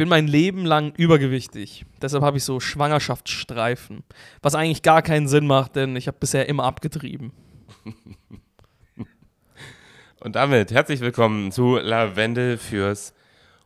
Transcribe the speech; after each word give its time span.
bin 0.00 0.08
mein 0.08 0.26
Leben 0.26 0.64
lang 0.64 0.94
übergewichtig. 0.96 1.84
Deshalb 2.00 2.22
habe 2.24 2.38
ich 2.38 2.44
so 2.44 2.58
Schwangerschaftsstreifen. 2.58 4.02
Was 4.40 4.54
eigentlich 4.54 4.80
gar 4.80 5.02
keinen 5.02 5.28
Sinn 5.28 5.46
macht, 5.46 5.76
denn 5.76 5.94
ich 5.94 6.06
habe 6.06 6.16
bisher 6.18 6.48
immer 6.48 6.64
abgetrieben. 6.64 7.32
Und 10.20 10.36
damit 10.36 10.70
herzlich 10.70 11.00
willkommen 11.00 11.52
zu 11.52 11.76
Lavendel 11.76 12.56
fürs 12.56 13.12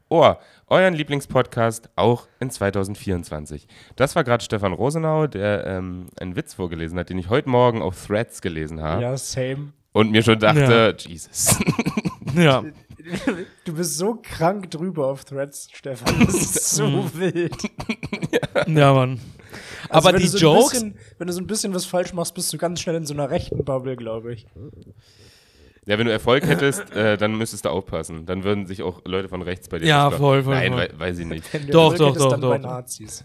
Ohr, 0.08 0.40
euren 0.66 0.94
Lieblingspodcast 0.94 1.90
auch 1.94 2.26
in 2.40 2.50
2024. 2.50 3.68
Das 3.94 4.16
war 4.16 4.24
gerade 4.24 4.42
Stefan 4.42 4.72
Rosenau, 4.72 5.28
der 5.28 5.64
ähm, 5.68 6.08
einen 6.18 6.34
Witz 6.34 6.54
vorgelesen 6.54 6.98
hat, 6.98 7.10
den 7.10 7.18
ich 7.18 7.28
heute 7.28 7.48
Morgen 7.48 7.80
auf 7.80 8.08
Threads 8.08 8.42
gelesen 8.42 8.80
habe. 8.82 9.02
Ja, 9.02 9.16
same. 9.16 9.72
Und 9.92 10.10
mir 10.10 10.24
schon 10.24 10.40
dachte, 10.40 10.96
Jesus. 10.98 11.60
Ja. 12.34 12.64
Du 13.64 13.74
bist 13.74 13.96
so 13.98 14.18
krank 14.22 14.70
drüber 14.70 15.08
auf 15.08 15.24
Threads, 15.24 15.68
Stefan. 15.72 16.24
Das 16.26 16.34
ist 16.56 16.70
so 16.70 17.10
wild. 17.14 17.54
ja, 18.66 18.92
Mann. 18.94 19.20
Also 19.88 20.08
Aber 20.08 20.18
die 20.18 20.26
so 20.26 20.38
Jokes. 20.38 20.70
Bisschen, 20.72 20.98
wenn 21.18 21.26
du 21.26 21.32
so 21.32 21.40
ein 21.40 21.46
bisschen 21.46 21.74
was 21.74 21.84
falsch 21.84 22.12
machst, 22.12 22.34
bist 22.34 22.52
du 22.52 22.58
ganz 22.58 22.80
schnell 22.80 22.96
in 22.96 23.06
so 23.06 23.14
einer 23.14 23.30
rechten 23.30 23.64
Bubble, 23.64 23.96
glaube 23.96 24.32
ich. 24.34 24.46
Ja, 25.86 25.98
wenn 25.98 26.06
du 26.06 26.12
Erfolg 26.12 26.46
hättest, 26.46 26.90
äh, 26.92 27.18
dann 27.18 27.36
müsstest 27.36 27.66
du 27.66 27.68
aufpassen. 27.68 28.24
Dann 28.24 28.42
würden 28.42 28.66
sich 28.66 28.82
auch 28.82 29.02
Leute 29.04 29.28
von 29.28 29.42
rechts 29.42 29.68
bei 29.68 29.78
dir 29.78 29.86
Ja, 29.86 30.10
voll, 30.10 30.42
voll, 30.42 30.54
Nein, 30.54 30.72
voll. 30.72 30.88
wei- 30.90 30.98
weiß 30.98 31.18
ich 31.18 31.26
nicht. 31.26 31.52
Wenn 31.52 31.66
du 31.66 31.72
Doch, 31.72 31.92
Erfolg 31.92 31.98
doch, 31.98 32.06
hättest, 32.08 32.24
doch, 32.24 32.30
dann 32.30 32.40
doch. 32.40 32.58
Nazis. 32.58 33.24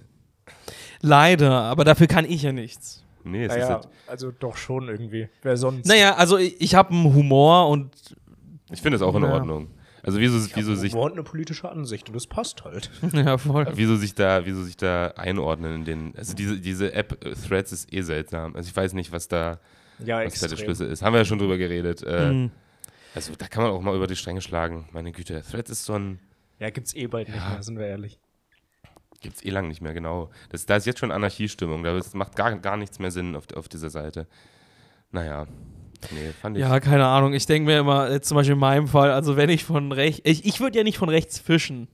Leider, 1.01 1.51
aber 1.51 1.85
dafür 1.85 2.07
kann 2.07 2.25
ich 2.25 2.43
ja 2.43 2.51
nichts. 2.51 3.05
Nee, 3.23 3.45
es 3.45 3.53
ist 3.53 3.59
Naja, 3.59 3.73
halt, 3.75 3.87
also 4.07 4.31
doch 4.31 4.57
schon 4.57 4.89
irgendwie. 4.89 5.29
Wer 5.41 5.55
sonst? 5.55 5.85
Naja, 5.87 6.15
also 6.15 6.37
ich, 6.37 6.59
ich 6.59 6.75
habe 6.75 6.91
einen 6.91 7.13
Humor 7.13 7.69
und 7.69 7.91
ich 8.71 8.81
finde 8.81 8.95
es 8.97 9.01
auch 9.01 9.15
in 9.15 9.23
Ja. 9.23 9.33
Ordnung. 9.33 9.69
Also 10.01 10.19
wieso, 10.19 10.37
wieso, 10.55 10.75
sich, 10.75 10.93
und 10.93 11.11
eine 11.11 11.23
politische 11.23 11.69
Ansicht 11.69 12.07
und 12.07 12.15
das 12.15 12.25
passt 12.25 12.63
halt. 12.63 12.89
ja, 13.13 13.37
voll. 13.37 13.67
wieso 13.73 13.97
sich 13.97 14.15
da, 14.15 14.45
wieso 14.45 14.63
sich 14.63 14.77
da 14.77 15.07
einordnen 15.17 15.75
in 15.75 15.85
den. 15.85 16.15
Also 16.15 16.33
diese, 16.35 16.59
diese 16.59 16.93
App 16.93 17.23
äh, 17.25 17.33
Threads 17.35 17.73
ist 17.73 17.91
eh 17.93 18.01
seltsam. 18.01 18.55
Also 18.55 18.69
ich 18.69 18.75
weiß 18.75 18.93
nicht, 18.93 19.11
was 19.11 19.27
da, 19.27 19.59
Ja, 20.03 20.23
was 20.25 20.39
da 20.39 20.47
der. 20.47 20.55
Schlüssel 20.55 20.89
ist. 20.89 21.01
Haben 21.01 21.13
wir 21.13 21.19
ja 21.19 21.25
schon 21.25 21.39
drüber 21.39 21.57
geredet. 21.57 22.01
Äh, 22.03 22.31
Mhm. 22.31 22.51
Also 23.15 23.33
da 23.35 23.47
kann 23.47 23.63
man 23.63 23.71
auch 23.71 23.81
mal 23.81 23.95
über 23.95 24.05
die 24.07 24.15
Stränge 24.15 24.39
schlagen. 24.39 24.87
Meine 24.93 25.11
Güte, 25.11 25.41
Threads 25.41 25.71
ist 25.71 25.83
so 25.85 25.93
ein. 25.95 26.19
Ja, 26.59 26.69
gibt's 26.69 26.93
eh 26.95 27.07
bald 27.07 27.27
nicht 27.27 27.37
mehr, 27.49 27.63
sind 27.63 27.77
wir 27.79 27.87
ehrlich. 27.87 28.19
Gibt's 29.19 29.43
eh 29.43 29.49
lang 29.49 29.67
nicht 29.67 29.81
mehr, 29.81 29.93
genau. 29.93 30.29
Das, 30.49 30.65
da 30.65 30.75
ist 30.77 30.85
jetzt 30.85 30.99
schon 30.99 31.11
Anarchiestimmung. 31.11 31.83
Da 31.83 31.97
ist, 31.97 32.15
macht 32.15 32.35
gar, 32.35 32.55
gar 32.59 32.77
nichts 32.77 32.99
mehr 32.99 33.11
Sinn 33.11 33.35
auf, 33.35 33.45
auf 33.55 33.67
dieser 33.67 33.89
Seite. 33.89 34.27
Naja. 35.11 35.47
Nee, 36.11 36.31
fand 36.41 36.57
ich. 36.57 36.61
Ja, 36.61 36.79
keine 36.79 37.05
Ahnung. 37.05 37.33
Ich 37.33 37.45
denke 37.45 37.67
mir 37.67 37.79
immer, 37.79 38.11
jetzt 38.11 38.27
zum 38.27 38.35
Beispiel 38.35 38.53
in 38.53 38.59
meinem 38.59 38.87
Fall, 38.87 39.11
also 39.11 39.35
wenn 39.37 39.49
ich 39.49 39.63
von 39.63 39.91
rechts, 39.91 40.21
ich, 40.23 40.45
ich 40.45 40.59
würde 40.59 40.77
ja 40.77 40.83
nicht 40.83 40.97
von 40.97 41.09
rechts 41.09 41.39
fischen, 41.39 41.87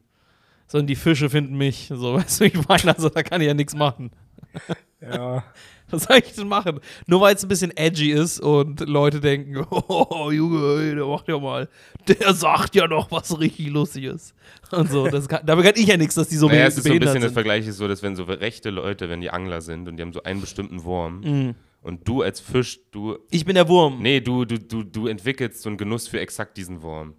sondern 0.67 0.88
die 0.88 0.95
Fische 0.95 1.30
finden 1.30 1.58
mich. 1.58 1.89
So, 1.94 2.14
weißt 2.16 2.39
du, 2.39 2.45
wie 2.45 2.47
ich 2.50 2.67
meine, 2.67 2.95
also 2.95 3.09
da 3.09 3.23
kann 3.23 3.42
ich 3.42 3.47
ja 3.47 3.53
nichts 3.53 3.75
machen. 3.75 4.12
Ja. 5.02 5.44
Was 5.92 6.03
soll 6.06 6.17
ich 6.17 6.34
denn 6.34 6.47
machen? 6.47 6.80
Nur 7.06 7.22
weil 7.22 7.36
es 7.36 7.44
ein 7.44 7.47
bisschen 7.47 7.75
edgy 7.78 8.12
ist 8.12 8.39
und 8.39 8.80
Leute 8.88 9.20
denken, 9.20 9.64
oh, 9.70 10.31
Junge, 10.31 10.81
ey, 10.81 10.95
der 10.95 11.06
macht 11.06 11.28
ja 11.28 11.38
mal, 11.38 11.69
der 12.08 12.34
sagt 12.34 12.75
ja 12.75 12.88
noch 12.88 13.12
was 13.12 13.40
richtig 13.40 13.67
Lustiges. 13.67 14.34
Und 14.72 14.90
so, 14.90 15.08
das 15.08 15.28
kann, 15.28 15.45
damit 15.45 15.64
kann 15.66 15.75
ich 15.75 15.86
ja 15.88 15.97
nichts, 15.97 16.16
dass 16.16 16.28
die 16.30 16.38
so 16.38 16.47
Naja, 16.47 16.66
es 16.66 16.78
ist 16.78 16.86
so 16.86 16.92
ein 16.92 17.00
bisschen, 17.00 17.16
das 17.16 17.23
sind. 17.23 17.34
Vergleich 17.34 17.67
ist 17.67 17.78
so, 17.78 17.88
dass 17.88 18.02
wenn 18.02 18.16
so 18.16 18.23
rechte 18.23 18.72
Leute, 18.72 19.09
wenn 19.09 19.22
die 19.22 19.30
Angler 19.30 19.62
sind 19.62 19.88
und 19.88 19.97
die 19.97 20.02
haben 20.02 20.14
so 20.14 20.23
einen 20.23 20.42
bestimmten 20.42 20.84
Wurm 20.84 21.19
Mhm. 21.19 21.56
Und 21.86 22.08
du 22.08 22.22
als 22.22 22.39
Fisch, 22.39 22.80
du, 22.91 23.17
Ich 23.31 23.45
bin 23.45 23.55
der 23.55 23.67
Wurm. 23.69 24.02
nee, 24.02 24.19
du, 24.19 24.44
du, 24.45 24.58
du, 24.59 24.83
du 24.83 25.08
entwickelst 25.08 25.61
so 25.61 25.69
einen 25.69 25.78
Genuss 25.78 26.08
für 26.08 26.19
exakt 26.19 26.58
diesen 26.58 26.81
Wurm. 26.81 27.14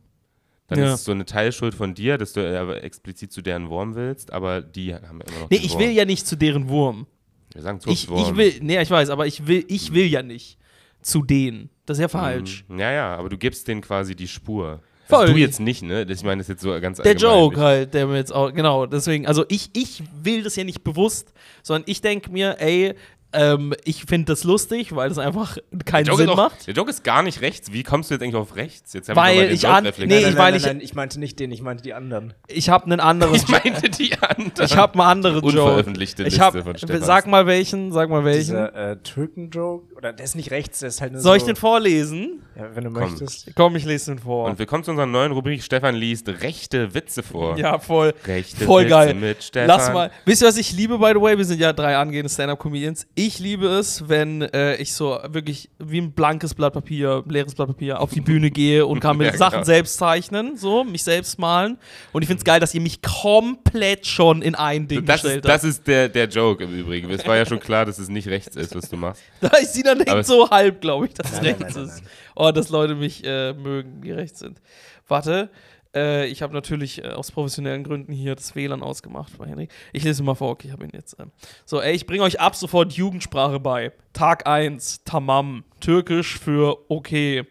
Dann 0.69 0.81
Ja. 0.81 0.87
ist 0.89 1.01
es 1.01 1.05
so 1.05 1.13
eine 1.13 1.25
Teilschuld 1.25 1.75
von 1.75 1.95
dir, 1.95 2.19
dass 2.19 2.33
du 2.33 2.41
aber 2.61 2.83
explizit 2.83 3.33
zu 3.33 3.41
deren 3.41 3.71
Wurm 3.71 3.95
willst, 3.95 4.33
aber 4.33 4.61
die 4.61 4.93
haben 4.95 5.21
immer 5.21 5.41
noch 5.41 5.51
Nee, 5.51 5.57
ich 5.63 5.71
Wurm. 5.75 5.81
will 5.83 5.91
ja 5.93 6.05
nicht 6.05 6.27
zu 6.27 6.37
deren 6.37 6.69
Wurm. 6.69 7.07
Wir 7.53 7.63
sagen 7.63 7.79
Ich, 7.87 8.01
Zuchtwurm. 8.07 8.21
ich 8.31 8.37
will, 8.37 8.55
nee, 8.63 8.83
ich 8.83 8.91
weiß, 8.91 9.11
aber 9.11 9.27
ich 9.27 9.47
will, 9.47 9.65
ich 9.69 9.95
will 9.95 10.07
ja 10.07 10.23
nicht 10.23 10.59
zu 11.01 11.23
denen. 11.23 11.71
Das 11.87 11.99
ist 11.99 12.03
ja 12.03 12.09
falsch. 12.09 12.65
Ja, 12.69 12.91
ja, 12.91 13.17
aber 13.17 13.29
du 13.29 13.39
gibst 13.39 13.69
denen 13.69 13.81
quasi 13.81 14.17
die 14.17 14.27
Spur. 14.27 14.81
Voll. 15.09 15.21
Also 15.21 15.35
du 15.35 15.39
jetzt 15.39 15.61
nicht, 15.61 15.85
ne? 15.85 16.05
Ich 16.11 16.25
meine, 16.25 16.39
das 16.41 16.47
ist 16.47 16.55
jetzt 16.55 16.63
so 16.63 16.81
ganz 16.81 16.99
Der. 17.01 17.15
Joke 17.15 17.61
halt, 17.61 17.95
der 17.95 18.09
mir 18.09 18.17
jetzt 18.17 18.33
auch, 18.35 18.53
genau, 18.53 18.87
deswegen, 18.87 19.25
also 19.29 19.45
ich, 19.49 19.71
ich 19.73 20.03
will 20.21 20.43
das 20.43 20.57
ja 20.57 20.65
nicht 20.65 20.83
bewusst, 20.83 21.33
sondern 21.63 21.85
ich 21.89 22.01
denke 22.01 22.33
mir, 22.33 22.57
ey, 22.59 22.95
ähm, 23.37 23.75
ich 23.85 24.05
finde 24.07 24.33
das 24.33 24.45
lustig, 24.45 24.95
weil 24.97 25.09
das 25.09 25.19
einfach 25.19 25.59
keinen 25.85 26.07
Joke, 26.07 26.19
Sinn 26.23 26.31
auch, 26.31 26.37
macht. 26.37 26.67
der 26.67 26.75
Joke 26.75 26.91
ist 26.91 27.05
gar 27.05 27.23
nicht 27.23 27.41
rechts. 27.43 27.73
Wie 27.73 27.83
kommst 27.83 28.11
du 28.11 28.15
jetzt 28.15 28.23
eigentlich 28.23 28.35
auf 28.37 28.57
rechts? 28.57 28.93
Jetzt 28.93 29.09
hab 29.09 29.17
ich 29.17 29.23
Weil 29.23 29.53
ich 29.53 29.63
Joke 29.63 29.75
an- 29.75 29.85
nee, 29.85 29.91
nein, 29.91 30.11
ich- 30.19 30.25
nein, 30.25 30.37
weil 30.39 30.51
nein, 30.53 30.55
ich- 30.57 30.67
nein, 30.67 30.81
ich 30.81 30.95
meinte 30.95 31.21
nicht 31.21 31.39
den, 31.39 31.51
ich 31.53 31.63
meinte 31.63 31.83
die 31.83 31.95
anderen. 31.95 32.35
Ich 32.49 32.69
habe 32.69 32.87
einen 32.87 33.01
anderen 33.01 33.35
Ich 33.35 33.47
meinte 33.49 33.89
die 33.91 34.13
anderen. 34.19 34.53
Ich 34.65 34.77
habe 34.77 34.95
einen 34.95 35.03
anderen 35.03 35.35
Joke. 35.37 35.47
Unveröffentlichte 35.47 36.23
Ich 36.23 36.31
Liste 36.31 36.43
hab, 36.45 36.55
von 36.57 36.77
Stefan. 36.77 37.03
sag 37.03 37.27
mal 37.27 37.47
welchen, 37.47 37.93
sag 37.93 38.09
mal 38.11 38.25
welchen. 38.25 38.41
Dieser 38.57 38.75
äh, 38.93 38.97
Türken-Joke, 39.03 39.95
oder 39.97 40.13
der 40.13 40.25
ist 40.25 40.35
nicht 40.37 40.51
rechts, 40.51 40.81
der 40.81 40.89
ist 40.89 41.01
halt 41.01 41.13
nur 41.13 41.21
Soll 41.21 41.37
ich 41.37 41.43
so, 41.43 41.47
den 41.49 41.57
vorlesen? 41.57 42.43
Ja, 42.57 42.75
wenn 42.75 42.85
du 42.85 42.91
Komm. 42.91 43.03
möchtest. 43.11 43.51
Komm, 43.55 43.77
ich 43.77 43.85
lese 43.85 44.13
den 44.13 44.19
vor. 44.19 44.47
Und 44.49 44.59
willkommen 44.59 44.83
zu 44.85 44.91
unserer 44.91 45.07
neuen 45.07 45.33
Rubrik. 45.33 45.63
Stefan 45.63 45.95
liest 45.95 46.29
rechte 46.29 46.95
Witze 46.95 47.23
vor. 47.23 47.59
ja, 47.59 47.79
voll. 47.79 48.15
Rechte 48.27 48.65
Voll 48.65 48.85
Witze 48.85 48.91
geil. 48.91 49.15
mit 49.15 49.43
Stefan. 49.43 49.69
Lass 49.69 49.93
mal. 49.93 50.11
Wisst 50.25 50.43
ihr, 50.43 50.49
was 50.49 50.57
ich 50.57 50.73
liebe, 50.73 50.99
by 50.99 51.11
the 51.15 51.21
way? 51.21 51.37
Wir 51.37 51.45
sind 51.45 51.61
ja 51.61 51.73
drei 51.73 51.97
angehende 51.97 52.31
Stand-Up-Comedians. 52.31 53.07
Ich 53.15 53.26
liebe 53.39 53.67
es, 53.67 54.09
wenn 54.09 54.43
äh, 54.43 54.77
ich 54.77 54.95
so 54.95 55.19
wirklich 55.29 55.69
wie 55.79 55.99
ein 56.01 56.13
blankes 56.13 56.55
Blatt 56.55 56.73
Papier, 56.73 57.23
leeres 57.29 57.55
Blatt 57.55 57.69
Papier 57.69 58.01
auf 58.01 58.11
die 58.11 58.21
Bühne 58.21 58.51
gehe 58.51 58.87
und 58.87 59.01
kann 59.01 59.17
mir 59.19 59.27
Ja, 59.27 59.37
Sachen 59.37 59.53
genau. 59.57 59.65
selbst 59.65 59.97
zeichnen, 59.99 60.57
so, 60.57 60.85
mich 60.85 61.03
selbst 61.03 61.39
malen. 61.39 61.79
Und 62.13 62.23
ich 62.23 62.29
finde 62.29 62.39
es 62.41 62.45
geil, 62.45 62.61
dass 62.61 62.73
ihr 62.75 62.81
mich 62.81 63.03
komplett 63.03 64.07
schon 64.07 64.43
in 64.43 64.55
ein 64.55 64.89
Ding 64.89 65.05
Das 65.05 65.23
gestellt 65.23 65.45
ist, 65.45 65.49
das 65.49 65.65
ist 65.65 65.87
der, 65.87 66.09
der 66.09 66.29
Joke 66.29 66.65
im 66.65 66.79
Übrigen. 66.79 67.11
Es 67.11 67.27
war 67.27 67.37
ja 67.37 67.45
schon 67.45 67.61
klar, 67.61 67.85
dass 67.85 67.99
es 67.99 68.09
nicht 68.09 68.29
rechts 68.29 68.57
ist, 68.57 68.75
was 68.75 68.89
du 68.89 68.97
machst. 68.97 69.23
Da 69.41 69.49
ist 69.59 69.75
sie 69.75 69.83
dann 69.83 69.99
denkt 69.99 70.13
es- 70.15 70.27
so 70.27 70.49
halb, 70.51 70.81
glaube 70.81 71.07
ich, 71.07 71.15
dass 71.15 71.33
es 71.33 71.43
Nein, 71.43 71.57
nein, 71.59 71.63
rechts 71.63 71.75
nein, 71.77 71.87
nein, 71.87 71.97
ist. 71.99 72.03
Oh, 72.35 72.51
dass 72.53 72.69
Leute 72.71 72.95
mich 72.95 73.25
äh, 73.25 73.53
mögen, 73.55 74.01
die 74.03 74.13
rechts 74.13 74.39
sind. 74.41 74.61
Warte, 75.09 75.51
äh, 75.97 76.27
ich 76.27 76.43
habe 76.43 76.53
natürlich 76.55 77.03
äh, 77.03 77.09
aus 77.09 77.33
professionellen 77.33 77.83
Gründen 77.83 78.13
hier 78.13 78.35
das 78.37 78.55
WLAN 78.55 78.83
ausgemacht 78.83 79.37
bei 79.39 79.47
Henry. 79.47 79.69
Ich 79.93 80.05
lese 80.05 80.23
mal 80.23 80.35
vor, 80.37 80.51
okay, 80.51 80.69
ich 80.69 80.73
habe 80.73 80.85
ihn 80.85 80.91
jetzt. 80.93 81.17
ähm. 81.19 81.33
So, 81.65 81.81
ey, 81.81 81.95
ich 81.95 82.07
bringe 82.07 82.23
euch 82.23 82.39
ab 82.39 82.55
sofort 82.55 82.93
Jugendsprache 82.93 83.59
bei. 83.59 83.93
Tag 84.13 84.47
1, 84.47 85.03
Tamam. 85.05 85.65
Türkisch 85.81 86.39
für 86.39 86.79
okay. 86.91 87.45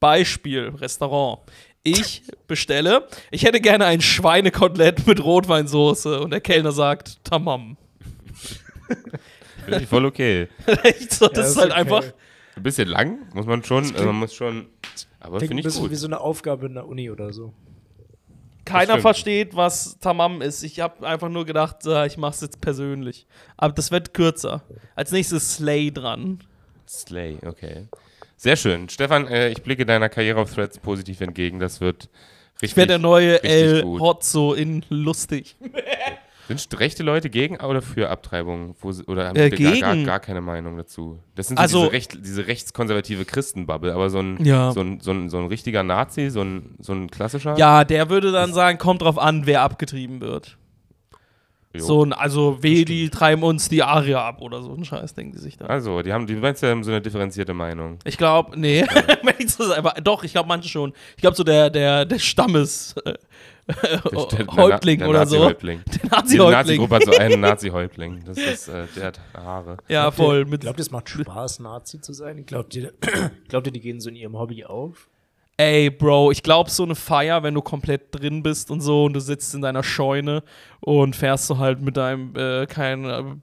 Beispiel, 0.00 0.72
Restaurant. 0.76 1.40
Ich 1.82 2.22
bestelle, 2.46 3.06
ich 3.30 3.44
hätte 3.44 3.60
gerne 3.60 3.86
ein 3.86 4.00
Schweinekotelett 4.00 5.06
mit 5.06 5.22
Rotweinsoße 5.22 6.20
und 6.20 6.30
der 6.30 6.40
Kellner 6.40 6.72
sagt 6.72 7.24
Tamam. 7.24 7.76
Finde 9.64 9.80
ich 9.82 9.88
voll 9.88 10.04
okay. 10.06 10.48
So, 11.10 11.28
das 11.28 11.36
Ja, 11.36 11.42
ist 11.42 11.50
ist 11.50 11.56
halt 11.58 11.70
okay. 11.72 11.80
einfach. 11.80 12.04
Ein 12.56 12.62
bisschen 12.62 12.88
lang, 12.88 13.18
muss 13.34 13.46
man 13.46 13.62
schon. 13.62 13.84
Also 13.92 14.04
man 14.06 14.16
muss 14.16 14.34
schon. 14.34 14.66
Aber 15.20 15.38
Klingt 15.38 15.50
finde 15.50 15.54
ein 15.54 15.58
ich 15.58 15.64
bisschen 15.64 15.82
gut. 15.82 15.90
wie 15.92 15.96
so 15.96 16.06
eine 16.06 16.20
Aufgabe 16.20 16.66
in 16.66 16.74
der 16.74 16.86
Uni 16.88 17.10
oder 17.10 17.32
so. 17.32 17.52
Keiner 18.68 19.00
versteht, 19.00 19.56
was 19.56 19.98
Tamam 20.00 20.42
ist. 20.42 20.62
Ich 20.62 20.80
habe 20.80 21.06
einfach 21.06 21.28
nur 21.28 21.44
gedacht, 21.44 21.86
äh, 21.86 22.06
ich 22.06 22.16
mache 22.16 22.34
es 22.34 22.40
jetzt 22.40 22.60
persönlich. 22.60 23.26
Aber 23.56 23.72
das 23.72 23.90
wird 23.90 24.14
kürzer. 24.14 24.62
Als 24.94 25.12
nächstes 25.12 25.54
Slay 25.54 25.90
dran. 25.90 26.40
Slay, 26.86 27.38
okay. 27.44 27.88
Sehr 28.36 28.56
schön. 28.56 28.88
Stefan, 28.88 29.26
äh, 29.26 29.48
ich 29.50 29.62
blicke 29.62 29.84
deiner 29.84 30.08
Karriere 30.08 30.40
auf 30.40 30.54
Threads 30.54 30.78
positiv 30.78 31.20
entgegen. 31.20 31.58
Das 31.58 31.80
wird 31.80 32.08
richtig. 32.62 32.70
Ich 32.70 32.76
werde 32.76 32.92
der 32.92 32.98
neue 32.98 33.42
El. 33.42 33.82
Hotzo 33.84 34.54
in 34.54 34.84
lustig. 34.88 35.56
Sind 36.48 36.80
rechte 36.80 37.02
Leute 37.02 37.30
gegen 37.30 37.56
oder 37.56 37.82
für 37.82 38.08
Abtreibung? 38.10 38.74
Wo 38.80 38.90
oder 39.06 39.28
haben 39.28 39.36
Äh, 39.36 39.50
die 39.50 39.62
gar, 39.62 39.76
gar, 39.78 39.96
gar 40.04 40.20
keine 40.20 40.40
Meinung 40.40 40.76
dazu? 40.76 41.18
Das 41.34 41.48
sind 41.48 41.58
so 41.58 41.62
Also- 41.62 41.80
diese, 41.82 41.92
recht, 41.92 42.18
diese 42.24 42.46
rechtskonservative 42.46 43.24
Christenbubble, 43.24 43.92
aber 43.94 44.10
so 44.10 44.18
ein, 44.18 44.44
Ja. 44.44 44.72
so, 44.72 44.80
ein, 44.80 45.00
so, 45.00 45.10
ein, 45.12 45.28
so 45.28 45.38
ein 45.38 45.46
richtiger 45.46 45.82
Nazi, 45.82 46.30
so 46.30 46.42
ein, 46.42 46.74
so 46.80 46.92
ein 46.92 47.10
klassischer? 47.10 47.56
Ja, 47.58 47.84
der 47.84 48.08
würde 48.10 48.32
dann 48.32 48.52
sagen, 48.52 48.78
kommt 48.78 49.02
drauf 49.02 49.18
an, 49.18 49.46
wer 49.46 49.62
abgetrieben 49.62 50.20
wird. 50.20 50.56
Jo. 51.74 51.84
So 51.84 52.02
ein, 52.04 52.14
also 52.14 52.62
weh, 52.62 52.86
die 52.86 53.10
treiben 53.10 53.42
uns 53.42 53.68
die 53.68 53.82
Arier 53.82 54.22
ab 54.22 54.40
oder 54.40 54.62
so 54.62 54.72
ein 54.74 54.84
Scheiß, 54.86 55.12
denken 55.14 55.32
die 55.32 55.38
sich 55.38 55.58
da. 55.58 55.66
Also, 55.66 56.00
die 56.00 56.14
haben, 56.14 56.26
die 56.26 56.34
meinst 56.34 56.62
ja, 56.62 56.70
haben 56.70 56.82
so 56.82 56.90
eine 56.90 57.02
differenzierte 57.02 57.52
Meinung. 57.52 57.98
Ich 58.04 58.16
glaube, 58.16 58.58
nee, 58.58 58.82
einfach, 59.76 59.94
doch, 60.02 60.24
ich 60.24 60.32
glaube 60.32 60.48
manche 60.48 60.68
schon. 60.68 60.94
Ich 61.16 61.20
glaube 61.20 61.36
so 61.36 61.44
der, 61.44 61.68
der, 61.68 62.06
der 62.06 62.18
Stammes 62.18 62.94
der 63.68 64.46
Häuptling 64.56 65.02
oder 65.02 65.20
der 65.20 65.26
so. 65.26 65.36
Nazi-Häuptling. 65.36 65.82
Der 65.86 66.10
Nazi-Häuptling. 66.10 66.50
Nazi-Gruppe 66.50 66.94
hat 66.96 67.04
so 67.04 67.12
einen 67.12 67.40
Nazi-Häuptling. 67.40 68.24
Das 68.24 68.38
ist, 68.38 68.68
äh, 68.68 68.86
der 68.96 69.06
hat 69.06 69.20
Haare. 69.34 69.76
Ja, 69.88 70.10
voll. 70.10 70.44
Mit, 70.46 70.62
Glaubt 70.62 70.78
ihr, 70.78 70.82
es 70.82 70.90
macht 70.90 71.08
Spaß, 71.08 71.60
Nazi 71.60 72.00
zu 72.00 72.12
sein? 72.12 72.46
Glaubt 72.46 72.74
ihr, 72.74 72.92
glaubt 73.48 73.66
ihr, 73.66 73.72
die 73.72 73.80
gehen 73.80 74.00
so 74.00 74.08
in 74.08 74.16
ihrem 74.16 74.38
Hobby 74.38 74.64
auf? 74.64 75.08
Ey, 75.60 75.90
Bro, 75.90 76.30
ich 76.30 76.44
glaube, 76.44 76.70
so 76.70 76.84
eine 76.84 76.94
Feier, 76.94 77.42
wenn 77.42 77.52
du 77.52 77.62
komplett 77.62 78.14
drin 78.14 78.44
bist 78.44 78.70
und 78.70 78.80
so 78.80 79.04
und 79.04 79.12
du 79.14 79.20
sitzt 79.20 79.54
in 79.54 79.60
deiner 79.60 79.82
Scheune 79.82 80.44
und 80.78 81.16
fährst 81.16 81.50
du 81.50 81.58
halt 81.58 81.80
mit 81.80 81.96
deinem 81.96 82.32
äh, 82.36 82.66
keinen, 82.66 83.40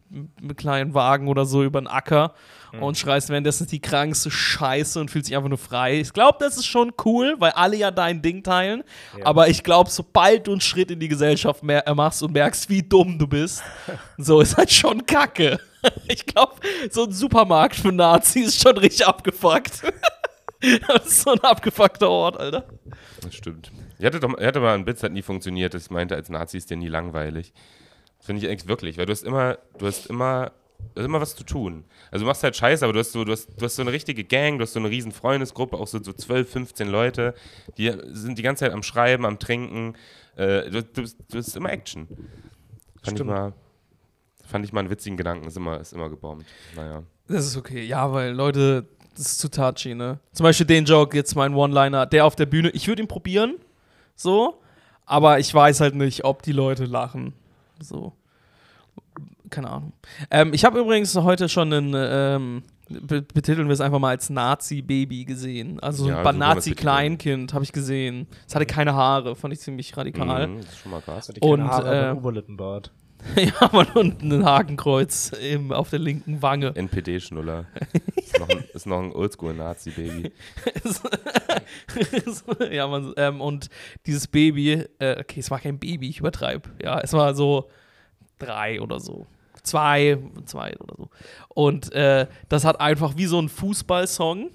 äh, 0.47 0.53
kleinen 0.53 0.93
Wagen 0.93 1.27
oder 1.27 1.45
so 1.45 1.61
über 1.61 1.81
den 1.81 1.87
Acker 1.87 2.33
und 2.81 2.97
schreist 2.97 3.29
währenddessen 3.29 3.67
die 3.67 3.79
krankste 3.79 4.31
Scheiße 4.31 4.99
und 4.99 5.11
fühlst 5.11 5.29
dich 5.29 5.35
einfach 5.35 5.49
nur 5.49 5.57
frei. 5.57 5.99
Ich 5.99 6.13
glaube, 6.13 6.37
das 6.39 6.57
ist 6.57 6.65
schon 6.65 6.91
cool, 7.05 7.35
weil 7.39 7.51
alle 7.51 7.77
ja 7.77 7.91
dein 7.91 8.21
Ding 8.21 8.43
teilen. 8.43 8.83
Ja. 9.17 9.25
Aber 9.25 9.47
ich 9.47 9.63
glaube, 9.63 9.89
sobald 9.89 10.47
du 10.47 10.51
einen 10.51 10.61
Schritt 10.61 10.91
in 10.91 10.99
die 10.99 11.07
Gesellschaft 11.07 11.63
äh, 11.67 11.93
machst 11.93 12.23
und 12.23 12.33
merkst, 12.33 12.69
wie 12.69 12.81
dumm 12.81 13.17
du 13.17 13.27
bist, 13.27 13.63
so 14.17 14.41
ist 14.41 14.57
halt 14.57 14.71
schon 14.71 15.05
Kacke. 15.05 15.59
Ich 16.07 16.25
glaube, 16.25 16.53
so 16.89 17.03
ein 17.03 17.11
Supermarkt 17.11 17.75
für 17.75 17.91
Nazis 17.91 18.47
ist 18.47 18.63
schon 18.63 18.75
richtig 18.75 19.05
abgefuckt. 19.05 19.83
Das 20.87 21.05
ist 21.07 21.21
so 21.21 21.31
ein 21.31 21.39
abgefuckter 21.39 22.09
Ort, 22.09 22.39
Alter. 22.39 22.65
Das 23.21 23.35
stimmt. 23.35 23.71
Ich 23.97 24.05
hatte, 24.05 24.19
doch, 24.19 24.37
ich 24.37 24.45
hatte 24.45 24.59
mal 24.59 24.75
einen 24.75 24.85
Witz, 24.87 25.03
hat 25.03 25.11
nie 25.11 25.21
funktioniert. 25.21 25.73
Ich 25.73 25.89
meinte, 25.89 26.15
als 26.15 26.29
Nazi 26.29 26.57
ist 26.57 26.69
dir 26.69 26.77
nie 26.77 26.87
langweilig. 26.87 27.53
Das 28.17 28.25
finde 28.25 28.41
ich 28.41 28.49
eigentlich 28.49 28.67
wirklich, 28.67 28.97
weil 28.97 29.05
du 29.05 29.11
hast 29.11 29.23
immer, 29.23 29.57
du 29.77 29.85
hast 29.85 30.07
immer, 30.07 30.51
du 30.93 31.01
hast 31.01 31.05
immer 31.05 31.21
was 31.21 31.35
zu 31.35 31.43
tun. 31.43 31.85
Also 32.11 32.25
du 32.25 32.27
machst 32.27 32.43
halt 32.43 32.55
Scheiße, 32.55 32.83
aber 32.83 32.93
du 32.93 32.99
hast 32.99 33.11
so, 33.11 33.23
du 33.23 33.31
hast, 33.31 33.49
du 33.57 33.65
hast 33.65 33.75
so 33.75 33.81
eine 33.81 33.91
richtige 33.91 34.23
Gang, 34.23 34.57
du 34.57 34.63
hast 34.63 34.73
so 34.73 34.79
eine 34.79 34.89
riesen 34.89 35.11
Freundesgruppe, 35.11 35.77
auch 35.77 35.87
so, 35.87 36.01
so 36.01 36.11
12, 36.11 36.49
15 36.49 36.87
Leute, 36.89 37.33
die 37.77 37.93
sind 38.07 38.37
die 38.37 38.43
ganze 38.43 38.65
Zeit 38.65 38.73
am 38.73 38.83
Schreiben, 38.83 39.25
am 39.25 39.39
Trinken. 39.39 39.95
Äh, 40.35 40.69
du, 40.69 40.83
du, 40.83 41.03
du 41.03 41.37
hast 41.37 41.55
immer 41.55 41.71
Action. 41.71 42.07
Fand 42.07 42.19
ich, 43.03 43.09
Stimmt. 43.11 43.29
mal, 43.29 43.53
fand 44.45 44.65
ich 44.65 44.73
mal 44.73 44.81
einen 44.81 44.89
witzigen 44.89 45.17
Gedanken, 45.17 45.47
ist 45.47 45.57
immer, 45.57 45.79
ist 45.79 45.93
immer 45.93 46.09
gebombt. 46.09 46.45
Naja. 46.75 47.03
Das 47.27 47.45
ist 47.45 47.57
okay, 47.57 47.83
ja, 47.83 48.11
weil 48.11 48.33
Leute, 48.33 48.87
das 49.15 49.25
ist 49.27 49.39
zu 49.39 49.49
touchy, 49.49 49.95
ne? 49.95 50.19
Zum 50.31 50.43
Beispiel 50.43 50.65
den 50.67 50.85
Joke, 50.85 51.15
jetzt 51.15 51.35
mein 51.35 51.53
One-Liner, 51.53 52.05
der 52.05 52.25
auf 52.25 52.35
der 52.35 52.45
Bühne, 52.45 52.69
ich 52.69 52.87
würde 52.87 53.01
ihn 53.01 53.07
probieren, 53.07 53.55
so, 54.15 54.61
aber 55.05 55.39
ich 55.39 55.53
weiß 55.53 55.81
halt 55.81 55.95
nicht, 55.95 56.23
ob 56.23 56.41
die 56.43 56.51
Leute 56.51 56.85
lachen, 56.85 57.33
so. 57.79 58.13
Keine 59.49 59.69
Ahnung. 59.69 59.93
Ähm, 60.31 60.53
ich 60.53 60.65
habe 60.65 60.79
übrigens 60.79 61.15
heute 61.15 61.49
schon 61.49 61.71
einen, 61.71 61.93
ähm, 61.95 62.63
be 62.89 63.21
betiteln 63.21 63.67
wir 63.67 63.73
es 63.73 63.81
einfach 63.81 63.99
mal 63.99 64.09
als 64.09 64.29
Nazi-Baby 64.29 65.25
gesehen. 65.25 65.79
Also 65.79 66.09
Ja, 66.09 66.23
ein 66.23 66.37
Nazi-Kleinkind 66.37 67.53
habe 67.53 67.63
ich 67.63 67.71
gesehen. 67.71 68.27
Es 68.47 68.55
hatte 68.55 68.65
keine 68.65 68.93
Haare, 68.95 69.35
fand 69.35 69.53
ich 69.53 69.59
ziemlich 69.59 69.95
radikal. 69.95 70.47
Mhm, 70.47 70.57
das 70.57 70.65
ist 70.73 70.79
schon 70.79 70.91
mal 70.91 71.01
krass. 71.01 71.29
Hatte 71.29 71.39
keine 71.39 71.53
Und, 71.53 71.63
Haare, 71.63 71.95
äh, 71.95 72.09
einen 72.09 72.17
Oberlippenbart. 72.17 72.91
ja, 73.35 73.69
man, 73.71 73.87
und 73.93 74.21
ein 74.21 74.45
Hakenkreuz 74.45 75.31
im, 75.31 75.71
auf 75.71 75.89
der 75.89 75.99
linken 75.99 76.41
Wange. 76.41 76.75
NPD-Schnuller. 76.75 77.65
ist, 78.15 78.39
noch 78.39 78.49
ein- 78.49 78.63
ist 78.73 78.85
noch 78.85 78.99
ein 79.01 79.11
Oldschool-Nazi-Baby. 79.11 80.31
Ja, 82.71 82.87
man, 82.87 83.13
ähm, 83.17 83.41
und 83.41 83.69
dieses 84.05 84.27
Baby, 84.27 84.83
äh, 84.99 85.19
okay, 85.19 85.39
es 85.39 85.51
war 85.51 85.59
kein 85.59 85.79
Baby, 85.79 86.09
ich 86.09 86.19
übertreibe. 86.19 86.69
Ja, 86.81 86.99
es 86.99 87.13
war 87.13 87.33
so 87.35 87.69
drei 88.39 88.81
oder 88.81 88.99
so. 88.99 89.25
Zwei, 89.63 90.17
zwei 90.45 90.75
oder 90.77 90.95
so. 90.97 91.09
Und 91.49 91.91
äh, 91.93 92.27
das 92.49 92.65
hat 92.65 92.79
einfach 92.79 93.17
wie 93.17 93.25
so 93.25 93.39
ein 93.41 93.49
Fußballsong 93.49 94.51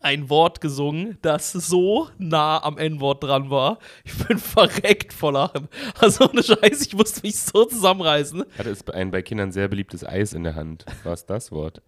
ein 0.00 0.28
Wort 0.30 0.60
gesungen, 0.60 1.18
das 1.22 1.52
so 1.52 2.08
nah 2.18 2.62
am 2.62 2.78
N-Wort 2.78 3.22
dran 3.24 3.50
war. 3.50 3.78
Ich 4.04 4.14
bin 4.26 4.38
verreckt 4.38 5.12
vor 5.12 5.32
Lachen. 5.32 5.68
Also 5.98 6.28
ohne 6.30 6.42
Scheiß, 6.42 6.82
ich 6.86 6.94
musste 6.94 7.22
mich 7.22 7.36
so 7.38 7.64
zusammenreißen. 7.64 8.44
Hatte 8.58 8.70
es 8.70 8.86
ein 8.88 9.10
bei 9.10 9.22
Kindern 9.22 9.52
sehr 9.52 9.68
beliebtes 9.68 10.04
Eis 10.06 10.32
in 10.32 10.44
der 10.44 10.54
Hand. 10.54 10.84
War 11.04 11.12
es 11.14 11.26
das 11.26 11.50
Wort? 11.52 11.82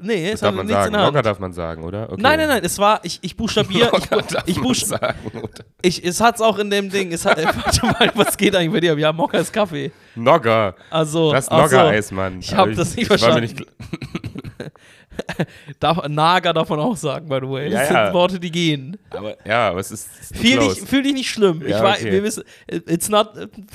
Nee, 0.00 0.26
Das 0.26 0.34
es 0.34 0.40
darf 0.42 0.54
man 0.54 0.66
nichts 0.66 0.78
in 0.78 0.82
sagen. 0.84 0.92
der 0.92 1.00
Hand. 1.02 1.12
Locker 1.14 1.22
darf 1.22 1.38
man 1.40 1.52
sagen, 1.52 1.82
oder? 1.82 2.04
Okay. 2.12 2.22
Nein, 2.22 2.38
nein, 2.38 2.46
nein, 2.48 2.60
es 2.64 2.78
war, 2.78 3.00
ich, 3.02 3.18
ich 3.22 3.36
buchstabiere, 3.36 3.90
ich, 3.98 4.10
Locker 4.10 4.22
darf 4.22 4.44
ich, 4.46 4.56
man 4.56 4.64
buchst- 4.68 4.86
sagen, 4.86 5.18
oder? 5.42 5.64
ich, 5.82 6.04
es 6.04 6.20
hat's 6.20 6.40
auch 6.40 6.58
in 6.60 6.70
dem 6.70 6.88
Ding, 6.88 7.10
es 7.12 7.24
hat, 7.26 7.36
warte 7.44 7.84
mal, 7.86 8.12
was 8.14 8.36
geht 8.36 8.54
eigentlich 8.54 8.72
bei 8.72 8.78
dir? 8.80 8.96
Ja, 8.96 9.12
Mokka 9.12 9.38
ist 9.38 9.52
Kaffee. 9.52 9.90
Nogger. 10.14 10.76
Also, 10.90 11.32
Das. 11.32 11.50
Nogger-Eis, 11.50 12.12
Mann. 12.12 12.38
Ich 12.38 12.54
hab 12.54 12.72
das 12.74 12.90
nicht 12.90 13.02
ich 13.02 13.06
verstanden. 13.08 13.40
Nicht, 13.40 13.66
Darf, 15.80 16.06
Nager 16.08 16.52
darf 16.52 16.68
man 16.68 16.80
auch 16.80 16.96
sagen, 16.96 17.28
by 17.28 17.38
the 17.42 17.48
way. 17.48 17.70
Das 17.70 17.80
Ja, 17.80 17.86
sind 17.86 17.96
ja. 17.96 18.12
Worte, 18.12 18.38
die 18.40 18.50
gehen. 18.50 18.96
aber 19.10 19.36
ja, 19.46 19.70
aber 19.70 19.80
es 19.80 19.90
ist. 19.90 20.08
Fühl 20.34 20.58
dich, 20.58 20.80
fühl 20.80 21.02
dich 21.02 21.14
nicht 21.14 21.30
schlimm. 21.30 21.62
ich 21.62 21.70
Ja, 21.70 21.82
weiß, 21.82 22.00
okay. 22.00 22.12
wir 22.12 22.22
wissen, 22.22 22.44
it's 22.68 23.08
not, 23.08 23.30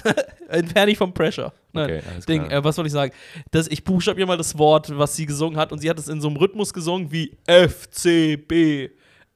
entferne 0.49 0.87
dich 0.87 0.97
vom 0.97 1.13
Pressure. 1.13 1.51
Nein. 1.73 1.85
Okay, 1.85 2.01
Ding, 2.27 2.49
äh, 2.51 2.63
was 2.63 2.75
soll 2.75 2.85
ich 2.85 2.91
sagen? 2.91 3.11
Das, 3.51 3.67
ich 3.67 3.83
buchstabiere 3.83 4.27
mal 4.27 4.37
das 4.37 4.57
Wort, 4.57 4.95
was 4.97 5.15
sie 5.15 5.25
gesungen 5.25 5.57
hat, 5.59 5.71
und 5.71 5.79
sie 5.79 5.89
hat 5.89 5.97
es 5.99 6.07
in 6.07 6.21
so 6.21 6.27
einem 6.27 6.37
Rhythmus 6.37 6.73
gesungen 6.73 7.11
wie 7.11 7.35
FCB. 7.47 8.91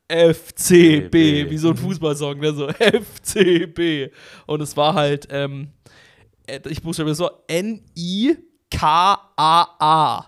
FCB, 0.10 1.10
B. 1.12 1.50
wie 1.50 1.58
so 1.58 1.72
ein 1.72 1.76
Fußballsong, 1.76 2.40
ne? 2.40 2.54
so 2.54 2.68
FCB. 2.70 4.14
Und 4.46 4.62
es 4.62 4.78
war 4.78 4.94
halt, 4.94 5.28
ähm, 5.32 5.70
äh, 6.46 6.60
ich 6.70 6.82
buchstabiere 6.82 7.14
so 7.16 7.30
N-I-K-A-A. 8.78 10.26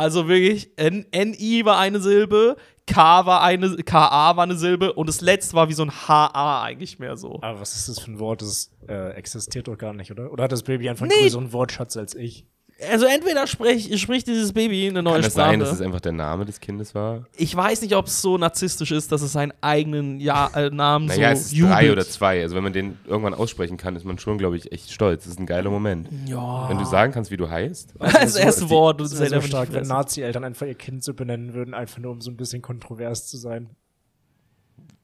Also 0.00 0.28
wirklich, 0.28 0.70
N- 0.76 1.04
N-I 1.10 1.64
war 1.64 1.78
eine 1.78 2.00
Silbe, 2.00 2.56
K 2.86 3.26
war 3.26 3.42
eine, 3.42 3.76
K-A 3.76 4.36
war 4.36 4.42
eine 4.44 4.56
Silbe 4.56 4.94
und 4.94 5.08
das 5.08 5.20
letzte 5.20 5.54
war 5.54 5.68
wie 5.68 5.74
so 5.74 5.82
ein 5.84 5.90
H-A 5.90 6.62
eigentlich 6.62 6.98
mehr 6.98 7.16
so. 7.16 7.38
Aber 7.42 7.60
was 7.60 7.76
ist 7.76 7.88
das 7.88 8.00
für 8.00 8.10
ein 8.10 8.18
Wort? 8.18 8.40
Das 8.42 8.70
äh, 8.88 9.10
existiert 9.12 9.68
doch 9.68 9.76
gar 9.76 9.92
nicht, 9.92 10.10
oder? 10.10 10.32
Oder 10.32 10.44
hat 10.44 10.52
das 10.52 10.62
Baby 10.62 10.88
einfach 10.88 11.02
einen 11.04 11.12
Nee. 11.14 11.22
größeren 11.24 11.52
Wortschatz 11.52 11.96
als 11.96 12.14
ich? 12.14 12.46
Also 12.88 13.06
entweder 13.06 13.46
sprech, 13.46 14.00
spricht 14.00 14.26
dieses 14.26 14.52
Baby 14.52 14.88
eine 14.88 15.02
neue 15.02 15.14
Kann 15.14 15.24
es 15.24 15.32
Sprache. 15.32 15.50
sein, 15.50 15.60
dass 15.60 15.72
es 15.72 15.80
einfach 15.80 16.00
der 16.00 16.12
Name 16.12 16.44
des 16.44 16.60
Kindes 16.60 16.94
war? 16.94 17.26
ich 17.36 17.54
weiß 17.54 17.82
nicht, 17.82 17.94
ob 17.94 18.06
es 18.06 18.22
so 18.22 18.38
narzisstisch 18.38 18.90
ist, 18.92 19.12
dass 19.12 19.22
es 19.22 19.32
seinen 19.32 19.52
eigenen 19.60 20.18
ja 20.20 20.48
äh, 20.54 20.70
Namen 20.70 21.06
Naja, 21.06 21.34
so 21.34 21.40
es 21.40 21.46
ist 21.46 21.52
jubelt. 21.52 21.74
drei 21.74 21.92
oder 21.92 22.06
zwei. 22.06 22.42
Also 22.42 22.56
wenn 22.56 22.62
man 22.62 22.72
den 22.72 22.96
irgendwann 23.06 23.34
aussprechen 23.34 23.76
kann, 23.76 23.96
ist 23.96 24.04
man 24.04 24.18
schon, 24.18 24.38
glaube 24.38 24.56
ich, 24.56 24.72
echt 24.72 24.90
stolz. 24.92 25.24
Das 25.24 25.32
ist 25.34 25.40
ein 25.40 25.46
geiler 25.46 25.70
Moment. 25.70 26.08
Ja. 26.26 26.68
Wenn 26.68 26.78
du 26.78 26.84
sagen 26.84 27.12
kannst, 27.12 27.30
wie 27.30 27.36
du 27.36 27.50
heißt. 27.50 27.94
das 27.98 28.36
erste 28.36 28.70
Wort 28.70 29.00
und 29.00 29.04
Das 29.04 29.10
so 29.10 29.16
selber 29.18 29.36
nicht 29.36 29.48
stark, 29.48 29.72
wenn. 29.72 29.86
Nazi-Eltern 29.86 30.44
einfach 30.44 30.66
ihr 30.66 30.74
Kind 30.74 31.04
so 31.04 31.12
benennen 31.12 31.54
würden, 31.54 31.74
einfach 31.74 31.98
nur 31.98 32.12
um 32.12 32.20
so 32.20 32.30
ein 32.30 32.36
bisschen 32.36 32.62
kontrovers 32.62 33.26
zu 33.26 33.36
sein. 33.36 33.70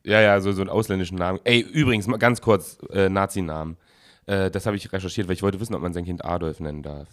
Ja, 0.04 0.20
ja, 0.20 0.40
so, 0.40 0.52
so 0.52 0.60
einen 0.60 0.70
ausländischen 0.70 1.18
Namen. 1.18 1.40
Ey, 1.44 1.60
übrigens, 1.60 2.06
mal 2.06 2.16
ganz 2.16 2.40
kurz, 2.40 2.78
äh, 2.90 3.08
Nazi-Namen. 3.08 3.76
Äh, 4.26 4.50
das 4.50 4.64
habe 4.66 4.76
ich 4.76 4.92
recherchiert, 4.92 5.26
weil 5.28 5.34
ich 5.34 5.42
wollte 5.42 5.58
wissen, 5.60 5.74
ob 5.74 5.82
man 5.82 5.92
sein 5.92 6.04
Kind 6.04 6.24
Adolf 6.24 6.60
nennen 6.60 6.82
darf. 6.82 7.08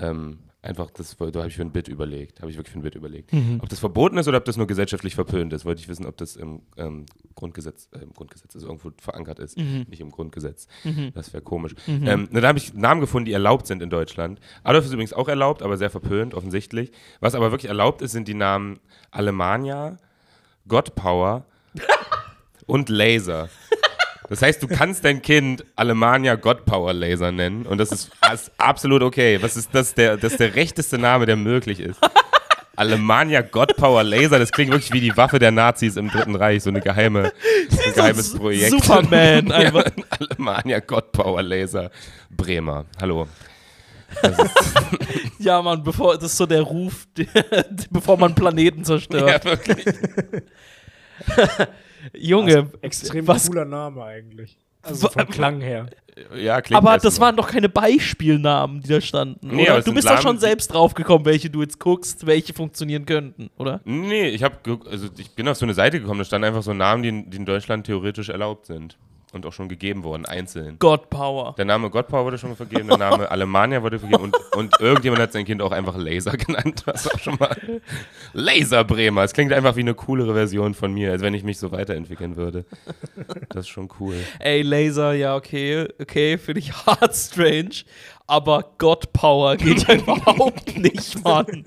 Ähm, 0.00 0.38
einfach, 0.62 0.90
das 0.90 1.16
da 1.16 1.26
habe 1.26 1.48
ich 1.48 1.56
für 1.56 1.62
ein 1.62 1.72
Bit 1.72 1.88
überlegt. 1.88 2.40
Habe 2.40 2.50
ich 2.50 2.56
wirklich 2.56 2.72
für 2.72 2.78
ein 2.78 2.82
Bit 2.82 2.94
überlegt. 2.94 3.32
Mhm. 3.32 3.60
Ob 3.62 3.68
das 3.68 3.78
verboten 3.80 4.16
ist 4.16 4.28
oder 4.28 4.38
ob 4.38 4.44
das 4.46 4.56
nur 4.56 4.66
gesellschaftlich 4.66 5.14
verpönt 5.14 5.52
ist, 5.52 5.64
wollte 5.64 5.80
ich 5.82 5.88
wissen, 5.88 6.06
ob 6.06 6.16
das 6.16 6.36
im 6.36 6.62
ähm, 6.78 7.04
Grundgesetz, 7.34 7.88
äh, 7.92 7.98
im 7.98 8.12
Grundgesetz 8.12 8.54
also 8.54 8.66
irgendwo 8.68 8.90
verankert 8.98 9.38
ist, 9.38 9.58
Mhm. 9.58 9.84
nicht 9.88 10.00
im 10.00 10.10
Grundgesetz. 10.10 10.66
Das 11.14 11.32
wäre 11.32 11.42
komisch. 11.42 11.74
Ähm, 11.86 12.28
na, 12.30 12.40
da 12.40 12.48
habe 12.48 12.58
ich 12.58 12.72
Namen 12.74 13.00
gefunden, 13.02 13.26
die 13.26 13.32
erlaubt 13.32 13.66
sind 13.66 13.82
in 13.82 13.90
Deutschland. 13.90 14.40
Adolf 14.62 14.86
ist 14.86 14.92
übrigens 14.92 15.12
auch 15.12 15.28
erlaubt, 15.28 15.62
aber 15.62 15.76
sehr 15.76 15.90
verpönt, 15.90 16.34
offensichtlich. 16.34 16.92
Was 17.20 17.34
aber 17.34 17.50
wirklich 17.50 17.68
erlaubt 17.68 18.00
ist, 18.02 18.12
sind 18.12 18.26
die 18.26 18.34
Namen 18.34 18.78
Alemannia, 19.10 19.98
Godpower 20.66 21.44
und 22.66 22.88
Laser. 22.88 23.48
Das 24.28 24.40
heißt, 24.40 24.62
du 24.62 24.68
kannst 24.68 25.04
dein 25.04 25.20
Kind 25.20 25.64
Alemannia 25.76 26.36
Godpower 26.36 26.92
Laser 26.92 27.30
nennen 27.30 27.66
und 27.66 27.78
das 27.78 27.92
ist, 27.92 28.10
ist 28.32 28.52
absolut 28.56 29.02
okay. 29.02 29.40
Was 29.42 29.56
ist 29.56 29.74
das? 29.74 29.94
Der, 29.94 30.16
das 30.16 30.32
ist 30.32 30.40
der 30.40 30.54
rechteste 30.54 30.98
Name, 30.98 31.26
der 31.26 31.36
möglich 31.36 31.80
ist. 31.80 32.00
Alemannia 32.76 33.42
Godpower 33.42 34.02
Laser, 34.02 34.38
das 34.38 34.50
klingt 34.50 34.72
wirklich 34.72 34.92
wie 34.92 35.00
die 35.00 35.16
Waffe 35.16 35.38
der 35.38 35.52
Nazis 35.52 35.96
im 35.96 36.10
Dritten 36.10 36.34
Reich, 36.34 36.62
so 36.62 36.70
eine 36.70 36.80
geheime, 36.80 37.32
ein 37.70 37.94
geheimes 37.94 38.32
So 38.32 38.38
Projekt. 38.38 38.70
Superman 38.70 39.46
ja, 39.46 39.56
einfach. 39.56 39.84
Alemannia 40.10 40.80
Godpower 40.80 41.42
Laser. 41.42 41.90
Bremer. 42.30 42.86
Hallo. 43.00 43.28
Ja, 45.38 45.60
Mann, 45.60 45.82
bevor, 45.82 46.14
das 46.14 46.32
ist 46.32 46.36
so 46.38 46.46
der 46.46 46.62
Ruf, 46.62 47.06
bevor 47.90 48.16
man 48.16 48.34
Planeten 48.34 48.84
zerstört. 48.84 49.44
Ja, 49.44 49.50
wirklich. 49.50 49.84
Junge, 52.12 52.70
Extrem 52.82 53.26
was, 53.26 53.48
cooler 53.48 53.64
Name 53.64 54.04
eigentlich. 54.04 54.58
Also 54.82 55.08
vom 55.08 55.26
Klang 55.28 55.60
her. 55.60 55.86
Ja, 56.36 56.60
klingt 56.60 56.78
aber 56.78 56.98
das 56.98 57.18
mal. 57.18 57.26
waren 57.26 57.36
doch 57.36 57.48
keine 57.48 57.68
Beispielnamen, 57.68 58.80
die 58.82 58.88
da 58.88 59.00
standen. 59.00 59.48
Nee, 59.48 59.64
oder? 59.64 59.82
Du 59.82 59.92
bist 59.92 60.08
doch 60.08 60.20
schon 60.20 60.38
selbst 60.38 60.68
draufgekommen, 60.72 61.24
welche 61.24 61.50
du 61.50 61.62
jetzt 61.62 61.80
guckst, 61.80 62.26
welche 62.26 62.52
funktionieren 62.52 63.04
könnten, 63.04 63.50
oder? 63.56 63.80
Nee, 63.84 64.28
ich 64.28 64.44
habe 64.44 64.56
also 64.88 65.08
ich 65.18 65.34
bin 65.34 65.48
auf 65.48 65.56
so 65.56 65.66
eine 65.66 65.74
Seite 65.74 66.00
gekommen, 66.00 66.18
da 66.18 66.24
standen 66.24 66.46
einfach 66.46 66.62
so 66.62 66.72
Namen, 66.72 67.02
die, 67.02 67.30
die 67.30 67.36
in 67.36 67.46
Deutschland 67.46 67.86
theoretisch 67.86 68.28
erlaubt 68.28 68.66
sind 68.66 68.96
und 69.34 69.46
auch 69.46 69.52
schon 69.52 69.68
gegeben 69.68 70.02
wurden, 70.04 70.24
einzeln. 70.26 70.78
God 70.78 71.10
Power. 71.10 71.54
Der 71.56 71.64
Name 71.64 71.90
Godpower 71.90 72.24
wurde 72.24 72.38
schon 72.38 72.56
vergeben, 72.56 72.88
der 72.88 72.98
Name 72.98 73.30
Alemannia 73.30 73.82
wurde 73.82 73.98
vergeben 73.98 74.22
und, 74.22 74.36
und 74.54 74.80
irgendjemand 74.80 75.22
hat 75.22 75.32
sein 75.32 75.44
Kind 75.44 75.62
auch 75.62 75.72
einfach 75.72 75.96
Laser 75.96 76.32
genannt, 76.36 76.82
was 76.86 77.12
auch 77.12 77.18
schon 77.18 77.36
mal 77.38 77.56
Laser 78.32 78.84
Bremer. 78.84 79.24
Es 79.24 79.32
klingt 79.32 79.52
einfach 79.52 79.76
wie 79.76 79.80
eine 79.80 79.94
coolere 79.94 80.34
Version 80.34 80.74
von 80.74 80.92
mir, 80.92 81.12
als 81.12 81.22
wenn 81.22 81.34
ich 81.34 81.44
mich 81.44 81.58
so 81.58 81.72
weiterentwickeln 81.72 82.36
würde. 82.36 82.64
Das 83.50 83.66
ist 83.66 83.68
schon 83.68 83.88
cool. 84.00 84.16
Ey, 84.38 84.62
Laser, 84.62 85.12
ja, 85.12 85.36
okay, 85.36 85.88
okay, 86.00 86.38
finde 86.38 86.60
ich 86.60 86.72
hart 86.86 87.14
strange. 87.14 87.84
Aber 88.26 88.72
God 88.78 89.12
Power 89.12 89.56
geht 89.56 89.86
ja 89.86 89.94
überhaupt 89.98 90.78
nicht, 90.78 91.22
Mann. 91.22 91.64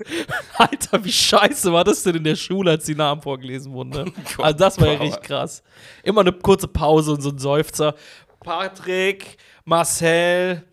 Alter, 0.54 1.04
wie 1.04 1.12
scheiße 1.12 1.72
war 1.72 1.84
das 1.84 2.02
denn 2.02 2.16
in 2.16 2.24
der 2.24 2.34
Schule, 2.34 2.72
als 2.72 2.84
die 2.84 2.96
Namen 2.96 3.22
vorgelesen 3.22 3.72
wurden? 3.72 3.90
Ne? 3.90 4.12
Also 4.38 4.58
das 4.58 4.80
war 4.80 4.88
ja 4.88 4.98
richtig 4.98 5.22
krass. 5.22 5.62
Immer 6.02 6.22
eine 6.22 6.32
kurze 6.32 6.66
Pause 6.66 7.12
und 7.12 7.20
so 7.20 7.30
ein 7.30 7.38
Seufzer. 7.38 7.94
Patrick, 8.40 9.36
Marcel, 9.64 10.64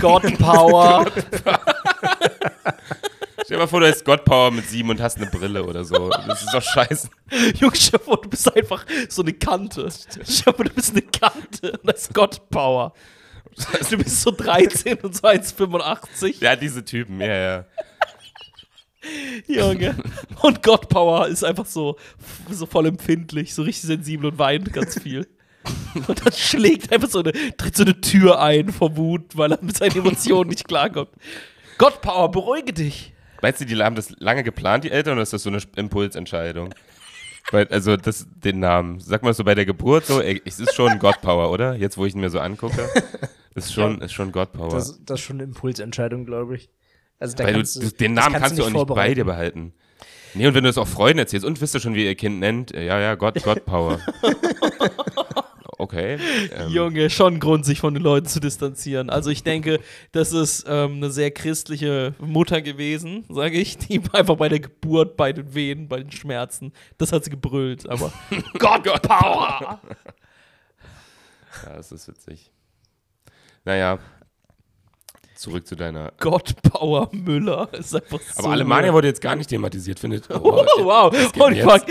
God 0.00 0.36
Power. 0.38 1.06
Stell 3.44 3.56
dir 3.56 3.62
mal 3.62 3.66
vor, 3.68 3.80
du 3.80 3.88
hast 3.88 4.04
God 4.04 4.24
Power 4.24 4.50
mit 4.50 4.68
sieben 4.68 4.90
und 4.90 5.00
hast 5.00 5.16
eine 5.16 5.26
Brille 5.26 5.64
oder 5.64 5.84
so. 5.84 6.10
Das 6.10 6.42
ist 6.42 6.52
doch 6.52 6.62
scheiße. 6.62 7.08
Junge, 7.54 7.76
stell 7.76 8.00
vor, 8.00 8.20
du 8.20 8.28
bist 8.28 8.54
einfach 8.54 8.84
so 9.08 9.22
eine 9.22 9.32
Kante. 9.32 9.88
Stell 9.90 10.52
vor, 10.52 10.64
du 10.64 10.70
bist 10.70 10.90
eine 10.90 11.02
Kante 11.02 11.72
und 11.72 11.88
das 11.88 12.02
ist 12.02 12.14
God 12.14 12.50
Power. 12.50 12.92
Du 13.90 13.98
bist 13.98 14.22
so 14.22 14.30
13 14.30 14.98
und 14.98 15.16
so 15.16 15.22
1,85. 15.26 16.36
Ja, 16.40 16.56
diese 16.56 16.84
Typen, 16.84 17.20
ja, 17.20 17.26
ja. 17.26 17.64
Junge. 19.46 19.94
Und 20.42 20.62
God 20.62 20.88
Power 20.88 21.28
ist 21.28 21.44
einfach 21.44 21.66
so, 21.66 21.96
so 22.50 22.66
voll 22.66 22.86
empfindlich, 22.86 23.54
so 23.54 23.62
richtig 23.62 23.84
sensibel 23.84 24.30
und 24.30 24.38
weint 24.38 24.72
ganz 24.72 25.00
viel. 25.00 25.26
Und 26.06 26.24
dann 26.24 26.32
schlägt 26.32 26.92
einfach 26.92 27.08
so 27.08 27.20
eine, 27.20 27.32
tritt 27.56 27.76
so 27.76 27.84
eine 27.84 28.00
Tür 28.00 28.40
ein 28.40 28.72
vor 28.72 28.96
Wut, 28.96 29.36
weil 29.36 29.52
er 29.52 29.58
mit 29.62 29.76
seinen 29.76 29.96
Emotionen 29.96 30.50
nicht 30.50 30.66
klarkommt. 30.66 31.10
God 31.78 32.00
Power, 32.00 32.30
beruhige 32.30 32.72
dich. 32.72 33.12
Meinst 33.42 33.60
du, 33.60 33.64
die 33.64 33.76
haben 33.76 33.96
das 33.96 34.10
lange 34.18 34.42
geplant, 34.42 34.84
die 34.84 34.90
Eltern, 34.90 35.14
oder 35.14 35.22
ist 35.22 35.32
das 35.32 35.42
so 35.42 35.50
eine 35.50 35.60
Impulsentscheidung? 35.76 36.74
Weil, 37.50 37.66
also, 37.68 37.96
das, 37.96 38.26
den 38.44 38.60
Namen. 38.60 39.00
Sag 39.00 39.22
mal 39.22 39.32
so 39.32 39.44
bei 39.44 39.54
der 39.54 39.64
Geburt 39.64 40.06
so, 40.06 40.20
ey, 40.20 40.42
es 40.44 40.60
ist 40.60 40.74
schon 40.74 40.98
God 40.98 41.20
Power, 41.22 41.50
oder? 41.50 41.74
Jetzt, 41.74 41.96
wo 41.96 42.04
ich 42.04 42.14
ihn 42.14 42.20
mir 42.20 42.30
so 42.30 42.40
angucke. 42.40 42.88
Ist 43.58 43.72
schon, 43.72 44.00
ist 44.00 44.12
schon 44.12 44.32
God 44.32 44.52
Power. 44.52 44.70
Das, 44.70 45.00
das 45.04 45.20
ist 45.20 45.26
schon 45.26 45.36
eine 45.36 45.44
Impulsentscheidung, 45.44 46.24
glaube 46.24 46.56
ich. 46.56 46.70
Also 47.18 47.36
da 47.36 47.44
Weil 47.44 47.54
du, 47.54 47.58
kannst 47.58 47.82
du, 47.82 47.90
den 47.90 48.14
Namen 48.14 48.36
kannst, 48.36 48.58
du 48.58 48.62
auch 48.62 48.66
nicht 48.66 48.74
bei 48.74 48.78
vorbereiten. 48.78 49.14
dir 49.14 49.24
behalten. 49.24 49.72
Nee, 50.34 50.46
und 50.46 50.54
wenn 50.54 50.62
du 50.62 50.68
das 50.68 50.78
auch 50.78 50.86
Freunden 50.86 51.18
erzählst, 51.18 51.44
und 51.44 51.60
wisst 51.60 51.74
ihr 51.74 51.80
schon, 51.80 51.94
wie 51.94 52.04
ihr 52.04 52.14
Kind 52.14 52.38
nennt? 52.38 52.70
Ja, 52.72 53.00
ja, 53.00 53.14
God, 53.14 53.42
God 53.42 53.64
Power. 53.64 54.00
Okay. 55.80 56.18
Ähm, 56.56 56.70
Junge, 56.70 57.08
schon 57.08 57.34
ein 57.34 57.40
Grund, 57.40 57.64
sich 57.64 57.78
von 57.78 57.94
den 57.94 58.02
Leuten 58.02 58.26
zu 58.26 58.40
distanzieren. 58.40 59.10
Also 59.10 59.30
ich 59.30 59.44
denke, 59.44 59.78
das 60.10 60.32
ist 60.32 60.64
ähm, 60.68 60.96
eine 60.96 61.10
sehr 61.12 61.30
christliche 61.30 62.14
Mutter 62.18 62.60
gewesen, 62.62 63.24
sage 63.28 63.58
ich, 63.58 63.78
die 63.78 64.02
einfach 64.12 64.36
bei 64.36 64.48
der 64.48 64.58
Geburt, 64.58 65.16
bei 65.16 65.32
den 65.32 65.54
Wehen, 65.54 65.88
bei 65.88 65.98
den 66.00 66.10
Schmerzen, 66.10 66.72
das 66.98 67.12
hat 67.12 67.22
sie 67.22 67.30
gebrüllt, 67.30 67.88
aber 67.88 68.12
God, 68.58 68.84
God 68.84 69.02
Power! 69.02 69.80
Ja, 71.64 71.76
das 71.76 71.92
ist 71.92 72.08
witzig. 72.08 72.50
Naja, 73.64 73.98
zurück 75.34 75.66
zu 75.68 75.76
deiner. 75.76 76.12
God 76.18 76.60
Power 76.62 77.08
Müller 77.12 77.68
ist 77.78 77.94
einfach 77.94 78.20
so. 78.20 78.42
Aber 78.42 78.48
Alemania 78.52 78.92
wurde 78.92 79.06
jetzt 79.06 79.20
gar 79.20 79.36
nicht 79.36 79.48
thematisiert, 79.48 80.00
findet. 80.00 80.28
Oh, 80.30 80.40
wow, 80.82 81.12
geht 81.12 81.40
und 81.40 81.54
denn 81.56 81.68
fuck, 81.68 81.82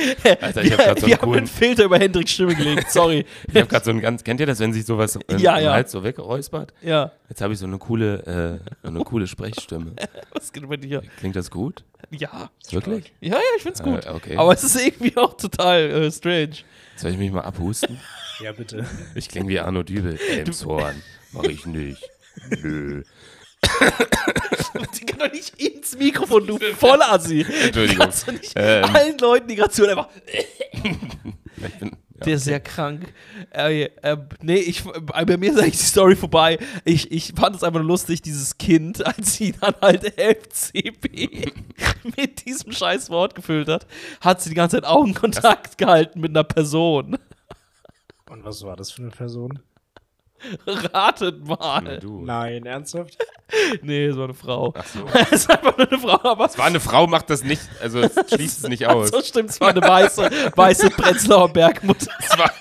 Alter, 0.41 0.63
ich 0.63 0.71
wir, 0.71 0.77
hab 0.77 0.85
grad 0.85 0.99
so 0.99 1.05
einen 1.05 1.07
wir 1.07 1.15
haben 1.17 1.21
coolen- 1.21 1.37
einen 1.37 1.47
Filter 1.47 1.83
über 1.85 1.97
Hendriks 1.97 2.31
Stimme 2.31 2.55
gelegt, 2.55 2.91
sorry. 2.91 3.25
Ich 3.47 3.55
habe 3.55 3.67
gerade 3.67 3.85
so 3.85 3.91
ein 3.91 4.01
ganz. 4.01 4.23
Kennt 4.23 4.39
ihr 4.41 4.45
das, 4.47 4.59
wenn 4.59 4.73
sich 4.73 4.85
sowas 4.85 5.15
im, 5.27 5.37
Ja, 5.39 5.59
ja. 5.59 5.71
Hals 5.71 5.91
so 5.93 6.03
wegräuspert? 6.03 6.73
ja, 6.81 7.11
Jetzt 7.29 7.41
habe 7.41 7.53
ich 7.53 7.59
so 7.59 7.65
eine 7.65 7.77
coole, 7.77 8.59
äh, 8.83 8.87
eine 8.87 8.99
coole 9.05 9.27
Sprechstimme. 9.27 9.93
was 10.33 10.51
geht 10.51 10.67
bei 10.67 10.77
dir? 10.77 11.01
Klingt 11.19 11.35
das 11.37 11.49
gut? 11.51 11.83
Ja, 12.09 12.49
Wirklich? 12.71 13.13
ja, 13.21 13.35
ja, 13.35 13.41
ich 13.57 13.63
find's 13.63 13.81
gut. 13.83 14.05
Äh, 14.05 14.09
okay. 14.09 14.35
Aber 14.37 14.53
es 14.53 14.63
ist 14.63 14.75
irgendwie 14.81 15.15
auch 15.17 15.35
total 15.37 15.79
äh, 15.79 16.11
strange. 16.11 16.57
Soll 16.97 17.11
ich 17.11 17.17
mich 17.17 17.31
mal 17.31 17.41
abhusten? 17.41 17.99
Ja, 18.41 18.51
bitte. 18.51 18.85
Ich 19.15 19.29
klinge 19.29 19.47
wie 19.49 19.59
Arno 19.59 19.83
Dübel. 19.83 20.17
Elmshorn. 20.29 21.01
Mach 21.31 21.43
ich 21.43 21.65
nicht. 21.65 22.01
Nö. 22.61 23.03
Die 24.99 25.05
kann 25.05 25.19
doch 25.19 25.31
nicht 25.31 25.59
ins 25.61 25.97
Mikrofon, 25.97 26.45
du 26.47 26.59
Vollassi. 26.79 27.41
Entschuldigung. 27.41 27.97
Kannst 28.05 28.27
du 28.27 28.31
nicht 28.33 28.53
Ähm. 28.55 28.83
allen 28.95 29.17
Leuten 29.17 29.47
die 29.47 29.55
Gration 29.55 29.89
einfach. 29.89 30.09
Ich 31.59 31.73
bin, 31.79 31.89
ja. 31.89 32.25
Der 32.25 32.35
ist 32.35 32.43
sehr 32.43 32.59
krank. 32.59 33.11
Äh, 33.51 33.85
äh, 34.03 34.17
nee, 34.43 34.57
ich, 34.57 34.85
äh, 34.85 34.99
bei 35.25 35.37
mir 35.37 35.51
ist 35.51 35.59
eigentlich 35.59 35.77
die 35.79 35.85
Story 35.85 36.15
vorbei. 36.15 36.59
Ich, 36.85 37.11
ich 37.11 37.33
fand 37.35 37.55
es 37.55 37.63
einfach 37.63 37.79
nur 37.79 37.87
lustig, 37.87 38.21
dieses 38.21 38.59
Kind, 38.59 39.03
als 39.17 39.33
sie 39.33 39.53
dann 39.53 39.73
halt 39.81 40.03
FCB 40.19 41.51
mit 42.15 42.45
diesem 42.45 42.71
scheiß 42.71 43.09
Wort 43.09 43.33
gefüllt 43.33 43.69
hat, 43.69 43.87
hat 44.21 44.39
sie 44.41 44.49
die 44.49 44.55
ganze 44.55 44.77
Zeit 44.77 44.85
Augenkontakt 44.85 45.79
gehalten 45.79 46.19
mit 46.21 46.29
einer 46.29 46.43
Person. 46.43 47.17
Und 48.29 48.43
was 48.45 48.61
war 48.63 48.75
das 48.75 48.91
für 48.91 49.01
eine 49.01 49.11
Person? 49.11 49.59
Ratet 50.67 51.45
mal. 51.47 51.99
Du. 51.99 52.21
Nein, 52.23 52.65
ernsthaft? 52.65 53.17
Nee, 53.81 54.07
es 54.07 54.17
war 54.17 54.25
eine 54.25 54.33
Frau. 54.33 54.73
Ach 54.77 54.85
so. 54.85 55.05
Es 55.13 55.31
ist 55.31 55.49
einfach 55.49 55.77
nur 55.77 55.87
eine 55.89 55.97
Frau, 55.99 56.19
aber 56.29 56.49
War 56.57 56.65
eine 56.65 56.81
Frau, 56.81 57.07
macht 57.07 57.29
das 57.29 57.45
nicht, 57.45 57.61
also 57.81 58.01
es 58.01 58.11
schließt 58.33 58.63
es 58.63 58.67
nicht 58.67 58.87
aus. 58.87 59.09
so 59.09 59.21
stimmt, 59.21 59.51
es 59.51 59.61
war 59.61 59.69
eine 59.69 59.79
weiße, 59.81 60.29
weiße 60.53 60.89
Prenzlauer 60.89 61.47
Bergmutter. 61.53 62.11
Es 62.19 62.37
war, 62.37 62.51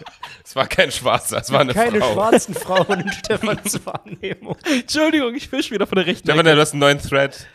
es 0.44 0.54
war 0.54 0.68
kein 0.68 0.92
Schwarzer, 0.92 1.38
es 1.38 1.50
war 1.50 1.60
eine 1.62 1.74
Keine 1.74 1.98
Frau. 1.98 2.12
schwarzen 2.12 2.54
Frauen 2.54 3.00
in 3.00 3.10
Stefans 3.12 3.84
Wahrnehmung. 3.84 4.56
Entschuldigung, 4.64 5.34
ich 5.34 5.48
fisch 5.48 5.72
wieder 5.72 5.88
von 5.88 5.96
der 5.96 6.06
rechten 6.06 6.28
Stefan, 6.28 6.46
Ecke. 6.46 6.54
du 6.54 6.60
hast 6.60 6.72
einen 6.72 6.80
neuen 6.80 7.00
Thread. 7.00 7.48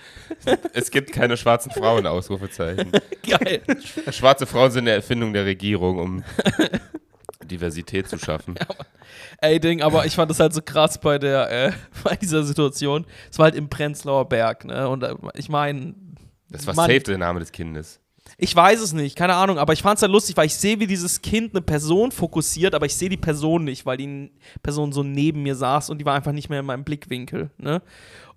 Es 0.73 0.91
gibt 0.91 1.13
keine 1.13 1.37
schwarzen 1.37 1.71
Frauen, 1.71 2.05
Ausrufezeichen. 2.05 2.91
Geil. 3.25 3.61
Schwarze 4.11 4.45
Frauen 4.45 4.71
sind 4.71 4.83
eine 4.83 4.91
Erfindung 4.91 5.31
der 5.31 5.45
Regierung, 5.45 5.99
um 5.99 6.23
Diversität 7.51 8.07
zu 8.09 8.17
schaffen. 8.17 8.55
Ey, 9.41 9.59
Ding, 9.59 9.81
aber 9.81 10.05
ich 10.05 10.15
fand 10.15 10.31
das 10.31 10.39
halt 10.39 10.53
so 10.53 10.61
krass 10.61 10.99
bei 10.99 11.19
der, 11.19 11.49
äh, 11.67 11.71
bei 12.03 12.15
dieser 12.15 12.43
Situation. 12.43 13.05
Es 13.29 13.37
war 13.37 13.45
halt 13.45 13.55
im 13.55 13.69
Prenzlauer 13.69 14.27
Berg, 14.27 14.65
ne? 14.65 14.87
Und 14.89 15.03
äh, 15.03 15.13
ich 15.35 15.49
meine, 15.49 15.93
Das 16.49 16.65
war 16.67 16.75
Mann. 16.75 16.87
safe 16.89 16.99
der 17.01 17.17
Name 17.17 17.39
des 17.39 17.51
Kindes. 17.51 17.99
ich 18.37 18.55
weiß 18.55 18.79
es 18.81 18.93
nicht, 18.93 19.15
keine 19.17 19.35
Ahnung, 19.35 19.57
aber 19.57 19.73
ich 19.73 19.81
fand 19.81 19.97
es 19.97 20.01
halt 20.01 20.11
lustig, 20.11 20.37
weil 20.37 20.45
ich 20.47 20.55
sehe, 20.55 20.79
wie 20.79 20.87
dieses 20.87 21.21
Kind 21.21 21.53
eine 21.53 21.61
Person 21.61 22.11
fokussiert, 22.11 22.73
aber 22.73 22.85
ich 22.85 22.95
sehe 22.95 23.09
die 23.09 23.17
Person 23.17 23.63
nicht, 23.65 23.85
weil 23.85 23.97
die 23.97 24.31
Person 24.63 24.91
so 24.93 25.03
neben 25.03 25.43
mir 25.43 25.55
saß 25.55 25.89
und 25.89 25.97
die 25.99 26.05
war 26.05 26.15
einfach 26.15 26.31
nicht 26.31 26.49
mehr 26.49 26.61
in 26.61 26.65
meinem 26.65 26.83
Blickwinkel, 26.83 27.51
ne? 27.57 27.81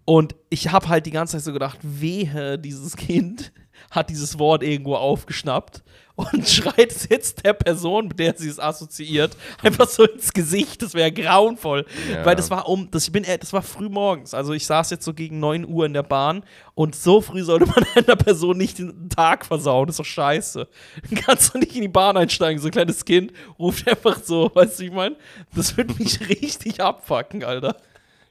Und 0.06 0.34
ich 0.50 0.70
habe 0.70 0.88
halt 0.90 1.06
die 1.06 1.10
ganze 1.12 1.36
Zeit 1.38 1.44
so 1.44 1.52
gedacht, 1.54 1.78
wehe, 1.82 2.58
dieses 2.58 2.94
Kind 2.96 3.52
hat 3.90 4.10
dieses 4.10 4.38
Wort 4.38 4.62
irgendwo 4.62 4.96
aufgeschnappt 4.96 5.82
und 6.16 6.48
schreit 6.48 6.92
es 6.92 7.08
jetzt 7.08 7.44
der 7.44 7.54
Person, 7.54 8.08
mit 8.08 8.18
der 8.18 8.34
sie 8.36 8.48
es 8.48 8.60
assoziiert, 8.60 9.36
einfach 9.62 9.88
so 9.88 10.04
ins 10.04 10.32
Gesicht. 10.32 10.82
Das 10.82 10.94
wäre 10.94 11.10
grauenvoll. 11.10 11.86
Ja. 12.10 12.24
Weil 12.24 12.36
das 12.36 12.50
war 12.50 12.68
um, 12.68 12.90
das, 12.90 13.06
ich 13.06 13.12
bin, 13.12 13.24
äh, 13.24 13.38
das 13.38 13.52
war 13.52 13.62
früh 13.62 13.88
morgens. 13.88 14.34
Also 14.34 14.52
ich 14.52 14.66
saß 14.66 14.90
jetzt 14.90 15.04
so 15.04 15.12
gegen 15.12 15.40
9 15.40 15.66
Uhr 15.66 15.86
in 15.86 15.92
der 15.92 16.02
Bahn 16.02 16.44
und 16.74 16.94
so 16.94 17.20
früh 17.20 17.42
sollte 17.42 17.66
man 17.66 17.84
einer 17.94 18.16
Person 18.16 18.56
nicht 18.56 18.78
den 18.78 19.08
Tag 19.08 19.44
versauen. 19.44 19.86
Das 19.86 19.94
ist 19.94 20.00
doch 20.00 20.04
scheiße. 20.04 20.68
Dann 21.10 21.20
kannst 21.20 21.54
du 21.54 21.58
nicht 21.58 21.74
in 21.74 21.82
die 21.82 21.88
Bahn 21.88 22.16
einsteigen. 22.16 22.60
So 22.60 22.68
ein 22.68 22.72
kleines 22.72 23.04
Kind 23.04 23.32
ruft 23.58 23.88
einfach 23.88 24.18
so, 24.22 24.50
weißt 24.54 24.78
du, 24.78 24.82
wie 24.82 24.86
ich 24.86 24.92
meine? 24.92 25.16
Das 25.54 25.76
wird 25.76 25.98
mich 25.98 26.20
richtig 26.28 26.80
abfucken, 26.80 27.42
Alter. 27.42 27.76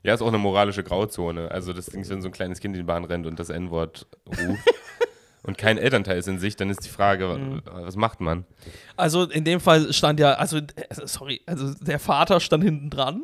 Ja, 0.04 0.14
ist 0.14 0.22
auch 0.22 0.28
eine 0.28 0.38
moralische 0.38 0.84
Grauzone. 0.84 1.50
Also 1.50 1.72
das 1.72 1.86
Ding 1.86 2.02
ist, 2.02 2.10
wenn 2.10 2.22
so 2.22 2.28
ein 2.28 2.34
kleines 2.34 2.60
Kind 2.60 2.76
in 2.76 2.82
die 2.82 2.86
Bahn 2.86 3.06
rennt 3.06 3.26
und 3.26 3.40
das 3.40 3.50
N-Wort 3.50 4.06
ruft 4.28 4.70
und 5.44 5.58
kein 5.58 5.78
Elternteil 5.78 6.18
ist 6.18 6.28
in 6.28 6.40
sich, 6.40 6.56
dann 6.56 6.70
ist 6.70 6.84
die 6.86 6.90
Frage, 6.90 7.28
Mhm. 7.28 7.62
was 7.66 7.96
macht 7.96 8.22
man? 8.22 8.46
Also 8.98 9.24
in 9.24 9.44
dem 9.44 9.60
Fall 9.60 9.92
stand 9.94 10.20
ja, 10.20 10.34
also, 10.34 10.58
äh, 10.58 10.64
sorry, 11.06 11.42
also 11.46 11.74
der 11.84 12.00
Vater 12.00 12.40
stand 12.40 12.64
hinten 12.64 12.90
dran. 12.90 13.24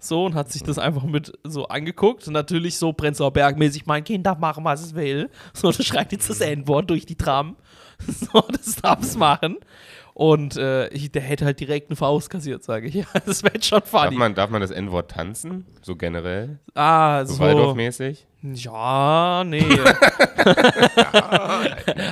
So 0.00 0.26
und 0.26 0.36
hat 0.36 0.52
sich 0.52 0.62
das 0.62 0.78
einfach 0.78 1.02
mit 1.02 1.32
so 1.42 1.66
angeguckt. 1.66 2.28
Und 2.28 2.32
natürlich 2.32 2.78
so 2.78 2.92
Prenzlauer 2.92 3.32
Berg-mäßig, 3.32 3.84
mein 3.86 4.04
Kind 4.04 4.24
darf 4.26 4.38
machen, 4.38 4.62
was 4.64 4.80
es 4.80 4.94
will. 4.94 5.28
So, 5.52 5.72
das 5.72 5.84
schreibt 5.84 6.12
jetzt 6.12 6.30
das 6.30 6.40
N-Wort 6.40 6.88
durch 6.88 7.04
die 7.06 7.16
Tram. 7.16 7.56
So, 8.06 8.40
das 8.42 8.76
darf 8.76 9.00
es 9.02 9.16
machen. 9.16 9.56
Und 10.18 10.56
äh, 10.56 10.88
ich, 10.88 11.12
der 11.12 11.22
hätte 11.22 11.44
halt 11.44 11.60
direkt 11.60 11.90
eine 11.90 11.94
Faust 11.96 12.28
kassiert, 12.28 12.64
sage 12.64 12.88
ich. 12.88 12.94
Ja, 12.98 13.04
das 13.24 13.44
wäre 13.44 13.62
schon 13.62 13.78
Darf 13.78 13.88
funny. 13.88 14.16
man, 14.16 14.34
darf 14.34 14.50
man 14.50 14.60
das 14.60 14.72
N-Wort 14.72 15.12
tanzen? 15.12 15.64
So 15.80 15.94
generell? 15.94 16.58
ah, 16.74 17.24
So, 17.24 17.34
so. 17.34 17.40
Waldorf-mäßig? 17.40 18.26
Ja, 18.42 19.44
nee. 19.46 19.62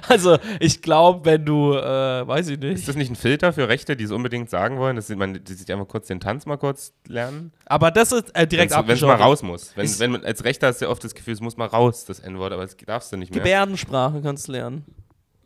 also, 0.09 0.39
ich 0.61 0.83
glaube, 0.83 1.25
wenn 1.25 1.45
du, 1.45 1.73
äh, 1.75 2.27
weiß 2.27 2.49
ich 2.49 2.55
Ist 2.55 2.63
nicht. 2.63 2.89
das 2.89 2.97
nicht 2.97 3.11
ein 3.11 3.17
Filter 3.17 3.53
für 3.53 3.69
Rechte, 3.69 3.97
die 3.97 4.05
es 4.05 4.11
unbedingt 4.13 4.51
sagen 4.51 4.79
wollen, 4.79 4.97
dass 4.97 5.09
sie, 5.09 5.17
man, 5.17 5.43
die 5.43 5.53
sich 5.55 5.71
einfach 5.73 5.89
kurz 5.89 6.07
den 6.07 6.21
Tanz 6.21 6.47
mal 6.47 6.57
kurz 6.59 6.93
lernen? 7.09 7.53
Aber 7.67 7.91
das 7.91 8.13
ist 8.13 8.35
äh, 8.37 8.47
direkt 8.47 8.73
Wenn 8.73 8.89
es 8.91 9.01
mal 9.03 9.15
raus 9.17 9.43
muss. 9.43 9.77
Wenn, 9.77 9.85
Ist- 9.85 9.99
wenn 10.01 10.13
man, 10.13 10.25
als 10.25 10.45
Rechter 10.45 10.69
hast 10.69 10.81
du 10.81 10.85
ja 10.87 10.91
oft 10.91 11.03
das 11.03 11.15
Gefühl, 11.15 11.35
es 11.35 11.41
muss 11.41 11.57
mal 11.57 11.67
raus, 11.67 12.05
das 12.05 12.21
N-Wort, 12.21 12.53
aber 12.53 12.63
das 12.63 12.77
darfst 12.77 13.13
du 13.13 13.17
nicht 13.17 13.33
mehr. 13.35 13.43
Gebärdensprache 13.43 14.21
kannst 14.23 14.47
du 14.49 14.53
lernen. 14.53 14.85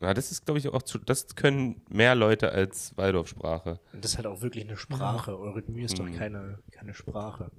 Ja, 0.01 0.15
das 0.15 0.31
ist, 0.33 0.47
glaube 0.47 0.59
ich, 0.59 0.69
auch 0.69 0.83
zu, 0.83 0.99
das 0.99 1.35
können 1.37 1.83
mehr 1.91 2.15
Leute 2.15 2.53
als 2.53 2.97
Waldorfsprache. 2.97 3.79
Und 3.93 4.03
das 4.05 4.13
ist 4.13 4.17
halt 4.17 4.27
auch 4.27 4.41
wirklich 4.41 4.65
eine 4.65 4.77
Sprache. 4.79 5.39
Eurythmie 5.39 5.83
ist 5.83 5.99
doch 5.99 6.07
Mhm. 6.07 6.17
keine, 6.17 6.59
keine 6.71 6.95
Sprache. 6.95 7.51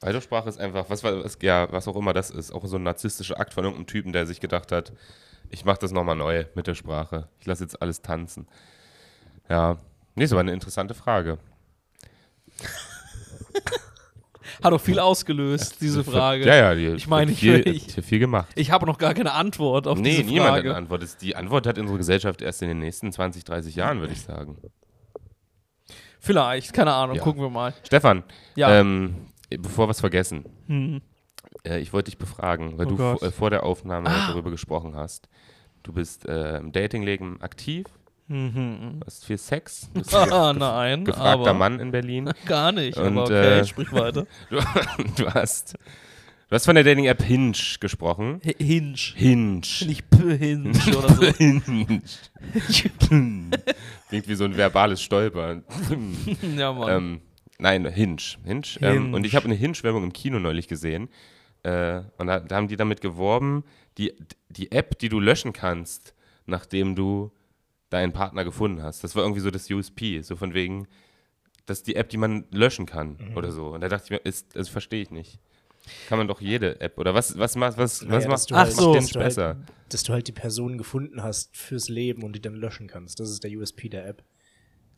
Waldorfsprache 0.00 0.48
ist 0.48 0.58
einfach, 0.60 0.88
was, 0.90 1.02
was, 1.02 1.38
ja, 1.42 1.66
was 1.72 1.88
auch 1.88 1.96
immer 1.96 2.12
das 2.12 2.30
ist, 2.30 2.52
auch 2.52 2.64
so 2.66 2.76
ein 2.76 2.84
narzisstischer 2.84 3.40
Akt 3.40 3.52
von 3.52 3.64
irgendeinem 3.64 3.88
Typen, 3.88 4.12
der 4.12 4.26
sich 4.28 4.38
gedacht 4.40 4.70
hat, 4.70 4.92
ich 5.50 5.64
mache 5.64 5.80
das 5.80 5.90
nochmal 5.90 6.14
neu 6.14 6.44
mit 6.54 6.68
der 6.68 6.76
Sprache. 6.76 7.28
Ich 7.40 7.46
lasse 7.46 7.64
jetzt 7.64 7.82
alles 7.82 8.00
tanzen. 8.00 8.46
Ja, 9.48 9.78
nee, 10.14 10.22
ist 10.24 10.30
aber 10.32 10.40
eine 10.42 10.52
interessante 10.52 10.94
Frage. 10.94 11.38
Hat 14.62 14.72
doch 14.72 14.80
viel 14.80 14.98
ausgelöst, 14.98 15.80
diese 15.80 16.04
Frage. 16.04 16.46
Ja, 16.46 16.54
ja, 16.54 16.74
die 16.74 16.86
Ich 16.96 17.06
meine, 17.06 17.30
hat 17.30 17.38
viel, 17.38 17.66
ich- 17.68 17.92
viel 18.04 18.18
gemacht. 18.18 18.48
Ich 18.54 18.70
habe 18.70 18.86
noch 18.86 18.98
gar 18.98 19.14
keine 19.14 19.32
Antwort 19.32 19.86
auf 19.86 19.98
Nee, 19.98 20.10
diese 20.10 20.22
niemand 20.24 20.44
hat 20.50 20.54
Frage. 20.56 20.68
eine 20.70 20.78
Antwort. 20.78 21.06
Die 21.22 21.36
Antwort 21.36 21.66
hat 21.66 21.78
unsere 21.78 21.98
Gesellschaft 21.98 22.42
erst 22.42 22.62
in 22.62 22.68
den 22.68 22.78
nächsten 22.80 23.12
20, 23.12 23.44
30 23.44 23.74
Jahren, 23.76 24.00
würde 24.00 24.12
ich 24.12 24.22
sagen. 24.22 24.58
Vielleicht, 26.20 26.72
keine 26.72 26.92
Ahnung, 26.92 27.16
Ja. 27.16 27.22
gucken 27.22 27.42
wir 27.42 27.50
mal. 27.50 27.74
Stefan, 27.84 28.24
Ja. 28.56 28.80
ähm, 28.80 29.14
bevor 29.50 29.86
wir 29.86 29.92
es 29.92 30.00
vergessen, 30.00 30.44
Hm. 30.66 31.00
äh, 31.64 31.78
ich 31.78 31.92
wollte 31.92 32.10
dich 32.10 32.18
befragen, 32.18 32.76
weil 32.78 32.86
Oh 32.92 33.16
du 33.18 33.26
äh, 33.26 33.30
vor 33.30 33.50
der 33.50 33.62
Aufnahme 33.64 34.08
Ah. 34.10 34.28
darüber 34.28 34.50
gesprochen 34.50 34.94
hast. 34.96 35.28
Du 35.84 35.92
bist 35.92 36.26
äh, 36.28 36.58
im 36.58 36.72
Datingleben 36.72 37.40
aktiv, 37.40 37.86
Mhm. 38.28 39.00
hast 39.06 39.24
viel 39.24 39.38
Sex, 39.38 39.88
bist 39.94 40.14
Ah, 40.14 40.50
ein 40.50 40.58
nein, 40.58 41.04
gefragter 41.04 41.28
aber 41.50 41.54
Mann 41.54 41.80
in 41.80 41.90
Berlin. 41.90 42.30
gar 42.46 42.72
nicht. 42.72 42.96
Und, 42.98 43.06
aber 43.18 43.22
okay, 43.24 43.60
äh, 43.60 43.64
sprich 43.64 43.92
weiter. 43.92 44.26
Du, 44.50 44.56
du 45.16 45.28
hast, 45.34 45.74
du 45.74 46.54
hast 46.54 46.64
von 46.66 46.74
der 46.74 46.84
Dating-App 46.84 47.22
Hinge 47.22 47.56
gesprochen. 47.80 48.40
H- 48.44 48.52
Hinge. 48.62 48.96
Hinge. 49.14 49.62
Nicht 49.86 50.10
P-Hinge 50.10 50.72
oder 50.96 51.14
so. 51.14 51.22
Hinge. 51.24 52.02
Klingt 54.08 54.28
wie 54.28 54.34
so 54.34 54.44
ein 54.44 54.56
verbales 54.56 55.02
Stolpern. 55.02 55.64
ja, 56.56 56.72
Mann. 56.72 56.90
ähm, 56.96 57.20
nein, 57.58 57.86
Hinge. 57.86 58.18
Hinge. 58.44 58.62
Ähm, 58.80 58.92
Hinge. 59.04 59.16
und 59.16 59.24
ich 59.26 59.34
habe 59.36 59.46
eine 59.46 59.54
Hinge-Werbung 59.54 60.04
im 60.04 60.12
Kino 60.12 60.38
neulich 60.38 60.68
gesehen. 60.68 61.08
Äh, 61.62 62.02
und 62.18 62.26
da, 62.28 62.40
da 62.40 62.56
haben 62.56 62.68
die 62.68 62.76
damit 62.76 63.00
geworben, 63.00 63.64
die, 63.98 64.12
die 64.48 64.70
App, 64.72 64.98
die 64.98 65.08
du 65.08 65.18
löschen 65.20 65.52
kannst, 65.52 66.14
nachdem 66.46 66.94
du 66.94 67.32
deinen 67.90 68.12
Partner 68.12 68.44
gefunden 68.44 68.82
hast. 68.82 69.02
Das 69.04 69.14
war 69.16 69.22
irgendwie 69.22 69.40
so 69.40 69.50
das 69.50 69.70
USP. 69.70 70.20
So 70.22 70.36
von 70.36 70.54
wegen, 70.54 70.86
das 71.66 71.78
ist 71.78 71.86
die 71.86 71.96
App, 71.96 72.08
die 72.10 72.16
man 72.16 72.44
löschen 72.50 72.86
kann 72.86 73.16
oder 73.34 73.50
so. 73.52 73.68
Und 73.68 73.80
da 73.80 73.88
dachte 73.88 74.04
ich 74.04 74.10
mir, 74.10 74.18
ist, 74.18 74.54
das 74.56 74.68
verstehe 74.68 75.02
ich 75.02 75.10
nicht. 75.10 75.38
Kann 76.08 76.18
man 76.18 76.28
doch 76.28 76.40
jede 76.42 76.80
App 76.82 76.98
oder 76.98 77.14
was, 77.14 77.38
was, 77.38 77.58
was, 77.58 77.78
was, 77.78 78.02
was 78.02 78.02
Naja, 78.02 78.18
dass 78.20 78.28
macht 78.28 78.50
du 78.50 78.56
halt- 78.56 78.72
so. 78.72 78.94
dass 78.94 79.04
Hinge 79.04 79.12
du 79.14 79.20
halt, 79.20 79.26
besser? 79.28 79.56
Dass 79.88 80.02
du 80.02 80.12
halt 80.12 80.28
die 80.28 80.32
Person 80.32 80.76
gefunden 80.76 81.22
hast 81.22 81.56
fürs 81.56 81.88
Leben 81.88 82.24
und 82.24 82.34
die 82.34 82.42
dann 82.42 82.54
löschen 82.56 82.88
kannst. 82.88 83.20
Das 83.20 83.30
ist 83.30 83.42
der 83.42 83.50
USP 83.52 83.88
der 83.88 84.06
App. 84.06 84.22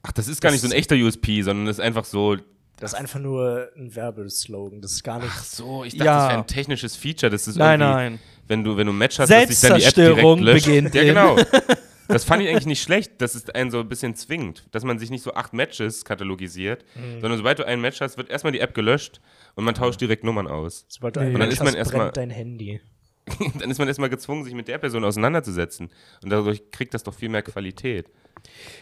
Ach, 0.03 0.11
das 0.13 0.27
ist 0.27 0.41
gar 0.41 0.51
nicht 0.51 0.63
so 0.63 0.67
ein 0.67 0.73
echter 0.73 0.97
USP, 0.97 1.43
sondern 1.43 1.67
das 1.67 1.77
ist 1.79 1.85
einfach 1.85 2.05
so, 2.05 2.37
Das 2.79 2.95
ist 2.95 2.99
einfach 2.99 3.21
nur 3.21 3.69
ein 3.77 3.95
Werbeslogan. 3.95 4.81
Das 4.81 4.93
ist 4.93 5.05
gar 5.05 5.19
nicht. 5.21 5.31
Ach 5.33 5.45
so, 5.45 5.85
ich 5.85 5.93
dachte, 5.93 6.05
Ja. 6.07 6.19
das 6.19 6.29
wäre 6.31 6.39
ein 6.41 6.47
technisches 6.49 6.97
Feature. 6.97 7.31
Das 7.31 7.47
ist 7.47 7.57
nein, 7.57 7.81
irgendwie, 7.81 7.95
nein. 7.95 8.19
wenn 8.49 8.65
du, 8.65 8.77
wenn 8.77 8.87
du 8.87 8.93
ein 8.93 8.99
Match 8.99 9.19
hast, 9.21 9.31
dass 9.31 9.49
sich 9.49 9.61
dann 9.61 9.79
die 9.79 9.85
App 9.85 9.95
direkt 9.95 10.41
löscht. 10.41 10.67
beginnt 10.67 10.95
Ja, 10.95 11.05
genau. 11.05 11.37
Das 12.13 12.25
fand 12.25 12.43
ich 12.43 12.49
eigentlich 12.49 12.67
nicht 12.67 12.83
schlecht, 12.83 13.21
dass 13.21 13.35
es 13.35 13.49
einen 13.51 13.71
so 13.71 13.81
ein 13.81 13.89
bisschen 13.89 14.15
zwingt, 14.15 14.65
dass 14.73 14.85
man 14.85 14.99
sich 14.99 15.11
nicht 15.11 15.23
so 15.23 15.35
acht 15.35 15.53
Matches 15.53 16.05
katalogisiert, 16.05 16.85
Mhm. 16.95 17.21
sondern 17.21 17.37
sobald 17.39 17.59
du 17.59 17.67
ein 17.67 17.81
Match 17.81 18.01
hast, 18.01 18.17
wird 18.19 18.29
erstmal 18.31 18.53
die 18.53 18.61
App 18.61 18.75
gelöscht 18.75 19.21
und 19.55 19.65
man 19.65 19.75
tauscht 19.75 20.01
direkt 20.01 20.25
Nummern 20.25 20.47
aus. 20.49 20.85
Sobald 20.89 21.17
du 21.17 21.21
dann 21.21 21.33
Match 21.35 21.53
ist 21.53 21.59
man 21.61 21.69
hast, 21.69 21.75
erstmal- 21.77 22.01
brennt 22.07 22.17
dein 22.17 22.31
Handy. 22.31 22.81
dann 23.61 23.71
ist 23.71 23.79
man 23.79 23.87
erstmal 23.87 24.09
gezwungen, 24.11 24.45
sich 24.45 24.55
mit 24.55 24.67
der 24.67 24.79
Person 24.79 25.05
auseinanderzusetzen. 25.05 25.91
Und 26.25 26.31
dadurch 26.31 26.71
kriegt 26.73 26.95
das 26.95 27.03
doch 27.05 27.15
viel 27.15 27.29
mehr 27.29 27.43
Qualität. 27.43 28.07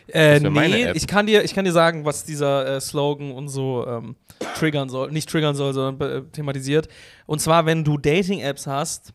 Äh, 0.07 0.39
nee, 0.41 0.91
ich 0.93 1.07
kann, 1.07 1.27
dir, 1.27 1.45
ich 1.45 1.53
kann 1.55 1.65
dir 1.65 1.73
sagen, 1.73 2.05
was 2.05 2.25
dieser 2.25 2.77
äh, 2.77 2.81
Slogan 2.81 3.33
und 3.33 3.49
so 3.49 3.85
ähm, 3.87 4.17
triggern 4.57 4.89
soll. 4.89 5.11
Nicht 5.11 5.29
triggern 5.29 5.55
soll, 5.57 5.75
sondern 5.75 6.11
äh, 6.11 6.23
thematisiert. 6.31 6.89
Und 7.27 7.41
zwar, 7.41 7.67
wenn 7.67 7.83
du 7.85 7.99
Dating-Apps 7.99 8.67
hast, 8.69 9.13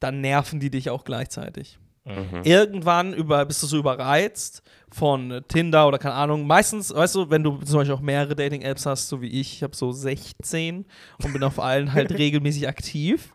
dann 0.00 0.20
nerven 0.20 0.60
die 0.60 0.70
dich 0.70 0.90
auch 0.90 1.04
gleichzeitig. 1.04 1.78
Mhm. 2.08 2.40
Irgendwann 2.44 3.12
über, 3.12 3.44
bist 3.44 3.62
du 3.62 3.66
so 3.66 3.76
überreizt 3.78 4.62
von 4.90 5.42
Tinder 5.48 5.86
oder 5.86 5.98
keine 5.98 6.14
Ahnung. 6.14 6.46
Meistens, 6.46 6.94
weißt 6.94 7.14
du, 7.14 7.30
wenn 7.30 7.42
du 7.44 7.58
zum 7.58 7.76
Beispiel 7.76 7.94
auch 7.94 8.00
mehrere 8.00 8.34
Dating-Apps 8.34 8.86
hast, 8.86 9.08
so 9.08 9.20
wie 9.20 9.28
ich, 9.28 9.54
ich 9.54 9.62
habe 9.62 9.76
so 9.76 9.92
16 9.92 10.86
und 11.22 11.32
bin 11.32 11.42
auf 11.44 11.58
allen 11.60 11.92
halt 11.92 12.10
regelmäßig 12.18 12.66
aktiv. 12.66 13.32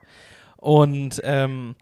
Und 0.57 1.21
ähm, 1.23 1.75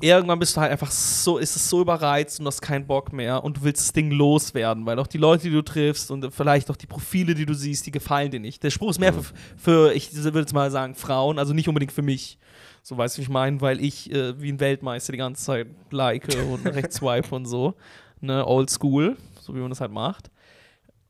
irgendwann 0.00 0.38
bist 0.38 0.56
du 0.56 0.60
halt 0.60 0.72
einfach 0.72 0.90
so, 0.90 1.38
ist 1.38 1.54
es 1.54 1.68
so 1.68 1.80
überreizt 1.80 2.40
und 2.40 2.46
hast 2.46 2.60
keinen 2.60 2.86
Bock 2.86 3.12
mehr 3.12 3.44
und 3.44 3.58
du 3.58 3.62
willst 3.62 3.82
das 3.82 3.92
Ding 3.92 4.10
loswerden, 4.10 4.86
weil 4.86 4.98
auch 4.98 5.06
die 5.06 5.18
Leute, 5.18 5.44
die 5.44 5.50
du 5.50 5.62
triffst 5.62 6.10
und 6.10 6.32
vielleicht 6.32 6.70
auch 6.70 6.76
die 6.76 6.86
Profile, 6.86 7.34
die 7.34 7.46
du 7.46 7.54
siehst, 7.54 7.86
die 7.86 7.90
gefallen 7.90 8.30
dir 8.30 8.40
nicht. 8.40 8.62
Der 8.62 8.70
Spruch 8.70 8.90
ist 8.90 8.98
mehr 8.98 9.12
Mhm. 9.12 9.22
für, 9.22 9.34
für, 9.56 9.92
ich 9.94 10.12
würde 10.14 10.40
jetzt 10.40 10.52
mal 10.54 10.70
sagen, 10.70 10.94
Frauen, 10.94 11.38
also 11.38 11.52
nicht 11.54 11.68
unbedingt 11.68 11.92
für 11.92 12.02
mich. 12.02 12.38
So 12.86 12.98
weißt 12.98 13.16
du, 13.16 13.20
wie 13.20 13.22
ich 13.22 13.30
meine, 13.30 13.62
weil 13.62 13.82
ich 13.82 14.12
äh, 14.12 14.38
wie 14.38 14.52
ein 14.52 14.60
Weltmeister 14.60 15.12
die 15.12 15.18
ganze 15.18 15.42
Zeit 15.42 15.68
like 15.90 16.28
und 16.50 16.66
rechts 16.74 16.96
swipe 16.96 17.34
und 17.34 17.46
so. 17.46 17.74
Ne, 18.20 18.46
old 18.46 18.68
school, 18.68 19.16
so 19.40 19.54
wie 19.54 19.58
man 19.58 19.70
das 19.70 19.80
halt 19.80 19.90
macht. 19.90 20.30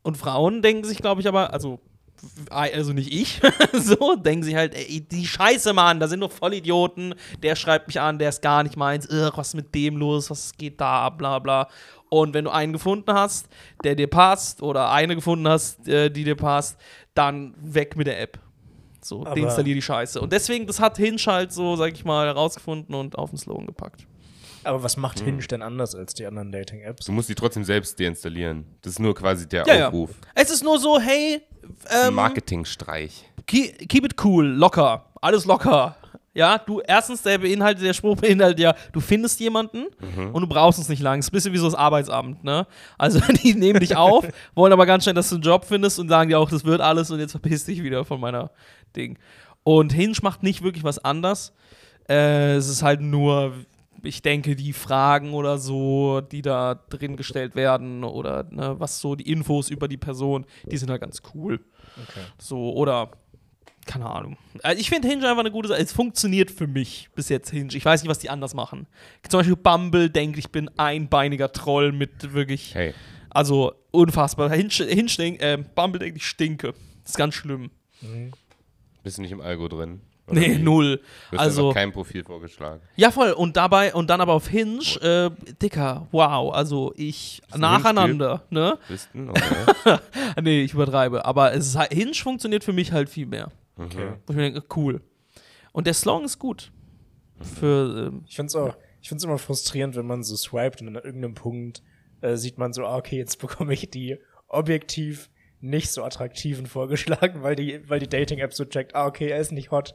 Und 0.02 0.16
Frauen 0.16 0.62
denken 0.62 0.84
sich, 0.84 0.98
glaube 0.98 1.20
ich, 1.20 1.26
aber, 1.26 1.52
also, 1.52 1.80
also 2.48 2.92
nicht 2.92 3.12
ich, 3.12 3.40
so, 3.72 4.14
denken 4.14 4.44
sich 4.44 4.54
halt, 4.54 4.74
ey, 4.74 5.00
die 5.00 5.26
Scheiße, 5.26 5.72
Mann, 5.72 5.98
da 5.98 6.06
sind 6.06 6.20
doch 6.20 6.30
Vollidioten, 6.30 7.16
der 7.42 7.56
schreibt 7.56 7.88
mich 7.88 8.00
an, 8.00 8.20
der 8.20 8.28
ist 8.28 8.40
gar 8.40 8.62
nicht 8.62 8.76
meins, 8.76 9.08
was 9.10 9.48
ist 9.48 9.54
mit 9.54 9.74
dem 9.74 9.96
los, 9.96 10.30
was 10.30 10.52
geht 10.52 10.80
da, 10.80 11.08
bla 11.10 11.40
bla. 11.40 11.68
Und 12.08 12.34
wenn 12.34 12.44
du 12.44 12.52
einen 12.52 12.72
gefunden 12.72 13.12
hast, 13.12 13.48
der 13.82 13.96
dir 13.96 14.08
passt, 14.08 14.62
oder 14.62 14.92
eine 14.92 15.16
gefunden 15.16 15.48
hast, 15.48 15.88
äh, 15.88 16.08
die 16.08 16.22
dir 16.22 16.36
passt, 16.36 16.78
dann 17.14 17.54
weg 17.58 17.96
mit 17.96 18.06
der 18.06 18.20
App. 18.20 18.38
So, 19.04 19.24
Aber- 19.26 19.34
deinstallier 19.34 19.74
die 19.74 19.82
Scheiße. 19.82 20.20
Und 20.20 20.32
deswegen, 20.32 20.66
das 20.66 20.80
hat 20.80 20.96
Hinge 20.96 21.18
halt 21.26 21.52
so, 21.52 21.76
sag 21.76 21.92
ich 21.92 22.04
mal, 22.04 22.26
herausgefunden 22.26 22.94
und 22.94 23.16
auf 23.18 23.30
den 23.30 23.38
Slogan 23.38 23.66
gepackt. 23.66 24.06
Aber 24.64 24.82
was 24.82 24.96
macht 24.96 25.20
Mhm. 25.20 25.26
Hinge 25.26 25.42
denn 25.42 25.60
anders 25.62 25.94
als 25.94 26.14
die 26.14 26.24
anderen 26.26 26.50
Dating-Apps? 26.50 27.04
Du 27.04 27.12
musst 27.12 27.28
die 27.28 27.34
trotzdem 27.34 27.64
selbst 27.64 28.00
deinstallieren. 28.00 28.64
Das 28.80 28.92
ist 28.94 28.98
nur 28.98 29.14
quasi 29.14 29.46
der 29.46 29.66
Ja, 29.66 29.74
ja. 29.74 29.86
Aufruf. 29.88 30.10
Es 30.34 30.50
ist 30.50 30.64
nur 30.64 30.78
so, 30.78 30.98
hey, 30.98 31.42
Ein 31.90 32.08
ähm, 32.08 32.14
Marketingstreich. 32.14 33.24
keep, 33.46 33.88
keep 33.88 34.04
it 34.06 34.24
cool, 34.24 34.46
locker, 34.46 35.04
alles 35.20 35.44
locker. 35.44 35.96
Ja, 36.36 36.58
du, 36.58 36.80
erstens, 36.80 37.22
der 37.22 37.38
beinhaltet, 37.38 37.84
der 37.84 37.92
Spruch 37.92 38.16
beinhaltet 38.16 38.58
ja, 38.58 38.74
du 38.92 38.98
findest 39.00 39.38
jemanden 39.38 39.84
und 40.32 40.40
du 40.42 40.48
brauchst 40.48 40.80
es 40.80 40.88
nicht 40.88 41.00
lang. 41.00 41.20
Es 41.20 41.26
ist 41.26 41.30
ein 41.30 41.34
bisschen 41.34 41.52
wie 41.52 41.58
so 41.58 41.66
das 41.66 41.76
Arbeitsamt, 41.76 42.42
ne? 42.42 42.66
Also, 42.98 43.20
die 43.44 43.54
nehmen 43.54 43.78
dich 43.78 43.94
auf, 43.94 44.26
wollen 44.56 44.72
aber 44.72 44.84
ganz 44.84 45.04
schnell, 45.04 45.14
dass 45.14 45.28
du 45.28 45.36
einen 45.36 45.44
Job 45.44 45.64
findest 45.64 46.00
und 46.00 46.08
sagen 46.08 46.28
dir 46.30 46.40
auch, 46.40 46.50
das 46.50 46.64
wird 46.64 46.80
alles 46.80 47.10
und 47.12 47.20
jetzt 47.20 47.30
verpiss 47.32 47.66
dich 47.66 47.82
wieder 47.84 48.04
von 48.04 48.18
meiner 48.18 48.50
Ding. 48.96 49.18
Und 49.62 49.92
Hinge 49.92 50.16
macht 50.22 50.42
nicht 50.42 50.62
wirklich 50.62 50.84
was 50.84 50.98
anders. 50.98 51.54
Äh, 52.08 52.54
es 52.56 52.68
ist 52.68 52.82
halt 52.82 53.00
nur, 53.00 53.54
ich 54.02 54.22
denke, 54.22 54.56
die 54.56 54.72
Fragen 54.72 55.32
oder 55.32 55.58
so, 55.58 56.20
die 56.20 56.42
da 56.42 56.74
drin 56.74 57.16
gestellt 57.16 57.54
werden 57.54 58.04
oder 58.04 58.44
ne, 58.50 58.76
was 58.78 59.00
so 59.00 59.14
die 59.14 59.30
Infos 59.30 59.70
über 59.70 59.88
die 59.88 59.96
Person, 59.96 60.44
die 60.70 60.76
sind 60.76 60.90
halt 60.90 61.00
ganz 61.00 61.22
cool. 61.34 61.60
Okay. 62.02 62.20
So, 62.38 62.72
oder 62.74 63.10
keine 63.86 64.08
Ahnung. 64.08 64.36
Also 64.62 64.80
ich 64.80 64.88
finde 64.88 65.08
Hinge 65.08 65.28
einfach 65.28 65.40
eine 65.40 65.50
gute 65.50 65.68
Sache. 65.68 65.80
Es 65.80 65.92
funktioniert 65.92 66.50
für 66.50 66.66
mich 66.66 67.08
bis 67.14 67.28
jetzt 67.28 67.50
Hinge. 67.50 67.74
Ich 67.74 67.84
weiß 67.84 68.02
nicht, 68.02 68.10
was 68.10 68.18
die 68.18 68.30
anders 68.30 68.54
machen. 68.54 68.86
Zum 69.28 69.40
Beispiel 69.40 69.56
Bumble 69.56 70.10
denkt, 70.10 70.38
ich 70.38 70.50
bin 70.50 70.70
einbeiniger 70.78 71.52
Troll 71.52 71.92
mit 71.92 72.32
wirklich, 72.32 72.74
Hey, 72.74 72.94
also 73.30 73.74
unfassbar. 73.90 74.50
Hinge, 74.50 74.70
Hinge 74.70 75.10
denk, 75.18 75.42
äh, 75.42 75.62
Bumble 75.74 75.98
denkt, 75.98 76.16
ich 76.16 76.26
stinke. 76.26 76.74
Das 77.02 77.12
ist 77.12 77.16
ganz 77.16 77.34
schlimm. 77.34 77.70
Bist 79.04 79.18
du 79.18 79.22
nicht 79.22 79.30
im 79.30 79.40
Algo 79.40 79.68
drin? 79.68 80.00
Oder 80.26 80.40
Nee, 80.40 80.56
wie? 80.56 80.62
null. 80.62 81.00
Wirst 81.30 81.40
Also, 81.40 81.72
kein 81.72 81.92
Profil 81.92 82.24
vorgeschlagen. 82.24 82.80
ja 82.96 83.10
voll. 83.10 83.30
Und 83.32 83.56
dabei, 83.56 83.94
und 83.94 84.08
dann 84.10 84.20
aber 84.22 84.32
auf 84.32 84.48
Hinge, 84.48 84.80
äh, 85.02 85.30
Dicker, 85.62 86.08
wow. 86.12 86.52
Also 86.52 86.92
ich, 86.96 87.42
ein 87.52 87.60
nacheinander, 87.60 88.42
ne? 88.50 88.78
Bist 88.88 89.10
du? 89.12 89.28
Okay. 89.28 89.98
Nee, 90.42 90.62
ich 90.62 90.72
übertreibe. 90.74 91.24
Aber 91.26 91.52
es 91.52 91.66
ist 91.68 91.76
halt, 91.76 91.92
Hinge 91.92 92.14
funktioniert 92.14 92.64
für 92.64 92.72
mich 92.72 92.90
halt 92.90 93.08
viel 93.10 93.26
mehr. 93.26 93.52
Okay. 93.76 94.14
Wo 94.26 94.32
ich 94.32 94.36
mir 94.36 94.50
denke, 94.50 94.62
cool. 94.76 95.00
Und 95.72 95.86
der 95.86 95.94
Song 95.94 96.24
ist 96.24 96.38
gut. 96.38 96.72
Für, 97.40 98.08
ähm, 98.08 98.24
Ich 98.26 98.36
finde 98.36 98.46
es 98.48 98.54
auch, 98.56 98.74
ich 99.02 99.08
finde 99.08 99.18
es 99.18 99.24
immer 99.24 99.38
frustrierend, 99.38 99.96
wenn 99.96 100.06
man 100.06 100.22
so 100.22 100.36
swiped 100.36 100.80
und 100.80 100.88
an 100.88 100.94
irgendeinem 100.94 101.34
Punkt 101.34 101.82
äh, 102.22 102.36
sieht 102.36 102.56
man 102.58 102.72
so, 102.72 102.86
ah, 102.86 102.96
okay, 102.96 103.18
jetzt 103.18 103.38
bekomme 103.40 103.74
ich 103.74 103.90
die 103.90 104.16
objektiv 104.48 105.28
nicht 105.64 105.90
so 105.90 106.04
attraktiven 106.04 106.66
vorgeschlagen, 106.66 107.42
weil 107.42 107.56
die, 107.56 107.80
weil 107.88 107.98
die 108.00 108.08
Dating-App 108.08 108.52
so 108.54 108.64
checkt, 108.64 108.94
ah, 108.94 109.06
okay, 109.06 109.28
er 109.28 109.38
ist 109.40 109.52
nicht 109.52 109.70
hot. 109.70 109.94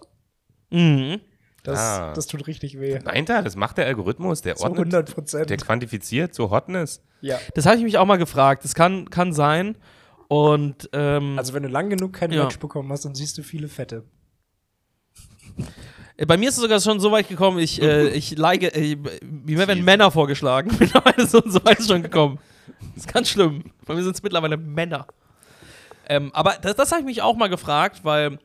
mhm. 0.71 1.19
Das, 1.63 1.77
Ah. 1.77 2.13
das 2.13 2.25
tut 2.27 2.47
richtig 2.47 2.79
weh. 2.79 2.99
Nein, 3.03 3.25
da, 3.25 3.41
das 3.41 3.57
macht 3.57 3.77
der 3.77 3.85
Algorithmus. 3.85 4.41
Der 4.41 4.55
Zu 4.55 4.63
ordnet, 4.63 4.79
100 4.93 5.13
Prozent. 5.13 5.49
der 5.49 5.57
quantifiziert 5.57 6.33
so 6.33 6.51
Hotness. 6.51 7.03
Ja. 7.19 7.37
Das 7.53 7.65
habe 7.65 7.75
ich 7.75 7.83
mich 7.83 7.97
auch 7.97 8.05
mal 8.05 8.15
gefragt. 8.17 8.63
Das 8.63 8.73
kann, 8.75 9.09
kann 9.09 9.33
sein. 9.33 9.77
Und 10.29 10.89
ähm, 10.93 11.37
Also 11.37 11.53
wenn 11.53 11.63
du 11.63 11.69
lang 11.69 11.89
genug 11.89 12.13
kein 12.13 12.31
Ja. 12.31 12.43
Match 12.43 12.59
bekommen 12.59 12.89
hast, 12.93 13.03
dann 13.03 13.13
siehst 13.13 13.37
du 13.37 13.43
viele 13.43 13.67
Fette. 13.67 14.05
äh, 16.17 16.25
bei 16.25 16.37
mir 16.37 16.47
ist 16.47 16.55
es 16.55 16.61
sogar 16.61 16.79
schon 16.79 16.99
so 17.01 17.11
weit 17.11 17.27
gekommen, 17.27 17.59
ich, 17.59 17.81
äh, 17.81 18.07
ich 18.17 18.37
like, 18.37 18.63
äh, 18.63 18.95
mir 19.21 19.57
werden 19.57 19.83
Männer 19.83 20.11
vorgeschlagen. 20.11 20.71
Mittlerweile 20.79 21.27
so, 21.27 21.41
so 21.45 21.63
weit 21.65 21.79
ist 21.79 21.89
schon 21.89 22.03
gekommen. 22.03 22.39
Das 22.95 23.05
ist 23.05 23.13
ganz 23.13 23.29
schlimm. 23.29 23.63
Bei 23.85 23.93
mir 23.95 24.03
sind 24.03 24.15
es 24.15 24.23
mittlerweile 24.23 24.55
Männer. 24.57 25.07
Ähm, 26.09 26.31
aber 26.33 26.55
das, 26.61 26.75
das 26.75 26.91
habe 26.91 27.01
ich 27.01 27.05
mich 27.05 27.21
auch 27.21 27.35
mal 27.35 27.47
gefragt, 27.49 28.01
weil 28.03 28.39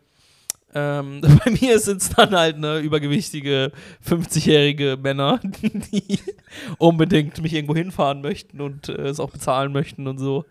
ähm, 0.74 1.20
bei 1.44 1.50
mir 1.50 1.78
sind 1.78 2.02
es 2.02 2.10
dann 2.10 2.34
halt 2.36 2.58
ne, 2.58 2.78
übergewichtige 2.78 3.72
50-jährige 4.06 4.96
Männer, 5.00 5.40
die 5.62 6.18
unbedingt 6.78 7.40
mich 7.42 7.52
irgendwo 7.54 7.74
hinfahren 7.74 8.20
möchten 8.20 8.60
und 8.60 8.88
äh, 8.88 9.08
es 9.08 9.20
auch 9.20 9.30
bezahlen 9.30 9.72
möchten 9.72 10.06
und 10.06 10.18
so. 10.18 10.44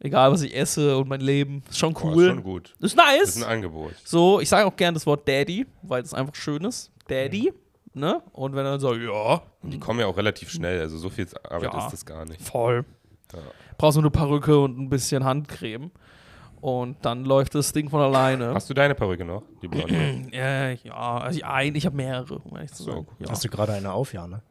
Egal, 0.00 0.32
was 0.32 0.42
ich 0.42 0.56
esse 0.56 0.96
und 0.98 1.08
mein 1.08 1.20
Leben. 1.20 1.62
Ist 1.70 1.78
schon 1.78 1.94
cool. 2.02 2.24
ist 2.24 2.30
schon 2.30 2.42
gut. 2.42 2.74
Ist 2.80 2.96
nice. 2.96 3.36
Ist 3.36 3.44
ein 3.44 3.48
Angebot. 3.48 3.92
So, 4.04 4.40
ich 4.40 4.48
sage 4.48 4.66
auch 4.66 4.74
gern 4.74 4.94
das 4.94 5.06
Wort 5.06 5.28
Daddy, 5.28 5.64
weil 5.82 6.02
es 6.02 6.12
einfach 6.12 6.34
schön 6.34 6.64
ist. 6.64 6.90
Daddy, 7.06 7.52
ne? 7.94 8.20
Und 8.32 8.52
wenn 8.56 8.64
er 8.66 8.72
dann 8.72 8.80
sagt, 8.80 8.96
ja, 9.00 9.42
Die 9.62 9.78
kommen 9.78 10.00
ja 10.00 10.06
auch 10.06 10.16
relativ 10.16 10.50
schnell, 10.50 10.80
also 10.80 10.98
so 10.98 11.08
viel 11.08 11.28
Arbeit 11.48 11.72
Ja. 11.72 11.84
ist 11.86 11.92
das 11.92 12.04
gar 12.04 12.24
nicht. 12.24 12.42
voll. 12.42 12.84
Ja. 13.32 13.38
Brauchst 13.78 13.96
nur 13.96 14.02
eine 14.02 14.10
Perücke 14.10 14.58
und 14.58 14.76
ein 14.76 14.88
bisschen 14.88 15.22
Handcreme. 15.24 15.92
Und 16.62 16.96
dann 17.04 17.24
läuft 17.24 17.54
das 17.56 17.72
Ding 17.72 17.90
von 17.90 18.00
alleine. 18.00 18.54
Hast 18.54 18.70
du 18.70 18.74
deine 18.74 18.94
Perücke 18.94 19.24
noch? 19.24 19.42
Die 19.60 19.66
blonde? 19.68 19.94
Äh, 20.32 20.74
ja, 20.84 20.94
also 21.18 21.36
ich, 21.38 21.44
ein, 21.44 21.74
ich 21.74 21.84
habe 21.84 21.96
mehrere, 21.96 22.38
um 22.38 22.56
ehrlich 22.56 22.72
zu 22.72 22.84
So. 22.84 22.90
sagen. 22.92 23.06
Ja. 23.18 23.30
Hast 23.30 23.44
du 23.44 23.48
gerade 23.48 23.72
eine 23.72 23.92
auf, 23.92 24.14
ja, 24.14 24.26
ne? 24.28 24.42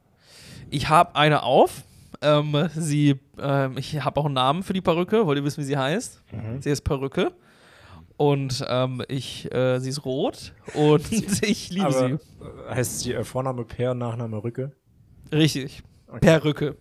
Ich 0.70 0.90
habe 0.90 1.16
eine 1.16 1.44
auf. 1.44 1.84
Ähm, 2.22 2.70
sie, 2.76 3.18
ähm, 3.40 3.78
ich 3.78 4.04
habe 4.04 4.20
auch 4.20 4.26
einen 4.26 4.34
Namen 4.34 4.62
für 4.62 4.74
die 4.74 4.82
Perücke. 4.82 5.26
Wollt 5.26 5.40
ihr 5.40 5.46
wissen, 5.46 5.62
wie 5.62 5.66
sie 5.66 5.78
heißt? 5.78 6.22
Sie 6.60 6.70
heißt 6.70 6.84
Perücke. 6.84 7.32
Und 8.18 8.64
ähm, 8.68 9.02
ich, 9.08 9.52
äh, 9.52 9.80
sie 9.80 9.90
ist 9.90 10.04
rot 10.06 10.54
und 10.76 11.10
ich 11.42 11.70
liebe 11.72 11.86
Aber 11.88 12.10
sie. 12.10 12.18
heißt 12.70 13.00
sie 13.00 13.14
äh, 13.14 13.24
Vorname 13.24 13.64
Per, 13.64 13.94
Nachname 13.96 14.44
Rücke? 14.44 14.74
Richtig. 15.32 15.82
Perücke. 16.20 16.76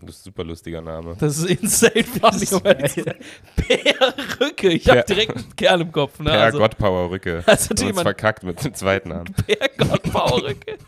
Das 0.00 0.10
ist 0.16 0.20
ein 0.20 0.24
super 0.24 0.44
lustiger 0.44 0.80
Name. 0.80 1.16
Das 1.18 1.38
ist 1.38 1.50
insane 1.50 2.04
funny. 2.04 2.46
sein. 2.46 3.16
Perücke. 3.56 4.68
Ich 4.70 4.88
habe 4.88 5.02
Per- 5.02 5.06
direkt 5.14 5.36
einen 5.36 5.56
Kerl 5.56 5.80
im 5.80 5.90
Kopf. 5.92 6.18
Ne? 6.20 6.30
Per 6.30 6.40
also, 6.40 6.58
Gottpower 6.58 7.10
Rücke. 7.10 7.42
Also 7.46 7.68
Du 7.74 7.74
hast 7.74 7.86
jemand- 7.86 8.02
verkackt 8.04 8.42
mit 8.44 8.62
dem 8.64 8.74
zweiten 8.74 9.08
Namen. 9.10 9.34
Per 9.46 9.86
Gottpower-Rücke. 9.86 10.78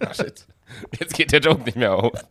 Ach, 0.00 0.14
shit. 0.14 0.46
Jetzt 1.00 1.14
geht 1.14 1.32
der 1.32 1.40
Joke 1.40 1.62
nicht 1.64 1.76
mehr 1.76 1.94
auf. 1.94 2.12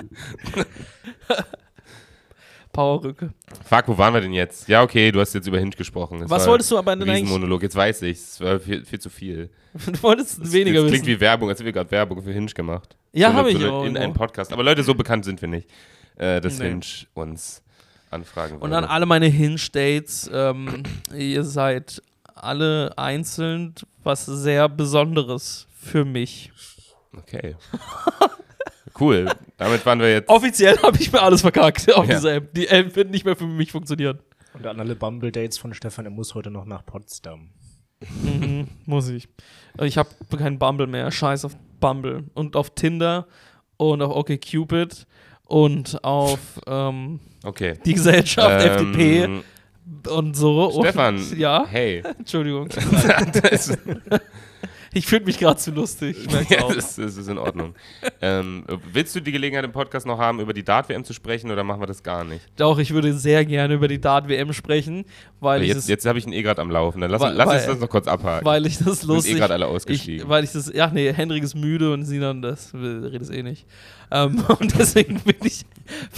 Powerrücke. 2.71 3.31
Fuck, 3.63 3.83
wo 3.87 3.97
waren 3.99 4.13
wir 4.15 4.21
denn 4.21 4.33
jetzt? 4.33 4.67
Ja, 4.67 4.81
okay, 4.81 5.11
du 5.11 5.19
hast 5.19 5.33
jetzt 5.35 5.47
über 5.47 5.59
Hinge 5.59 5.71
gesprochen. 5.75 6.21
Das 6.21 6.29
Was 6.29 6.47
wolltest 6.47 6.71
du 6.71 6.77
aber 6.79 6.95
denn 6.95 7.03
eigentlich? 7.07 7.23
Riesenmonolog. 7.23 7.61
Jetzt 7.61 7.75
weiß 7.75 8.01
ich, 8.03 8.17
es 8.17 8.41
war 8.41 8.59
viel, 8.59 8.83
viel 8.83 8.99
zu 8.99 9.09
viel. 9.11 9.49
Du 9.73 10.01
wolltest 10.01 10.51
weniger 10.51 10.81
das 10.81 10.91
wissen. 10.91 11.03
klingt 11.03 11.17
wie 11.17 11.21
Werbung, 11.21 11.49
als 11.49 11.59
hätten 11.59 11.65
wir 11.67 11.73
gerade 11.73 11.91
Werbung 11.91 12.23
für 12.23 12.31
Hinge 12.31 12.47
gemacht. 12.51 12.95
Ja, 13.11 13.29
So 13.29 13.33
hab 13.35 13.45
eine- 13.45 13.55
ich 13.55 13.61
so 13.61 13.71
auch, 13.71 13.85
In 13.85 13.95
ja. 13.95 14.01
einem 14.01 14.13
Podcast. 14.13 14.51
Aber 14.53 14.63
Leute, 14.63 14.83
so 14.83 14.95
bekannt 14.95 15.23
sind 15.25 15.39
wir 15.41 15.49
nicht, 15.49 15.69
äh, 16.17 16.39
dass 16.41 16.59
Nee. 16.59 16.69
Hinge 16.69 16.81
uns 17.13 17.61
anfragen 18.11 18.55
Und 18.55 18.61
würde. 18.71 18.77
an 18.77 18.85
alle 18.85 19.05
meine 19.05 19.27
Hinge-Dates, 19.27 20.29
ähm, 20.33 20.83
ihr 21.15 21.43
seid 21.43 22.01
alle 22.35 22.97
einzeln 22.97 23.73
was 24.03 24.25
sehr 24.25 24.67
Besonderes 24.69 25.67
für 25.73 26.03
mich. 26.05 26.51
Okay. 27.17 27.55
cool. 28.99 29.29
Damit 29.57 29.85
waren 29.85 29.99
wir 29.99 30.11
jetzt. 30.11 30.29
Offiziell 30.29 30.77
habe 30.81 30.97
ich 30.97 31.11
mir 31.11 31.21
alles 31.21 31.41
verkackt 31.41 31.91
auf 31.93 32.07
Ja. 32.07 32.15
dieser 32.15 32.33
App. 32.35 32.53
Die 32.53 32.67
App 32.67 32.95
wird 32.95 33.09
nicht 33.11 33.25
mehr 33.25 33.35
für 33.35 33.47
mich 33.47 33.71
funktionieren. 33.71 34.19
Und 34.53 34.65
an 34.67 34.79
alle 34.79 34.95
Bumble-Dates 34.95 35.57
von 35.57 35.73
Stefan, 35.73 36.05
er 36.05 36.11
muss 36.11 36.35
heute 36.35 36.51
noch 36.51 36.65
nach 36.65 36.85
Potsdam. 36.85 37.49
Mhm, 38.23 38.67
muss 38.85 39.07
ich. 39.09 39.27
Ich 39.81 39.97
habe 39.97 40.09
keinen 40.37 40.59
Bumble 40.59 40.87
mehr. 40.87 41.09
Scheiß 41.11 41.45
auf 41.45 41.55
Bumble. 41.79 42.25
Und 42.33 42.55
auf 42.55 42.75
Tinder 42.75 43.27
und 43.77 44.01
auf 44.01 44.13
OkCupid 44.15 45.07
und 45.47 46.03
auf 46.03 46.39
ähm, 46.67 47.19
Okay. 47.43 47.73
die 47.85 47.93
Gesellschaft, 47.93 48.65
FDP 48.65 49.23
Ähm, 49.23 49.43
und 50.09 50.35
so. 50.35 50.71
Stefan, 50.81 51.15
Und, 51.17 51.37
ja, 51.37 51.65
hey. 51.69 52.01
Entschuldigung. 52.19 52.69
Ich 54.93 55.07
fühle 55.07 55.25
mich 55.25 55.39
gerade 55.39 55.59
zu 55.59 55.71
lustig. 55.71 56.17
Ich 56.25 56.49
ja, 56.49 56.63
auch. 56.63 56.73
das, 56.73 56.95
das 56.95 57.17
ist 57.17 57.27
in 57.27 57.37
Ordnung. 57.37 57.73
ähm, 58.21 58.63
willst 58.91 59.15
du 59.15 59.19
die 59.21 59.31
Gelegenheit 59.31 59.65
im 59.65 59.71
Podcast 59.71 60.05
noch 60.05 60.17
haben, 60.19 60.39
über 60.39 60.53
die 60.53 60.63
Dart-WM 60.63 61.03
zu 61.03 61.13
sprechen 61.13 61.51
oder 61.51 61.63
machen 61.63 61.81
wir 61.81 61.87
das 61.87 62.03
gar 62.03 62.23
nicht? 62.23 62.43
Doch, 62.57 62.77
ich 62.79 62.93
würde 62.93 63.13
sehr 63.13 63.43
gerne 63.45 63.73
über 63.73 63.87
die 63.87 63.99
Dart-WM 63.99 64.53
sprechen, 64.53 65.05
weil 65.39 65.63
ich 65.63 65.69
Jetzt, 65.69 65.89
jetzt 65.89 66.05
habe 66.05 66.19
ich 66.19 66.27
ihn 66.27 66.33
eh 66.33 66.41
gerade 66.43 66.61
am 66.61 66.69
Laufen. 66.71 67.01
Dann 67.01 67.11
lass, 67.11 67.21
Weil- 67.21 67.33
lass 67.35 67.53
uns 67.53 67.65
das 67.65 67.79
noch 67.79 67.89
kurz 67.89 68.07
abhaken. 68.07 68.45
weil 68.45 68.65
ich 68.65 68.77
das 68.77 68.85
Wir 68.87 68.93
sind 68.95 69.09
eh 69.09 69.13
lustig 69.13 69.35
gerade 69.37 69.53
alle 69.53 69.65
ich, 69.65 69.71
ausgestiegen. 69.71 70.29
weil 70.29 70.43
ich 70.43 70.51
das, 70.51 70.71
ja, 70.73 70.87
nee, 70.87 71.11
Hendrik 71.11 71.43
ist 71.43 71.55
müde 71.55 71.91
und 71.93 72.05
Sinan, 72.05 72.41
das 72.41 72.73
redet 72.73 73.29
eh 73.31 73.43
nicht. 73.43 73.65
Ähm, 74.11 74.43
und 74.59 74.77
deswegen 74.77 75.19
bin 75.21 75.35
ich, 75.43 75.65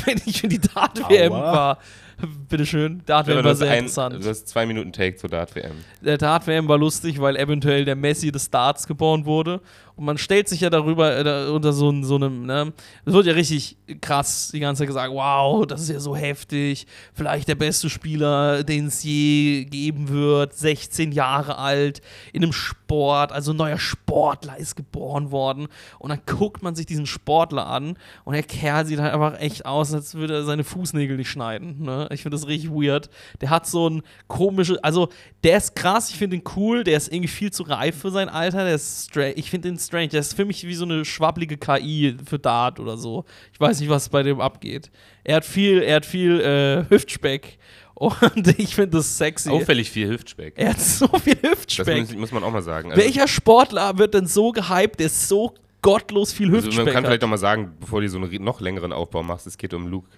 wenn 0.05 0.19
ich 0.25 0.41
für 0.41 0.47
die 0.47 0.59
Dart-WM 0.59 1.31
war, 1.31 1.79
bitteschön, 2.49 3.01
Dart-WM 3.05 3.37
du, 3.37 3.43
war 3.43 3.55
sehr 3.55 3.71
ein, 3.71 3.79
interessant. 3.79 4.23
du 4.23 4.29
hast 4.29 4.47
zwei 4.47 4.65
Minuten 4.65 4.91
Take 4.91 5.17
zur 5.17 5.29
Dart-WM. 5.29 5.73
Der 6.01 6.17
Dart-WM 6.17 6.67
war 6.67 6.77
lustig, 6.77 7.19
weil 7.19 7.35
eventuell 7.35 7.85
der 7.85 7.95
Messi 7.95 8.31
des 8.31 8.49
Darts 8.49 8.87
geboren 8.87 9.25
wurde. 9.25 9.61
Und 9.95 10.05
man 10.05 10.17
stellt 10.17 10.49
sich 10.49 10.61
ja 10.61 10.69
darüber, 10.69 11.17
äh, 11.17 11.49
unter 11.49 11.71
so, 11.71 11.93
so 12.03 12.15
einem, 12.15 12.45
ne? 12.45 12.73
Es 13.05 13.13
wird 13.13 13.25
ja 13.27 13.33
richtig 13.33 13.77
krass 14.01 14.49
die 14.53 14.59
ganze 14.59 14.79
Zeit 14.79 14.87
gesagt, 14.87 15.13
wow, 15.13 15.65
das 15.65 15.81
ist 15.81 15.89
ja 15.89 15.99
so 15.99 16.15
heftig. 16.15 16.85
Vielleicht 17.13 17.47
der 17.47 17.55
beste 17.55 17.89
Spieler, 17.89 18.63
den 18.63 18.87
es 18.87 19.03
je 19.03 19.65
geben 19.65 20.09
wird. 20.09 20.53
16 20.53 21.11
Jahre 21.11 21.57
alt, 21.57 22.01
in 22.33 22.43
einem 22.43 22.51
Sport, 22.51 23.31
also 23.31 23.53
ein 23.53 23.57
neuer 23.57 23.77
Sportler 23.77 24.57
ist 24.57 24.75
geboren 24.75 25.31
worden. 25.31 25.67
Und 25.99 26.09
dann 26.09 26.21
guckt 26.25 26.61
man 26.61 26.75
sich 26.75 26.85
diesen 26.85 27.05
Sportler 27.05 27.67
an 27.67 27.97
und 28.25 28.33
der 28.33 28.43
Kerl 28.43 28.85
sieht 28.85 28.99
halt 28.99 29.13
einfach 29.13 29.39
echt 29.39 29.65
aus, 29.65 29.93
als 29.93 30.15
würde 30.15 30.35
er 30.35 30.43
seine 30.43 30.63
Fußnägel 30.63 31.17
nicht 31.17 31.29
schneiden. 31.29 31.83
Ne? 31.83 32.09
Ich 32.11 32.23
finde 32.23 32.37
das 32.37 32.47
richtig 32.47 32.71
weird. 32.71 33.09
Der 33.41 33.49
hat 33.49 33.65
so 33.65 33.89
ein 33.89 34.03
komisches, 34.27 34.77
also 34.79 35.09
der 35.43 35.57
ist 35.57 35.75
krass, 35.75 36.09
ich 36.09 36.17
finde 36.17 36.35
ihn 36.35 36.43
cool, 36.55 36.83
der 36.83 36.97
ist 36.97 37.11
irgendwie 37.11 37.27
viel 37.27 37.51
zu 37.51 37.63
reif 37.63 37.97
für 37.97 38.11
sein 38.11 38.29
Alter, 38.29 38.65
der 38.65 38.75
ist 38.75 39.09
strange, 39.09 39.33
ich 39.33 39.49
finde 39.49 39.69
ihn 39.69 39.77
strange, 39.85 40.09
der 40.09 40.19
ist 40.21 40.33
für 40.35 40.45
mich 40.45 40.65
wie 40.65 40.73
so 40.75 40.85
eine 40.85 41.05
schwabbelige 41.05 41.57
KI 41.57 42.15
für 42.25 42.39
Dart 42.39 42.79
oder 42.79 42.97
so. 42.97 43.25
Ich 43.53 43.59
weiß 43.59 43.79
nicht, 43.79 43.89
was 43.89 44.09
bei 44.09 44.23
dem 44.23 44.41
abgeht. 44.41 44.91
Er 45.23 45.37
hat 45.37 45.45
viel, 45.45 45.81
er 45.81 45.97
hat 45.97 46.05
viel 46.05 46.39
äh, 46.41 46.85
Hüftspeck 46.89 47.57
und 47.95 48.47
ich 48.59 48.75
finde 48.75 48.97
das 48.97 49.17
sexy. 49.17 49.49
Auffällig 49.49 49.89
viel 49.89 50.09
Hüftspeck. 50.09 50.53
Er 50.57 50.71
hat 50.71 50.79
so 50.81 51.07
viel 51.19 51.35
Das 51.35 51.51
Hüftspeck. 51.51 51.99
muss, 52.01 52.15
muss 52.15 52.31
man 52.31 52.43
auch 52.43 52.51
mal 52.51 52.61
sagen. 52.61 52.91
Also, 52.91 53.01
Welcher 53.01 53.27
Sportler 53.27 53.97
wird 53.97 54.13
denn 54.13 54.27
so 54.27 54.51
gehypt, 54.51 54.99
der 54.99 55.09
so 55.09 55.53
gottlos 55.81 56.33
viel 56.33 56.47
also 56.53 56.67
Hüftspeck 56.67 56.85
man 56.85 56.93
kann 56.93 57.03
hat? 57.03 57.09
vielleicht 57.09 57.23
auch 57.23 57.29
mal 57.29 57.37
sagen, 57.37 57.73
bevor 57.79 58.01
du 58.01 58.09
so 58.09 58.17
einen 58.17 58.43
noch 58.43 58.59
längeren 58.59 58.91
Aufbau 58.91 59.23
machst, 59.23 59.47
es 59.47 59.57
geht 59.57 59.73
um 59.73 59.87
Luke. 59.87 60.09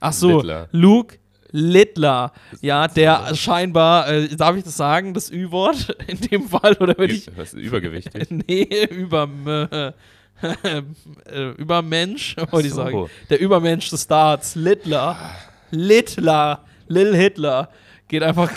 Ach 0.00 0.12
so, 0.12 0.36
Littler. 0.38 0.68
Luke 0.72 1.18
Littler. 1.56 2.32
Ja, 2.62 2.88
der 2.88 3.32
scheinbar, 3.36 4.08
äh, 4.08 4.26
darf 4.34 4.56
ich 4.56 4.64
das 4.64 4.76
sagen, 4.76 5.14
das 5.14 5.30
Ü-Wort 5.30 5.96
in 6.08 6.20
dem 6.20 6.48
Fall? 6.48 6.76
Oder 6.80 6.98
wenn 6.98 7.10
ich. 7.10 7.30
Was, 7.36 7.54
übergewichtig. 7.54 8.28
Nee, 8.30 8.88
über. 8.90 9.28
Äh, 9.46 9.92
äh, 11.32 11.50
Übermensch, 11.56 12.36
wollte 12.50 12.66
ich 12.66 12.74
so. 12.74 12.82
sagen. 12.82 13.06
Der 13.30 13.40
Übermensch 13.40 13.88
des 13.88 14.02
Starts. 14.02 14.56
Littler. 14.56 15.16
Littler. 15.70 16.64
Lil 16.88 17.14
Hitler. 17.14 17.70
Geht 18.08 18.24
einfach, 18.24 18.50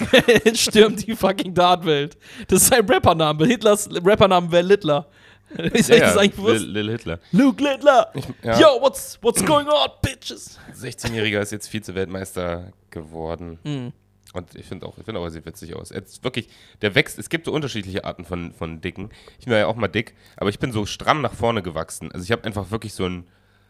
stürmt 0.56 1.06
die 1.06 1.16
fucking 1.16 1.54
Dartwelt. 1.54 2.18
Das 2.48 2.64
ist 2.64 2.70
sein 2.70 2.84
Rappername. 2.84 3.46
Hitlers 3.46 3.88
Rappername 4.04 4.52
wäre 4.52 4.64
Littler. 4.64 5.08
Ist 5.50 5.92
euch 5.92 6.00
das 6.00 6.18
eigentlich 6.18 6.36
bewusst? 6.36 6.66
Lil, 6.66 6.82
Lil 6.82 6.92
Hitler. 6.92 7.20
Luke 7.32 7.64
Littler. 7.64 8.12
ja. 8.44 8.60
Yo, 8.60 8.82
what's, 8.82 9.18
what's 9.22 9.44
going 9.46 9.68
on, 9.68 9.90
bitches? 10.02 10.60
16-Jähriger 10.74 11.40
ist 11.40 11.52
jetzt 11.52 11.68
Vize-Weltmeister 11.70 12.72
geworden. 12.90 13.60
Mhm. 13.64 13.94
Und 14.34 14.56
ich 14.56 14.66
finde 14.66 14.86
auch, 14.86 14.98
ich 14.98 15.06
finde 15.06 15.20
auch, 15.22 15.24
er 15.24 15.32
sieht 15.32 15.46
witzig 15.46 15.76
aus. 15.76 15.92
Er 15.92 16.04
ist 16.04 16.24
wirklich, 16.24 16.50
der 16.82 16.96
wächst, 16.96 17.18
es 17.18 17.30
gibt 17.30 17.46
so 17.46 17.52
unterschiedliche 17.52 18.04
Arten 18.04 18.26
von, 18.26 18.52
von 18.54 18.82
Dicken. 18.82 19.10
Ich 19.40 19.48
war 19.48 19.58
ja 19.58 19.68
auch 19.68 19.76
mal 19.76 19.88
dick, 19.88 20.16
aber 20.36 20.50
ich 20.50 20.60
bin 20.60 20.72
so 20.72 20.86
stramm 20.86 21.22
nach 21.22 21.34
vorne 21.34 21.64
gewachsen. 21.64 22.12
Also 22.12 22.24
ich 22.24 22.32
habe 22.32 22.44
einfach 22.44 22.70
wirklich 22.70 22.94
so 22.94 23.06
einen, 23.06 23.28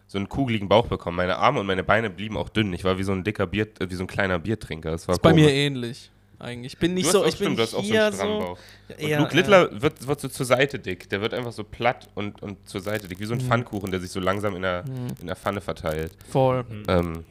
so 0.08 0.18
einen 0.18 0.30
kugeligen 0.30 0.68
Bauch 0.68 0.88
bekommen. 0.88 1.16
Meine 1.18 1.38
Arme 1.38 1.60
und 1.60 1.68
meine 1.68 1.84
Beine 1.84 2.10
blieben 2.10 2.38
auch 2.38 2.50
dünn. 2.50 2.74
Ich 2.74 2.84
war 2.84 2.98
wie 2.98 3.04
so 3.04 3.12
ein 3.12 3.24
dicker 3.24 3.46
Bier, 3.48 3.68
äh, 3.80 3.90
wie 3.90 3.96
so 3.96 4.04
ein 4.04 4.08
kleiner 4.08 4.40
Biertrinker. 4.40 4.92
Das 4.92 5.08
war 5.08 5.14
Ist 5.14 5.22
bei 5.22 5.34
mir 5.34 5.52
ähnlich. 5.52 6.12
Eigentlich. 6.40 6.74
Ich 6.74 6.80
bin 6.80 6.94
nicht 6.94 7.10
so, 7.10 7.20
ich 7.26 7.32
bin 7.38 7.46
stimmt, 7.56 7.58
du 7.60 7.64
hast 7.64 7.74
auch 7.74 7.84
so 7.84 7.90
hier 7.90 8.06
einen 8.06 8.16
so. 8.16 8.24
Bauch. 8.24 8.60
Und 8.90 9.00
eher, 9.00 9.20
Luke 9.22 9.36
Littler 9.36 9.82
wird, 9.82 10.08
wird 10.08 10.20
so 10.22 10.28
zur 10.28 10.46
Seite 10.46 10.78
dick. 10.78 11.10
Der 11.10 11.22
wird 11.22 11.34
einfach 11.34 11.52
so 11.52 11.64
platt 11.64 12.10
und, 12.16 12.42
und 12.44 12.68
zur 12.70 12.82
Seite 12.82 13.08
dick. 13.08 13.20
Wie 13.20 13.26
so 13.26 13.34
ein 13.34 13.42
Pfannkuchen, 13.42 13.90
der 13.92 14.00
sich 14.00 14.12
so 14.12 14.20
langsam 14.20 14.56
in 14.56 14.62
der, 14.62 14.84
in 15.20 15.26
der 15.28 15.36
Pfanne 15.36 15.62
verteilt. 15.62 16.12
voll. 16.30 16.64
Ähm, 16.88 17.26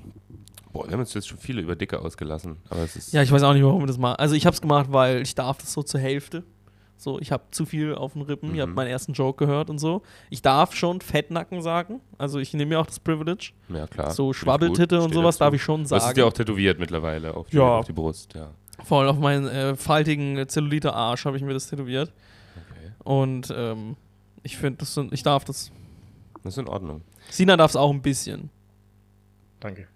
boah, 0.73 0.87
wir 0.87 0.93
haben 0.93 1.01
uns 1.01 1.15
jetzt 1.15 1.29
schon 1.29 1.39
viele 1.39 1.61
über 1.63 1.77
Dicke 1.77 2.01
ausgelassen. 2.01 2.57
Aber 2.69 2.81
es 2.83 2.97
ist. 2.97 3.13
Ja, 3.13 3.23
ich 3.23 3.31
weiß 3.31 3.43
auch 3.45 3.53
nicht, 3.55 3.63
warum 3.65 3.83
wir 3.83 3.87
das 3.87 3.99
machen. 3.99 4.17
Also 4.19 4.35
ich 4.35 4.45
habe 4.45 4.55
es 4.55 4.61
gemacht, 4.61 4.87
weil 4.91 5.23
ich 5.23 5.35
darf 5.37 5.59
das 5.59 5.73
so 5.73 5.83
zur 5.83 6.01
Hälfte. 6.01 6.43
So, 6.99 7.21
ich 7.21 7.31
habe 7.31 7.45
zu 7.51 7.67
viel 7.67 7.95
auf 7.95 8.15
den 8.15 8.23
Rippen. 8.23 8.55
Ihr 8.55 8.63
habt 8.63 8.71
Mhm. 8.71 8.75
meinen 8.77 8.89
ersten 8.89 9.13
Joke 9.13 9.45
gehört 9.45 9.69
und 9.69 9.79
so. 9.79 10.03
Ich 10.31 10.41
darf 10.41 10.75
schon 10.75 11.03
Fettnacken 11.03 11.61
sagen. 11.61 12.01
Also 12.17 12.39
ich 12.39 12.55
nehme 12.55 12.71
mir 12.71 12.81
auch 12.81 12.87
das 12.87 12.99
Privilege. 13.01 13.51
ja, 13.69 13.87
klar. 13.87 14.13
so 14.13 14.33
Schwabbeltitte 14.33 15.01
und 15.03 15.13
sowas 15.13 15.37
dazu. 15.37 15.45
darf 15.51 15.55
ich 15.55 15.63
schon 15.63 15.85
Du 15.85 15.91
hast 15.91 15.93
es 15.93 16.03
sagen. 16.05 16.15
dir 16.15 16.27
auch 16.27 16.33
tätowiert 16.33 16.79
mittlerweile 16.81 17.35
auf 17.35 17.51
die, 17.51 17.59
Ja. 17.59 17.79
auf 17.79 17.87
die 17.87 17.93
Brust, 17.93 18.33
ja. 18.35 18.51
Voll 18.87 19.09
auf 19.09 19.19
meinen 19.19 19.49
äh, 19.49 19.75
faltigen 19.75 20.49
Zellulite-Arsch 20.49 21.25
habe 21.25 21.37
ich 21.37 21.43
mir 21.43 21.53
das 21.53 21.69
tätowiert. 21.69 22.13
Okay. 22.55 22.93
Und 23.03 23.53
ähm, 23.53 23.97
ich 24.45 24.57
finde, 24.57 24.79
das 24.79 24.95
sind, 24.95 25.13
ich 25.13 25.25
darf 25.25 25.45
das. 25.45 25.73
Das 26.45 26.55
ist 26.55 26.59
in 26.59 26.69
Ordnung. 26.69 27.03
Sina 27.29 27.57
darf 27.57 27.73
es 27.73 27.77
auch 27.77 27.91
ein 27.91 28.01
bisschen. 28.01 28.49
Danke. 29.59 29.89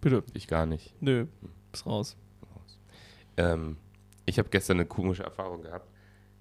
Bitte. 0.00 0.22
Ich 0.32 0.46
gar 0.46 0.64
nicht. 0.64 0.94
Nö, 1.00 1.26
ist 1.72 1.86
raus. 1.86 2.16
Ähm, 3.36 3.78
ich 4.26 4.38
habe 4.38 4.48
gestern 4.48 4.76
eine 4.76 4.86
komische 4.86 5.24
Erfahrung 5.24 5.62
gehabt. 5.62 5.90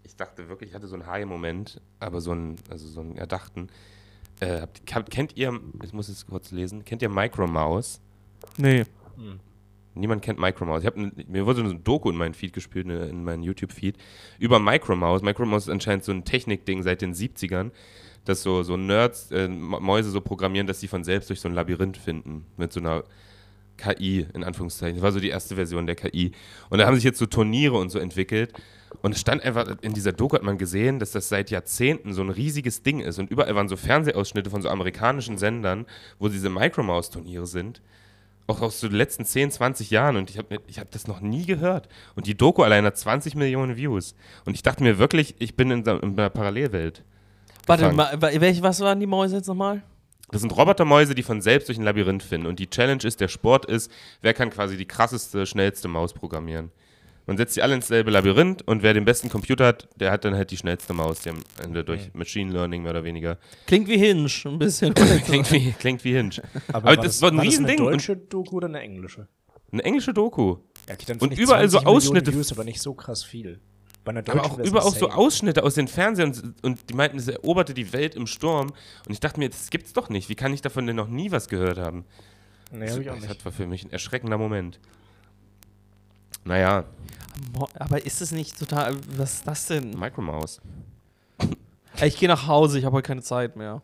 Ich 0.04 0.16
dachte 0.16 0.48
wirklich, 0.50 0.70
ich 0.70 0.76
hatte 0.76 0.86
so 0.86 0.94
einen 0.94 1.08
High-Moment, 1.08 1.82
aber 2.00 2.22
so 2.22 2.34
einen, 2.34 2.58
also 2.70 2.88
so 2.88 3.02
einen 3.02 3.18
erdachten. 3.18 3.70
Äh, 4.42 4.62
habt, 4.62 5.10
kennt 5.10 5.36
ihr, 5.38 5.60
ich 5.82 5.92
muss 5.92 6.08
es 6.08 6.28
kurz 6.28 6.52
lesen, 6.52 6.86
kennt 6.86 7.02
ihr 7.02 7.10
Micro 7.10 7.48
Mouse? 7.48 8.00
Nee. 8.58 8.84
Niemand 9.96 10.22
kennt 10.22 10.40
Micromouse. 10.40 10.82
Ich 10.82 10.88
hab, 10.88 10.96
mir 10.96 11.46
wurde 11.46 11.64
so 11.64 11.74
ein 11.74 11.84
Doku 11.84 12.10
in 12.10 12.16
meinen 12.16 12.34
Feed 12.34 12.54
gespielt, 12.54 12.88
ne, 12.88 13.06
in 13.06 13.24
meinen 13.24 13.44
YouTube-Feed, 13.44 13.98
über 14.40 14.60
Micromouse. 14.60 15.22
Micromouse 15.22 15.64
ist 15.64 15.70
anscheinend 15.70 16.04
so 16.04 16.12
ein 16.12 16.26
Technikding 16.26 16.84
seit 16.84 17.02
den 17.02 17.14
70ern, 17.14 17.72
dass 18.26 18.44
so, 18.44 18.64
so 18.64 18.78
Nerds 18.78 19.32
äh, 19.32 19.48
Mäuse 19.48 20.10
so 20.10 20.22
programmieren, 20.22 20.68
dass 20.68 20.80
sie 20.80 20.88
von 20.88 21.04
selbst 21.04 21.30
durch 21.30 21.42
so 21.42 21.50
ein 21.50 21.54
Labyrinth 21.54 21.98
finden. 21.98 22.46
Mit 22.58 22.74
so 22.74 22.80
einer 22.80 23.04
KI, 23.78 24.28
in 24.34 24.44
Anführungszeichen. 24.44 24.96
Das 24.96 25.04
war 25.04 25.12
so 25.12 25.20
die 25.20 25.30
erste 25.30 25.56
Version 25.56 25.86
der 25.86 25.96
KI. 25.96 26.32
Und 26.70 26.80
da 26.80 26.86
haben 26.86 26.96
sich 26.96 27.04
jetzt 27.04 27.20
so 27.20 27.26
Turniere 27.26 27.78
und 27.78 27.90
so 27.90 28.00
entwickelt. 28.00 28.54
Und 29.02 29.14
es 29.14 29.22
stand 29.22 29.44
einfach, 29.44 29.76
in 29.82 29.94
dieser 29.94 30.12
Doku 30.12 30.36
hat 30.36 30.44
man 30.44 30.58
gesehen, 30.58 31.00
dass 31.00 31.12
das 31.12 31.30
seit 31.30 31.50
Jahrzehnten 31.50 32.14
so 32.14 32.22
ein 32.22 32.30
riesiges 32.30 32.84
Ding 32.84 33.00
ist. 33.00 33.20
Und 33.20 33.32
überall 33.32 33.56
waren 33.56 33.68
so 33.68 33.76
Fernsehausschnitte 33.76 34.50
von 34.50 34.62
so 34.62 34.70
amerikanischen 34.70 35.38
Sendern, 35.38 35.86
wo 36.20 36.30
diese 36.30 36.50
Micromouse-Turniere 36.50 37.48
sind. 37.48 37.82
Auch 38.48 38.62
aus 38.62 38.82
den 38.82 38.92
letzten 38.92 39.26
10, 39.26 39.52
20 39.52 39.90
Jahren. 39.90 40.18
Und 40.18 40.30
ich 40.30 40.38
habe 40.38 40.60
ich 40.68 40.80
hab 40.80 40.92
das 40.92 41.08
noch 41.08 41.22
nie 41.22 41.46
gehört. 41.46 41.88
Und 42.16 42.28
die 42.28 42.36
Doku 42.36 42.64
allein 42.64 42.84
hat 42.86 42.98
20 42.98 43.36
Millionen 43.36 43.78
Views. 43.78 44.16
Und 44.46 44.54
ich 44.54 44.64
dachte 44.64 44.84
mir 44.84 44.98
wirklich, 44.98 45.36
ich 45.40 45.56
bin 45.56 45.72
in, 45.72 45.84
in 45.86 46.02
einer 46.20 46.30
Parallelwelt. 46.30 47.04
Warte, 47.66 47.84
gefangen. 47.90 47.96
ma, 47.98 48.22
wa- 48.22 48.32
welche, 48.42 48.62
was 48.62 48.82
waren 48.82 49.00
die 49.00 49.08
Mäuse 49.08 49.38
jetzt 49.38 49.48
nochmal? 49.48 49.82
Das 50.32 50.42
sind 50.42 50.52
Robotermäuse, 50.58 51.16
die 51.16 51.24
von 51.24 51.42
selbst 51.42 51.70
durch 51.70 51.78
ein 51.78 51.84
Labyrinth 51.84 52.24
finden. 52.24 52.48
Und 52.48 52.60
die 52.60 52.70
Challenge 52.70 53.04
ist, 53.04 53.22
der 53.22 53.28
Sport 53.28 53.66
ist, 53.66 53.92
wer 54.22 54.34
kann 54.34 54.50
quasi 54.50 54.76
die 54.78 54.86
krasseste, 54.88 55.46
schnellste 55.46 55.88
Maus 55.88 56.12
programmieren. 56.14 56.72
Man 57.26 57.38
setzt 57.38 57.54
sie 57.54 57.62
alle 57.62 57.74
ins 57.76 57.88
selbe 57.88 58.12
Labyrinth 58.12 58.62
und 58.64 58.84
wer 58.84 58.94
den 58.94 59.06
besten 59.06 59.30
Computer 59.30 59.66
hat, 59.66 59.88
der 59.96 60.12
hat 60.12 60.26
dann 60.26 60.36
halt 60.36 60.52
die 60.52 60.58
schnellste 60.58 60.94
Maus, 60.94 61.22
die 61.22 61.30
am 61.30 61.38
Ende 61.64 61.84
durch 61.84 62.14
Machine 62.14 62.52
Learning 62.52 62.82
mehr 62.84 62.92
oder 62.92 63.04
weniger. 63.06 63.38
Klingt 63.66 63.88
wie 63.88 63.98
Hinge, 63.98 64.30
ein 64.46 64.60
bisschen. 64.60 64.94
Klingt 65.26 65.52
wie, 65.52 65.72
klingt 65.72 66.04
wie 66.04 66.14
Hinge. 66.14 66.42
Aber, 66.74 66.98
das, 66.98 67.22
war 67.22 67.32
ein 67.32 67.38
war 67.38 67.44
Riesending. 67.46 67.78
Das 67.78 67.88
eine 67.88 67.92
deutsche 67.98 68.18
Doku 68.18 68.58
oder 68.58 68.68
eine 68.68 68.82
englische? 68.82 69.28
eine 69.72 69.84
englische 69.84 70.14
Doku. 70.14 70.58
Ja, 70.88 70.94
okay, 70.96 71.06
dann 71.08 71.18
Und 71.18 71.38
überall 71.38 71.68
so 71.70 71.80
20 71.80 71.86
Millionen 71.86 71.98
Ausschnitte- 71.98 72.34
Views, 72.34 72.52
aber 72.52 72.64
nicht 72.64 72.82
so 72.82 72.94
krass 72.94 73.24
viel. 73.24 73.60
Bei 74.04 74.10
einer 74.12 74.20
Aber 74.30 74.44
auch 74.46 74.58
wär's 74.58 74.68
über 74.68 74.86
auch 74.86 74.96
so. 74.96 75.10
Ausschnitte 75.10 75.64
aus 75.64 75.76
den 75.76 75.88
Fernsehern 75.88 76.32
und, 76.34 76.64
und 76.64 76.90
die 76.90 76.94
meinten, 76.94 77.18
es 77.18 77.28
eroberte 77.28 77.74
die 77.74 77.94
Welt 77.94 78.16
im 78.16 78.28
Sturm. 78.28 78.68
Und 79.08 79.12
ich 79.14 79.20
dachte 79.22 79.40
mir, 79.40 79.50
das 79.50 79.70
gibt's 79.70 79.94
doch 79.94 80.10
nicht. 80.10 80.30
Wie 80.30 80.36
kann 80.36 80.54
ich 80.54 80.62
davon 80.62 80.86
denn 80.86 80.98
noch 80.98 81.08
nie 81.08 81.32
was 81.32 81.48
gehört 81.48 81.78
haben? 81.78 82.06
Nee, 82.72 82.90
hab 82.90 83.00
ich 83.00 83.10
auch 83.10 83.16
das 83.16 83.30
nicht. 83.30 83.46
war 83.46 83.52
für 83.52 83.66
mich 83.66 83.86
ein 83.86 83.92
erschreckender 83.92 84.38
Moment. 84.38 84.80
Naja, 86.46 86.84
Aber 87.80 88.06
ist 88.06 88.22
es 88.22 88.32
nicht 88.32 88.58
total. 88.58 88.96
Was 89.18 89.36
ist 89.36 89.48
das 89.48 89.66
denn? 89.68 89.92
Micromouse. 89.98 90.62
Ey, 91.98 92.08
Ich 92.08 92.18
gehe 92.18 92.28
nach 92.28 92.48
Hause, 92.48 92.80
ich 92.80 92.86
habe 92.86 92.96
heute 92.96 93.08
keine 93.08 93.22
Zeit 93.22 93.56
mehr. 93.56 93.82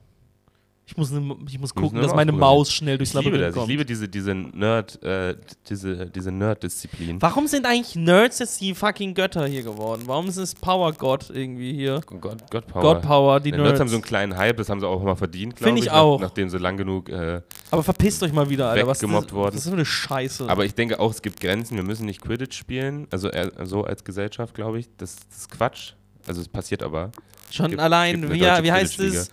Ich 0.89 0.97
muss, 0.97 1.12
ne, 1.12 1.36
ich 1.47 1.60
muss 1.60 1.75
gucken, 1.75 1.99
nur 1.99 2.02
dass 2.02 2.15
meine. 2.15 2.32
Maus 2.32 2.71
schnell 2.73 2.97
durchs 2.97 3.13
Ich 3.13 3.19
liebe 3.19 3.38
Labyrinth 3.38 3.49
das. 3.49 3.56
Ich 3.56 3.60
kommt. 3.60 3.69
liebe 3.69 3.86
diese, 3.86 4.10
diese 4.10 4.34
Nerd, 4.34 5.04
äh, 5.04 5.36
diese, 5.69 6.08
diese 6.08 6.32
Nerd-Disziplin. 6.32 7.21
Warum 7.21 7.45
sind 7.45 7.67
eigentlich 7.67 7.95
Nerds 7.95 8.39
jetzt 8.39 8.60
die 8.60 8.73
fucking 8.73 9.13
Götter 9.13 9.45
hier 9.45 9.62
geworden? 9.62 10.02
Warum 10.08 10.28
ist 10.28 10.38
es 10.38 10.56
Power 10.56 10.91
God 10.93 11.30
irgendwie 11.32 11.73
hier? 11.73 12.02
God, 12.08 12.21
God 12.49 12.65
Power. 12.67 12.82
God 12.82 13.02
Power, 13.04 13.39
die 13.39 13.52
Nerds. 13.52 13.63
Nerds 13.63 13.80
haben 13.82 13.88
so 13.89 13.95
einen 13.97 14.04
kleinen 14.04 14.36
Hype, 14.36 14.58
das 14.58 14.67
haben 14.69 14.80
sie 14.80 14.88
auch 14.88 15.04
mal 15.04 15.13
verdient, 15.15 15.56
glaube 15.58 15.78
ich. 15.78 15.86
ich 15.86 15.91
auch. 15.91 16.19
Nach, 16.19 16.30
nachdem 16.30 16.49
sie 16.49 16.58
lang 16.58 16.75
genug. 16.75 17.08
Äh, 17.10 17.41
Aber 17.69 17.84
verpisst 17.84 18.23
euch 18.23 18.34
mal 18.34 18.49
wieder, 18.49 18.69
Alter. 18.71 18.88
Was 18.88 18.99
Weggemobbt 18.99 19.28
das, 19.28 19.34
worden. 19.34 19.56
Das 19.56 19.65
ist 19.65 19.69
so 19.69 19.73
eine 19.75 19.86
Scheiße. 19.86 20.49
aber 20.49 20.65
ich 20.65 20.73
denke 20.73 20.99
auch, 20.99 21.12
es 21.12 21.21
gibt 21.21 21.39
Grenzen. 21.39 21.75
Wir 21.75 21.84
müssen 21.84 22.08
nicht 22.08 22.19
Quidditch 22.21 22.58
spielen. 22.58 23.06
Also 23.12 23.30
eher 23.30 23.52
so 23.63 23.84
als 23.84 24.04
Gesellschaft, 24.04 24.56
glaube 24.56 24.80
ich. 24.80 24.88
Das, 24.97 25.17
das 25.30 25.38
ist 25.41 25.52
Quatsch. 25.52 25.93
Also 26.28 26.41
es 26.41 26.49
passiert 26.49 26.82
aber. 26.82 27.12
Schon 27.52 27.69
gibt- 27.69 27.80
allein, 27.82 28.21
gibt 28.21 28.34
wie, 28.34 28.41
wie 28.41 28.71
heißt 28.71 28.99
es? 28.99 29.30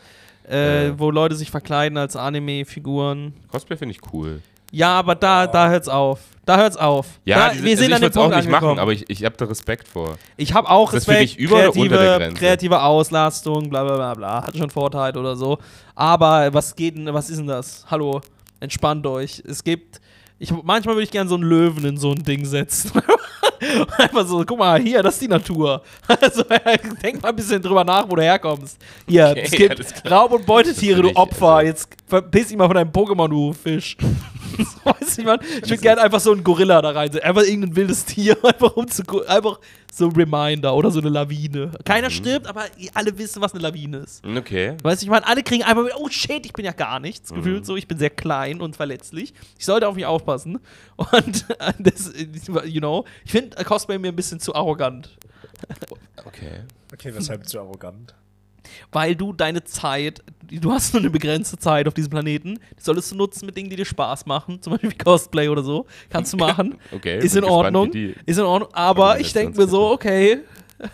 Äh, 0.48 0.92
wo 0.96 1.10
Leute 1.10 1.34
sich 1.34 1.50
verkleiden 1.50 1.98
als 1.98 2.14
Anime-Figuren. 2.14 3.34
Cosplay 3.48 3.76
finde 3.76 3.94
ich 3.94 4.12
cool. 4.12 4.40
Ja, 4.72 4.98
aber 4.98 5.14
da, 5.14 5.46
da 5.46 5.68
hört's 5.68 5.88
auf. 5.88 6.20
Da 6.44 6.56
hört's 6.58 6.76
auf. 6.76 7.06
Ja, 7.24 7.48
da, 7.48 7.52
diese, 7.52 7.64
wir 7.64 7.70
also 7.70 7.82
sind 7.82 7.90
ich 7.90 7.94
an 7.94 8.00
dem 8.00 8.02
würde 8.02 8.10
es 8.10 8.16
auch 8.16 8.28
nicht 8.28 8.50
machen, 8.50 8.54
angekommen. 8.54 8.78
aber 8.78 8.92
ich, 8.92 9.08
ich 9.08 9.24
habe 9.24 9.36
da 9.36 9.44
Respekt 9.46 9.88
vor. 9.88 10.16
Ich 10.36 10.54
habe 10.54 10.68
auch 10.68 10.92
Respekt, 10.92 11.36
über 11.36 11.56
oder 11.56 11.64
kreative, 11.64 11.82
unter 11.82 11.98
der 11.98 12.18
Grenze? 12.18 12.36
kreative 12.36 12.82
Auslastung, 12.82 13.70
bla 13.70 13.84
bla 13.84 13.96
bla 13.96 14.14
bla, 14.14 14.46
hat 14.46 14.56
schon 14.56 14.70
Vorteile 14.70 15.18
oder 15.18 15.34
so. 15.34 15.58
Aber 15.94 16.52
was 16.52 16.74
geht 16.76 16.96
denn, 16.96 17.12
was 17.12 17.30
ist 17.30 17.38
denn 17.38 17.46
das? 17.46 17.84
Hallo, 17.90 18.20
entspannt 18.60 19.06
euch. 19.06 19.42
Es 19.46 19.64
gibt, 19.64 20.00
ich, 20.38 20.52
manchmal 20.62 20.94
würde 20.94 21.04
ich 21.04 21.10
gerne 21.10 21.28
so 21.28 21.36
einen 21.36 21.44
Löwen 21.44 21.84
in 21.84 21.96
so 21.96 22.12
ein 22.12 22.22
Ding 22.22 22.44
setzen. 22.44 22.92
Einfach 23.98 24.26
so, 24.26 24.44
guck 24.44 24.58
mal, 24.58 24.80
hier, 24.80 25.02
das 25.02 25.14
ist 25.14 25.22
die 25.22 25.28
Natur. 25.28 25.82
Also, 26.08 26.42
denk 27.02 27.22
mal 27.22 27.28
ein 27.30 27.36
bisschen 27.36 27.60
drüber 27.62 27.84
nach, 27.84 28.08
wo 28.08 28.16
du 28.16 28.22
herkommst. 28.22 28.78
Hier, 29.08 29.28
Okay, 29.30 29.42
es 29.44 29.50
gibt. 29.50 30.10
Raub- 30.10 30.32
und 30.32 30.46
Beutetiere, 30.46 31.02
du 31.02 31.14
Opfer. 31.16 31.48
also- 31.56 31.66
Jetzt 31.66 31.88
verpiss 32.06 32.48
dich 32.48 32.56
mal 32.56 32.66
von 32.66 32.74
deinem 32.76 32.90
Pokémon, 32.90 33.28
du 33.28 33.52
Fisch. 33.52 33.96
weiß 34.84 35.18
ich, 35.18 35.24
man. 35.24 35.38
Ich 35.62 35.68
würde 35.70 35.82
gerne 35.82 36.00
einfach 36.02 36.20
so 36.20 36.32
einen 36.32 36.42
Gorilla 36.44 36.80
da 36.80 36.90
reinsetzen. 36.90 37.28
Einfach 37.28 37.42
irgendein 37.42 37.76
wildes 37.76 38.04
Tier, 38.04 38.36
einfach 38.44 38.74
um 38.76 38.88
zu 38.88 39.02
einfach 39.26 39.58
so 39.92 40.06
ein 40.06 40.12
Reminder 40.12 40.74
oder 40.74 40.90
so 40.90 41.00
eine 41.00 41.08
Lawine. 41.08 41.66
Mhm. 41.66 41.84
Keiner 41.84 42.10
stirbt, 42.10 42.46
aber 42.46 42.64
alle 42.94 43.16
wissen, 43.18 43.40
was 43.42 43.52
eine 43.54 43.62
Lawine 43.62 43.98
ist. 43.98 44.22
Okay. 44.26 44.74
Weißt 44.82 45.02
du, 45.02 45.06
ich 45.06 45.10
meine, 45.10 45.26
alle 45.26 45.42
kriegen 45.42 45.62
einfach 45.64 45.82
mit, 45.84 45.92
oh 45.96 46.08
shit, 46.10 46.44
ich 46.46 46.52
bin 46.52 46.64
ja 46.64 46.72
gar 46.72 47.00
nichts 47.00 47.30
Mhm. 47.32 47.36
gefühlt 47.36 47.66
so, 47.66 47.76
ich 47.76 47.88
bin 47.88 47.98
sehr 47.98 48.10
klein 48.10 48.60
und 48.60 48.76
verletzlich. 48.76 49.32
Ich 49.58 49.64
sollte 49.64 49.88
auf 49.88 49.94
mich 49.94 50.06
aufpassen. 50.06 50.58
Und 50.96 51.44
äh, 51.58 51.72
das, 51.78 52.12
you 52.64 52.80
know, 52.80 53.04
ich 53.24 53.30
finde 53.32 53.62
Cosplay 53.64 53.98
mir 53.98 54.08
ein 54.08 54.16
bisschen 54.16 54.40
zu 54.40 54.54
arrogant. 54.54 55.16
Okay. 56.24 56.62
Okay, 56.92 57.14
weshalb 57.14 57.48
zu 57.48 57.58
arrogant? 57.58 58.14
Weil 58.90 59.14
du 59.14 59.32
deine 59.32 59.62
Zeit, 59.64 60.22
du 60.50 60.72
hast 60.72 60.92
nur 60.92 61.00
eine 61.00 61.10
begrenzte 61.10 61.56
Zeit 61.56 61.86
auf 61.86 61.94
diesem 61.94 62.10
Planeten, 62.10 62.58
die 62.78 62.82
solltest 62.82 63.12
du 63.12 63.16
nutzen 63.16 63.46
mit 63.46 63.56
Dingen, 63.56 63.70
die 63.70 63.76
dir 63.76 63.84
Spaß 63.84 64.26
machen, 64.26 64.60
zum 64.60 64.72
Beispiel 64.72 64.90
wie 64.90 64.98
Cosplay 64.98 65.48
oder 65.48 65.62
so. 65.62 65.86
Kannst 66.10 66.32
du 66.32 66.36
machen. 66.48 66.76
Okay. 66.92 67.18
ist 67.18 67.36
in 67.36 67.42
gespannt, 67.42 67.50
Ordnung. 67.76 67.90
die- 67.92 68.14
Ist 68.26 68.38
in 68.38 68.44
Ordnung. 68.44 68.72
Aber 68.74 69.20
ich 69.20 69.32
denke 69.32 69.56
mir 69.58 69.68
so, 69.68 69.90
okay. 69.90 70.38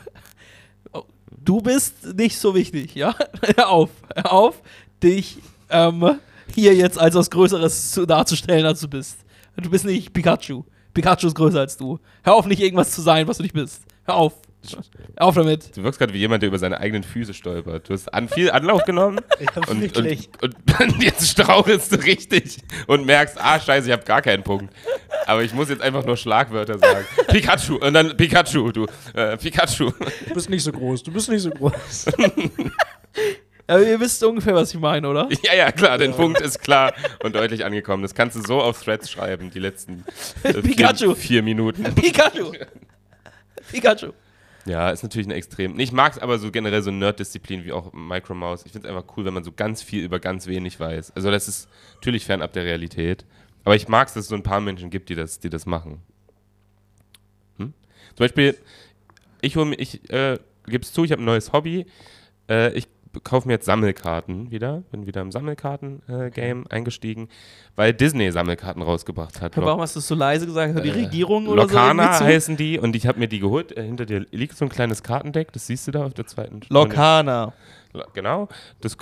Oh, 0.92 1.02
Du 1.30 1.60
bist 1.60 2.14
nicht 2.14 2.38
so 2.38 2.54
wichtig, 2.54 2.94
ja? 2.94 3.14
Hör 3.56 3.68
auf. 3.70 3.90
Hör 4.14 4.32
auf, 4.32 4.62
dich 5.02 5.38
ähm, 5.70 6.18
hier 6.54 6.74
jetzt 6.74 6.98
als 6.98 7.14
was 7.14 7.30
Größeres 7.30 7.92
zu, 7.92 8.06
darzustellen, 8.06 8.66
als 8.66 8.80
du 8.80 8.88
bist. 8.88 9.18
Du 9.56 9.70
bist 9.70 9.84
nicht 9.84 10.12
Pikachu. 10.12 10.64
Pikachu 10.94 11.26
ist 11.26 11.34
größer 11.34 11.60
als 11.60 11.76
du. 11.76 11.98
Hör 12.22 12.34
auf, 12.34 12.46
nicht 12.46 12.60
irgendwas 12.60 12.90
zu 12.90 13.00
sein, 13.00 13.26
was 13.28 13.38
du 13.38 13.42
nicht 13.42 13.54
bist. 13.54 13.82
Hör 14.04 14.16
auf. 14.16 14.34
Hör 14.70 15.26
auf 15.26 15.34
damit. 15.34 15.76
Du 15.76 15.82
wirkst 15.82 15.98
gerade 15.98 16.12
wie 16.12 16.18
jemand, 16.18 16.42
der 16.42 16.48
über 16.48 16.58
seine 16.58 16.78
eigenen 16.78 17.02
Füße 17.02 17.34
stolpert. 17.34 17.88
Du 17.88 17.94
hast 17.94 18.12
an 18.14 18.28
viel 18.28 18.50
Anlauf 18.50 18.84
genommen 18.84 19.20
Ja, 19.40 19.62
und, 19.68 19.80
wirklich. 19.80 20.30
und, 20.40 20.54
und 20.80 21.02
jetzt 21.02 21.28
strauchelst 21.28 21.90
du 21.92 21.96
richtig 21.96 22.58
und 22.86 23.04
merkst, 23.04 23.36
ah, 23.40 23.58
scheiße, 23.58 23.88
ich 23.88 23.92
habe 23.92 24.04
gar 24.04 24.22
keinen 24.22 24.44
Punkt. 24.44 24.72
Aber 25.26 25.42
ich 25.42 25.52
muss 25.52 25.68
jetzt 25.68 25.82
einfach 25.82 26.04
nur 26.04 26.16
Schlagwörter 26.16 26.78
sagen. 26.78 27.04
Pikachu 27.28 27.76
und 27.76 27.92
dann 27.94 28.16
Pikachu, 28.16 28.70
du. 28.70 28.86
Äh, 29.14 29.36
Pikachu. 29.36 29.90
Du 30.28 30.34
bist 30.34 30.48
nicht 30.48 30.62
so 30.62 30.70
groß, 30.70 31.02
du 31.02 31.12
bist 31.12 31.28
nicht 31.28 31.42
so 31.42 31.50
groß. 31.50 32.06
Aber 33.66 33.82
ihr 33.82 34.00
wisst 34.00 34.22
ungefähr, 34.24 34.54
was 34.54 34.74
ich 34.74 34.80
meine, 34.80 35.08
oder? 35.08 35.28
Ja, 35.42 35.54
ja, 35.54 35.72
klar, 35.72 35.98
der 35.98 36.08
Punkt 36.10 36.40
ist 36.40 36.60
klar 36.60 36.92
und 37.22 37.34
deutlich 37.34 37.64
angekommen. 37.64 38.02
Das 38.02 38.14
kannst 38.14 38.36
du 38.36 38.42
so 38.42 38.60
auf 38.60 38.82
Threads 38.82 39.10
schreiben, 39.10 39.50
die 39.50 39.58
letzten 39.58 40.04
äh, 40.42 40.62
vier, 40.62 41.16
vier 41.16 41.42
Minuten. 41.42 41.82
Pikachu. 41.94 42.52
Pikachu. 43.70 44.12
Ja, 44.64 44.90
ist 44.90 45.02
natürlich 45.02 45.26
eine 45.26 45.34
extrem. 45.34 45.78
Ich 45.80 45.92
mag 45.92 46.12
es 46.12 46.18
aber 46.18 46.38
so 46.38 46.50
generell 46.50 46.82
so 46.82 46.90
Nerd-Disziplin 46.90 47.64
wie 47.64 47.72
auch 47.72 47.92
Micromouse. 47.92 48.64
Ich 48.64 48.72
finde 48.72 48.88
es 48.88 48.94
einfach 48.94 49.16
cool, 49.16 49.24
wenn 49.24 49.34
man 49.34 49.42
so 49.42 49.50
ganz 49.52 49.82
viel 49.82 50.04
über 50.04 50.20
ganz 50.20 50.46
wenig 50.46 50.78
weiß. 50.78 51.12
Also 51.16 51.30
das 51.30 51.48
ist 51.48 51.68
natürlich 51.94 52.24
fernab 52.24 52.52
der 52.52 52.64
Realität. 52.64 53.24
Aber 53.64 53.74
ich 53.74 53.88
mag 53.88 54.08
es, 54.08 54.14
dass 54.14 54.24
es 54.24 54.28
so 54.28 54.34
ein 54.34 54.42
paar 54.42 54.60
Menschen 54.60 54.90
gibt, 54.90 55.08
die 55.08 55.14
das, 55.14 55.40
die 55.40 55.50
das 55.50 55.66
machen. 55.66 56.00
Hm? 57.58 57.72
Zum 58.14 58.24
Beispiel, 58.24 58.56
ich 59.40 59.56
hole 59.56 59.66
mir, 59.66 59.76
ich 59.76 60.08
äh, 60.10 60.38
gib's 60.66 60.92
zu, 60.92 61.04
ich 61.04 61.12
habe 61.12 61.22
ein 61.22 61.26
neues 61.26 61.52
Hobby. 61.52 61.86
Äh, 62.48 62.72
ich 62.74 62.88
kaufe 63.20 63.46
mir 63.48 63.54
jetzt 63.54 63.66
Sammelkarten 63.66 64.50
wieder. 64.50 64.82
Bin 64.90 65.06
wieder 65.06 65.20
im 65.20 65.30
Sammelkarten-Game 65.32 66.66
eingestiegen, 66.70 67.28
weil 67.76 67.92
Disney 67.92 68.30
Sammelkarten 68.30 68.82
rausgebracht 68.82 69.40
hat. 69.40 69.56
Warum 69.56 69.80
hast 69.80 69.94
du 69.96 70.00
es 70.00 70.08
so 70.08 70.14
leise 70.14 70.46
gesagt? 70.46 70.84
Die 70.84 70.88
Äh, 70.88 70.92
Regierung 71.04 71.46
oder 71.48 71.62
so? 71.62 71.68
Lokana 71.68 72.12
zu? 72.12 72.24
heißen 72.24 72.56
die 72.56 72.78
und 72.78 72.96
ich 72.96 73.06
habe 73.06 73.18
mir 73.18 73.28
die 73.28 73.40
geholt. 73.40 73.76
Äh, 73.76 73.84
hinter 73.84 74.06
dir 74.06 74.26
liegt 74.30 74.56
so 74.56 74.64
ein 74.64 74.68
kleines 74.68 75.02
Kartendeck, 75.02 75.52
das 75.52 75.66
siehst 75.66 75.86
du 75.86 75.90
da 75.92 76.04
auf 76.06 76.14
der 76.14 76.26
zweiten 76.26 76.60
Lokana. 76.68 77.44
Lo- 77.46 77.52
Genau, 78.14 78.48
das 78.80 78.96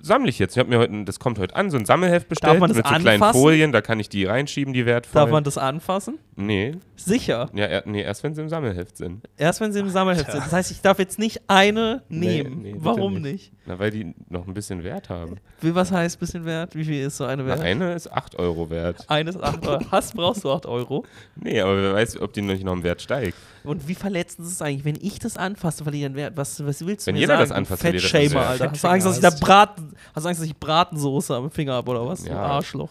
sammle 0.00 0.30
ich 0.30 0.38
jetzt. 0.38 0.52
Ich 0.54 0.58
habe 0.58 0.70
mir 0.70 0.78
heute, 0.78 1.04
das 1.04 1.18
kommt 1.18 1.38
heute 1.38 1.54
an, 1.54 1.70
so 1.70 1.76
ein 1.76 1.84
Sammelheft 1.84 2.28
bestellt 2.28 2.60
mit 2.60 2.74
so 2.74 2.82
kleinen 2.82 3.06
anfassen? 3.06 3.38
Folien, 3.40 3.72
da 3.72 3.80
kann 3.82 4.00
ich 4.00 4.08
die 4.08 4.24
reinschieben, 4.24 4.72
die 4.72 4.86
wertvollen. 4.86 5.26
Darf 5.26 5.30
man 5.32 5.44
das 5.44 5.58
anfassen? 5.58 6.18
Nee, 6.34 6.76
Sicher. 6.96 7.50
ja, 7.52 7.66
er, 7.66 7.82
nee, 7.86 8.00
erst 8.02 8.22
wenn 8.22 8.34
sie 8.34 8.40
im 8.40 8.48
Sammelheft 8.48 8.96
sind. 8.96 9.28
Erst 9.36 9.60
wenn 9.60 9.72
sie 9.72 9.80
im 9.80 9.90
Sammelheft 9.90 10.30
sind. 10.30 10.42
Das 10.44 10.52
heißt, 10.52 10.70
ich 10.70 10.80
darf 10.80 10.98
jetzt 10.98 11.18
nicht 11.18 11.42
eine 11.48 12.02
Nee, 12.08 12.42
nehmen. 12.42 12.62
nee, 12.62 12.72
bitte 12.72 12.84
Warum 12.84 13.14
nicht. 13.14 13.22
nicht? 13.22 13.52
Na, 13.66 13.78
weil 13.78 13.90
die 13.90 14.14
noch 14.28 14.46
ein 14.46 14.54
bisschen 14.54 14.82
Wert 14.82 15.08
haben. 15.10 15.36
Wie, 15.60 15.74
was 15.74 15.92
heißt 15.92 16.18
bisschen 16.18 16.44
wert? 16.46 16.74
Wie 16.74 16.84
viel 16.84 17.04
ist 17.06 17.18
so 17.18 17.24
eine 17.24 17.42
Na, 17.42 17.48
wert? 17.50 17.60
eine 17.60 17.92
ist 17.94 18.10
8 18.10 18.36
Euro 18.38 18.70
wert. 18.70 19.04
Eines 19.08 19.40
8 19.40 19.66
Euro. 19.66 19.84
Hast, 19.90 20.14
brauchst 20.16 20.42
du 20.44 20.50
8 20.50 20.66
Euro. 20.66 21.04
Nee, 21.36 21.60
aber 21.60 21.76
wer 21.80 21.92
weiß, 21.94 22.20
ob 22.20 22.32
die 22.32 22.42
nicht 22.42 22.64
noch 22.64 22.72
im 22.72 22.82
Wert 22.82 23.02
steigt. 23.02 23.36
Und 23.64 23.86
wie 23.86 23.94
verletzend 23.94 24.46
ist 24.46 24.54
es 24.54 24.62
eigentlich, 24.62 24.84
wenn 24.84 24.98
ich 25.00 25.18
das 25.20 25.36
anfasse, 25.36 25.84
verliere 25.84 26.06
ich 26.08 26.12
den 26.12 26.16
Wert? 26.16 26.36
Was, 26.36 26.64
was 26.66 26.84
willst 26.84 27.06
du 27.06 27.08
Wenn 27.08 27.14
mir 27.14 27.20
jeder 27.20 27.34
sagen? 27.34 27.48
das 27.48 27.52
anfasst, 27.56 27.84
du 27.84 28.00
Fettshamer, 28.30 28.40
Wert. 28.40 28.50
Alter. 28.50 28.70
Hast 28.72 28.84
du 28.84 28.88
Angst, 28.88 29.06
dass 29.06 29.16
ich 29.16 29.22
da 29.22 29.30
Braten, 29.30 29.94
hast 30.14 30.24
du 30.24 30.28
Angst, 30.28 30.40
dass 30.40 30.46
ich 30.48 30.56
Bratensoße 30.56 31.34
am 31.34 31.50
Finger 31.50 31.74
habe 31.74 31.90
oder 31.90 32.06
was? 32.06 32.24
Ja. 32.24 32.36
Arschloch. 32.36 32.90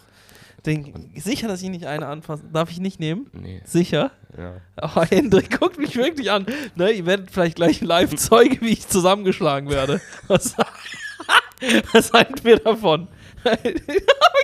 Den, 0.64 1.10
sicher, 1.16 1.48
dass 1.48 1.60
ich 1.60 1.70
nicht 1.70 1.86
eine 1.86 2.06
anfasse. 2.06 2.44
Darf 2.52 2.70
ich 2.70 2.78
nicht 2.78 3.00
nehmen? 3.00 3.26
Nee, 3.32 3.62
Sicher? 3.64 4.12
ja. 4.38 4.54
Oh, 4.80 5.02
Hendrik 5.02 5.58
guckt 5.60 5.76
mich 5.76 5.96
wirklich 5.96 6.30
an. 6.30 6.46
Ne, 6.76 6.92
ihr 6.92 7.04
werdet 7.04 7.32
vielleicht 7.32 7.56
gleich 7.56 7.80
live 7.80 8.14
Zeuge, 8.14 8.60
wie 8.60 8.68
ich 8.68 8.86
zusammengeschlagen 8.86 9.70
werde. 9.70 10.00
Was, 10.28 10.54
was 11.92 12.12
halten 12.12 12.44
wir 12.44 12.58
davon? 12.58 13.08
oh 13.44 13.48
mein 13.50 13.82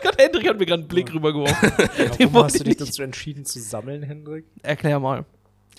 Gott, 0.02 0.18
Hendrik 0.20 0.48
hat 0.48 0.58
mir 0.58 0.66
gerade 0.66 0.82
einen 0.82 0.88
Blick 0.88 1.12
rübergeworfen. 1.12 1.72
Den 2.18 2.32
Warum 2.32 2.46
hast 2.46 2.54
du 2.54 2.58
ich 2.64 2.76
dich 2.76 2.76
dazu 2.76 3.02
entschieden 3.02 3.44
zu 3.44 3.60
sammeln, 3.60 4.02
Hendrik? 4.02 4.44
Erklär 4.62 4.98
mal. 5.00 5.24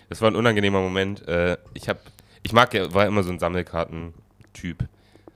Das 0.10 0.22
war 0.22 0.32
ein 0.32 0.36
unangenehmer 0.36 0.82
Moment. 0.82 1.28
Äh, 1.28 1.58
ich 1.74 1.88
hab, 1.90 2.00
ich 2.44 2.52
mag 2.54 2.74
ja, 2.74 2.94
war 2.94 3.06
immer 3.08 3.24
so 3.24 3.32
ein 3.32 3.40
Sammelkarten-Typ. 3.40 4.88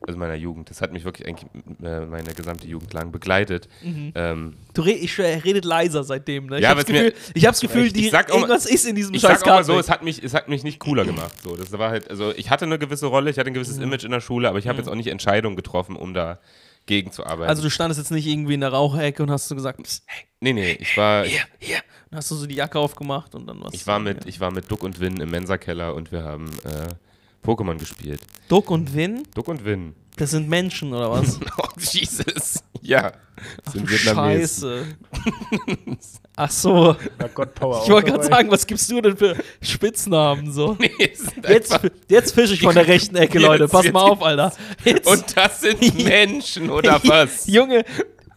Also 0.06 0.20
meiner 0.20 0.36
Jugend. 0.36 0.70
Das 0.70 0.82
hat 0.82 0.92
mich 0.92 1.06
wirklich 1.06 1.28
eigentlich 1.28 1.50
äh, 1.82 2.02
meine 2.06 2.34
gesamte 2.34 2.68
Jugend 2.68 2.92
lang 2.94 3.12
begleitet. 3.12 3.70
Ähm, 3.84 4.56
Du 4.74 4.82
red, 4.82 5.02
ich 5.02 5.18
er 5.18 5.44
redet 5.44 5.64
leiser 5.66 6.04
seitdem. 6.04 6.48
Ne? 6.48 6.58
Ich 6.58 6.64
Ja, 6.64 6.70
hab's 6.70 6.82
aber 6.82 6.90
es 6.90 7.02
mir- 7.04 7.12
Gefühl, 7.12 7.32
ich 7.36 7.46
hab's 7.46 7.62
Gefühl 7.62 7.86
Ich 7.86 7.94
die, 7.94 8.10
sag 8.10 8.26
auch 8.30 8.34
mal- 8.36 8.42
irgendwas 8.42 8.66
ist 8.66 8.86
in 8.86 8.96
diesem 8.96 9.14
ich 9.16 9.22
scheiß 9.22 9.40
sag 9.40 9.48
auch 9.48 9.54
mal 9.56 9.64
so, 9.64 9.80
es 9.80 9.90
hat, 9.90 10.04
mich, 10.04 10.22
es 10.22 10.34
hat 10.34 10.50
mich 10.50 10.64
nicht 10.64 10.80
cooler 10.80 11.06
gemacht. 11.06 11.34
So, 11.44 11.56
das 11.56 11.72
war 11.72 11.90
halt, 11.90 12.10
also 12.10 12.34
ich 12.36 12.50
hatte 12.50 12.66
eine 12.66 12.78
gewisse 12.80 13.06
Rolle, 13.06 13.30
ich 13.32 13.38
hatte 13.40 13.50
ein 13.50 13.54
gewisses 13.54 13.78
Image 13.78 14.04
in 14.04 14.12
der 14.12 14.20
Schule, 14.22 14.50
aber 14.50 14.60
ich 14.60 14.68
habe 14.68 14.78
jetzt 14.78 14.88
auch 14.90 14.96
nicht 14.96 15.08
Entscheidungen 15.08 15.56
getroffen, 15.56 15.96
um 15.96 16.14
da 16.14 16.40
gegenzuarbeiten. 16.86 17.48
Also 17.50 17.62
du 17.64 17.70
standest 17.70 17.98
jetzt 17.98 18.12
nicht 18.12 18.28
irgendwie 18.28 18.56
in 18.56 18.60
der 18.60 18.74
Raucherecke 18.74 19.24
und 19.24 19.32
hast 19.32 19.48
so 19.48 19.56
gesagt, 19.56 19.80
hey, 20.06 20.26
nee, 20.42 20.52
nee, 20.52 20.78
ich 20.82 20.98
war, 20.98 21.24
hier, 21.24 21.40
hier. 21.60 21.78
Dann 22.10 22.18
hast 22.18 22.30
du 22.30 22.36
so 22.36 22.46
die 22.46 22.56
Jacke 22.56 22.78
aufgemacht 22.78 23.36
und 23.36 23.48
dann 23.48 23.62
was. 23.64 23.74
ich 23.74 23.88
war 23.88 24.00
mit, 24.00 24.26
ich 24.26 24.42
war 24.42 24.52
mit 24.52 24.70
Duck 24.70 24.84
und 24.84 25.00
Win 25.00 25.18
im 25.22 25.32
Mensa-Keller 25.32 25.96
und 25.96 26.12
wir 26.12 26.24
haben 26.24 26.50
äh, 26.66 26.90
Pokémon 27.44 27.78
gespielt. 27.78 28.22
Duck 28.48 28.72
und 28.72 28.94
Win, 28.96 29.24
Duck 29.36 29.48
und 29.48 29.66
Win. 29.66 29.94
das 30.18 30.32
sind 30.32 30.48
Menschen 30.50 30.94
oder 30.94 31.12
was? 31.12 31.40
Oh, 31.58 31.68
Jesus. 31.80 32.64
Ja. 32.82 33.12
Sind 33.72 33.88
Du 33.88 33.92
Vietnamesen. 33.92 34.96
Scheiße. 35.14 35.98
Ach 36.36 36.52
so. 36.52 36.96
Power 37.56 37.82
Ich 37.84 37.90
wollte 37.92 38.12
gerade 38.12 38.24
sagen, 38.26 38.52
was 38.52 38.66
gibst 38.66 38.90
du 38.92 39.02
denn 39.02 39.16
für 39.18 39.36
Spitznamen 39.62 40.52
so? 40.52 40.76
Nee, 40.80 40.92
sind 41.14 41.48
Jetzt, 41.48 41.80
jetzt 42.10 42.34
fische 42.34 42.54
ich 42.56 42.62
von 42.62 42.74
der 42.76 42.88
rechten 42.88 43.16
Ecke, 43.16 43.40
Leute. 43.40 43.68
Pass 43.68 43.92
mal 43.92 44.02
auf, 44.02 44.22
Alter. 44.22 44.54
Jetzt, 44.84 45.08
Und 45.08 45.36
das 45.38 45.62
sind 45.62 46.04
Menschen, 46.04 46.70
oder 46.70 47.00
was? 47.04 47.48
Junge, 47.48 47.84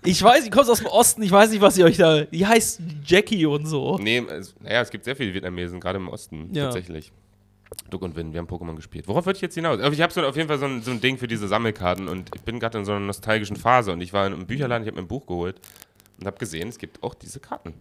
ich 0.05 0.23
weiß, 0.23 0.45
ihr 0.45 0.51
kommt 0.51 0.69
aus 0.69 0.79
dem 0.79 0.87
Osten, 0.89 1.23
ich 1.23 1.31
weiß 1.33 1.51
nicht, 1.51 1.61
was 1.61 1.77
ihr 1.79 1.85
euch 1.85 1.97
da. 1.97 2.23
Die 2.23 2.47
heißt 2.47 2.81
Jackie 3.05 3.47
und 3.47 3.67
so. 3.67 3.99
Nee, 3.99 4.19
es, 4.29 4.55
naja, 4.61 4.83
es 4.83 4.91
gibt 4.91 5.05
sehr 5.05 5.17
viele 5.17 5.33
Vietnamesen, 5.35 5.81
gerade 5.81 5.99
im 5.99 6.09
Osten 6.09 6.51
Ja. 6.53 6.65
tatsächlich. 6.65 7.13
Duck 7.91 8.03
und 8.03 8.17
Win, 8.17 8.33
wir 8.33 8.41
haben 8.41 8.49
Pokémon 8.49 8.75
gespielt. 8.75 9.09
Worauf 9.09 9.27
würde 9.27 9.37
ich 9.37 9.43
jetzt 9.43 9.55
hinaus? 9.55 9.81
Ich 9.93 10.01
habe 10.01 10.13
so, 10.13 10.23
auf 10.23 10.37
jeden 10.37 10.49
Fall 10.49 10.59
so 10.59 10.67
ein, 10.67 10.83
so 10.83 10.91
ein 10.91 11.01
Ding 11.01 11.19
für 11.19 11.29
diese 11.29 11.49
Sammelkarten 11.49 12.09
und 12.09 12.31
ich 12.35 12.43
bin 12.43 12.61
gerade 12.61 12.79
in 12.79 12.85
so 12.85 12.93
einer 12.93 13.01
nostalgischen 13.05 13.57
Phase 13.57 13.93
und 13.93 14.01
ich 14.01 14.13
war 14.13 14.27
in 14.27 14.33
einem 14.33 14.47
Bücherladen, 14.47 14.85
ich 14.85 14.89
habe 14.89 15.01
mir 15.01 15.05
ein 15.05 15.09
Buch 15.09 15.27
geholt 15.27 15.61
und 16.19 16.27
habe 16.27 16.39
gesehen, 16.39 16.69
es 16.69 16.79
gibt 16.79 17.03
auch 17.03 17.15
diese 17.15 17.41
Karten. 17.41 17.75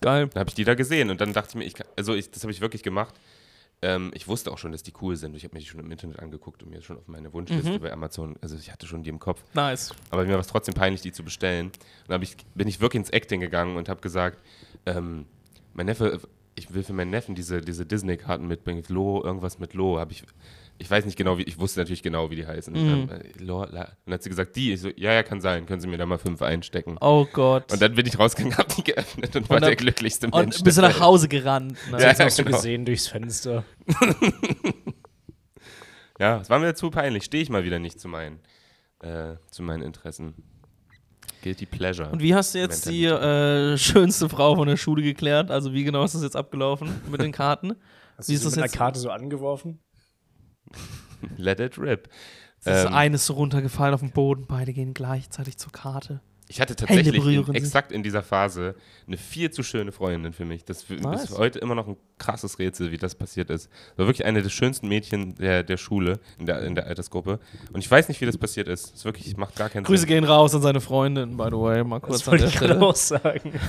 Geil. 0.00 0.28
Dann 0.28 0.40
habe 0.40 0.48
ich 0.48 0.54
die 0.54 0.64
da 0.64 0.74
gesehen 0.74 1.10
und 1.10 1.20
dann 1.20 1.32
dachte 1.32 1.50
ich 1.50 1.54
mir, 1.56 1.64
ich 1.64 1.74
kann, 1.74 1.86
also 1.96 2.14
ich, 2.14 2.30
das 2.30 2.42
habe 2.42 2.52
ich 2.52 2.60
wirklich 2.60 2.82
gemacht. 2.82 3.14
Ähm, 3.82 4.12
ich 4.14 4.28
wusste 4.28 4.50
auch 4.50 4.58
schon, 4.58 4.72
dass 4.72 4.82
die 4.82 4.92
cool 5.02 5.16
sind. 5.16 5.36
Ich 5.36 5.44
habe 5.44 5.54
mir 5.54 5.60
die 5.60 5.66
schon 5.66 5.80
im 5.80 5.90
Internet 5.90 6.18
angeguckt 6.20 6.62
und 6.62 6.70
mir 6.70 6.80
schon 6.82 6.96
auf 6.96 7.08
meine 7.08 7.32
Wunschliste 7.32 7.78
bei 7.80 7.92
Amazon, 7.92 8.36
also 8.40 8.56
ich 8.56 8.72
hatte 8.72 8.86
schon 8.86 9.02
die 9.02 9.10
im 9.10 9.18
Kopf. 9.18 9.42
Nice. 9.54 9.92
Aber 10.10 10.24
mir 10.24 10.32
war 10.32 10.40
es 10.40 10.46
trotzdem 10.46 10.74
peinlich, 10.74 11.02
die 11.02 11.12
zu 11.12 11.22
bestellen. 11.22 11.66
Und 11.66 11.74
dann 12.08 12.22
ich, 12.22 12.36
bin 12.54 12.68
ich 12.68 12.80
wirklich 12.80 13.00
ins 13.00 13.10
Acting 13.10 13.40
gegangen 13.40 13.76
und 13.76 13.88
habe 13.88 14.00
gesagt, 14.00 14.38
ähm, 14.86 15.26
mein 15.74 15.86
Neffe, 15.86 16.20
ich 16.54 16.72
will 16.72 16.82
für 16.82 16.92
meinen 16.92 17.10
Neffen 17.10 17.34
diese, 17.34 17.60
diese 17.60 17.86
Disney-Karten 17.86 18.46
mitbringen. 18.46 18.82
Lo, 18.88 19.22
irgendwas 19.22 19.58
mit 19.58 19.74
Lo. 19.74 19.98
Hab 19.98 20.10
ich, 20.10 20.24
ich 20.78 20.90
weiß 20.90 21.04
nicht 21.04 21.16
genau, 21.16 21.38
wie, 21.38 21.42
ich 21.42 21.58
wusste 21.58 21.80
natürlich 21.80 22.02
genau, 22.02 22.30
wie 22.30 22.36
die 22.36 22.46
heißen. 22.46 22.72
Mhm. 22.72 23.08
Ähm, 23.10 23.10
äh, 23.10 23.52
und 23.52 23.72
dann 23.72 24.14
hat 24.14 24.22
sie 24.22 24.30
gesagt, 24.30 24.56
die. 24.56 24.72
Ich 24.72 24.80
so, 24.80 24.88
ja, 24.96 25.12
ja, 25.12 25.22
kann 25.22 25.40
sein. 25.40 25.66
Können 25.66 25.80
Sie 25.80 25.88
mir 25.88 25.98
da 25.98 26.06
mal 26.06 26.18
fünf 26.18 26.42
einstecken. 26.42 26.96
Oh 27.00 27.26
Gott. 27.32 27.72
Und 27.72 27.82
dann 27.82 27.94
bin 27.94 28.06
ich 28.06 28.18
rausgegangen, 28.18 28.56
hab 28.58 28.74
die 28.74 28.84
geöffnet 28.84 29.34
und, 29.36 29.50
war 29.50 29.60
dann- 29.60 29.68
der 29.68 29.76
glücklichste 29.76 30.28
Mensch. 30.28 30.56
Und 30.56 30.64
bist 30.64 30.78
du 30.78 30.82
nach. 30.82 31.00
Hause 31.00 31.28
gerannt. 31.28 31.76
Ne? 31.90 32.00
Ja. 32.00 32.08
Jetzt 32.08 32.20
hast 32.20 32.38
du 32.38 32.44
genau. 32.44 32.56
gesehen 32.56 32.84
durchs 32.84 33.08
Fenster. 33.08 33.64
Ja, 36.18 36.40
es 36.40 36.50
war 36.50 36.58
mir 36.58 36.74
zu 36.74 36.90
peinlich. 36.90 37.24
Stehe 37.24 37.42
ich 37.42 37.50
mal 37.50 37.64
wieder 37.64 37.78
nicht 37.78 37.98
zu 37.98 38.08
meinen, 38.08 38.38
äh, 39.00 39.34
zu 39.50 39.62
meinen 39.62 39.82
Interessen. 39.82 40.34
Guilty 41.44 41.66
Pleasure. 41.66 42.08
Und 42.10 42.22
wie 42.22 42.34
hast 42.34 42.54
du 42.54 42.58
jetzt 42.58 42.88
die 42.88 43.04
äh, 43.04 43.76
schönste 43.76 44.30
Frau 44.30 44.56
von 44.56 44.66
der 44.66 44.78
Schule 44.78 45.02
geklärt? 45.02 45.50
Also 45.50 45.74
wie 45.74 45.84
genau 45.84 46.02
ist 46.02 46.14
das 46.14 46.22
jetzt 46.22 46.36
abgelaufen 46.36 46.88
mit 47.10 47.20
den 47.20 47.32
Karten? 47.32 47.74
Hast 48.16 48.28
Wie 48.28 48.32
du 48.32 48.36
ist 48.36 48.42
sie 48.42 48.46
das 48.46 48.56
mit 48.56 48.64
jetzt? 48.66 48.76
Karte 48.76 48.98
so 49.00 49.10
angeworfen? 49.10 49.80
Let 51.36 51.58
it 51.60 51.76
rip. 51.78 52.08
Das 52.64 52.86
Ähm, 52.86 52.94
eine 52.94 53.14
ist 53.16 53.26
so 53.26 53.34
runtergefallen 53.34 53.92
auf 53.92 54.00
den 54.00 54.12
Boden, 54.12 54.46
beide 54.46 54.72
gehen 54.72 54.94
gleichzeitig 54.94 55.58
zur 55.58 55.72
Karte. 55.72 56.20
Ich 56.54 56.60
hatte 56.60 56.76
tatsächlich 56.76 57.26
in, 57.26 57.52
exakt 57.56 57.90
in 57.90 58.04
dieser 58.04 58.22
Phase 58.22 58.76
eine 59.08 59.16
viel 59.16 59.50
zu 59.50 59.64
schöne 59.64 59.90
Freundin 59.90 60.32
für 60.32 60.44
mich. 60.44 60.64
Das 60.64 60.84
ist 60.88 61.36
heute 61.36 61.58
immer 61.58 61.74
noch 61.74 61.88
ein 61.88 61.96
krasses 62.16 62.60
Rätsel, 62.60 62.92
wie 62.92 62.96
das 62.96 63.16
passiert 63.16 63.50
ist. 63.50 63.68
War 63.96 64.06
wirklich 64.06 64.24
eine 64.24 64.40
der 64.40 64.50
schönsten 64.50 64.86
Mädchen 64.86 65.34
der, 65.34 65.64
der 65.64 65.76
Schule, 65.76 66.20
in 66.38 66.46
der, 66.46 66.62
in 66.62 66.76
der 66.76 66.86
Altersgruppe. 66.86 67.40
Und 67.72 67.80
ich 67.80 67.90
weiß 67.90 68.06
nicht, 68.08 68.20
wie 68.20 68.26
das 68.26 68.38
passiert 68.38 68.68
ist. 68.68 68.92
Das 68.94 69.04
wirklich, 69.04 69.36
macht 69.36 69.56
gar 69.56 69.68
keinen 69.68 69.82
Grüße 69.82 70.02
Sinn. 70.02 70.08
gehen 70.10 70.22
raus 70.24 70.54
an 70.54 70.62
seine 70.62 70.80
Freundin, 70.80 71.36
by 71.36 71.46
the 71.50 71.56
way, 71.56 71.82
mal 71.82 71.98
kurz 71.98 72.18
Das 72.20 72.28
an 72.28 72.32
wollte 72.32 72.44
ich 72.46 72.54
gerade 72.54 72.80
auch 72.80 72.94
sagen. 72.94 73.52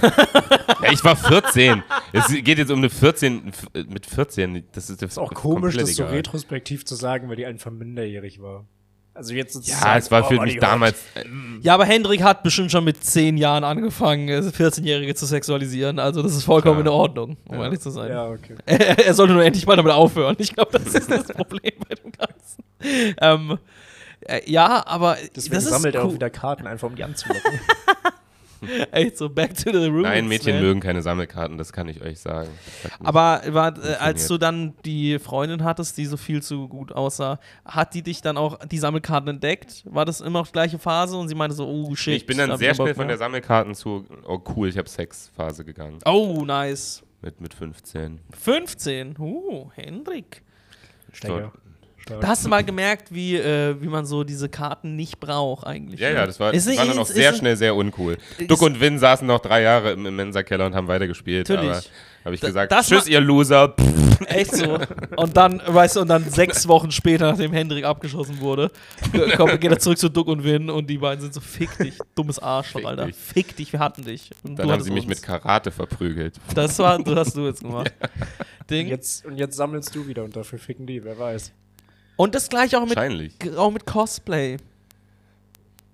Ja, 0.84 0.92
ich 0.92 1.04
war 1.04 1.16
14. 1.16 1.82
es 2.14 2.28
geht 2.28 2.60
jetzt 2.60 2.70
um 2.70 2.78
eine 2.78 2.92
14, 2.92 3.48
f- 3.48 3.66
äh, 3.74 3.84
mit 3.86 4.06
14. 4.06 4.64
Das 4.74 4.92
ist, 4.92 5.02
das 5.02 5.12
Ist 5.14 5.18
auch 5.18 5.34
komisch, 5.34 5.76
das 5.76 5.96
so 5.96 6.06
retrospektiv 6.06 6.86
zu 6.86 6.94
sagen, 6.94 7.30
weil 7.30 7.38
die 7.38 7.46
einfach 7.48 7.72
minderjährig 7.72 8.40
war. 8.42 8.68
Also 9.16 9.34
jetzt 9.34 9.54
sozusagen. 9.54 9.82
Ja, 9.86 9.98
es 9.98 10.12
war 10.12 10.26
für 10.26 10.40
mich 10.42 10.58
damals. 10.60 10.98
Äh, 11.16 11.24
Ja, 11.62 11.74
aber 11.74 11.86
Hendrik 11.86 12.22
hat 12.22 12.44
bestimmt 12.44 12.70
schon 12.70 12.84
mit 12.84 13.02
10 13.04 13.38
Jahren 13.38 13.64
angefangen, 13.64 14.28
äh, 14.28 14.42
14-Jährige 14.42 15.16
zu 15.16 15.26
sexualisieren. 15.26 16.00
Also 16.00 16.22
das 16.22 16.36
ist 16.36 16.44
vollkommen 16.44 16.82
Klar. 16.84 16.94
in 16.94 17.00
Ordnung, 17.00 17.38
um 17.48 17.56
Ja. 17.58 17.64
ehrlich 17.64 17.80
zu 17.80 17.90
sein. 17.92 18.12
Ja, 18.12 18.28
okay. 18.28 18.56
Er, 18.66 19.00
er 19.08 19.14
sollte 19.14 19.34
nur 19.34 19.44
endlich 19.44 19.66
mal 19.66 19.78
damit 19.78 19.94
aufhören. 19.94 20.36
Ich 20.40 20.54
glaube, 20.54 20.78
das 20.78 20.94
ist 20.94 21.10
das 21.10 21.28
Problem 21.34 21.74
bei 21.88 21.96
dem 21.96 22.12
Ganzen. 22.12 23.16
Ähm, 23.22 23.58
äh, 24.22 24.42
ja, 24.52 24.86
aber 24.86 25.18
Deswegen 25.36 25.56
das 25.56 25.64
ist 25.66 25.70
sammelt 25.72 25.96
er 25.96 26.02
auch 26.04 26.08
cool. 26.10 26.16
wieder 26.16 26.30
Karten, 26.30 26.68
einfach 26.68 26.88
um 26.90 26.96
die 26.96 27.04
anzulocken. 27.06 27.42
Echt 28.92 29.18
so 29.18 29.30
back 29.30 29.56
to 29.56 29.72
the 29.72 29.88
roots. 29.88 30.04
Nein, 30.04 30.28
Mädchen 30.28 30.56
man. 30.56 30.64
mögen 30.64 30.80
keine 30.80 31.02
Sammelkarten, 31.02 31.58
das 31.58 31.74
kann 31.74 31.88
ich 31.88 32.02
euch 32.02 32.20
sagen. 32.20 32.50
Aber 33.04 33.42
war, 33.48 33.78
äh, 33.84 33.96
als 33.96 34.28
du 34.28 34.38
dann 34.38 34.74
die 34.86 35.20
Freundin 35.20 35.64
hattest, 35.64 35.98
die 35.98 36.06
so 36.06 36.18
viel 36.18 36.42
zu 36.42 36.68
gut 36.68 36.92
aussah, 36.92 37.40
hat 37.66 37.94
die 37.94 38.02
dich 38.02 38.22
dann 38.22 38.38
auch 38.38 38.60
die 38.66 38.78
Sammelkarten 38.78 39.30
entdeckt? 39.30 39.84
War 39.86 40.06
das 40.06 40.22
immer 40.22 40.40
noch 40.40 40.48
die 40.48 40.54
gleiche 40.54 40.80
Phase 40.80 41.18
und 41.18 41.28
sie 41.28 41.36
meinte 41.36 41.56
so, 41.56 41.68
oh 41.68 41.96
shit. 41.96 42.16
ich 42.16 42.26
bin 42.26 42.38
dann 42.38 42.58
sehr 42.58 42.76
schnell 42.76 42.96
von 42.96 43.08
der 43.08 43.18
Sammelkarten 43.18 43.76
zu, 43.76 44.06
oh 44.28 44.40
cool, 44.56 44.70
ich 44.70 44.78
habe 44.78 44.90
Sexphase 44.90 45.64
gegangen. 45.66 46.00
Oh, 46.06 46.44
nice. 46.46 47.04
Mit, 47.22 47.42
mit 47.42 47.54
15. 47.54 48.20
15. 48.38 49.16
Uh, 49.18 49.70
Hendrik. 49.74 50.44
Stecker. 51.12 51.52
Stark. 52.06 52.22
Da 52.22 52.28
hast 52.28 52.46
du 52.46 52.50
mal 52.50 52.64
gemerkt, 52.64 53.14
wie, 53.14 53.36
äh, 53.36 53.76
wie 53.82 53.88
man 53.88 54.06
so 54.06 54.24
diese 54.24 54.48
Karten 54.48 54.96
nicht 54.96 55.20
braucht 55.20 55.66
eigentlich. 55.66 56.00
Ja, 56.00 56.10
ne? 56.10 56.16
ja, 56.16 56.26
das 56.26 56.40
war, 56.40 56.54
Ist 56.54 56.68
war 56.68 56.86
dann 56.86 57.00
auch 57.00 57.08
ist- 57.10 57.16
sehr 57.16 57.32
ist- 57.32 57.40
schnell 57.40 57.58
sehr 57.58 57.76
uncool. 57.76 58.18
ist- 58.38 58.50
Duck 58.52 58.62
und 58.62 58.80
Win 58.80 59.00
saßen 59.00 59.26
noch 59.26 59.40
drei 59.40 59.62
Jahre 59.64 59.92
im, 59.94 60.06
im 60.06 60.16
Mensa-Keller 60.16 60.68
und 60.68 60.76
haben 60.76 60.88
weitergespielt. 60.88 61.50
Natürlich. 61.50 61.72
Aber 61.72 62.26
habe 62.26 62.36
ich 62.36 62.42
Da- 62.42 62.48
gesagt, 62.48 62.72
das 62.72 62.88
tschüss, 62.88 63.08
ihr 63.08 63.20
Loser. 63.22 63.70
Pff, 63.70 64.22
Echt 64.28 64.56
so. 64.56 64.80
Und 65.18 65.36
dann, 65.36 65.62
weißt 65.66 65.96
du, 65.98 66.02
und 66.02 66.08
dann 66.08 66.24
sechs 66.30 66.68
Wochen 66.68 66.90
später, 66.92 67.32
nachdem 67.32 67.52
Hendrik 67.54 67.84
abgeschossen 67.86 68.40
wurde, 68.40 68.72
kommt, 69.36 69.60
geht 69.60 69.72
er 69.72 69.80
zurück 69.80 69.98
zu 69.98 70.10
Duck 70.10 70.28
und 70.28 70.44
Win 70.44 70.70
und 70.70 70.90
die 70.90 70.98
beiden 71.00 71.22
sind 71.22 71.34
so, 71.34 71.42
fick 71.42 71.76
dich, 71.80 71.98
dummes 72.16 72.40
Arschloch, 72.40 72.82
Fick 72.82 72.88
Alter. 72.90 73.06
dich. 73.08 73.16
Fick 73.16 73.56
dich, 73.58 73.74
wir 73.74 73.80
hatten 73.80 74.04
dich. 74.06 74.30
Und 74.44 74.58
Dann 74.60 74.68
du 74.68 74.74
haben 74.74 74.82
sie 74.84 74.92
mich 74.92 75.06
uns. 75.06 75.10
mit 75.16 75.22
Karate 75.24 75.72
verprügelt. 75.72 76.36
Das 76.54 76.78
war, 76.80 76.98
das 77.04 77.16
hast 77.16 77.36
du 77.36 77.46
jetzt 77.48 77.62
gemacht. 77.62 77.92
Ding. 78.70 78.88
Jetzt, 78.88 79.26
und 79.26 79.38
jetzt 79.38 79.56
sammelst 79.58 79.94
du 79.96 80.08
wieder 80.08 80.24
und 80.24 80.36
dafür 80.36 80.58
ficken 80.60 80.88
die, 80.88 81.04
wer 81.04 81.18
weiß. 81.20 81.52
Und 82.18 82.34
das 82.36 82.50
gleiche 82.50 82.80
auch 82.80 82.86
mit, 82.86 82.98
auch 83.58 83.72
mit 83.72 83.86
Cosplay. 83.86 84.58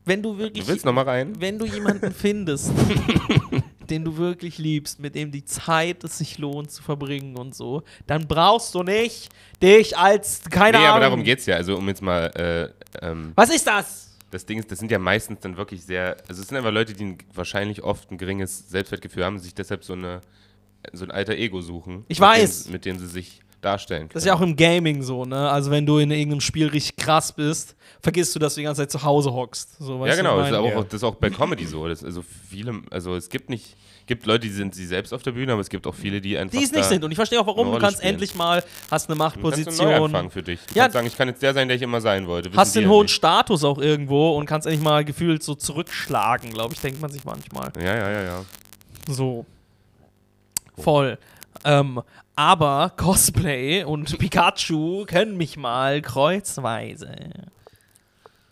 Wenn 0.06 0.22
du 0.24 0.38
wirklich, 0.38 0.66
Du 0.66 0.72
willst 0.72 0.86
noch 0.86 0.94
mal 0.94 1.04
rein? 1.06 1.34
wenn 1.40 1.60
du 1.60 1.66
jemanden 1.66 2.12
findest, 2.12 2.72
den 3.90 4.04
du 4.04 4.18
wirklich 4.18 4.58
liebst, 4.58 5.00
mit 5.00 5.16
dem 5.16 5.32
die 5.32 5.46
Zeit 5.46 6.04
es 6.04 6.18
sich 6.18 6.38
lohnt 6.38 6.72
zu 6.72 6.82
verbringen 6.82 7.36
und 7.38 7.54
so, 7.56 7.84
dann 8.08 8.28
brauchst 8.28 8.74
du 8.74 8.84
nicht 8.84 9.30
dich 9.62 9.98
als, 9.98 10.42
keine 10.50 10.78
Nee, 10.78 10.84
Ahnung. 10.86 10.90
aber 10.96 11.00
darum 11.02 11.24
geht's 11.24 11.46
ja. 11.46 11.56
Also, 11.56 11.76
um 11.78 11.88
jetzt 11.88 12.02
mal, 12.02 12.26
äh, 13.02 13.06
ähm, 13.06 13.32
Was 13.36 13.54
ist 13.54 13.68
das? 13.68 14.08
das 14.32 14.46
Ding 14.46 14.60
ist, 14.60 14.72
das 14.72 14.80
sind 14.80 14.90
ja 14.90 14.98
meistens 14.98 15.42
dann 15.42 15.58
wirklich 15.58 15.84
sehr, 15.84 16.16
also 16.30 16.42
es 16.42 16.48
sind 16.48 16.58
einfach 16.58 16.72
Leute, 16.72 16.94
die 16.94 17.04
ein, 17.04 17.18
wahrscheinlich 17.34 17.84
oft 17.84 18.10
ein 18.12 18.18
geringes 18.18 18.70
Selbstwertgefühl 18.70 19.26
haben 19.26 19.36
und 19.36 19.42
sich 19.42 19.54
deshalb 19.54 19.84
so 19.84 19.92
eine, 19.94 20.22
so 20.94 21.04
ein 21.04 21.12
alter 21.12 21.34
Ego 21.36 21.62
suchen. 21.62 22.06
Ich 22.08 22.20
mit 22.20 22.28
weiß. 22.30 22.64
Dem, 22.64 22.72
mit 22.72 22.86
dem 22.86 22.98
sie 22.98 23.08
sich 23.08 23.42
darstellen 23.62 24.02
können. 24.02 24.10
Das 24.14 24.24
ist 24.24 24.28
ja 24.28 24.34
auch 24.34 24.42
im 24.42 24.56
Gaming 24.56 25.02
so, 25.04 25.26
ne? 25.26 25.50
Also 25.50 25.72
wenn 25.72 25.86
du 25.86 25.98
in 26.00 26.12
irgendeinem 26.12 26.42
Spiel 26.42 26.68
richtig 26.68 26.96
krass 26.98 27.32
bist, 27.32 27.76
vergisst 28.02 28.36
du, 28.36 28.40
dass 28.40 28.56
du 28.56 28.62
die 28.62 28.66
ganze 28.66 28.82
Zeit 28.82 28.92
zu 28.92 29.04
Hause 29.04 29.32
hockst. 29.34 29.78
So, 29.80 30.06
Ja, 30.06 30.16
genau. 30.16 30.38
Das 30.40 30.50
ist, 30.50 30.56
auch, 30.56 30.84
das 30.86 30.94
ist 30.96 31.04
auch 31.04 31.16
bei 31.16 31.30
Comedy 31.30 31.66
so. 31.66 31.88
Das, 31.88 32.04
also 32.04 32.24
viele, 32.50 32.82
also 32.90 33.16
es 33.16 33.30
gibt 33.30 33.50
nicht, 33.50 33.76
gibt 34.08 34.26
Leute, 34.26 34.40
die 34.48 34.50
sind 34.50 34.74
sie 34.76 34.86
selbst 34.86 35.14
auf 35.14 35.22
der 35.24 35.32
Bühne, 35.32 35.52
aber 35.54 35.62
es 35.62 35.70
gibt 35.70 35.86
auch 35.88 35.96
viele, 35.96 36.20
die 36.22 36.38
einfach 36.38 36.58
die 36.58 36.64
es 36.66 36.72
nicht 36.72 36.86
sind. 36.86 37.04
Und 37.04 37.12
ich 37.12 37.16
verstehe 37.16 37.40
auch, 37.40 37.48
warum. 37.48 37.72
Du 37.72 37.78
kannst 37.80 37.98
spielen. 37.98 38.14
endlich 38.14 38.36
mal, 38.36 38.64
hast 38.90 39.10
eine 39.10 39.18
Du 39.18 39.24
kannst 39.24 39.38
einen 39.38 39.42
Machtposition, 39.44 40.32
für 40.32 40.44
dich. 40.44 40.60
Du 40.68 40.76
Ja. 40.76 40.84
kannst 40.84 40.94
sagen, 40.96 41.08
ich 41.08 41.18
kann 41.18 41.28
jetzt 41.28 41.42
der 41.42 41.54
sein, 41.54 41.68
der 41.68 41.78
ich 41.78 41.84
immer 41.84 42.02
sein 42.02 42.28
wollte. 42.28 42.50
Wissen 42.50 42.60
hast 42.60 42.76
den 42.76 42.84
ja 42.84 42.90
hohen 42.90 43.04
nicht. 43.06 43.14
Status 43.14 43.64
auch 43.64 43.78
irgendwo 43.78 44.32
und 44.38 44.46
kannst 44.48 44.66
endlich 44.68 44.84
mal 44.84 45.06
gefühlt 45.06 45.44
so 45.44 45.54
zurückschlagen, 45.56 46.52
glaube 46.52 46.74
ich, 46.74 46.80
denkt 46.82 47.00
man 47.00 47.12
sich 47.12 47.24
manchmal. 47.24 47.72
Ja, 47.80 47.96
ja, 47.96 48.12
ja, 48.12 48.24
ja. 48.24 48.46
So. 49.08 49.46
Voll. 50.78 51.18
Ähm, 51.64 52.02
aber 52.36 52.94
Cosplay 52.98 53.84
und 53.84 54.18
Pikachu 54.18 55.06
können 55.06 55.38
mich 55.38 55.58
mal 55.58 56.02
kreuzweise. 56.02 57.16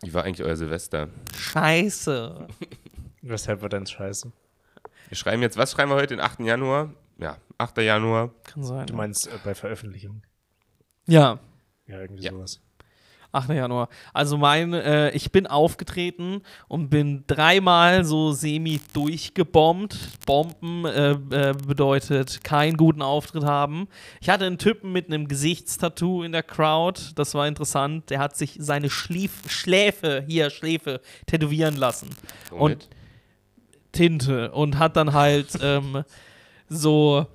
Wie 0.02 0.14
war 0.14 0.24
eigentlich 0.24 0.46
euer 0.46 0.56
Silvester? 0.56 1.10
Scheiße. 1.38 2.48
Weshalb 3.22 3.62
war 3.62 3.70
denn 3.70 3.86
scheiße? 3.86 4.32
Wir 5.10 5.18
schreiben 5.18 5.42
jetzt, 5.42 5.58
was 5.58 5.72
schreiben 5.72 5.92
wir 5.92 5.96
heute, 5.96 6.16
den 6.16 6.20
8. 6.22 6.42
Januar? 6.42 6.94
Ja, 7.18 7.38
8. 7.58 7.80
Januar. 7.80 8.30
Kann 8.44 8.64
sein. 8.64 8.86
Du 8.88 8.94
meinst 8.96 9.28
äh, 9.28 9.32
bei 9.44 9.54
Veröffentlichung? 9.56 10.22
Ja. 11.08 11.40
Ja, 11.88 12.00
irgendwie 12.02 12.24
Ja. 12.24 12.32
sowas. 12.32 12.62
8. 13.32 13.50
Januar. 13.50 13.90
Also 14.14 14.38
mein, 14.38 14.74
äh, 14.74 15.12
ich 15.12 15.32
bin 15.32 15.46
aufgetreten 15.46 16.42
und 16.68 16.90
bin 16.90 17.24
dreimal 17.28 18.04
so 18.04 18.32
semi 18.32 18.80
durchgebombt. 18.94 20.26
Bomben 20.26 20.86
äh, 20.86 21.12
äh, 21.12 21.54
bedeutet 21.54 22.44
keinen 22.44 22.76
guten 22.76 23.02
Auftritt 23.02 23.46
haben. 23.46 23.88
Ich 24.20 24.30
hatte 24.30 24.46
einen 24.46 24.58
Typen 24.58 24.92
mit 24.92 25.08
einem 25.08 25.28
Gesichtstattoo 25.28 26.24
in 26.24 26.32
der 26.32 26.44
Crowd. 26.44 27.00
Das 27.16 27.36
war 27.36 27.48
interessant. 27.48 28.10
Der 28.10 28.20
hat 28.20 28.36
sich 28.36 28.58
seine 28.60 28.90
Schlief 28.90 29.32
Schläfe, 29.48 30.24
hier 30.28 30.50
Schläfe, 30.50 31.02
tätowieren 31.28 31.76
lassen. 31.76 32.10
Womit? 32.50 32.90
Tinte 33.92 34.52
und 34.52 34.80
hat 34.80 34.96
dann 34.96 35.14
halt 35.14 35.50
ähm, 35.62 36.04
so 36.68 37.28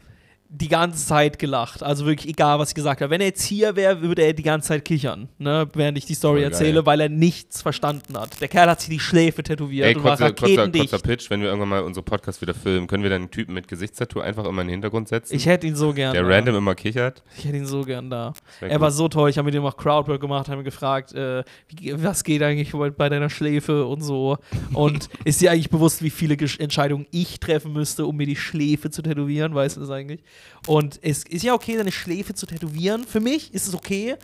die 0.54 0.68
ganze 0.68 1.04
Zeit 1.04 1.38
gelacht. 1.38 1.82
Also 1.82 2.06
wirklich 2.06 2.28
egal, 2.28 2.58
was 2.58 2.68
ich 2.70 2.74
gesagt 2.74 3.00
habe. 3.00 3.10
Wenn 3.10 3.20
er 3.20 3.28
jetzt 3.28 3.42
hier 3.42 3.74
wäre, 3.76 4.02
würde 4.02 4.22
er 4.22 4.32
die 4.32 4.42
ganze 4.42 4.68
Zeit 4.68 4.84
kichern, 4.84 5.28
ne? 5.38 5.68
während 5.74 5.98
ich 5.98 6.06
die 6.06 6.14
Story 6.14 6.40
geil. 6.40 6.50
erzähle, 6.50 6.86
weil 6.86 7.00
er 7.00 7.08
nichts 7.08 7.62
verstanden 7.62 8.16
hat. 8.16 8.40
Der 8.40 8.48
Kerl 8.48 8.70
hat 8.70 8.80
sich 8.80 8.90
die 8.90 9.00
Schläfe 9.00 9.42
tätowiert 9.42 9.88
Ey, 9.88 9.96
und 9.96 10.04
war 10.04 10.16
kurzer, 10.16 10.32
kurzer, 10.32 10.70
kurzer 10.70 10.98
Pitch, 10.98 11.28
wenn 11.30 11.40
wir 11.40 11.48
irgendwann 11.48 11.68
mal 11.68 11.82
unsere 11.82 12.04
Podcast 12.04 12.40
wieder 12.40 12.54
filmen, 12.54 12.86
können 12.86 13.02
wir 13.02 13.10
dann 13.10 13.22
einen 13.22 13.30
Typen 13.30 13.54
mit 13.54 13.66
Gesichtstattoo 13.66 14.20
einfach 14.20 14.44
immer 14.44 14.62
in 14.62 14.68
den 14.68 14.74
Hintergrund 14.74 15.08
setzen, 15.08 15.34
ich 15.34 15.46
hätte 15.46 15.66
ihn 15.66 15.74
so 15.74 15.92
gern 15.92 16.12
der 16.12 16.22
da. 16.22 16.28
random 16.28 16.56
immer 16.56 16.74
kichert. 16.74 17.22
Ich 17.36 17.44
hätte 17.44 17.56
ihn 17.56 17.66
so 17.66 17.82
gern 17.82 18.08
da. 18.08 18.32
Er 18.60 18.68
gut. 18.68 18.80
war 18.80 18.90
so 18.90 19.08
toll. 19.08 19.30
Ich 19.30 19.38
habe 19.38 19.46
mit 19.46 19.54
ihm 19.54 19.64
auch 19.64 19.76
Crowdwork 19.76 20.20
gemacht, 20.20 20.48
habe 20.48 20.60
ihn 20.60 20.64
gefragt, 20.64 21.12
äh, 21.12 21.42
wie, 21.68 22.02
was 22.02 22.22
geht 22.22 22.42
eigentlich 22.42 22.72
bei, 22.72 23.08
deiner 23.08 23.30
Schläfe 23.30 23.86
und 23.86 24.02
so. 24.02 24.38
Und 24.72 25.08
ist 25.24 25.40
dir 25.40 25.50
eigentlich 25.50 25.70
bewusst, 25.70 26.02
wie 26.02 26.10
viele 26.10 26.36
Entscheidungen 26.58 27.06
ich 27.10 27.40
treffen 27.40 27.72
müsste, 27.72 28.06
um 28.06 28.16
mir 28.16 28.26
die 28.26 28.36
Schläfe 28.36 28.90
zu 28.90 29.02
tätowieren? 29.02 29.54
Weißt 29.54 29.76
du 29.76 29.80
das 29.80 29.90
eigentlich? 29.90 30.22
Und 30.66 30.98
es 31.02 31.24
ist 31.24 31.42
ja 31.42 31.54
okay, 31.54 31.76
deine 31.76 31.92
Schläfe 31.92 32.34
zu 32.34 32.46
tätowieren. 32.46 33.04
Für 33.04 33.20
mich 33.20 33.52
ist 33.52 33.68
es 33.68 33.74
okay. 33.74 34.16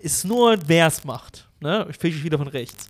Ist 0.00 0.24
nur, 0.24 0.56
wer 0.66 0.86
es 0.86 1.04
macht. 1.04 1.48
Ne? 1.60 1.86
Ich 1.90 1.96
fische 1.96 2.22
wieder 2.22 2.38
von 2.38 2.48
rechts. 2.48 2.88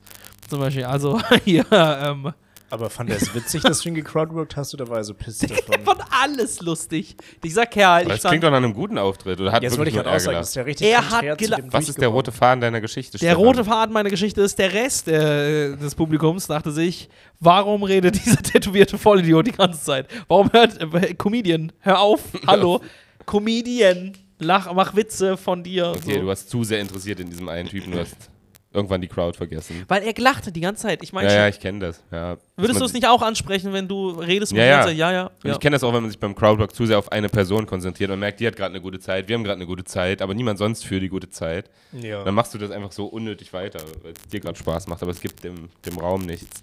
Zum 0.49 0.59
Beispiel. 0.59 0.85
Also 0.85 1.21
hier, 1.45 1.65
ähm, 1.71 2.33
Aber 2.69 2.91
fand 2.91 3.11
er 3.11 3.17
es 3.17 3.33
witzig, 3.33 3.63
dass 3.63 3.81
du 3.81 3.91
ihn 3.91 3.95
gecrowdworked 3.95 4.57
hast 4.57 4.75
oder 4.75 4.89
war 4.89 4.97
er 4.99 5.05
so 5.05 5.15
pissed 5.15 5.51
davon? 5.51 5.85
von 5.85 5.97
alles 6.11 6.61
lustig. 6.61 7.17
Dieser 7.43 7.65
Kerl, 7.65 8.03
Aber 8.05 8.15
ich 8.15 8.21
das 8.21 8.31
klingt 8.31 8.43
fand, 8.43 8.45
doch 8.45 8.51
nach 8.51 8.57
einem 8.57 8.75
guten 8.75 8.99
Auftritt. 8.99 9.41
Oder 9.41 9.53
hat 9.53 9.63
Jetzt 9.63 9.79
wollte 9.79 9.93
wirklich 9.93 9.95
ich 9.95 9.99
halt 9.99 10.07
nur 10.07 10.15
auch 10.15 10.19
sagen, 10.19 10.35
Ärger 10.35 10.41
das 10.41 10.49
ist 10.49 10.55
ja 10.57 10.63
richtig 10.63 10.89
Er 10.89 11.11
hat 11.11 11.73
Was 11.73 11.89
ist 11.89 12.01
der 12.01 12.09
rote 12.09 12.33
Faden 12.33 12.61
deiner 12.61 12.81
Geschichte? 12.81 13.19
Der 13.19 13.37
rote 13.37 13.65
Faden 13.65 13.93
meiner 13.93 14.11
Geschichte 14.11 14.41
ist, 14.41 14.59
der 14.59 14.73
Rest 14.73 15.07
äh, 15.07 15.77
des 15.77 15.95
Publikums 15.95 16.49
dachte 16.49 16.73
sich, 16.73 17.09
warum 17.39 17.85
redet 17.85 18.25
dieser 18.25 18.43
tätowierte 18.43 18.99
Vollidiot 18.99 19.47
die 19.47 19.53
ganze 19.53 19.81
Zeit? 19.81 20.09
Warum 20.27 20.53
hört, 20.53 20.81
äh, 20.81 21.15
Comedian, 21.15 21.73
hör 21.81 22.01
auf, 22.01 22.21
hallo, 22.47 22.81
Comedian, 23.27 24.13
lach, 24.41 24.73
mach 24.73 24.97
Witze 24.97 25.37
von 25.37 25.63
dir. 25.63 25.91
Okay, 25.97 26.15
so. 26.15 26.21
du 26.21 26.27
warst 26.27 26.51
zu 26.51 26.65
sehr 26.65 26.81
interessiert 26.81 27.21
in 27.21 27.31
diesem 27.31 27.49
einen 27.49 27.69
Typen, 27.69 27.93
du 27.93 28.01
hast 28.01 28.31
irgendwann 28.77 29.01
die 29.01 29.09
Crowd 29.09 29.37
vergessen. 29.37 29.85
Weil 29.89 30.03
er 30.05 30.13
gelacht 30.13 30.47
hat 30.47 30.55
die 30.55 30.61
ganze 30.61 30.83
Zeit. 30.83 31.03
Ich 31.03 31.13
meine, 31.13 31.29
Ja, 31.29 31.35
ja, 31.35 31.49
ich 31.49 31.59
kenne 31.59 31.81
das. 31.81 32.03
Ja. 32.13 32.37
würdest 32.57 32.81
du 32.81 32.85
es 32.85 32.93
nicht 32.93 33.09
auch 33.09 33.23
ansprechen, 33.23 33.73
wenn 33.73 33.89
du 33.89 34.11
redest 34.11 34.53
Ja, 34.53 34.57
die 34.63 34.69
ja. 34.69 34.77
ganze 34.77 34.89
Zeit? 34.91 34.97
Ja, 34.99 35.13
ja. 35.13 35.25
Und 35.27 35.33
ja. 35.45 35.53
ich 35.53 35.59
kenne 35.61 35.75
das 35.75 35.83
auch, 35.83 35.93
wenn 35.93 36.03
man 36.03 36.11
sich 36.11 36.21
beim 36.21 36.35
Crowdwork 36.35 36.75
zu 36.75 36.87
sehr 36.87 36.99
auf 36.99 37.11
eine 37.11 37.29
Person 37.29 37.67
konzentriert 37.67 38.11
und 38.11 38.21
merkt, 38.21 38.39
die 38.41 38.47
hat 38.47 38.55
gerade 38.55 38.73
eine 38.75 38.81
gute 38.83 39.01
Zeit, 39.01 39.27
wir 39.29 39.35
haben 39.35 39.43
gerade 39.45 39.57
eine 39.57 39.67
gute 39.67 39.85
Zeit, 39.85 40.23
aber 40.23 40.35
niemand 40.35 40.59
sonst 40.59 40.85
für 40.85 41.01
die 41.01 41.09
gute 41.09 41.29
Zeit. 41.31 41.71
Ja. 41.93 42.23
Dann 42.23 42.35
machst 42.35 42.55
du 42.55 42.59
das 42.59 42.71
einfach 42.71 42.93
so 42.93 43.07
unnötig 43.07 43.53
weiter, 43.53 43.81
weil 44.03 44.13
es 44.13 44.29
dir 44.31 44.41
gerade 44.41 44.57
Spaß 44.59 44.87
macht, 44.87 45.03
aber 45.03 45.11
es 45.11 45.21
gibt 45.21 45.43
dem, 45.43 45.69
dem 45.85 45.99
Raum 45.99 46.27
nichts. 46.27 46.61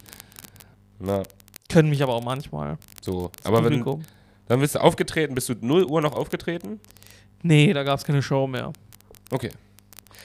Na, 0.99 1.24
Können 1.70 1.89
mich 1.89 2.01
aber 2.03 2.14
auch 2.14 2.24
manchmal. 2.24 2.78
so. 3.01 3.32
das 3.36 3.45
Aber 3.45 3.57
wenn, 3.57 3.80
Publikum. 3.80 4.03
dann 4.47 4.59
bist 4.59 4.76
du 4.76 4.80
aufgetreten, 4.80 5.36
bist 5.36 5.49
du 5.49 5.55
0 5.59 5.86
Uhr 5.86 6.01
noch 6.01 6.14
aufgetreten? 6.16 6.80
Nee, 7.41 7.74
da 7.74 7.84
gab 7.84 7.99
es 7.99 8.05
keine 8.05 8.22
Show 8.22 8.47
mehr. 8.47 8.72
Okay. 9.32 9.49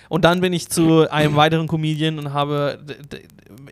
Und 0.08 0.24
dann 0.24 0.40
bin 0.40 0.52
ich 0.52 0.68
zu 0.68 1.10
einem 1.10 1.36
weiteren 1.36 1.66
Comedian 1.66 2.18
und 2.18 2.32
habe 2.32 2.80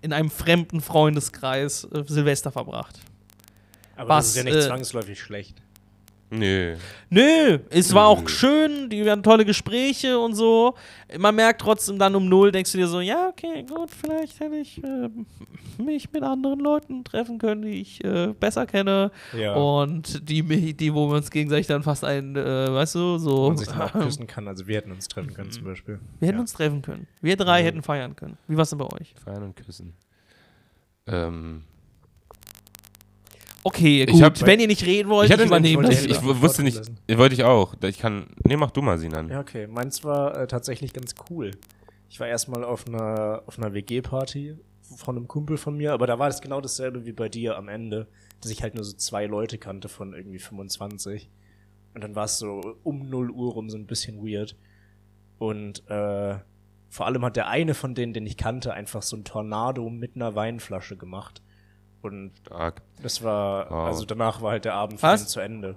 in 0.03 0.13
einem 0.13 0.31
fremden 0.31 0.81
Freundeskreis 0.81 1.85
äh, 1.85 2.05
Silvester 2.07 2.53
verbracht. 2.53 3.01
Aber 3.97 4.11
was, 4.11 4.27
das 4.27 4.29
ist 4.29 4.37
ja 4.37 4.45
nicht 4.45 4.57
äh, 4.57 4.67
zwangsläufig 4.67 5.21
schlecht. 5.21 5.63
Nö. 6.31 6.77
Nö, 7.09 7.59
es 7.71 7.95
war 7.95 8.09
auch 8.09 8.29
schön, 8.29 8.91
die 8.91 9.09
hatten 9.09 9.23
tolle 9.23 9.45
Gespräche 9.45 10.19
und 10.19 10.35
so. 10.35 10.75
Man 11.17 11.37
merkt 11.37 11.61
trotzdem 11.61 11.99
dann 12.01 12.17
um 12.17 12.29
null, 12.29 12.51
denkst 12.51 12.73
du 12.73 12.79
dir 12.79 12.89
so, 12.89 13.01
ja, 13.01 13.29
okay, 13.29 13.63
gut, 13.63 13.91
vielleicht 13.91 14.41
hätte 14.41 14.57
ich 14.57 14.83
äh, 14.83 15.09
mich 15.81 16.11
mit 16.11 16.25
anderen 16.25 16.59
Leuten 16.59 17.05
treffen 17.05 17.39
können, 17.39 17.63
die 17.63 17.81
ich 17.81 18.03
äh, 18.05 18.35
besser 18.39 18.67
kenne. 18.67 19.13
Ja. 19.39 19.55
Und 19.55 20.29
die, 20.29 20.75
die, 20.75 20.95
wo 20.95 21.09
wir 21.09 21.17
uns 21.17 21.31
gegenseitig 21.31 21.69
dann 21.69 21.85
fast 21.85 22.05
ein, 22.05 22.35
äh, 22.35 22.73
weißt 22.73 22.97
du, 22.97 23.19
so. 23.19 23.49
man 23.49 23.57
sich 23.57 23.69
dann 23.69 23.83
auch 23.83 23.93
küssen 23.93 24.27
kann. 24.27 24.49
Also 24.49 24.67
wir 24.67 24.77
hätten 24.77 24.91
uns 24.91 25.07
treffen 25.07 25.33
können 25.33 25.53
zum 25.53 25.65
Beispiel. 25.65 26.01
Wir 26.19 26.27
hätten 26.29 26.39
ja. 26.39 26.41
uns 26.43 26.55
treffen 26.55 26.83
können. 26.83 27.07
Wir 27.21 27.37
drei 27.37 27.61
Mhm. 27.61 27.67
hätten 27.67 27.83
feiern 27.83 28.17
können. 28.17 28.37
Wie 28.49 28.57
war 28.57 28.63
es 28.63 28.71
denn 28.71 28.79
bei 28.81 28.87
euch? 28.87 29.15
Feiern 29.25 29.45
und 29.45 29.55
küssen. 29.55 29.93
Ähm, 31.07 31.63
Okay, 33.67 34.05
Ich 34.05 34.13
gut. 34.13 34.23
hab- 34.23 34.47
Wenn 34.47 34.61
ihr 34.61 34.69
nicht 34.69 34.87
reden 34.87 35.09
wollt, 35.09 35.27
ich 35.29 35.31
ich, 35.35 35.39
hatte 35.39 35.47
übernehme 35.49 35.83
wollte 35.83 35.97
das. 35.97 36.05
ich, 36.05 36.11
ich 36.13 36.23
wusste 36.23 36.63
nicht, 36.63 36.81
wollte 37.19 37.35
ich 37.35 37.43
auch. 37.43 37.75
Ich 37.83 37.99
kann, 37.99 38.29
nee, 38.47 38.57
mach 38.57 38.71
du 38.71 38.81
mal, 38.81 38.97
Sinan. 38.97 39.29
Ja, 39.29 39.41
okay. 39.41 39.67
Meins 39.67 40.05
war 40.05 40.37
äh, 40.39 40.47
tatsächlich 40.47 40.93
ganz 40.93 41.15
cool. 41.31 41.51
Ich 42.09 42.21
war 42.21 42.29
erstmal 42.29 42.63
auf 42.63 42.87
einer, 42.87 43.43
auf 43.47 43.59
einer 43.59 43.75
WG-Party 43.75 44.55
von 44.97 45.17
einem 45.17 45.27
Kumpel 45.27 45.57
von 45.57 45.77
mir, 45.77 45.93
aber 45.95 46.07
da 46.07 46.19
war 46.21 46.29
das 46.29 46.41
genau 46.41 46.61
dasselbe 46.61 47.07
wie 47.07 47.13
bei 47.13 47.29
dir 47.29 47.57
am 47.57 47.67
Ende, 47.69 48.07
dass 48.41 48.53
ich 48.53 48.63
halt 48.63 48.77
nur 48.77 48.85
so 48.85 48.93
zwei 48.97 49.27
Leute 49.27 49.59
kannte 49.59 49.89
von 49.89 50.13
irgendwie 50.15 50.39
25. 50.39 51.29
Und 51.95 52.05
dann 52.05 52.15
war 52.15 52.27
es 52.27 52.39
so 52.39 52.77
um 52.85 53.09
0 53.11 53.31
Uhr 53.33 53.53
rum 53.55 53.69
so 53.69 53.77
ein 53.79 53.87
bisschen 53.87 54.19
weird. 54.25 54.55
Und 55.39 55.83
äh, 55.91 56.37
vor 56.89 57.07
allem 57.07 57.25
hat 57.25 57.35
der 57.35 57.49
eine 57.49 57.75
von 57.75 57.97
denen, 57.97 58.13
den 58.13 58.27
ich 58.27 58.37
kannte, 58.37 58.73
einfach 58.75 59.03
so 59.03 59.17
ein 59.17 59.25
Tornado 59.25 59.91
mit 59.91 60.15
einer 60.15 60.37
Weinflasche 60.37 60.97
gemacht. 60.97 61.43
Und 62.13 62.33
Stark. 62.47 62.83
das 63.03 63.23
war, 63.23 63.71
Wow. 63.71 63.87
also 63.87 64.05
danach 64.05 64.41
war 64.43 64.53
halt 64.53 64.65
der 64.65 64.75
Abend 64.75 65.01
zu 65.29 65.41
Ende. 65.41 65.77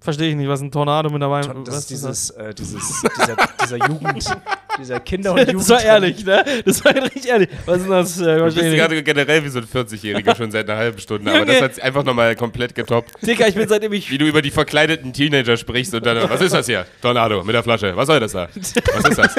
Verstehe 0.00 0.28
ich 0.30 0.36
nicht, 0.36 0.48
was 0.48 0.60
ein 0.60 0.70
Tornado 0.70 1.08
mit 1.08 1.22
dabei 1.22 1.40
Das 1.40 1.56
was 1.66 1.78
ist 1.78 1.90
dieses, 1.90 2.30
äh, 2.30 2.52
dieses, 2.54 3.02
dieser, 3.18 3.36
dieser 3.62 3.88
Jugend, 3.88 4.36
dieser 4.78 5.00
Kinder- 5.00 5.32
und 5.32 5.38
Jugend. 5.40 5.60
Das 5.60 5.68
war 5.70 5.82
ehrlich, 5.82 6.24
ne? 6.24 6.44
Das 6.64 6.84
war 6.84 6.94
richtig 6.94 7.26
ehrlich. 7.28 7.48
Was 7.66 7.76
ist 7.78 7.82
denn 7.84 7.90
das? 7.90 8.20
Äh, 8.20 8.38
Du 8.38 8.44
bist 8.44 8.56
ich 8.58 8.76
gerade 8.76 9.02
generell 9.02 9.44
wie 9.44 9.48
so 9.48 9.58
ein 9.58 9.66
40-Jähriger 9.66 10.36
schon 10.36 10.50
seit 10.50 10.68
einer 10.68 10.78
halben 10.78 10.98
Stunde, 10.98 11.32
aber 11.32 11.44
das 11.44 11.60
hat 11.60 11.80
einfach 11.82 12.04
nochmal 12.04 12.34
komplett 12.36 12.74
getoppt. 12.74 13.10
Digga, 13.22 13.46
ich 13.46 13.54
bin 13.54 13.68
seitdem 13.68 13.92
ich 13.92 14.10
Wie 14.10 14.18
du 14.18 14.26
über 14.26 14.42
die 14.42 14.50
verkleideten 14.50 15.12
Teenager 15.12 15.56
sprichst 15.56 15.94
und 15.94 16.04
dann, 16.04 16.28
was 16.28 16.40
ist 16.40 16.52
das 16.54 16.66
hier? 16.66 16.86
Tornado 17.00 17.42
mit 17.44 17.54
der 17.54 17.62
Flasche. 17.62 17.96
Was 17.96 18.06
soll 18.06 18.20
das 18.20 18.32
da? 18.32 18.48
Was 18.54 19.08
ist 19.10 19.18
das? 19.18 19.36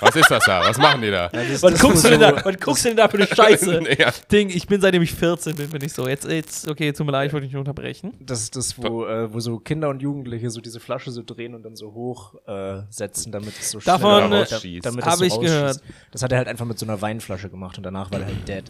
Was 0.00 0.16
ist 0.16 0.30
das 0.30 0.44
da? 0.44 0.62
Was 0.66 0.78
machen 0.78 1.02
die 1.02 1.10
da? 1.10 1.30
Was 1.60 1.80
guckst, 1.80 2.04
du 2.04 2.10
denn 2.10 2.20
da, 2.20 2.44
was 2.44 2.58
guckst 2.58 2.84
du 2.84 2.88
denn 2.88 2.96
da 2.96 3.08
für 3.08 3.18
eine 3.18 3.26
Scheiße? 3.34 3.82
ja. 3.98 4.10
Ding, 4.32 4.48
ich 4.50 4.66
bin 4.66 4.80
seitdem 4.80 5.02
ich 5.02 5.12
14 5.14 5.54
bin, 5.56 5.68
bin 5.70 5.82
ich 5.84 5.92
so. 5.92 6.08
Jetzt, 6.08 6.26
jetzt, 6.28 6.68
okay, 6.70 6.92
tut 6.92 7.06
mir 7.06 7.12
leid, 7.12 7.28
ich 7.28 7.32
wollte 7.32 7.46
dich 7.46 7.52
nicht 7.54 7.58
unterbrechen. 7.58 8.14
Das 8.20 8.40
ist 8.42 8.56
das, 8.56 8.78
wo, 8.78 9.04
äh, 9.06 9.32
wo 9.32 9.40
so 9.40 9.58
Kinder 9.58 9.88
und 9.90 10.00
Jugendliche 10.00 10.50
so 10.50 10.60
diese 10.60 10.80
Flasche 10.80 11.10
so 11.10 11.22
drehen 11.24 11.54
und 11.54 11.62
dann 11.64 11.76
so 11.76 11.92
hoch 11.92 12.34
äh, 12.46 12.82
setzen, 12.90 13.30
damit 13.32 13.54
es 13.60 13.70
so 13.70 13.78
Davon, 13.80 14.30
rausschießt. 14.40 14.86
damit 14.86 15.04
es 15.04 15.10
hab 15.10 15.18
so 15.18 15.24
ich 15.24 15.32
rausschießt. 15.32 15.52
gehört. 15.54 15.80
Das 16.10 16.22
hat 16.22 16.32
er 16.32 16.38
halt 16.38 16.48
einfach 16.48 16.66
mit 16.66 16.78
so 16.78 16.86
einer 16.86 17.00
Weinflasche 17.00 17.48
gemacht 17.50 17.76
und 17.78 17.84
danach 17.84 18.10
war 18.10 18.20
er 18.20 18.26
halt 18.26 18.48
dead. 18.48 18.64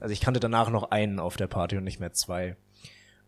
Also 0.00 0.12
ich 0.12 0.20
kannte 0.20 0.40
danach 0.40 0.68
noch 0.70 0.90
einen 0.90 1.18
auf 1.20 1.36
der 1.36 1.46
Party 1.46 1.76
und 1.76 1.84
nicht 1.84 2.00
mehr 2.00 2.12
zwei. 2.12 2.56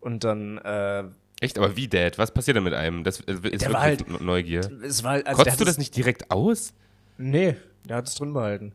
Und 0.01 0.25
dann, 0.25 0.59
äh, 0.59 1.05
Echt, 1.41 1.59
aber 1.59 1.77
wie, 1.77 1.89
Dad? 1.89 2.19
Was 2.19 2.33
passiert 2.33 2.57
denn 2.57 2.65
mit 2.65 2.75
einem? 2.75 3.05
Das 3.05 3.21
äh, 3.21 3.33
ist 3.33 3.43
wirklich 3.43 3.73
war 3.73 3.81
halt- 3.81 4.21
Neugier. 4.21 4.61
es 4.83 5.03
war 5.05 5.13
also 5.15 5.25
der 5.25 5.35
Kotzt 5.35 5.61
du 5.61 5.65
das 5.65 5.79
nicht 5.79 5.97
direkt 5.97 6.31
aus? 6.31 6.75
Nee, 7.19 7.57
der 7.89 7.97
hat 7.97 8.09
es 8.09 8.15
drin 8.15 8.33
behalten. 8.33 8.73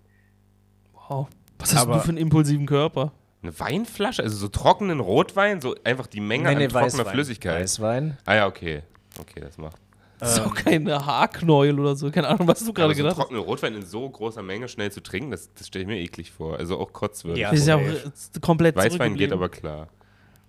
Wow. 0.93 1.27
Was 1.57 1.73
hast 1.73 1.81
Aber- 1.83 1.95
du 1.95 1.99
für 2.01 2.09
einen 2.09 2.17
impulsiven 2.17 2.65
Körper? 2.65 3.11
Eine 3.41 3.57
Weinflasche? 3.57 4.21
Also 4.21 4.35
so 4.35 4.49
trockenen 4.49 4.99
Rotwein? 4.99 5.61
So 5.61 5.75
einfach 5.85 6.07
die 6.07 6.19
Menge 6.19 6.49
an 6.49 6.69
trockener 6.69 7.05
Flüssigkeit? 7.05 7.61
Weißwein. 7.63 8.17
Ah 8.25 8.35
ja, 8.35 8.47
okay. 8.47 8.83
Okay, 9.19 9.39
das 9.39 9.57
macht. 9.57 9.77
Das 10.19 10.33
ist 10.33 10.39
auch 10.41 10.53
keine 10.53 11.05
Haarknäuel 11.05 11.79
oder 11.79 11.95
so. 11.95 12.11
Keine 12.11 12.27
Ahnung, 12.27 12.47
was 12.47 12.63
du 12.63 12.73
gerade 12.73 12.93
so 12.93 12.97
gedacht 12.97 13.11
hast. 13.11 13.23
trockenen 13.23 13.41
Rotwein 13.41 13.73
in 13.75 13.85
so 13.85 14.07
großer 14.09 14.43
Menge 14.43 14.67
schnell 14.67 14.91
zu 14.91 15.01
trinken, 15.01 15.31
das, 15.31 15.53
das 15.53 15.67
stelle 15.67 15.83
ich 15.83 15.87
mir 15.87 15.97
eklig 15.97 16.31
vor. 16.31 16.57
Also 16.57 16.77
auch 16.77 16.91
kotzwürdig. 16.91 17.41
Ja. 17.41 17.51
Das 17.51 17.61
ist 17.61 17.67
ja 17.67 17.77
auch 17.77 18.41
komplett 18.41 18.75
Weißwein 18.75 19.15
geht 19.15 19.31
aber 19.31 19.49
klar. 19.49 19.87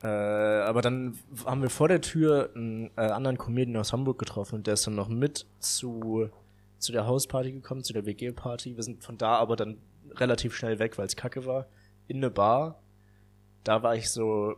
Äh, 0.03 0.09
aber 0.09 0.83
dann 0.83 1.19
haben 1.45 1.63
wir 1.63 1.71
vor 1.71 1.89
der 1.89 2.01
Tür 2.01 2.51
einen 2.55 2.91
äh, 2.97 3.03
anderen 3.03 3.39
Comedian 3.39 3.77
aus 3.77 3.93
Hamburg 3.93 4.19
getroffen 4.19 4.57
und 4.57 4.67
der 4.67 4.75
ist 4.75 4.87
dann 4.87 4.95
noch 4.95 5.09
mit 5.09 5.47
zu, 5.59 6.31
zu 6.79 6.93
der 6.93 7.07
Hausparty 7.07 7.53
gekommen, 7.53 7.85
zu 7.85 7.93
der 7.93 8.07
WG-Party. 8.07 8.77
Wir 8.77 8.83
sind 8.83 9.05
von 9.05 9.19
da 9.19 9.37
aber 9.37 9.57
dann 9.57 9.77
relativ 10.17 10.57
schnell 10.57 10.79
weg, 10.79 10.99
weil 10.99 11.07
es 11.07 11.17
kacke 11.17 11.45
war. 11.47 11.67
In 12.09 12.17
eine 12.17 12.31
Bar. 12.31 12.81
Da 13.63 13.83
war 13.83 13.95
ich 13.95 14.11
so 14.11 14.57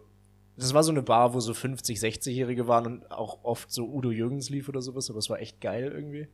Das 0.57 0.75
war 0.75 0.83
so 0.83 0.91
eine 0.91 1.03
Bar, 1.03 1.35
wo 1.35 1.41
so 1.41 1.55
50, 1.55 1.99
60-Jährige 1.99 2.69
waren 2.69 2.87
und 2.87 3.11
auch 3.11 3.39
oft 3.43 3.73
so 3.73 3.89
Udo 3.89 4.11
Jürgens 4.11 4.51
lief 4.51 4.69
oder 4.69 4.83
sowas, 4.83 5.09
aber 5.09 5.19
es 5.19 5.31
war 5.31 5.41
echt 5.41 5.61
geil 5.61 5.91
irgendwie. 5.93 6.29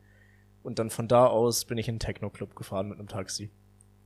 Und 0.63 0.79
dann 0.79 0.91
von 0.91 1.09
da 1.09 1.27
aus 1.27 1.65
bin 1.65 1.79
ich 1.79 1.89
in 1.89 1.95
einen 1.95 2.01
Techno-Club 2.01 2.57
gefahren 2.57 2.89
mit 2.89 2.99
einem 2.99 3.09
Taxi, 3.09 3.51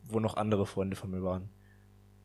wo 0.05 0.21
noch 0.21 0.37
andere 0.37 0.67
Freunde 0.67 0.97
von 0.97 1.11
mir 1.11 1.23
waren. 1.23 1.49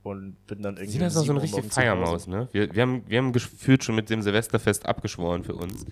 Und 0.03 0.35
bin 0.47 0.61
dann 0.61 0.77
irgendwie. 0.77 1.03
Ist 1.03 1.15
um 1.15 1.21
auch 1.21 1.25
so 1.25 1.31
eine 1.31 1.41
7 1.41 1.53
Uhr 1.53 1.57
richtige. 1.59 1.73
Feiermaus, 1.73 2.27
ne? 2.27 2.47
Wir, 2.51 2.73
wir, 2.73 2.81
haben, 2.81 3.03
wir 3.07 3.17
haben 3.17 3.33
gefühlt 3.33 3.83
schon 3.83 3.95
mit 3.95 4.09
dem 4.09 4.21
Silvesterfest 4.21 4.85
abgeschworen 4.85 5.43
für 5.43 5.55
uns. 5.55 5.85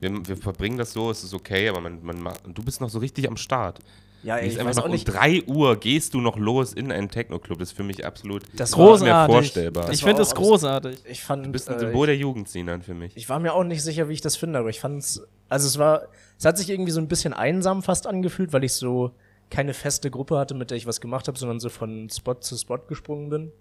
Wir, 0.00 0.26
wir 0.26 0.36
verbringen 0.36 0.78
das 0.78 0.92
so, 0.92 1.10
es 1.10 1.22
ist 1.22 1.34
okay, 1.34 1.68
aber 1.68 1.80
man, 1.80 2.02
man 2.02 2.34
du 2.46 2.62
bist 2.62 2.80
noch 2.80 2.88
so 2.88 2.98
richtig 2.98 3.28
am 3.28 3.36
Start. 3.36 3.78
Ja, 4.22 4.36
ey, 4.36 4.48
ich 4.48 4.54
einfach 4.54 4.68
weiß 4.70 4.76
noch 4.76 4.82
auch 4.84 4.86
um 4.86 4.92
nicht. 4.92 5.04
3 5.04 5.44
Uhr 5.46 5.76
gehst 5.80 6.14
du 6.14 6.20
noch 6.20 6.36
los 6.36 6.72
in 6.72 6.92
einen 6.92 7.08
Techno-Club. 7.08 7.58
Das 7.58 7.70
ist 7.70 7.76
für 7.76 7.82
mich 7.82 8.04
absolut 8.06 8.44
Das 8.54 8.70
nicht 8.70 8.78
mehr 8.78 8.86
Großartig. 8.86 9.34
vorstellbar. 9.34 9.86
Das 9.86 9.94
Ich 9.96 10.02
finde 10.04 10.18
das 10.18 10.34
großartig. 10.34 10.98
Ich 11.06 11.22
fand. 11.22 11.46
du 11.46 11.50
bist 11.50 11.68
ein 11.68 11.76
äh, 11.76 11.80
Symbol 11.80 12.06
der 12.06 12.16
Jugend, 12.16 12.48
Sinan, 12.48 12.82
für 12.82 12.94
mich. 12.94 13.16
Ich 13.16 13.28
war 13.28 13.40
mir 13.40 13.52
auch 13.52 13.64
nicht 13.64 13.82
sicher, 13.82 14.08
wie 14.08 14.12
ich 14.12 14.20
das 14.20 14.36
finde, 14.36 14.58
aber 14.60 14.68
ich 14.70 14.78
fand 14.80 15.00
es, 15.00 15.26
also 15.48 15.66
es 15.66 15.78
war, 15.78 16.02
es 16.38 16.44
hat 16.44 16.56
sich 16.56 16.70
irgendwie 16.70 16.92
so 16.92 17.00
ein 17.00 17.08
bisschen 17.08 17.32
einsam 17.32 17.82
fast 17.82 18.06
angefühlt, 18.06 18.52
weil 18.52 18.62
ich 18.64 18.74
so 18.74 19.10
keine 19.50 19.74
feste 19.74 20.10
Gruppe 20.10 20.38
hatte, 20.38 20.54
mit 20.54 20.70
der 20.70 20.76
ich 20.76 20.86
was 20.86 21.00
gemacht 21.00 21.26
habe, 21.28 21.38
sondern 21.38 21.58
so 21.60 21.68
von 21.68 22.08
Spot 22.08 22.34
zu 22.34 22.56
Spot 22.56 22.78
gesprungen 22.78 23.28
bin. 23.28 23.52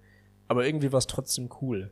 Aber 0.48 0.66
irgendwie 0.66 0.92
war 0.92 1.00
es 1.00 1.08
trotzdem 1.08 1.50
cool. 1.62 1.92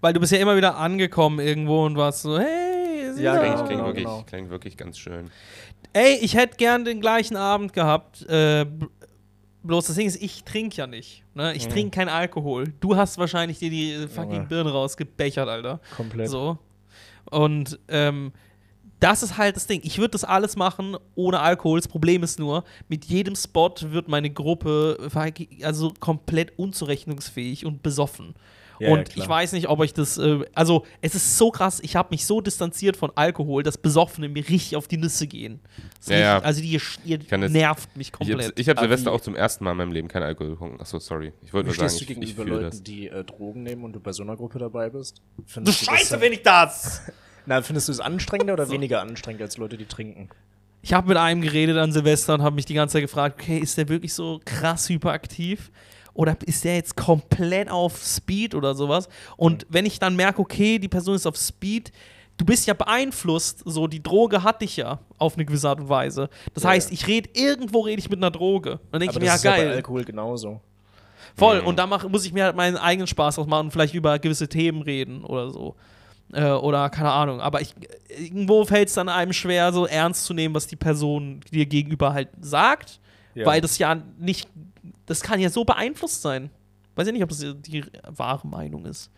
Weil 0.00 0.12
du 0.12 0.20
bist 0.20 0.32
ja 0.32 0.38
immer 0.38 0.56
wieder 0.56 0.76
angekommen 0.76 1.40
irgendwo 1.40 1.84
und 1.84 1.96
warst 1.96 2.22
so, 2.22 2.38
hey, 2.38 2.69
Ja, 3.18 3.34
Sina. 3.34 3.38
Klingt, 3.40 3.56
klingt, 3.56 3.68
genau, 3.70 3.86
wirklich, 3.86 4.04
genau. 4.04 4.22
klingt 4.22 4.50
wirklich 4.50 4.76
ganz 4.76 4.98
schön. 4.98 5.30
Ey, 5.92 6.18
ich 6.20 6.34
hätte 6.34 6.56
gern 6.56 6.84
den 6.84 7.00
gleichen 7.00 7.36
Abend 7.36 7.72
gehabt. 7.72 8.22
Äh, 8.28 8.66
bloß 9.62 9.86
das 9.88 9.96
Ding 9.96 10.06
ist, 10.06 10.22
ich 10.22 10.44
trinke 10.44 10.76
ja 10.76 10.86
nicht. 10.86 11.24
Ne? 11.34 11.54
Ich 11.54 11.68
trinke 11.68 11.90
keinen 11.96 12.08
Alkohol. 12.08 12.72
Du 12.80 12.96
hast 12.96 13.18
wahrscheinlich 13.18 13.58
dir 13.58 13.70
die 13.70 13.92
äh, 13.92 14.08
fucking 14.08 14.32
Junge. 14.34 14.46
Birne 14.46 14.72
rausgebechert, 14.72 15.48
Alter. 15.48 15.80
Komplett. 15.96 16.28
So. 16.28 16.58
Und 17.30 17.78
ähm, 17.88 18.32
das 19.00 19.22
ist 19.22 19.38
halt 19.38 19.56
das 19.56 19.66
Ding. 19.66 19.80
Ich 19.82 19.98
würde 19.98 20.10
das 20.10 20.24
alles 20.24 20.56
machen 20.56 20.96
ohne 21.14 21.40
Alkohol. 21.40 21.80
Das 21.80 21.88
Problem 21.88 22.22
ist 22.22 22.38
nur, 22.38 22.64
mit 22.88 23.06
jedem 23.06 23.34
Spot 23.34 23.74
wird 23.80 24.08
meine 24.08 24.30
Gruppe 24.30 24.98
fucking- 25.12 25.64
also 25.64 25.92
komplett 26.00 26.58
unzurechnungsfähig 26.58 27.64
und 27.66 27.82
besoffen. 27.82 28.34
Ja, 28.80 28.88
ja, 28.88 28.94
und 28.94 29.10
klar. 29.10 29.24
ich 29.24 29.28
weiß 29.28 29.52
nicht, 29.52 29.68
ob 29.68 29.82
ich 29.84 29.92
das. 29.94 30.18
Äh, 30.18 30.40
also, 30.54 30.84
es 31.02 31.14
ist 31.14 31.36
so 31.38 31.50
krass, 31.50 31.80
ich 31.82 31.96
habe 31.96 32.08
mich 32.10 32.24
so 32.26 32.40
distanziert 32.40 32.96
von 32.96 33.12
Alkohol, 33.14 33.62
dass 33.62 33.78
Besoffene 33.78 34.28
mir 34.28 34.42
richtig 34.48 34.74
auf 34.76 34.88
die 34.88 34.96
Nüsse 34.96 35.26
gehen. 35.26 35.60
Ja, 36.06 36.16
ja. 36.18 36.34
richtig- 36.38 36.46
Also, 36.46 36.60
die, 36.62 37.20
ihr 37.30 37.48
nervt 37.50 37.96
mich 37.96 38.08
Ich 38.08 38.12
komplett. 38.12 38.42
habe 38.46 38.52
ich 38.56 38.68
hab 38.68 38.78
Aber 38.78 38.86
Silvester 38.88 39.12
auch 39.12 39.20
zum 39.20 39.36
ersten 39.36 39.64
Mal 39.64 39.72
in 39.72 39.76
meinem 39.76 39.92
Leben 39.92 40.08
keinen 40.08 40.22
Alkohol 40.24 40.50
getrunken. 40.50 40.80
Achso, 40.80 40.98
sorry. 40.98 41.32
Ich 41.44 41.52
wollte 41.52 41.66
nur 41.66 41.74
sagen, 41.76 41.88
stehst 41.90 42.00
du 42.00 42.04
ich, 42.04 42.10
ich 42.10 42.16
gegenüber 42.16 42.42
fühle 42.44 42.54
Leuten, 42.56 42.70
das. 42.70 42.82
die 42.82 43.06
äh, 43.08 43.22
Drogen 43.24 43.62
nehmen 43.62 43.84
und 43.84 43.92
du 43.92 44.00
bei 44.00 44.12
so 44.12 44.22
einer 44.22 44.36
Gruppe 44.36 44.58
dabei 44.58 44.88
bist? 44.90 45.20
du 45.36 45.42
Findest 45.46 45.80
das 45.82 45.86
Scheiße, 45.86 46.10
dann- 46.14 46.20
wenn 46.22 46.32
ich 46.32 46.42
das! 46.42 47.02
Na, 47.46 47.62
findest 47.62 47.88
du 47.88 47.92
es 47.92 48.00
anstrengender 48.00 48.52
oder 48.54 48.70
weniger 48.70 49.00
anstrengend 49.00 49.42
als 49.42 49.56
Leute, 49.56 49.76
die 49.76 49.86
trinken? 49.86 50.28
Ich 50.82 50.92
habe 50.94 51.08
mit 51.08 51.16
einem 51.18 51.42
geredet 51.42 51.76
an 51.76 51.92
Silvester 51.92 52.32
und 52.34 52.42
habe 52.42 52.54
mich 52.54 52.64
die 52.64 52.72
ganze 52.74 52.94
Zeit 52.94 53.02
gefragt, 53.02 53.38
okay, 53.40 53.58
ist 53.58 53.76
der 53.76 53.88
wirklich 53.90 54.14
so 54.14 54.40
krass 54.46 54.88
hyperaktiv? 54.88 55.70
Oder 56.14 56.36
ist 56.46 56.64
der 56.64 56.76
jetzt 56.76 56.96
komplett 56.96 57.70
auf 57.70 58.02
Speed 58.02 58.54
oder 58.54 58.74
sowas? 58.74 59.08
Und 59.36 59.66
wenn 59.68 59.86
ich 59.86 59.98
dann 59.98 60.16
merke, 60.16 60.40
okay, 60.40 60.78
die 60.78 60.88
Person 60.88 61.14
ist 61.14 61.26
auf 61.26 61.36
Speed, 61.36 61.92
du 62.36 62.44
bist 62.44 62.66
ja 62.66 62.74
beeinflusst, 62.74 63.62
so 63.64 63.86
die 63.86 64.02
Droge 64.02 64.42
hat 64.42 64.62
dich 64.62 64.76
ja 64.76 64.98
auf 65.18 65.34
eine 65.34 65.44
gewisse 65.44 65.68
Art 65.68 65.80
und 65.80 65.88
Weise. 65.88 66.28
Das 66.54 66.64
Ja, 66.64 66.70
heißt, 66.70 66.90
ich 66.92 67.06
rede 67.06 67.30
irgendwo 67.34 67.80
rede 67.80 68.00
ich 68.00 68.08
mit 68.10 68.18
einer 68.18 68.30
Droge. 68.30 68.80
Dann 68.90 69.00
denke 69.00 69.14
ich 69.14 69.20
mir, 69.20 69.26
ja 69.26 69.34
ist 69.34 69.44
ja 69.44 69.52
bei 69.52 69.58
geil. 69.58 69.72
Alkohol 69.72 70.04
genauso. 70.04 70.60
Voll. 71.36 71.60
Und 71.60 71.78
da 71.78 71.86
mach, 71.86 72.08
muss 72.08 72.24
ich 72.24 72.32
mir 72.32 72.44
halt 72.44 72.56
meinen 72.56 72.76
eigenen 72.76 73.06
Spaß 73.06 73.36
draus 73.36 73.46
machen 73.46 73.66
und 73.66 73.70
vielleicht 73.70 73.94
über 73.94 74.18
gewisse 74.18 74.48
Themen 74.48 74.82
reden 74.82 75.24
oder 75.24 75.50
so. 75.50 75.76
Äh, 76.32 76.50
oder 76.50 76.90
keine 76.90 77.10
Ahnung. 77.10 77.40
Aber 77.40 77.60
ich, 77.60 77.74
irgendwo 78.08 78.64
fällt 78.64 78.88
es 78.88 78.94
dann 78.94 79.08
einem 79.08 79.32
schwer, 79.32 79.72
so 79.72 79.86
ernst 79.86 80.24
zu 80.24 80.34
nehmen, 80.34 80.54
was 80.54 80.66
die 80.66 80.76
Person 80.76 81.40
dir 81.52 81.66
gegenüber 81.66 82.12
halt 82.12 82.28
sagt. 82.40 83.00
Ja. 83.34 83.46
Weil 83.46 83.60
das 83.60 83.78
ja 83.78 83.96
nicht, 84.18 84.48
das 85.10 85.20
kann 85.22 85.40
ja 85.40 85.50
so 85.50 85.64
beeinflusst 85.64 86.22
sein. 86.22 86.50
Weiß 86.94 87.06
ja 87.06 87.12
nicht, 87.12 87.22
ob 87.22 87.30
das 87.30 87.44
die 87.60 87.84
wahre 88.06 88.46
Meinung 88.46 88.84
ist. 88.86 89.10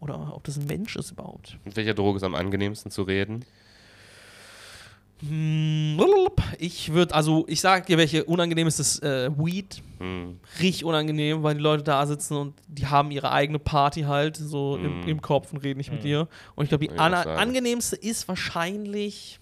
Oder 0.00 0.32
ob 0.34 0.44
das 0.44 0.56
ein 0.56 0.66
Mensch 0.66 0.96
ist 0.96 1.10
überhaupt. 1.10 1.58
Mit 1.64 1.76
welcher 1.76 1.94
Droge 1.94 2.16
ist 2.18 2.22
am 2.22 2.34
angenehmsten 2.34 2.90
zu 2.90 3.02
reden? 3.02 3.44
Hm, 5.28 6.00
Ich 6.58 6.92
würde, 6.92 7.14
also 7.14 7.44
ich 7.48 7.60
sag 7.60 7.86
dir, 7.86 7.98
welche 7.98 8.24
unangenehm 8.24 8.66
ist 8.66 8.78
das 8.78 8.98
äh, 9.00 9.30
Weed. 9.36 9.82
Hm. 9.98 10.40
Richtig 10.60 10.84
unangenehm, 10.84 11.42
weil 11.42 11.56
die 11.56 11.60
Leute 11.60 11.82
da 11.82 12.06
sitzen 12.06 12.36
und 12.36 12.54
die 12.68 12.86
haben 12.86 13.10
ihre 13.10 13.30
eigene 13.30 13.58
Party 13.58 14.02
halt 14.02 14.36
so 14.36 14.76
im, 14.76 15.00
Mm. 15.04 15.08
im 15.08 15.20
Kopf 15.20 15.52
und 15.52 15.58
reden 15.58 15.78
nicht 15.78 15.92
mit 15.92 16.04
dir. 16.04 16.28
Und 16.54 16.64
ich 16.64 16.68
glaube, 16.70 16.86
die 16.88 16.96
sagen. 16.96 17.30
angenehmste 17.38 17.96
ist 17.96 18.28
wahrscheinlich 18.28 19.38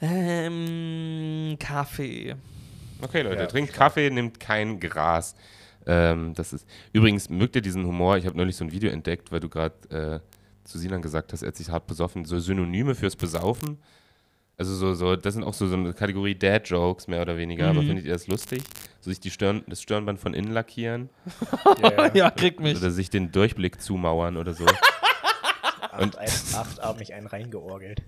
ähm, 0.00 1.56
Kaffee. 1.58 2.34
Okay, 3.02 3.22
Leute, 3.22 3.42
Ja, 3.42 3.46
trinkt 3.46 3.72
Kaffee, 3.72 4.10
nimmt 4.10 4.40
kein 4.40 4.80
Gras. 4.80 5.34
Ähm, 5.86 6.34
das 6.34 6.52
ist 6.52 6.66
übrigens 6.92 7.28
mögt 7.28 7.54
ihr 7.56 7.62
diesen 7.62 7.86
Humor? 7.86 8.16
Ich 8.16 8.26
habe 8.26 8.36
neulich 8.36 8.56
so 8.56 8.64
ein 8.64 8.72
Video 8.72 8.90
entdeckt, 8.90 9.30
weil 9.30 9.40
du 9.40 9.48
gerade 9.48 10.22
äh, 10.24 10.66
zu 10.66 10.78
Sinan 10.78 11.00
gesagt 11.02 11.32
hast, 11.32 11.42
er 11.42 11.48
hat 11.48 11.56
sich 11.56 11.70
hart 11.70 11.86
besoffen. 11.86 12.24
So 12.24 12.38
Synonyme 12.38 12.94
fürs 12.94 13.14
Besaufen. 13.14 13.78
Also 14.58 14.74
so, 14.74 14.94
so, 14.94 15.14
das 15.16 15.34
sind 15.34 15.44
auch 15.44 15.52
so, 15.54 15.66
so 15.68 15.74
eine 15.74 15.92
Kategorie 15.92 16.34
Dad-Jokes, 16.34 17.08
mehr 17.08 17.20
oder 17.22 17.36
weniger. 17.36 17.68
Aber 17.68 17.82
Mhm. 17.82 17.88
findet 17.88 18.06
ihr 18.06 18.12
das 18.14 18.26
lustig? 18.26 18.62
So 19.00 19.10
sich 19.10 19.20
die 19.20 19.30
Stirn, 19.30 19.62
das 19.68 19.82
Stirnband 19.82 20.18
von 20.18 20.32
innen 20.34 20.50
lackieren 20.50 21.10
Ja, 21.82 22.10
ja, 22.14 22.30
kriegt 22.30 22.58
mich. 22.60 22.76
oder 22.78 22.90
sich 22.90 23.10
den 23.10 23.30
Durchblick 23.30 23.80
zumauern 23.80 24.36
oder 24.38 24.54
so. 24.54 24.64
Und 26.00 26.16
ein, 26.16 26.28
acht 26.54 26.80
Abend 26.80 27.00
nicht 27.00 27.12
einen 27.14 27.26
reingeorgelt. 27.26 28.02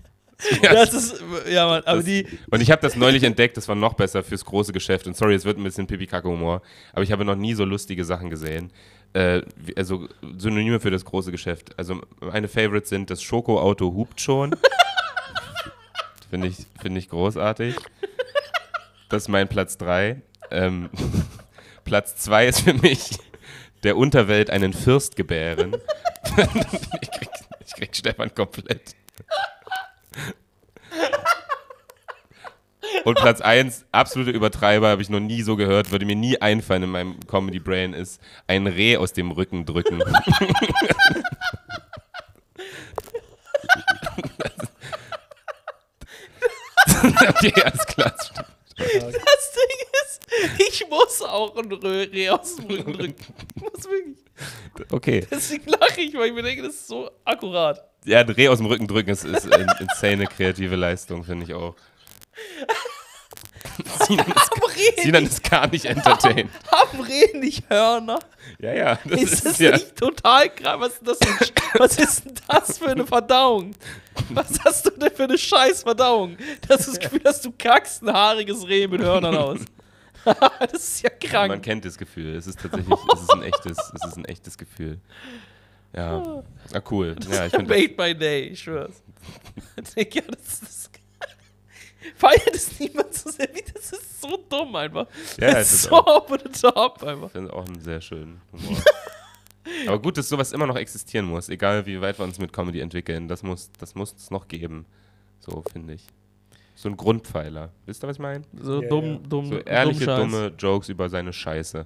Das 0.63 0.95
ist, 0.95 1.23
ja, 1.51 1.67
Mann, 1.67 1.83
aber 1.85 1.97
Das- 1.97 2.05
die, 2.05 2.27
Und 2.51 2.61
ich 2.61 2.71
habe 2.71 2.81
das 2.81 2.95
neulich 2.95 3.25
entdeckt, 3.25 3.57
das 3.57 3.67
war 3.67 3.75
noch 3.75 3.95
besser 3.95 4.23
fürs 4.23 4.45
große 4.45 4.73
Geschäft. 4.73 5.07
Und 5.09 5.17
sorry, 5.17 5.35
es 5.35 5.45
wird 5.45 5.59
ein 5.59 5.65
bisschen 5.65 5.87
Pipi-Kacke-Humor, 5.89 6.63
aber 6.93 7.03
ich 7.03 7.11
habe 7.11 7.25
noch 7.25 7.35
nie 7.35 7.55
so 7.55 7.65
lustige 7.65 8.05
Sachen 8.05 8.31
gesehen. 8.31 8.71
Äh, 9.15 9.43
also 9.77 10.09
Synonyme 10.37 10.79
für 10.81 10.91
das 10.93 11.05
große 11.05 11.33
Geschäft. 11.33 11.77
Also 11.77 12.01
meine 12.21 12.47
Favorites 12.47 12.89
sind, 12.91 13.11
das 13.11 13.21
Schokoauto 13.23 13.93
hupt 13.95 14.21
schon. 14.21 14.55
Finde 16.31 16.49
ich, 16.49 16.57
find 16.81 16.97
ich 16.99 17.09
großartig. 17.09 17.75
Das 19.09 19.23
ist 19.25 19.29
mein 19.29 19.49
Platz 19.49 19.79
3. 19.79 20.21
Ähm, 20.51 20.91
Platz 21.85 22.17
2 22.17 22.47
ist 22.49 22.61
für 22.61 22.75
mich 22.75 23.19
der 23.83 23.97
Unterwelt 23.97 24.51
einen 24.51 24.73
Fürst 24.75 25.17
gebären. 25.17 25.75
ich, 27.01 27.11
krieg, 27.11 27.29
ich 27.67 27.73
krieg 27.75 27.97
Stefan 27.97 28.33
komplett. 28.35 28.95
Und 33.05 33.17
Platz 33.17 33.41
1, 33.41 33.87
absolute 33.93 34.31
Übertreiber, 34.31 34.89
habe 34.89 35.03
ich 35.03 35.09
noch 35.09 35.21
nie 35.21 35.43
so 35.43 35.57
gehört, 35.57 35.91
würde 35.91 36.07
mir 36.07 36.17
nie 36.17 36.41
einfallen 36.41 36.83
in 36.85 36.91
meinem 36.91 37.27
Comedy 37.27 37.59
Brain, 37.59 37.93
ist 37.93 38.21
ein 38.47 38.67
Reh 38.67 38.97
aus 38.97 39.13
dem 39.13 39.31
Rücken 39.31 39.65
drücken. 39.65 40.03
alles 47.63 47.87
klar. 47.87 48.15
das 48.17 48.35
Ding 48.77 49.73
ist, 50.05 50.21
ich 50.69 50.87
muss 50.89 51.23
auch 51.23 51.57
ein 51.57 51.73
Reh 51.73 52.31
aus 52.31 52.57
dem 52.57 52.67
Rücken 52.67 52.93
drücken. 52.93 53.35
Ich 53.55 53.63
muss 53.63 53.85
wirklich. 53.85 54.28
Okay. 54.91 55.27
Deswegen 55.31 55.71
lache 55.71 56.01
ich, 56.01 56.15
weil 56.15 56.29
ich 56.29 56.35
mir 56.35 56.43
denke, 56.43 56.63
das 56.63 56.75
ist 56.75 56.89
so 56.89 57.11
akkurat. 57.25 57.85
Ja, 58.05 58.21
ein 58.21 58.29
Reh 58.29 58.49
aus 58.49 58.59
dem 58.59 58.67
Rücken 58.67 58.87
drücken 58.87 59.11
ist, 59.11 59.25
ist 59.25 59.53
eine 59.53 59.67
insane 59.81 60.27
kreative 60.27 60.77
Leistung, 60.77 61.25
finde 61.25 61.45
ich 61.45 61.55
auch. 61.55 61.75
Sinan 64.07 64.27
ist, 64.27 65.03
Sinan 65.03 65.27
ist 65.27 65.51
gar 65.51 65.67
nicht 65.69 65.85
entertained. 65.85 66.51
haben 66.73 67.01
Rehe 67.01 67.39
nicht 67.39 67.69
Hörner? 67.69 68.19
Ja, 68.59 68.73
ja. 68.73 68.99
Das 69.05 69.23
Ist 69.23 69.33
ist, 69.33 69.47
das 69.47 69.59
ja. 69.59 69.71
nicht 69.73 69.97
total 69.97 70.51
krass? 70.51 70.79
Was 70.79 70.93
ist, 70.95 71.07
das 71.07 71.19
für 71.19 71.79
was 71.79 71.99
ist 71.99 72.25
denn 72.25 72.35
das 72.49 72.79
für 72.79 72.89
eine 72.89 73.07
Verdauung? 73.07 73.75
Was 74.31 74.59
hast 74.65 74.87
du 74.87 74.91
denn 74.91 75.15
für 75.15 75.25
eine 75.25 75.39
scheiß 75.39 75.83
Verdauung? 75.83 76.37
Das 76.67 76.81
ist 76.81 76.89
das 76.89 76.99
Gefühl, 77.01 77.21
dass 77.21 77.41
du 77.41 77.53
kackst 77.57 78.03
ein 78.03 78.13
haariges 78.13 78.67
Reh 78.67 78.89
mit 78.89 79.01
Hörnern 79.01 79.37
aus. 79.37 79.59
das 80.61 80.73
ist 80.75 81.03
ja 81.03 81.11
Man 81.11 81.31
krank. 81.49 81.63
kennt 81.63 81.85
das 81.85 81.97
Gefühl. 81.99 82.35
Es 82.37 82.47
ist 82.47 82.61
tatsächlich, 82.61 82.99
es 83.15 83.21
ist 83.23 83.33
ein 83.33 83.43
echtes, 83.43 83.79
es 83.95 84.05
ist 84.07 84.17
ein 84.17 84.25
echtes 84.25 84.59
Gefühl. 84.59 84.99
Ja. 85.95 86.43
Ah, 86.73 86.81
cool. 86.91 87.17
Ja, 87.31 87.47
ich 87.47 87.53
finde 87.53 87.75
Made 87.75 87.89
by 87.95 88.15
day, 88.15 88.49
ich 88.49 88.61
schwör's. 88.61 89.03
Ich 89.97 90.15
ja, 90.15 90.23
das 90.23 90.63
ist. 90.63 90.91
Feiert 92.15 92.55
es 92.55 92.79
niemand 92.79 93.13
so 93.13 93.31
sehr 93.31 93.49
wie 93.55 93.63
das 93.73 93.93
ist 93.93 94.21
so 94.23 94.37
dumm 94.49 94.75
einfach. 94.77 95.07
Ja, 95.39 95.53
das 95.55 95.73
ist 95.73 95.83
so 95.85 95.91
auch- 95.93 96.25
over 96.25 96.39
the 96.39 96.49
top 96.61 97.03
einfach. 97.03 97.31
find 97.31 97.51
auch 97.51 97.67
einen 97.67 97.81
sehr 97.81 98.01
schönen 98.01 98.41
Humor. 98.53 98.79
Aber 99.87 99.99
gut, 100.01 100.17
dass 100.17 100.29
sowas 100.29 100.53
immer 100.53 100.67
noch 100.67 100.77
existieren 100.77 101.27
muss, 101.27 101.49
egal 101.51 101.85
wie 101.87 102.01
weit 102.01 102.19
wir 102.19 102.25
uns 102.25 102.39
mit 102.39 102.53
Comedy 102.53 102.81
entwickeln. 102.81 103.29
Das 103.29 103.43
muss, 103.43 103.71
das 103.79 103.95
muss 103.95 104.15
es 104.15 104.31
noch 104.31 104.49
geben. 104.49 104.87
So, 105.41 105.63
finde 105.71 105.95
ich. 105.95 106.07
So 106.81 106.89
ein 106.89 106.97
Grundpfeiler. 106.97 107.71
Wisst 107.87 108.05
ihr, 108.05 108.07
was 108.09 108.17
ich 108.17 108.23
meine? 108.23 108.45
So 108.63 108.81
Ja, 108.81 108.89
dumm, 108.89 109.05
ja. 109.05 109.19
dumm, 109.29 109.47
So 109.47 109.59
ehrliche, 109.59 110.07
dumm 110.07 110.31
dumme 110.31 110.53
Jokes 110.57 110.89
über 110.89 111.09
seine 111.09 111.33
Scheiße. 111.33 111.85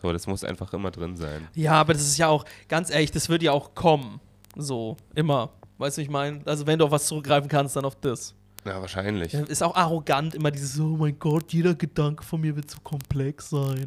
So, 0.00 0.10
das 0.10 0.26
muss 0.26 0.42
einfach 0.42 0.72
immer 0.72 0.90
drin 0.90 1.18
sein. 1.18 1.48
Ja, 1.54 1.72
aber 1.74 1.92
das 1.92 2.00
ist 2.00 2.16
ja 2.16 2.28
auch, 2.28 2.46
ganz 2.66 2.88
ehrlich, 2.90 3.10
das 3.10 3.28
wird 3.28 3.42
ja 3.42 3.52
auch 3.52 3.74
kommen. 3.74 4.20
So, 4.56 4.96
immer. 5.14 5.50
Weißt 5.76 5.98
du, 5.98 6.00
ich 6.00 6.08
meine? 6.08 6.40
Also, 6.46 6.66
wenn 6.66 6.78
du 6.78 6.86
auf 6.86 6.90
was 6.92 7.08
zurückgreifen 7.08 7.46
kannst, 7.50 7.76
dann 7.76 7.84
auf 7.84 7.94
das. 7.96 8.34
Ja, 8.64 8.80
wahrscheinlich. 8.80 9.34
Ist 9.34 9.62
auch 9.62 9.74
arrogant, 9.76 10.34
immer 10.34 10.50
dieses, 10.50 10.80
oh 10.80 10.96
mein 10.96 11.18
Gott, 11.18 11.52
jeder 11.52 11.74
Gedanke 11.74 12.24
von 12.24 12.40
mir 12.40 12.56
wird 12.56 12.70
so 12.70 12.78
komplex 12.82 13.50
sein. 13.50 13.86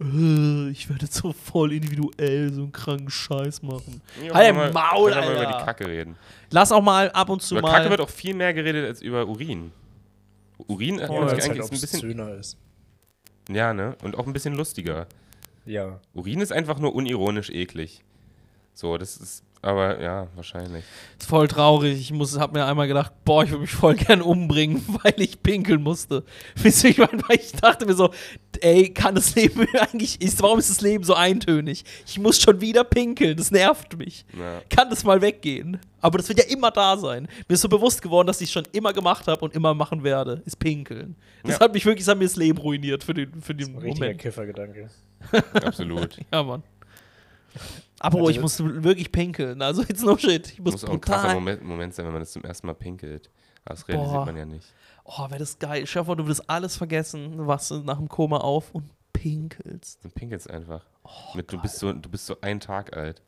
Äh, 0.00 0.68
Ich 0.70 0.88
werde 0.88 1.04
jetzt 1.06 1.14
so 1.14 1.32
voll 1.32 1.72
individuell 1.72 2.52
so 2.52 2.62
einen 2.62 2.72
kranken 2.72 3.10
Scheiß 3.10 3.62
machen. 3.62 4.02
Ja, 4.22 4.34
Halt 4.34 4.54
wir- 4.54 4.72
Maul, 4.72 5.10
wir 5.10 5.16
mal 5.20 5.30
über 5.32 5.40
Alter. 5.46 5.58
die 5.58 5.64
Kacke 5.64 5.86
reden. 5.88 6.16
Lass 6.50 6.70
auch 6.72 6.82
mal 6.82 7.10
ab 7.12 7.28
und 7.30 7.42
zu 7.42 7.54
Über 7.56 7.62
mal. 7.68 7.72
Kacke 7.76 7.90
wird 7.90 8.00
auch 8.00 8.10
viel 8.10 8.34
mehr 8.34 8.52
geredet 8.52 8.84
als 8.86 9.00
über 9.02 9.26
Urin. 9.26 9.72
Urin 10.58 11.00
Oh, 11.00 11.06
oh, 11.08 11.20
eigentlich 11.22 11.48
halt 11.48 11.58
ist 11.58 11.64
ein 11.64 11.70
bisschen. 11.80 11.98
obszöner 12.00 12.34
ist. 12.34 12.56
Ja, 13.48 13.72
ne? 13.72 13.96
Und 14.02 14.16
auch 14.18 14.26
ein 14.26 14.32
bisschen 14.32 14.54
lustiger. 14.54 15.06
Ja. 15.64 16.00
Urin 16.14 16.40
ist 16.40 16.52
einfach 16.52 16.78
nur 16.78 16.94
unironisch 16.94 17.50
eklig. 17.50 18.02
So, 18.74 18.98
das 18.98 19.16
ist. 19.16 19.42
Aber 19.62 20.00
ja, 20.00 20.28
wahrscheinlich. 20.36 20.84
ist 21.18 21.28
voll 21.28 21.48
traurig. 21.48 21.98
Ich 21.98 22.12
muss, 22.12 22.38
hab 22.38 22.52
mir 22.52 22.64
einmal 22.66 22.86
gedacht, 22.86 23.12
boah, 23.24 23.42
ich 23.42 23.50
würde 23.50 23.62
mich 23.62 23.70
voll 23.70 23.94
gern 23.96 24.22
umbringen, 24.22 24.82
weil 25.02 25.14
ich 25.16 25.42
pinkeln 25.42 25.82
musste. 25.82 26.22
Wisst 26.54 26.84
ihr, 26.84 26.90
ich 26.90 26.98
meine, 26.98 27.20
weil 27.26 27.36
ich 27.36 27.52
dachte 27.52 27.84
mir 27.86 27.94
so, 27.94 28.10
ey, 28.60 28.90
kann 28.90 29.14
das 29.16 29.34
Leben 29.34 29.66
eigentlich, 29.80 30.20
ist, 30.20 30.40
warum 30.42 30.58
ist 30.60 30.70
das 30.70 30.80
Leben 30.82 31.02
so 31.02 31.14
eintönig? 31.14 31.84
Ich 32.06 32.18
muss 32.18 32.40
schon 32.40 32.60
wieder 32.60 32.84
pinkeln, 32.84 33.36
das 33.36 33.50
nervt 33.50 33.96
mich. 33.98 34.24
Ja. 34.38 34.60
Kann 34.70 34.88
das 34.88 35.02
mal 35.02 35.20
weggehen? 35.20 35.80
Aber 36.00 36.18
das 36.18 36.28
wird 36.28 36.38
ja 36.38 36.44
immer 36.44 36.70
da 36.70 36.96
sein. 36.96 37.26
Mir 37.48 37.54
ist 37.54 37.62
so 37.62 37.68
bewusst 37.68 38.00
geworden, 38.02 38.28
dass 38.28 38.40
ich 38.40 38.52
schon 38.52 38.64
immer 38.70 38.92
gemacht 38.92 39.26
habe 39.26 39.40
und 39.44 39.54
immer 39.54 39.74
machen 39.74 40.04
werde, 40.04 40.42
ist 40.44 40.58
pinkeln. 40.60 41.16
Das 41.42 41.54
Ja. 41.54 41.60
hat 41.60 41.72
mich 41.72 41.84
wirklich, 41.84 42.04
das 42.04 42.12
hat 42.12 42.18
mir 42.18 42.24
das 42.26 42.36
Leben 42.36 42.58
ruiniert 42.58 43.02
für 43.02 43.14
den, 43.14 43.40
für 43.42 43.54
den 43.54 43.70
Ein 43.74 43.78
richtiger 43.78 44.04
Moment. 44.04 44.20
Kiffergedanke. 44.20 44.90
Absolut. 45.64 46.18
Ja, 46.32 46.42
Mann. 46.44 46.62
Aber 48.00 48.28
ich 48.30 48.40
musste 48.40 48.84
wirklich 48.84 49.10
pinkeln. 49.10 49.62
Also, 49.62 49.82
it's 49.82 50.02
no 50.02 50.16
shit. 50.18 50.52
Ich 50.52 50.58
muss, 50.60 50.72
Muss 50.72 50.84
auch 50.84 50.90
ein 50.92 51.00
krasser. 51.00 51.34
Moment, 51.34 51.62
Moment 51.64 51.94
sein, 51.94 52.04
wenn 52.06 52.12
man 52.12 52.22
das 52.22 52.32
zum 52.32 52.42
ersten 52.44 52.66
Mal 52.66 52.74
pinkelt. 52.74 53.30
Das 53.64 53.88
realisiert 53.88 54.12
Boah. 54.14 54.26
man 54.26 54.36
ja 54.36 54.44
nicht. 54.44 54.66
Oh, 55.04 55.28
wäre 55.30 55.38
das 55.38 55.58
geil. 55.58 55.86
Stell 55.86 56.02
dir 56.02 56.06
vor, 56.06 56.16
du 56.16 56.24
würdest 56.24 56.48
alles 56.48 56.76
vergessen, 56.76 57.46
wachst 57.46 57.70
du 57.70 57.76
nach 57.78 57.96
dem 57.96 58.08
Koma 58.08 58.38
auf 58.38 58.70
und 58.72 58.84
pinkelst. 59.12 60.04
Du 60.04 60.08
pinkelst 60.10 60.48
einfach. 60.50 60.82
Oh, 61.04 61.08
Mit, 61.36 61.50
du, 61.52 61.60
bist 61.60 61.78
so, 61.78 61.92
du 61.92 62.08
bist 62.08 62.26
so 62.26 62.36
einen 62.40 62.60
Tag 62.60 62.96
alt. 62.96 63.22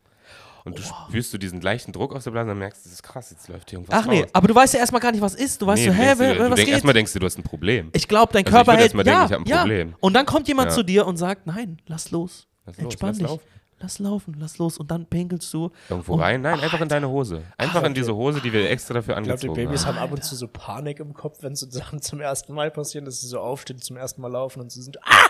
Und 0.64 0.76
du 0.78 0.82
Oh. 0.82 1.08
spürst 1.08 1.32
du 1.32 1.38
diesen 1.38 1.60
leichten 1.60 1.92
Druck 1.92 2.14
aus 2.14 2.24
der 2.24 2.30
Blase 2.32 2.42
und 2.44 2.48
dann 2.48 2.58
merkst, 2.58 2.84
das 2.84 2.92
ist 2.92 3.02
krass, 3.02 3.30
jetzt 3.30 3.48
läuft 3.48 3.70
hier 3.70 3.78
irgendwas 3.78 4.02
Ach 4.04 4.06
nee, 4.06 4.20
raus. 4.22 4.30
aber 4.34 4.48
du 4.48 4.54
weißt 4.54 4.74
ja 4.74 4.80
erstmal 4.80 5.00
gar 5.00 5.12
nicht, 5.12 5.20
was 5.22 5.34
ist. 5.34 5.62
Du 5.62 5.66
weißt 5.66 5.80
Nee, 5.82 5.88
so, 5.88 5.92
du 5.94 5.98
hä, 5.98 6.14
du 6.14 6.18
was 6.18 6.54
denk, 6.56 6.56
geht? 6.56 6.68
Erstmal 6.68 6.94
denkst 6.94 7.12
du, 7.14 7.18
du 7.20 7.26
hast 7.26 7.38
ein 7.38 7.42
Problem. 7.42 7.88
Ich 7.94 8.06
glaube, 8.06 8.32
dein 8.32 8.44
Also 8.44 8.48
ich 8.50 8.54
Körper 8.54 8.72
würd 8.72 8.78
hält, 8.80 8.86
erst 8.86 8.94
mal 8.96 9.04
denken, 9.04 9.20
ja, 9.20 9.24
ich 9.26 9.36
ein 9.36 9.46
ja. 9.46 9.58
Problem. 9.60 9.94
Und 10.00 10.12
dann 10.14 10.26
kommt 10.26 10.46
jemand 10.48 10.70
Ja. 10.70 10.74
zu 10.76 10.82
dir 10.82 11.06
und 11.06 11.16
sagt, 11.16 11.46
nein, 11.46 11.78
lass 11.86 12.10
los. 12.10 12.46
Lass 12.66 12.76
los, 12.76 12.84
Entspann 12.84 13.08
lass 13.10 13.18
dich. 13.18 13.26
laufen. 13.26 13.42
Lass 13.80 14.00
laufen, 14.00 14.34
lass 14.40 14.58
los. 14.58 14.76
Und 14.78 14.90
dann 14.90 15.06
pinkelst 15.06 15.54
du. 15.54 15.70
Irgendwo 15.88 16.14
Und- 16.14 16.20
rein? 16.20 16.40
Nein, 16.42 16.58
einfach 16.60 16.80
in 16.80 16.88
deine 16.88 17.08
Hose. 17.08 17.44
Einfach 17.56 17.84
in 17.84 17.94
diese 17.94 18.14
Hose, 18.14 18.40
die 18.40 18.52
wir 18.52 18.68
extra 18.68 18.94
dafür 18.94 19.16
Ich 19.18 19.22
glaube, 19.24 19.38
die 19.38 19.46
angezogen 19.48 19.66
Babys 19.68 19.86
haben. 19.86 19.96
haben 19.96 20.02
ab 20.04 20.12
und 20.12 20.24
zu 20.24 20.34
so 20.34 20.48
Panik 20.48 20.98
im 20.98 21.14
Kopf, 21.14 21.38
wenn 21.42 21.54
so 21.54 21.70
Sachen 21.70 22.02
zum 22.02 22.20
ersten 22.20 22.54
Mal 22.54 22.70
passieren, 22.72 23.04
dass 23.04 23.20
sie 23.20 23.28
so 23.28 23.38
aufstehen, 23.38 23.78
zum 23.80 23.96
ersten 23.96 24.20
Mal 24.20 24.32
laufen 24.32 24.60
und 24.62 24.72
sie 24.72 24.82
sind, 24.82 24.98
ah! 25.04 25.26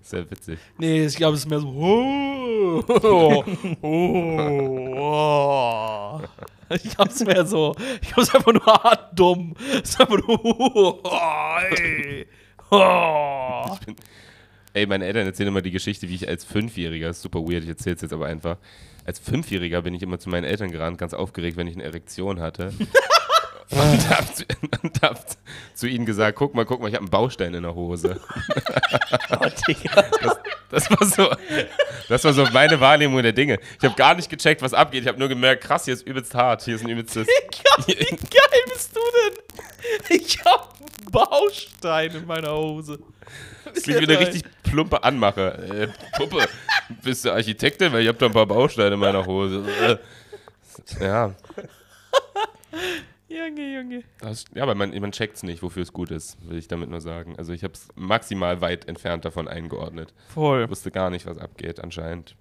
Sehr 0.00 0.24
witzig. 0.30 0.58
Nee, 0.78 1.06
ich 1.06 1.16
glaube, 1.16 1.34
es 1.34 1.40
ist 1.44 1.50
mehr 1.50 1.60
so. 1.60 1.68
Oh, 1.68 2.82
oh, 3.02 3.44
oh. 4.62 6.20
Ich 6.70 6.82
glaube, 6.94 7.10
es 7.10 7.16
ist 7.20 7.26
mehr 7.26 7.44
so. 7.44 7.74
Ich 8.00 8.08
glaube, 8.08 8.22
es 8.22 8.28
ist 8.28 8.34
einfach 8.36 8.52
nur 8.52 8.64
hart 8.66 9.18
dumm. 9.18 9.54
Es 9.82 9.90
ist 9.90 10.00
einfach 10.00 10.18
nur. 10.18 11.04
Oh, 11.04 11.58
ey. 11.78 12.26
Oh. 12.74 13.76
Ey, 14.74 14.86
meine 14.86 15.04
Eltern 15.04 15.26
erzählen 15.26 15.48
immer 15.48 15.60
die 15.60 15.70
Geschichte, 15.70 16.08
wie 16.08 16.14
ich 16.14 16.28
als 16.28 16.44
Fünfjähriger, 16.44 17.12
super 17.12 17.40
weird, 17.40 17.62
ich 17.62 17.68
erzähle 17.68 17.96
es 17.96 18.02
jetzt 18.02 18.12
aber 18.12 18.26
einfach. 18.26 18.56
Als 19.04 19.18
Fünfjähriger 19.18 19.82
bin 19.82 19.92
ich 19.92 20.02
immer 20.02 20.18
zu 20.18 20.30
meinen 20.30 20.44
Eltern 20.44 20.70
gerannt, 20.70 20.96
ganz 20.96 21.12
aufgeregt, 21.12 21.58
wenn 21.58 21.66
ich 21.66 21.74
eine 21.74 21.84
Erektion 21.84 22.40
hatte. 22.40 22.72
und 23.80 24.10
hab, 24.10 24.36
zu, 24.36 24.44
und 24.82 25.02
hab 25.02 25.18
zu 25.74 25.86
ihnen 25.86 26.04
gesagt, 26.04 26.36
guck 26.36 26.54
mal, 26.54 26.66
guck 26.66 26.80
mal, 26.80 26.88
ich 26.88 26.94
habe 26.94 27.04
einen 27.04 27.10
Baustein 27.10 27.54
in 27.54 27.62
der 27.62 27.74
Hose. 27.74 28.20
Oh, 29.30 29.46
Digga. 29.66 30.04
Das 30.70 30.90
war 30.90 31.06
so, 31.06 31.30
das 32.08 32.24
war 32.24 32.32
so 32.32 32.44
meine 32.52 32.80
Wahrnehmung 32.80 33.22
der 33.22 33.32
Dinge. 33.32 33.58
Ich 33.78 33.84
habe 33.84 33.94
gar 33.94 34.14
nicht 34.14 34.28
gecheckt, 34.28 34.62
was 34.62 34.74
abgeht. 34.74 35.02
Ich 35.02 35.08
habe 35.08 35.18
nur 35.18 35.28
gemerkt, 35.28 35.64
krass, 35.64 35.86
hier 35.86 35.94
ist 35.94 36.06
übelst 36.06 36.34
hart, 36.34 36.62
hier 36.62 36.76
ist 36.76 36.82
ein 36.82 36.88
übelstes. 36.88 37.26
Wie 37.86 37.94
geil 37.94 38.62
bist 38.72 38.94
du 38.94 39.00
denn? 39.00 40.16
Ich 40.16 40.38
hab 40.44 40.74
einen 40.78 41.10
Baustein 41.10 42.14
in 42.14 42.26
meiner 42.26 42.54
Hose. 42.54 42.98
Das 43.64 43.84
klingt 43.84 44.00
wie 44.00 44.04
eine 44.04 44.18
richtig 44.18 44.42
plumpe 44.62 45.02
Anmache. 45.02 45.92
Äh, 45.92 46.16
Puppe, 46.16 46.46
bist 47.02 47.24
du 47.24 47.32
Architektin? 47.32 47.92
Weil 47.92 48.02
ich 48.02 48.08
habe 48.08 48.18
da 48.18 48.26
ein 48.26 48.32
paar 48.32 48.46
Bausteine 48.46 48.94
in 48.94 49.00
meiner 49.00 49.24
Hose. 49.24 49.64
Äh. 51.00 51.04
Ja, 51.04 51.34
Junge, 53.32 53.74
Junge. 53.74 54.02
das, 54.20 54.44
ja, 54.54 54.62
aber 54.62 54.74
man, 54.74 54.90
man 55.00 55.12
checkt 55.12 55.36
es 55.36 55.42
nicht, 55.42 55.62
wofür 55.62 55.82
es 55.82 55.92
gut 55.92 56.10
ist, 56.10 56.36
will 56.48 56.58
ich 56.58 56.68
damit 56.68 56.90
nur 56.90 57.00
sagen. 57.00 57.34
Also 57.38 57.52
ich 57.52 57.64
habe 57.64 57.74
es 57.74 57.88
maximal 57.94 58.60
weit 58.60 58.88
entfernt 58.88 59.24
davon 59.24 59.48
eingeordnet. 59.48 60.12
Voll. 60.28 60.64
Ich 60.64 60.70
wusste 60.70 60.90
gar 60.90 61.10
nicht, 61.10 61.26
was 61.26 61.38
abgeht, 61.38 61.80
anscheinend. 61.80 62.36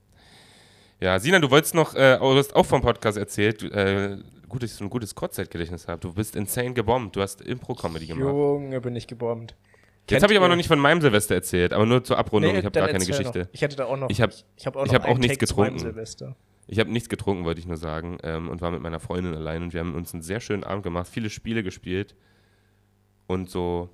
Ja, 1.00 1.20
Sinan, 1.20 1.42
du 1.42 1.50
wolltest 1.50 1.74
noch, 1.74 1.96
äh, 1.96 2.18
du 2.20 2.36
hast 2.38 2.56
auch 2.56 2.66
vom 2.66 2.82
Podcast 2.82 3.18
erzählt, 3.18 3.64
äh, 3.64 4.18
gut, 4.48 4.62
dass 4.64 4.72
ich 4.72 4.78
so 4.78 4.84
ein 4.84 4.89
gutes 4.89 5.16
Kurzzeitgedächtnis 5.16 5.88
habe. 5.88 6.00
Du 6.00 6.14
bist 6.14 6.36
insane 6.36 6.74
gebombt, 6.74 7.16
du 7.16 7.22
hast 7.22 7.42
Impro-Comedy 7.42 8.06
gemacht. 8.08 8.28
Junge, 8.28 8.82
bin 8.82 8.96
ich 8.96 9.08
gebombt. 9.08 9.56
Jetzt 10.10 10.24
habe 10.24 10.34
ich 10.34 10.38
aber 10.39 10.50
noch 10.50 10.56
nicht 10.58 10.68
von 10.68 10.80
meinem 10.80 11.00
Silvester 11.00 11.36
erzählt, 11.36 11.72
aber 11.74 11.86
nur 11.86 12.04
zur 12.04 12.18
Abrundung, 12.18 12.52
ich 12.56 12.66
habe 12.66 12.72
gar 12.78 12.88
keine 12.89 13.06
Geschichte. 13.06 13.39
Noch. 13.39 13.48
Ich 13.54 13.62
hätte 13.62 13.78
da 13.78 13.86
auch 13.86 13.96
noch. 13.98 14.10
Ich 14.10 14.20
hab- 14.22 14.32
ich 14.58 14.66
hab 14.68 14.76
auch, 14.76 14.86
ich 14.86 14.94
hab 14.94 15.06
auch 15.08 15.18
nichts 15.18 15.38
Take 15.38 15.46
getrunken. 15.48 15.96
Ich 16.68 16.80
habe 16.80 16.91
nichts 16.91 17.09
getrunken, 17.09 17.43
wollte 17.43 17.59
ich 17.59 17.68
nur 17.68 17.78
sagen, 17.78 18.18
ähm, 18.24 18.49
und 18.49 18.62
war 18.62 18.72
mit 18.72 18.82
meiner 18.82 18.99
Freundin 18.99 19.34
allein 19.34 19.64
und 19.64 19.74
wir 19.74 19.80
haben 19.80 19.95
uns 19.95 20.14
einen 20.14 20.24
sehr 20.24 20.39
schönen 20.39 20.64
Abend 20.64 20.84
gemacht, 20.84 21.07
viele 21.07 21.30
Spiele 21.30 21.64
gespielt 21.64 22.16
und 23.28 23.49
so, 23.49 23.89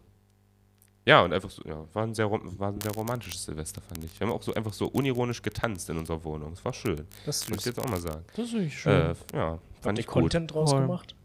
ja, 1.07 1.21
und 1.21 1.31
einfach 1.31 1.49
so, 1.49 1.63
ja, 1.65 1.85
war 1.93 2.03
ein 2.03 2.13
sehr, 2.13 2.29
war 2.29 2.69
ein 2.69 2.81
sehr 2.81 2.91
romantisches 2.91 3.45
Silvester, 3.45 3.81
fand 3.81 4.03
ich. 4.03 4.19
Wir 4.19 4.27
haben 4.27 4.33
auch 4.33 4.43
so 4.43 4.53
einfach 4.53 4.73
so 4.73 4.87
unironisch 4.87 5.41
getanzt 5.41 5.89
in 5.89 5.97
unserer 5.97 6.21
Wohnung. 6.25 6.51
Es 6.51 6.65
war 6.65 6.73
schön. 6.73 7.07
Das 7.25 7.37
ist 7.43 7.49
Muss 7.49 7.59
ich 7.59 7.65
jetzt 7.67 7.79
auch 7.79 7.89
mal 7.89 8.01
sagen. 8.01 8.25
Das 8.35 8.47
ist 8.47 8.55
richtig 8.55 8.77
schön. 8.77 8.91
Äh, 8.91 9.15
ja, 9.33 9.51
Habt 9.51 9.61
fand 9.81 9.97
ihr 9.97 10.01
ich 10.01 10.07
gut. 10.07 10.23
Content 10.23 10.53
draus 10.53 10.71
Voll. 10.71 10.81
gemacht? 10.81 11.15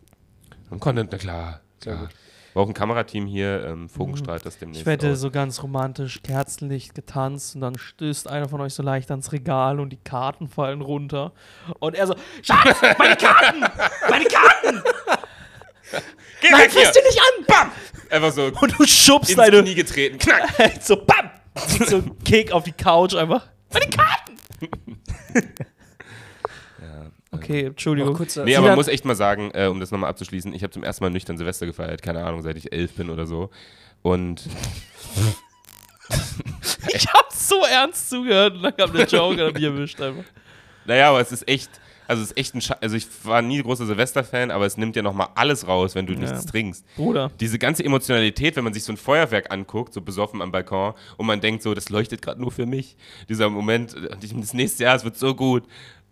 Und 0.71 0.79
Content, 0.79 1.11
na 1.11 1.19
klar. 1.19 1.61
Sehr 1.83 1.95
klar. 1.95 2.07
gut. 2.07 2.17
War 2.55 2.65
auch 2.65 2.69
ein 2.69 2.75
Kamerateam 2.75 3.27
hier, 3.27 3.65
ähm, 3.67 3.89
Vogelstrahlt 3.89 4.45
das 4.45 4.59
demnächst 4.59 4.83
Ich 4.83 4.87
wette, 4.87 5.13
aus. 5.13 5.21
so 5.21 5.31
ganz 5.31 5.63
romantisch, 5.63 6.21
Kerzenlicht 6.23 6.95
getanzt 6.95 7.55
und 7.55 7.63
dann 7.63 7.79
stößt 7.79 8.29
einer 8.29 8.49
von 8.49 8.61
euch 8.61 8.75
so 8.75 8.83
leicht 8.83 9.11
ans 9.11 9.33
Regal 9.33 9.81
und 9.81 9.91
die 9.91 9.99
Karten 9.99 10.49
fallen 10.49 10.83
runter. 10.83 11.33
Und 11.79 11.95
er 11.95 12.07
so, 12.07 12.15
Scheiße, 12.43 12.95
meine 12.99 13.17
Karten! 13.17 13.61
Meine 14.11 14.25
Karten! 14.27 14.83
Geh 16.41 16.51
Nein, 16.51 16.71
fass 16.71 16.93
die 16.93 17.01
nicht 17.07 17.21
an! 17.21 17.45
Bam! 17.47 17.71
Einfach 18.11 18.33
so 18.33 18.51
Und 18.61 18.79
du 18.79 18.87
schubst 18.87 19.31
ins 19.31 19.39
deine, 19.39 19.63
Knie 19.63 19.75
getreten. 19.75 20.19
Knack! 20.19 20.51
so 20.83 20.97
bam! 20.97 21.31
So 21.89 21.97
ein 21.97 22.19
Kick 22.25 22.53
auf 22.53 22.65
die 22.65 22.73
Couch 22.73 23.15
einfach. 23.15 23.47
Meine 23.73 23.87
Karten! 23.89 24.37
Ja, 27.33 27.39
Okay, 27.39 27.65
Entschuldigung. 27.67 28.15
kurzer, 28.15 28.45
Nee, 28.45 28.57
aber 28.57 28.69
man 28.69 28.77
muss 28.77 28.89
echt 28.89 29.05
mal 29.05 29.15
sagen, 29.17 29.51
äh, 29.55 29.67
um 29.67 29.81
das 29.81 29.91
nochmal 29.91 30.11
abzuschließen, 30.11 30.53
ich 30.55 30.63
habe 30.63 30.71
zum 30.73 30.85
ersten 30.85 31.03
Mal 31.05 31.11
nüchtern 31.11 31.37
Silvester 31.39 31.67
gefeiert, 31.67 32.03
keine 32.03 32.25
Ahnung, 32.25 32.43
seit 32.43 32.57
ich 32.57 32.73
elf 32.73 32.93
bin 32.95 33.09
oder 33.11 33.27
so. 33.27 33.51
Und 34.03 34.43
Ich 36.95 37.07
hab 37.09 37.33
so 37.33 37.65
ernst 37.65 38.11
zugehört 38.11 38.57
und 38.57 38.63
dann 38.63 38.77
kam 38.77 38.93
der 38.93 39.07
Joke 39.07 39.47
und 39.47 39.55
mich 39.55 39.63
erwischt 39.63 40.01
einfach. 40.01 40.25
naja, 40.85 41.09
aber 41.11 41.21
es 41.21 41.33
ist 41.33 41.49
echt, 41.49 41.71
also 42.07 42.23
es 42.23 42.33
ist 42.33 42.37
echt 42.37 42.55
ein 42.55 42.61
Scha 42.61 42.77
Also 42.81 42.97
ich 42.97 43.07
war 43.25 43.41
nie 43.41 43.63
großer 43.63 43.87
Silvester-Fan, 43.87 44.51
aber 44.51 44.67
es 44.67 44.77
nimmt 44.77 44.97
ja 44.97 45.03
nochmal 45.03 45.29
alles 45.35 45.67
raus, 45.67 45.95
wenn 45.95 46.07
du 46.07 46.13
nichts 46.15 46.45
trinkst. 46.47 46.85
Bruder. 46.97 47.31
Diese 47.41 47.59
ganze 47.59 47.85
Emotionalität, 47.85 48.57
wenn 48.57 48.65
man 48.65 48.75
sich 48.75 48.85
so 48.85 48.93
ein 48.93 48.97
Feuerwerk 48.99 49.51
anguckt, 49.53 49.95
so 49.95 50.01
besoffen 50.03 50.43
am 50.43 50.53
Balkon, 50.53 50.93
und 51.17 51.27
man 51.27 51.41
denkt 51.41 51.63
so, 51.63 51.73
das 51.73 51.89
leuchtet 51.89 52.21
gerade 52.21 52.41
nur 52.41 52.51
für 52.51 52.67
mich. 52.67 52.97
Dieser 53.29 53.49
Moment, 53.49 53.95
äh, 53.95 54.09
und 54.13 54.23
ich- 54.25 54.35
das 54.39 54.53
nächste 54.53 54.83
Jahr, 54.85 54.97
es 54.97 55.05
wird 55.05 55.17
so 55.17 55.35
gut. 55.35 55.65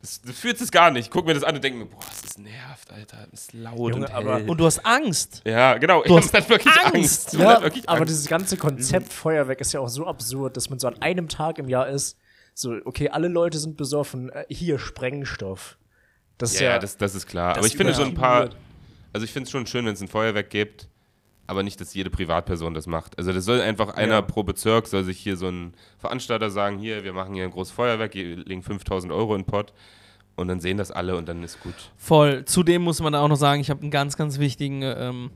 Das, 0.03 0.21
du 0.23 0.33
fühlst 0.33 0.63
es 0.63 0.71
gar 0.71 0.91
nicht. 0.91 1.07
Ich 1.07 1.11
guck 1.11 1.27
mir 1.27 1.35
das 1.35 1.45
an 1.45 1.55
und 1.57 1.63
denke 1.63 1.79
mir, 1.81 1.85
boah, 1.87 2.01
das 2.23 2.39
nervt, 2.39 2.91
Alter. 2.91 3.27
Das 3.31 3.43
ist 3.43 3.53
laut 3.53 3.77
Junge, 3.79 4.07
und 4.07 4.11
aber- 4.11 4.37
hell. 4.37 4.49
Und 4.49 4.59
du 4.59 4.65
hast 4.65 4.79
Angst. 4.87 5.43
ja, 5.45 5.77
genau. 5.77 6.03
Du 6.03 6.17
ich 6.17 6.25
hast 6.25 6.33
hab 6.35 6.49
wirklich 6.49 6.75
Angst. 6.75 6.95
Angst. 6.95 7.33
Ja, 7.35 7.55
hat 7.57 7.63
wirklich 7.63 7.89
aber 7.89 7.99
Angst. 8.01 8.11
dieses 8.11 8.27
ganze 8.27 8.57
Konzept 8.57 9.13
Feuerwerk 9.13 9.61
ist 9.61 9.73
ja 9.73 9.81
auch 9.81 9.89
so 9.89 10.07
absurd, 10.07 10.57
dass 10.57 10.71
man 10.71 10.79
so 10.79 10.89
an 10.89 11.01
einem 11.03 11.29
Tag 11.29 11.59
im 11.59 11.69
Jahr 11.69 11.89
ist, 11.89 12.17
so, 12.55 12.77
okay, 12.85 13.11
alle 13.11 13.29
Leute 13.29 13.59
sind 13.59 13.77
besoffen, 13.77 14.31
äh, 14.31 14.45
hier 14.49 14.79
Sprengstoff. 14.79 15.77
Das 16.39 16.53
ist 16.55 16.61
Ja, 16.61 16.71
ja, 16.71 16.79
das, 16.79 16.97
das 16.97 17.15
ist 17.15 17.27
klar. 17.27 17.51
das 17.51 17.59
Aber 17.59 17.67
ich 17.67 17.77
finde 17.77 17.93
so 17.95 18.03
ein 18.03 18.15
paar. 18.15 18.51
Also 19.13 19.25
ich 19.25 19.33
finde 19.33 19.45
es 19.47 19.51
schon 19.51 19.67
schön, 19.67 19.85
wenn 19.85 19.93
es 19.93 20.01
ein 20.01 20.09
Feuerwerk 20.09 20.49
gibt, 20.51 20.89
aber 21.51 21.63
nicht, 21.63 21.81
dass 21.81 21.93
jede 21.93 22.09
Privatperson 22.11 22.73
das 22.75 22.87
macht. 22.87 23.19
Also 23.19 23.33
das 23.33 23.45
soll 23.45 23.61
einfach 23.61 23.95
einer 23.95 24.15
Ja. 24.15 24.23
pro 24.23 24.43
Bezirk, 24.43 24.87
soll 24.87 25.05
sich 25.05 25.19
hier 25.19 25.37
so 25.37 25.49
ein 25.49 25.75
Veranstalter 25.99 26.51
sagen, 26.51 26.79
hier, 26.79 27.05
wir 27.05 27.13
machen 27.13 27.35
hier 27.35 27.45
ein 27.45 27.51
großes 27.51 27.73
Feuerwerk, 27.75 28.15
wir 28.15 28.37
legen 28.37 28.63
5000 28.63 29.13
Euro 29.13 29.35
in 29.35 29.43
den 29.43 29.47
Pott 29.47 29.73
und 30.37 30.49
dann 30.49 30.61
sehen 30.61 30.77
das 30.79 30.91
alle 30.91 31.17
und 31.17 31.29
dann 31.29 31.43
ist 31.43 31.61
gut. 31.63 31.75
Voll. 31.99 32.45
Zudem 32.47 32.83
muss 32.83 33.01
man 33.01 33.15
auch 33.15 33.29
noch 33.29 33.37
sagen, 33.37 33.61
ich 33.61 33.69
habe 33.69 33.83
einen 33.83 33.91
ganz, 33.91 34.17
ganz 34.17 34.39
wichtigen 34.39 34.81
ähm, 34.83 35.31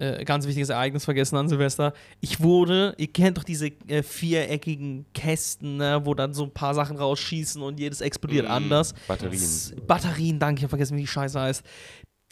äh, 0.00 0.24
ganz 0.24 0.44
wichtiges 0.48 0.70
Ereignis 0.70 1.04
vergessen 1.04 1.36
an 1.36 1.48
Silvester. 1.48 1.92
Ich 2.20 2.40
wurde, 2.42 2.94
ihr 2.98 3.06
kennt 3.12 3.38
doch 3.38 3.44
diese 3.44 3.68
äh, 3.86 4.02
viereckigen 4.02 5.06
Kästen, 5.14 5.76
ne, 5.76 6.00
wo 6.02 6.14
dann 6.14 6.34
so 6.34 6.42
ein 6.42 6.50
paar 6.50 6.74
Sachen 6.74 6.96
rausschießen 6.96 7.62
und 7.62 7.78
jedes 7.78 8.00
explodiert 8.00 8.48
Mm, 8.48 8.50
anders. 8.50 8.94
Batterien. 9.06 9.34
S 9.40 9.72
Batterien, 9.86 10.40
danke, 10.40 10.58
ich 10.58 10.62
habe 10.64 10.70
vergessen, 10.70 10.96
wie 10.96 11.02
die 11.02 11.06
Scheiße 11.06 11.40
heißt. 11.40 11.62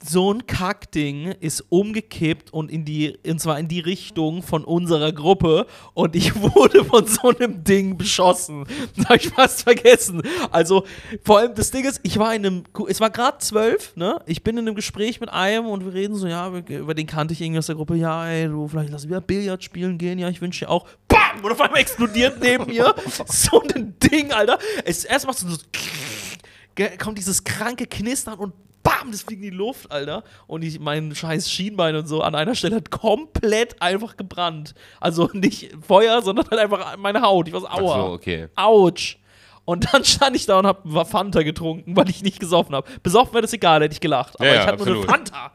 So 0.04 0.32
ein 0.32 0.46
Kackding 0.46 1.32
ist 1.40 1.64
umgekippt 1.68 2.52
und 2.52 2.70
in 2.70 2.84
die, 2.84 3.16
und 3.24 3.40
zwar 3.40 3.58
in 3.60 3.68
die 3.68 3.78
Richtung 3.78 4.42
von 4.42 4.64
unserer 4.64 5.12
Gruppe 5.12 5.66
und 5.94 6.16
ich 6.16 6.34
wurde 6.40 6.84
von 6.84 7.06
so 7.06 7.28
einem 7.28 7.62
Ding 7.62 7.96
beschossen. 7.96 8.64
Das 8.96 9.06
habe 9.06 9.16
ich 9.16 9.28
fast 9.28 9.62
vergessen. 9.62 10.22
Also, 10.50 10.84
vor 11.24 11.38
allem 11.38 11.54
das 11.54 11.70
Ding 11.70 11.84
ist, 11.84 12.00
ich 12.02 12.18
war 12.18 12.34
in 12.34 12.44
einem, 12.44 12.64
es 12.88 13.00
war 13.00 13.10
gerade 13.10 13.38
zwölf, 13.38 13.94
ne? 13.96 14.20
Ich 14.26 14.42
bin 14.42 14.56
in 14.58 14.66
einem 14.66 14.74
Gespräch 14.74 15.20
mit 15.20 15.30
einem 15.30 15.66
und 15.66 15.84
wir 15.84 15.94
reden 15.94 16.14
so, 16.16 16.26
ja, 16.26 16.48
über 16.48 16.94
den 16.94 17.06
kannte 17.06 17.32
ich 17.34 17.40
irgendwie 17.40 17.58
aus 17.58 17.66
der 17.66 17.76
Gruppe, 17.76 17.96
ja, 17.96 18.26
ey, 18.26 18.48
du, 18.48 18.68
vielleicht 18.68 18.90
lass 18.90 19.06
wieder 19.06 19.20
Billard 19.20 19.62
spielen 19.62 19.98
gehen, 19.98 20.18
ja, 20.18 20.28
ich 20.28 20.40
wünsche 20.40 20.64
dir 20.64 20.70
auch. 20.70 20.86
BAM! 21.08 21.44
Und 21.44 21.52
auf 21.52 21.60
einmal 21.60 21.80
explodiert 21.80 22.38
neben 22.40 22.66
mir 22.66 22.94
so 23.26 23.62
ein 23.74 23.94
Ding, 24.00 24.32
Alter. 24.32 24.58
Es 24.84 25.04
erst 25.04 25.26
macht 25.26 25.38
so 25.38 25.46
kommt 26.98 27.18
dieses 27.18 27.44
kranke 27.44 27.86
Knistern 27.86 28.38
und 28.38 28.54
bam, 28.82 29.10
das 29.10 29.22
fliegt 29.22 29.42
in 29.42 29.50
die 29.50 29.56
Luft, 29.56 29.90
Alter. 29.90 30.24
Und 30.46 30.62
ich, 30.62 30.80
mein 30.80 31.14
scheiß 31.14 31.50
Schienbein 31.50 31.96
und 31.96 32.06
so 32.06 32.20
an 32.22 32.34
einer 32.34 32.54
Stelle 32.54 32.76
hat 32.76 32.90
komplett 32.90 33.80
einfach 33.80 34.16
gebrannt. 34.16 34.74
Also 35.00 35.28
nicht 35.32 35.70
Feuer, 35.86 36.22
sondern 36.22 36.48
halt 36.50 36.60
einfach 36.60 36.96
meine 36.96 37.22
Haut. 37.22 37.48
Ich 37.48 37.54
war 37.54 37.60
so, 37.60 37.68
Ach 37.68 37.78
aua. 37.78 37.94
so, 38.06 38.12
okay. 38.12 38.48
Autsch. 38.56 39.18
Und 39.64 39.92
dann 39.92 40.04
stand 40.06 40.34
ich 40.36 40.46
da 40.46 40.58
und 40.58 40.66
hab 40.66 41.08
Fanta 41.08 41.42
getrunken, 41.42 41.96
weil 41.96 42.08
ich 42.10 42.22
nicht 42.22 42.40
gesoffen 42.40 42.74
habe. 42.74 42.88
Besoffen 43.02 43.32
wäre 43.34 43.42
das 43.42 43.52
egal, 43.52 43.82
hätte 43.82 43.92
ich 43.94 44.00
gelacht. 44.00 44.34
Aber 44.40 44.46
Ja, 44.48 44.54
ich 44.62 44.66
hatte 44.66 44.78
nur 44.78 44.86
eine 44.86 44.96
absolut. 44.98 45.10
Fanta. 45.30 45.52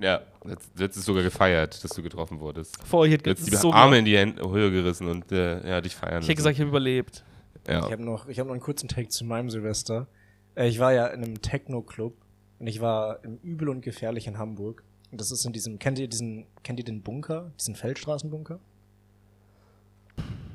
Ja, 0.00 0.20
jetzt, 0.48 0.70
jetzt 0.76 0.96
ist 0.96 1.04
sogar 1.04 1.22
gefeiert, 1.22 1.82
dass 1.84 1.90
du 1.92 2.02
getroffen 2.02 2.40
wurdest. 2.40 2.76
Voll, 2.84 3.06
ich 3.06 3.12
hätte 3.14 3.30
Jetzt 3.30 3.46
die 3.46 3.54
so 3.54 3.72
Arme 3.72 3.98
in 3.98 4.04
die 4.04 4.16
Hände, 4.18 4.42
Höhe 4.48 4.70
gerissen 4.70 5.08
und 5.08 5.30
äh, 5.30 5.66
ja, 5.68 5.80
dich 5.80 5.94
feiern. 5.94 6.20
Ich 6.20 6.28
hätte 6.28 6.34
gesagt, 6.36 6.54
ich 6.56 6.60
habe 6.60 6.70
überlebt. 6.70 7.22
ja. 7.68 7.78
Ich 7.86 7.92
habe 7.92 8.02
noch, 8.02 8.26
ich 8.28 8.38
hab 8.40 8.46
noch 8.46 8.54
einen 8.54 8.62
kurzen 8.62 8.88
Take 8.88 9.08
zu 9.08 9.24
meinem 9.24 9.50
Silvester. 9.50 10.06
Äh, 10.56 10.68
ich 10.68 10.78
war 10.80 10.92
ja 10.92 11.06
in 11.06 11.22
einem 11.22 11.40
Techno-Club 11.40 12.14
und 12.58 12.66
ich 12.66 12.80
war 12.80 13.22
im 13.24 13.38
Übel 13.42 13.68
und 13.68 13.80
Gefährlich 13.80 14.26
in 14.26 14.38
Hamburg. 14.38 14.82
Und 15.10 15.20
das 15.20 15.30
ist 15.30 15.44
in 15.44 15.52
diesem, 15.52 15.78
kennt 15.78 15.98
ihr 15.98 16.08
diesen, 16.08 16.46
kennt 16.62 16.78
ihr 16.78 16.84
den 16.84 17.02
Bunker, 17.02 17.52
diesen 17.58 17.76
Feldstraßenbunker? 17.76 18.58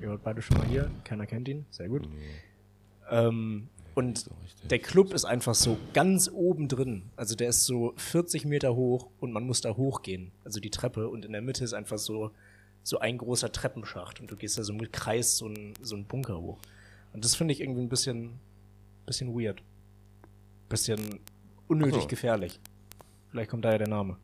Ihr 0.02 0.10
wart 0.10 0.24
beide 0.24 0.42
schon 0.42 0.58
mal 0.58 0.68
hier, 0.68 0.92
keiner 1.04 1.26
kennt 1.26 1.48
ihn, 1.48 1.66
sehr 1.70 1.90
gut. 1.90 2.08
Ähm, 3.10 3.70
und 3.96 4.30
der 4.70 4.80
Club 4.80 5.14
ist 5.14 5.26
einfach 5.26 5.56
so 5.56 5.78
ganz 5.94 6.30
oben 6.34 6.68
drin. 6.68 7.04
Also 7.16 7.36
der 7.36 7.50
ist 7.50 7.66
so 7.66 7.94
40 7.98 8.46
Meter 8.46 8.76
hoch 8.76 9.10
und 9.20 9.32
man 9.34 9.46
muss 9.46 9.62
da 9.62 9.76
hochgehen. 9.76 10.32
Also 10.46 10.60
die 10.60 10.70
Treppe 10.70 11.10
und 11.10 11.26
in 11.26 11.34
der 11.34 11.42
Mitte 11.42 11.64
ist 11.64 11.74
einfach 11.74 11.98
so, 11.98 12.32
so 12.84 13.00
ein 13.00 13.18
großer 13.18 13.52
Treppenschacht 13.52 14.22
und 14.22 14.32
du 14.32 14.38
gehst 14.38 14.58
da 14.58 14.64
so 14.64 14.74
mit 14.74 14.94
Kreis 14.94 15.38
so 15.38 15.48
ein, 15.48 15.74
so 15.82 15.96
ein 15.96 16.06
Bunker 16.06 16.40
hoch. 16.40 16.60
Und 17.14 17.26
das 17.26 17.36
finde 17.36 17.54
ich 17.54 17.62
irgendwie 17.62 17.82
ein 17.82 17.90
bisschen, 17.90 18.40
bisschen 19.06 19.34
weird. 19.38 19.64
Bisschen 20.70 21.20
unnötig 21.70 22.02
so. 22.04 22.08
gefährlich. 22.08 22.60
Vielleicht 23.30 23.50
kommt 23.50 23.64
daher 23.64 23.78
der 23.78 23.88
Name. 23.88 24.18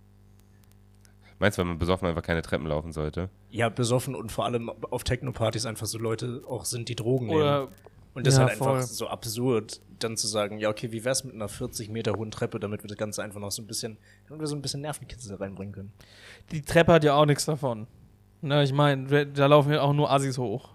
Meinst 1.39 1.57
du, 1.57 1.61
weil 1.61 1.67
man 1.69 1.77
besoffen 1.77 2.07
einfach 2.07 2.21
keine 2.23 2.41
Treppen 2.41 2.65
laufen 2.67 2.91
sollte? 2.93 3.29
Ja, 3.49 3.69
besoffen 3.69 4.15
und 4.15 4.31
vor 4.31 4.45
allem 4.45 4.69
auf 4.89 5.03
Techno-Partys 5.03 5.65
einfach 5.65 5.85
so 5.85 5.97
Leute 5.97 6.41
auch 6.47 6.65
sind, 6.65 6.87
die 6.89 6.95
Drogen 6.95 7.27
nehmen. 7.27 7.39
Oder 7.39 7.67
Und 8.13 8.25
das 8.25 8.35
ist 8.35 8.37
Ja, 8.39 8.45
halt 8.45 8.53
einfach 8.53 8.65
voll. 8.77 8.81
so 8.83 9.07
absurd, 9.09 9.81
dann 9.99 10.15
zu 10.15 10.27
sagen, 10.27 10.57
ja, 10.59 10.69
okay, 10.69 10.93
wie 10.93 11.03
wär's 11.03 11.25
mit 11.25 11.33
einer 11.35 11.49
40 11.49 11.89
Meter 11.89 12.13
hohen 12.15 12.31
Treppe, 12.31 12.59
damit 12.61 12.83
wir 12.83 12.87
das 12.87 12.97
Ganze 12.97 13.21
einfach 13.21 13.41
noch 13.41 13.51
so 13.51 13.61
ein 13.61 13.67
bisschen, 13.67 13.97
damit 14.27 14.39
wir 14.41 14.47
so 14.47 14.55
ein 14.55 14.61
bisschen 14.61 14.79
Nervenkitzel 14.81 15.35
reinbringen 15.35 15.73
können. 15.73 15.91
die 16.51 16.61
Treppe 16.61 16.93
hat 16.93 17.03
ja 17.03 17.15
auch 17.15 17.25
nichts 17.25 17.43
davon. 17.45 17.87
Na, 18.41 18.63
ich 18.63 18.71
meine, 18.71 19.25
da 19.27 19.45
laufen 19.47 19.71
ja 19.73 19.81
auch 19.81 19.93
nur 19.93 20.09
Assis 20.11 20.37
hoch. 20.37 20.69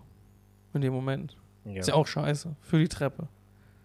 In 0.74 0.82
dem 0.82 0.92
Moment. 0.92 1.36
Ja. 1.64 1.80
Ist 1.80 1.88
ja 1.88 1.94
auch 1.94 2.06
scheiße. 2.06 2.54
Für 2.60 2.78
die 2.78 2.88
Treppe. 2.88 3.28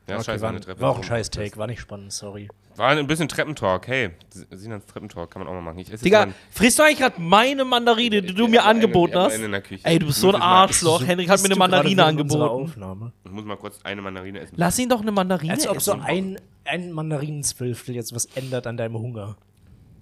Ja, 0.08 0.16
okay, 0.16 0.24
scheiße, 0.26 0.42
war, 0.44 0.50
eine 0.50 0.60
Treppe. 0.60 0.82
war 0.82 0.92
auch 0.92 0.98
ein 0.98 1.04
scheiß 1.04 1.32
Take, 1.32 1.58
war 1.58 1.66
nicht 1.68 1.80
spannend, 1.80 2.14
sorry. 2.14 2.48
War 2.76 2.90
ein 2.90 3.08
bisschen 3.08 3.28
Treppentalk. 3.28 3.88
Hey, 3.88 4.12
Sinans 4.52 4.86
Treppentalk 4.86 5.32
kann 5.32 5.42
man 5.42 5.48
auch 5.48 5.54
mal 5.54 5.62
machen. 5.62 5.80
Ich 5.80 5.90
Digga, 5.90 6.28
frisst 6.52 6.78
du 6.78 6.84
eigentlich 6.84 7.00
gerade 7.00 7.20
meine 7.22 7.64
Mandarine, 7.66 8.22
die 8.22 8.28
Ich 8.30 8.36
du 8.36 8.48
mir 8.48 8.66
angeboten 8.66 9.14
ich 9.14 9.18
hab 9.18 9.26
hast? 9.28 9.34
eine 9.36 9.46
in 9.46 9.52
der 9.52 9.62
Küche. 9.62 9.82
Ey, 9.86 9.98
du 9.98 10.08
bist 10.08 10.20
so 10.20 10.32
ein 10.34 10.42
Arschloch. 10.42 11.02
Henrik 11.06 11.30
hat 11.30 11.40
mir 11.40 11.46
eine 11.46 11.56
Mandarine 11.56 12.04
angeboten. 12.06 12.42
Aufnahme? 12.42 13.14
Ich 13.24 13.32
muss 13.32 13.46
mal 13.46 13.56
kurz 13.58 13.80
eine 13.84 14.02
Mandarine 14.02 14.42
essen. 14.42 14.56
Lass 14.58 14.78
ihn 14.78 14.90
doch 14.90 15.02
eine 15.02 15.12
Mandarine 15.12 15.54
Als 15.54 15.68
ob 15.68 15.82
so 15.82 15.94
essen. 15.94 16.04
ein, 16.04 16.40
ein 16.66 16.92
Mandarinenzwölftel 16.92 17.96
jetzt 17.96 18.14
was 18.14 18.26
ändert 18.36 18.68
an 18.68 18.78
deinem 18.78 18.98
Hunger. 19.00 19.38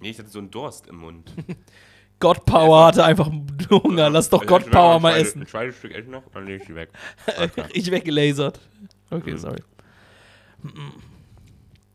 Nee, 0.00 0.10
ich 0.10 0.18
hatte 0.18 0.28
so 0.28 0.40
einen 0.40 0.50
Durst 0.50 0.86
im 0.88 0.96
Mund. 0.96 1.32
God 2.20 2.44
Power 2.44 2.86
hatte 2.86 3.04
einfach 3.04 3.30
Hunger. 3.70 4.10
Lass 4.10 4.28
doch 4.30 4.44
God 4.44 4.70
Power 4.70 4.98
mal 5.00 5.16
essen. 5.16 5.42
Ein 5.42 5.46
zweites 5.46 5.76
Stück 5.78 5.92
essen 5.94 6.10
noch, 6.10 6.22
dann 6.32 6.44
lege 6.44 6.58
ich 6.62 6.66
die 6.66 6.74
weg. 6.74 6.90
Ich 7.72 7.90
weggelasert. 7.90 8.60
Okay, 9.10 9.32
Mhm. 9.32 9.38
sorry. 9.38 9.62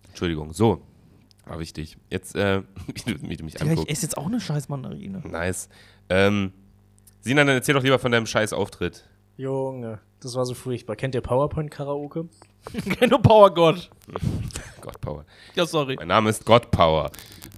Entschuldigung, 0.08 0.54
so. 0.54 0.82
War 1.46 1.60
wichtig. 1.60 1.98
Jetzt, 2.10 2.36
äh, 2.36 2.62
wie 2.88 3.14
du, 3.14 3.22
wie 3.30 3.38
du 3.38 3.44
mich 3.44 3.56
Digga, 3.56 3.66
ich 3.66 3.72
anguckst. 3.72 3.92
esse 3.92 4.04
jetzt 4.04 4.18
auch 4.18 4.28
eine 4.28 4.40
scheiß 4.40 4.70
Mandarine. 4.70 5.22
Nice. 5.28 5.70
Ähm, 6.10 6.54
Sinan, 7.22 7.48
dann 7.48 7.56
erzähl 7.56 7.74
doch 7.74 7.84
lieber 7.84 8.00
von 8.00 8.12
deinem 8.12 8.26
scheiß 8.26 8.54
Auftritt. 8.54 9.04
Junge, 9.38 10.00
das 10.20 10.36
war 10.36 10.46
so 10.46 10.54
furchtbar. 10.54 10.96
Kennt 10.96 11.16
ihr 11.16 11.22
PowerPoint-Karaoke? 11.22 12.28
Kenn 13.00 13.10
nur 13.10 13.22
Power 13.22 13.54
God. 13.54 13.90
God 14.82 15.02
Power. 15.02 15.26
Ja, 15.56 15.66
sorry. 15.66 15.96
Mein 15.96 16.08
Name 16.10 16.30
ist 16.30 16.46
God 16.46 16.72
Power. 16.72 17.10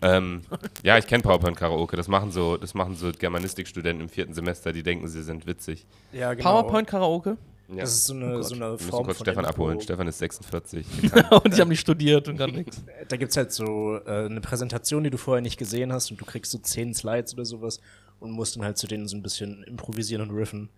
Ähm, 0.04 0.42
ja, 0.84 0.98
ich 0.98 1.06
kenne 1.06 1.22
PowerPoint 1.22 1.56
Karaoke. 1.58 1.96
Das 1.96 2.08
machen 2.08 2.32
so, 2.32 2.58
das 2.58 2.74
machen 2.74 2.96
so 2.96 3.12
Germanistikstudenten 3.12 4.02
im 4.02 4.10
vierten 4.10 4.34
Semester, 4.34 4.74
die 4.74 4.82
denken, 4.82 5.08
sie 5.08 5.22
sind 5.22 5.46
witzig. 5.46 5.86
Ja, 6.12 6.34
PowerPoint 6.34 6.88
Karaoke. 6.88 7.38
Ja. 7.72 7.82
Das 7.82 7.94
ist 7.94 8.06
so 8.06 8.14
eine, 8.14 8.44
so 8.44 8.54
eine 8.56 8.66
Wir 8.66 8.72
müssen 8.72 8.90
Form 8.90 9.06
kurz 9.06 9.18
von 9.18 9.26
Stefan 9.26 9.46
Info. 9.46 9.50
abholen. 9.50 9.80
Stefan 9.82 10.08
ist 10.08 10.20
46. 10.20 10.86
Und 11.32 11.54
ich 11.54 11.60
habe 11.60 11.70
nicht 11.70 11.80
studiert 11.80 12.28
und 12.28 12.38
kann 12.38 12.52
nichts. 12.56 12.84
Da 13.08 13.16
gibt's 13.18 13.38
halt 13.38 13.52
so 13.52 13.98
äh, 14.06 14.26
eine 14.26 14.42
Präsentation, 14.42 15.04
die 15.04 15.10
du 15.10 15.18
vorher 15.18 15.42
nicht 15.42 15.58
gesehen 15.58 15.94
hast 15.94 16.12
und 16.12 16.20
du 16.20 16.26
kriegst 16.26 16.52
so 16.52 16.58
zehn 16.58 16.94
Slides 16.94 17.34
oder 17.34 17.46
sowas 17.46 17.80
und 18.20 18.32
musst 18.32 18.56
dann 18.58 18.64
halt 18.64 18.78
zu 18.78 18.88
denen 18.88 19.08
so 19.08 19.16
ein 19.16 19.24
bisschen 19.24 19.64
improvisieren 19.64 20.28
und 20.30 20.36
riffen. 20.36 20.70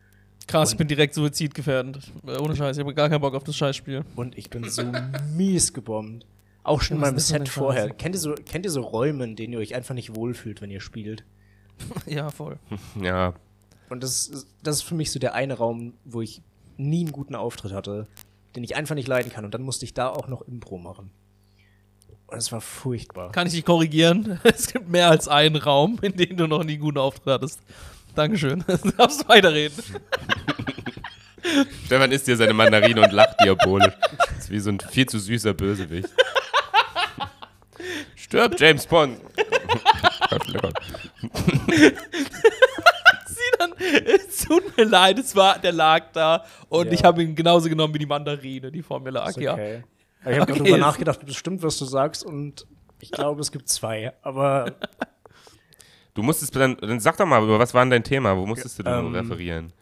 Krass, 0.48 0.72
ich 0.72 0.78
bin 0.78 0.88
direkt 0.88 1.14
suizidgefährdend. 1.16 2.00
Äh, 2.28 2.38
Ohne 2.38 2.56
Scheiß, 2.56 2.78
ich 2.78 2.84
habe 2.84 2.94
gar 2.94 3.10
keinen 3.10 3.22
Bock 3.22 3.34
auf 3.34 3.44
das 3.44 3.56
Scheißspiel. 3.56 4.04
Und 4.16 4.38
ich 4.38 4.50
bin 4.50 4.70
so 4.70 4.84
mies 5.36 5.74
gebombt. 5.74 6.26
Auch 6.64 6.82
schon 6.82 6.98
mal 7.00 7.10
im 7.10 7.20
Set 7.20 7.50
vorher. 7.50 7.90
Kennt 7.90 8.16
ihr, 8.16 8.20
so, 8.20 8.36
kennt 8.36 8.66
ihr 8.66 8.72
so 8.72 8.82
Räume, 8.82 9.24
in 9.24 9.36
denen 9.36 9.54
ihr 9.54 9.60
euch 9.60 9.76
einfach 9.76 9.96
nicht 9.96 10.16
wohlfühlt, 10.16 10.62
wenn 10.62 10.70
ihr 10.72 10.80
spielt? 10.80 11.26
ja, 12.06 12.30
voll. 12.30 12.58
ja, 13.02 13.34
Und 13.90 14.04
das 14.04 14.46
das 14.62 14.76
ist 14.78 14.82
für 14.84 14.96
mich 14.96 15.12
so 15.12 15.20
der 15.20 15.34
eine 15.34 15.56
Raum, 15.56 15.94
wo 16.06 16.22
ich 16.22 16.42
nie 16.78 17.02
einen 17.02 17.12
guten 17.12 17.36
Auftritt 17.36 17.74
hatte, 17.74 18.08
den 18.56 18.64
ich 18.64 18.76
einfach 18.76 18.96
nicht 18.96 19.08
leiden 19.08 19.32
kann. 19.32 19.46
Und 19.46 19.54
dann 19.54 19.62
musste 19.62 19.86
ich 19.86 19.94
da 19.94 20.10
auch 20.10 20.28
noch 20.28 20.42
Impro 20.44 20.78
machen. 20.78 21.12
Und 22.28 22.38
es 22.38 22.52
war 22.52 22.62
furchtbar. 22.62 23.32
Kann 23.32 23.48
ich 23.48 23.54
dich 23.54 23.66
korrigieren? 23.66 24.40
Es 24.44 24.72
gibt 24.72 24.90
mehr 24.90 25.10
als 25.10 25.28
einen 25.28 25.56
Raum, 25.56 26.00
in 26.02 26.16
dem 26.16 26.38
du 26.38 26.48
noch 26.48 26.64
nie 26.64 26.74
einen 26.74 26.82
guten 26.82 26.98
Auftritt 26.98 27.34
hattest. 27.34 27.60
Dankeschön. 28.16 28.64
Du 28.68 28.92
darfst 28.92 29.28
weiterreden. 29.30 29.84
Stefan 31.86 32.12
isst 32.12 32.26
dir 32.28 32.38
seine 32.38 32.54
Mandarine 32.54 33.02
und 33.02 33.12
lacht 33.12 33.36
diabolisch. 33.44 33.94
Das 34.18 34.46
ist 34.46 34.50
wie 34.50 34.60
so 34.60 34.70
ein 34.70 34.80
viel 34.80 35.06
zu 35.06 35.20
süßer 35.20 35.54
Bösewicht. 35.54 36.10
Stirb, 38.16 38.60
James 38.60 38.88
Bond. 38.88 39.20
Es 44.06 44.46
tut 44.46 44.76
mir 44.78 44.84
leid, 44.86 45.20
es 45.20 45.36
war, 45.36 45.60
der 45.60 45.72
lag 45.72 46.12
da 46.14 46.44
und 46.70 46.88
Ja. 46.88 46.92
ich 46.94 47.04
habe 47.04 47.24
ihn 47.24 47.36
genauso 47.36 47.70
genommen 47.70 47.94
wie 47.94 48.00
die 48.00 48.06
Mandarine, 48.06 48.72
die 48.72 48.82
vor 48.82 49.00
mir 49.00 49.12
lag, 49.12 49.36
ja. 49.38 49.54
okay. 49.54 49.84
Aber 50.24 50.32
Ich 50.32 50.40
habe 50.40 50.52
Okay, 50.54 50.60
darüber 50.64 50.78
nachgedacht, 50.78 51.26
bestimmt, 51.26 51.62
was 51.64 51.78
du 51.78 51.86
sagst, 51.86 52.24
und 52.24 52.66
ich 53.02 53.12
glaube, 53.12 53.42
es 53.42 53.52
gibt 53.52 53.68
zwei. 53.70 54.14
Aber 54.22 54.76
Du 56.14 56.22
musstest 56.22 56.56
dann, 56.56 56.78
dann 56.78 57.00
sag 57.00 57.18
doch 57.18 57.26
mal, 57.26 57.44
über 57.44 57.58
was 57.60 57.74
war 57.74 57.84
denn 57.84 57.90
dein 57.90 58.04
Thema? 58.04 58.38
Wo 58.38 58.46
musstest 58.46 58.78
du 58.80 58.84
denn 58.84 58.94
Ähm, 58.94 59.16
referieren? 59.16 59.74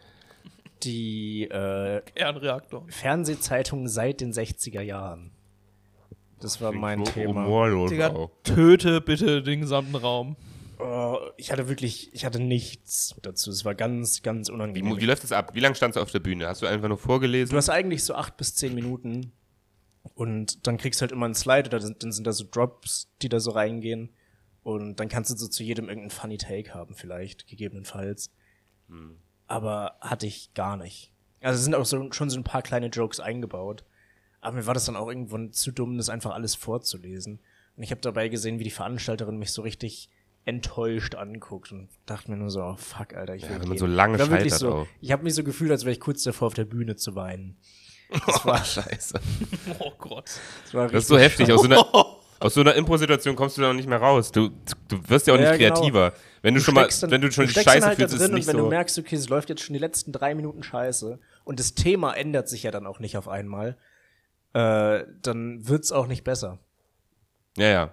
die 0.84 1.44
äh, 1.44 2.02
Kernreaktor. 2.16 2.86
Fernsehzeitung 2.90 3.88
seit 3.88 4.20
den 4.22 4.32
60er 4.34 4.82
Jahren. 4.82 5.30
Das 6.40 6.60
war 6.60 6.72
mein 6.72 7.06
So 7.06 7.12
Thema. 7.12 7.44
humorlos 7.46 7.92
Digga, 7.92 8.30
töte 8.44 9.00
bitte 9.02 9.44
den 9.44 9.62
gesamten 9.62 9.96
Raum. 9.96 10.36
Oh, 10.84 11.20
ich 11.38 11.52
hatte 11.52 11.68
wirklich, 11.68 12.14
ich 12.14 12.26
hatte 12.26 12.40
nichts 12.40 13.16
dazu. 13.22 13.52
Es 13.52 13.66
war 13.66 13.76
ganz, 13.76 14.22
ganz 14.24 14.50
Wie, 14.50 14.54
unangenehm. 14.54 14.98
wie 15.00 15.06
läuft 15.06 15.24
das 15.24 15.32
ab? 15.32 15.54
Wie 15.54 15.60
lange 15.60 15.76
standst 15.76 15.98
du 15.98 16.02
auf 16.02 16.12
der 16.12 16.20
Bühne? 16.20 16.48
Hast 16.48 16.62
du 16.62 16.66
einfach 16.68 16.88
nur 16.88 16.98
vorgelesen? 16.98 17.52
Du 17.52 17.58
hast 17.58 17.70
eigentlich 17.70 18.04
so 18.04 18.16
acht 18.16 18.38
bis 18.38 18.56
zehn 18.56 18.74
Minuten 18.74 19.32
und 20.16 20.66
dann 20.66 20.78
kriegst 20.78 21.00
du 21.00 21.04
halt 21.04 21.12
immer 21.12 21.26
einen 21.26 21.36
Slide 21.36 21.70
oder 21.70 21.80
dann 21.80 21.96
dann 22.00 22.12
sind 22.12 22.26
da 22.26 22.34
so 22.34 22.46
Drops, 22.50 23.12
die 23.22 23.30
da 23.30 23.40
so 23.40 23.52
reingehen 23.52 24.10
und 24.64 25.00
dann 25.00 25.10
kannst 25.10 25.32
du 25.32 25.36
so 25.36 25.48
zu 25.48 25.64
jedem 25.64 25.88
irgendeinen 25.88 26.12
funny 26.12 26.38
Take 26.38 26.74
haben 26.74 26.96
vielleicht, 26.96 27.48
gegebenenfalls. 27.48 28.32
Aber 29.48 29.98
hatte 30.02 30.28
ich 30.28 30.54
gar 30.54 30.78
nicht. 30.78 31.14
Also 31.42 31.58
es 31.58 31.64
sind 31.64 31.76
auch 31.76 31.86
so, 31.86 32.12
schon 32.12 32.30
so 32.30 32.40
ein 32.40 32.44
paar 32.44 32.62
kleine 32.62 32.88
Jokes 32.88 33.20
eingebaut. 33.20 33.84
Aber 34.42 34.58
mir 34.58 34.66
war 34.66 34.74
das 34.74 34.86
dann 34.86 34.96
auch 34.96 35.08
irgendwann 35.08 35.52
zu 35.52 35.72
dumm, 35.72 35.98
das 35.98 36.10
einfach 36.10 36.32
alles 36.32 36.56
vorzulesen. 36.56 37.40
Und 37.76 37.84
ich 37.84 37.92
habe 37.92 38.02
dabei 38.02 38.28
gesehen, 38.28 38.60
wie 38.60 38.64
die 38.64 38.72
Veranstalterin 38.72 39.38
mich 39.38 39.52
so 39.52 39.62
richtig 39.62 40.10
enttäuscht 40.46 41.16
anguckt 41.16 41.72
und 41.72 41.90
dachte 42.06 42.32
mir 42.32 42.38
nur 42.38 42.50
so, 42.50 42.62
oh, 42.64 42.76
fuck, 42.76 43.14
Alter, 43.14 43.36
ich 43.36 43.44
will 43.44 43.50
Ja, 43.50 43.56
wenn 43.56 43.68
man 43.68 43.70
gehen. 43.72 43.78
so 43.80 43.86
lange 43.86 44.18
Ich 44.18 44.26
scheitert 44.26 44.52
so, 44.60 44.74
auch. 44.74 44.88
Ich 45.00 45.12
habe 45.12 45.24
mich 45.24 45.36
so 45.36 45.44
gefühlt, 45.44 45.72
als 45.72 45.84
wäre 45.86 45.94
ich 45.94 46.00
kurz 46.00 46.24
davor, 46.24 46.48
auf 46.48 46.54
der 46.56 46.66
Bühne 46.66 46.96
zu 46.96 47.16
weinen. 47.16 47.58
Das 48.26 48.46
war, 48.46 48.64
Scheiße. 48.64 49.20
Oh 49.80 49.92
Gott. 49.98 50.26
das 50.64 50.74
war 50.74 50.88
Das 50.88 51.04
ist 51.04 51.08
so 51.10 51.18
heftig. 51.18 51.52
Aus 51.52 51.62
so 51.62 51.68
einer, 51.68 51.86
aus 52.40 52.54
so 52.56 52.62
einer 52.62 52.74
Impro-Situation 52.76 53.36
kommst 53.36 53.58
du 53.58 53.62
da 53.62 53.68
noch 53.70 53.76
nicht 53.76 53.88
mehr 53.88 54.00
raus. 54.02 54.32
Du, 54.32 54.50
du 54.88 54.98
wirst 55.10 55.28
ja 55.28 55.34
auch 55.36 55.40
Ja, 55.40 55.52
nicht 55.52 55.60
genau. 55.60 55.76
kreativer. 55.76 56.14
Wenn 56.42 56.56
du, 56.56 56.60
schon 56.62 56.74
mal, 56.74 56.88
dann- 56.90 57.12
wenn 57.12 57.22
du 57.22 57.32
schon 57.32 57.46
du 57.46 57.52
Scheiße 57.52 57.86
halt 57.86 57.98
fühlst, 57.98 58.16
ist 58.16 58.20
es 58.22 58.26
drin 58.28 58.34
nicht 58.36 58.48
und 58.48 58.54
wenn 58.54 58.58
so. 58.60 58.64
du 58.66 58.70
merkst, 58.70 58.98
okay, 58.98 59.16
es 59.16 59.30
läuft 59.30 59.50
jetzt 59.50 59.62
schon 59.62 59.74
die 59.74 59.80
letzten 59.80 60.12
drei 60.12 60.34
Minuten 60.34 60.64
Scheiße 60.64 61.20
und 61.44 61.60
das 61.60 61.76
Thema 61.76 62.14
ändert 62.14 62.50
sich 62.50 62.64
ja 62.64 62.72
dann 62.72 62.88
auch 62.88 63.00
nicht 63.00 63.16
auf 63.16 63.28
einmal, 63.28 63.78
äh, 64.54 65.04
dann 65.22 65.68
wird's 65.68 65.92
auch 65.92 66.08
nicht 66.08 66.24
besser. 66.24 66.58
Ja, 67.58 67.68
ja. 67.68 67.92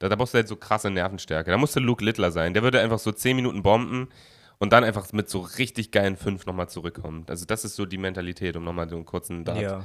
Da, 0.00 0.08
da 0.08 0.16
brauchst 0.16 0.34
du 0.34 0.38
halt 0.38 0.48
so 0.48 0.56
krasse 0.56 0.90
Nervenstärke. 0.90 1.50
Da 1.50 1.56
musste 1.58 1.78
Luke 1.78 2.04
Littler 2.04 2.32
sein. 2.32 2.52
Der 2.54 2.62
würde 2.64 2.80
einfach 2.80 2.98
so 2.98 3.12
10 3.12 3.36
Minuten 3.36 3.62
bomben 3.62 4.08
und 4.58 4.72
dann 4.72 4.82
einfach 4.82 5.12
mit 5.12 5.28
so 5.30 5.38
richtig 5.40 5.92
geilen 5.92 6.16
5 6.16 6.46
nochmal 6.46 6.68
zurückkommen. 6.68 7.24
Also 7.28 7.44
das 7.46 7.64
ist 7.64 7.76
so 7.76 7.86
die 7.86 7.98
Mentalität, 7.98 8.56
um 8.56 8.64
nochmal 8.64 8.88
so 8.88 8.96
einen 8.96 9.04
kurzen 9.04 9.44
Dart, 9.44 9.60
Ja. 9.60 9.84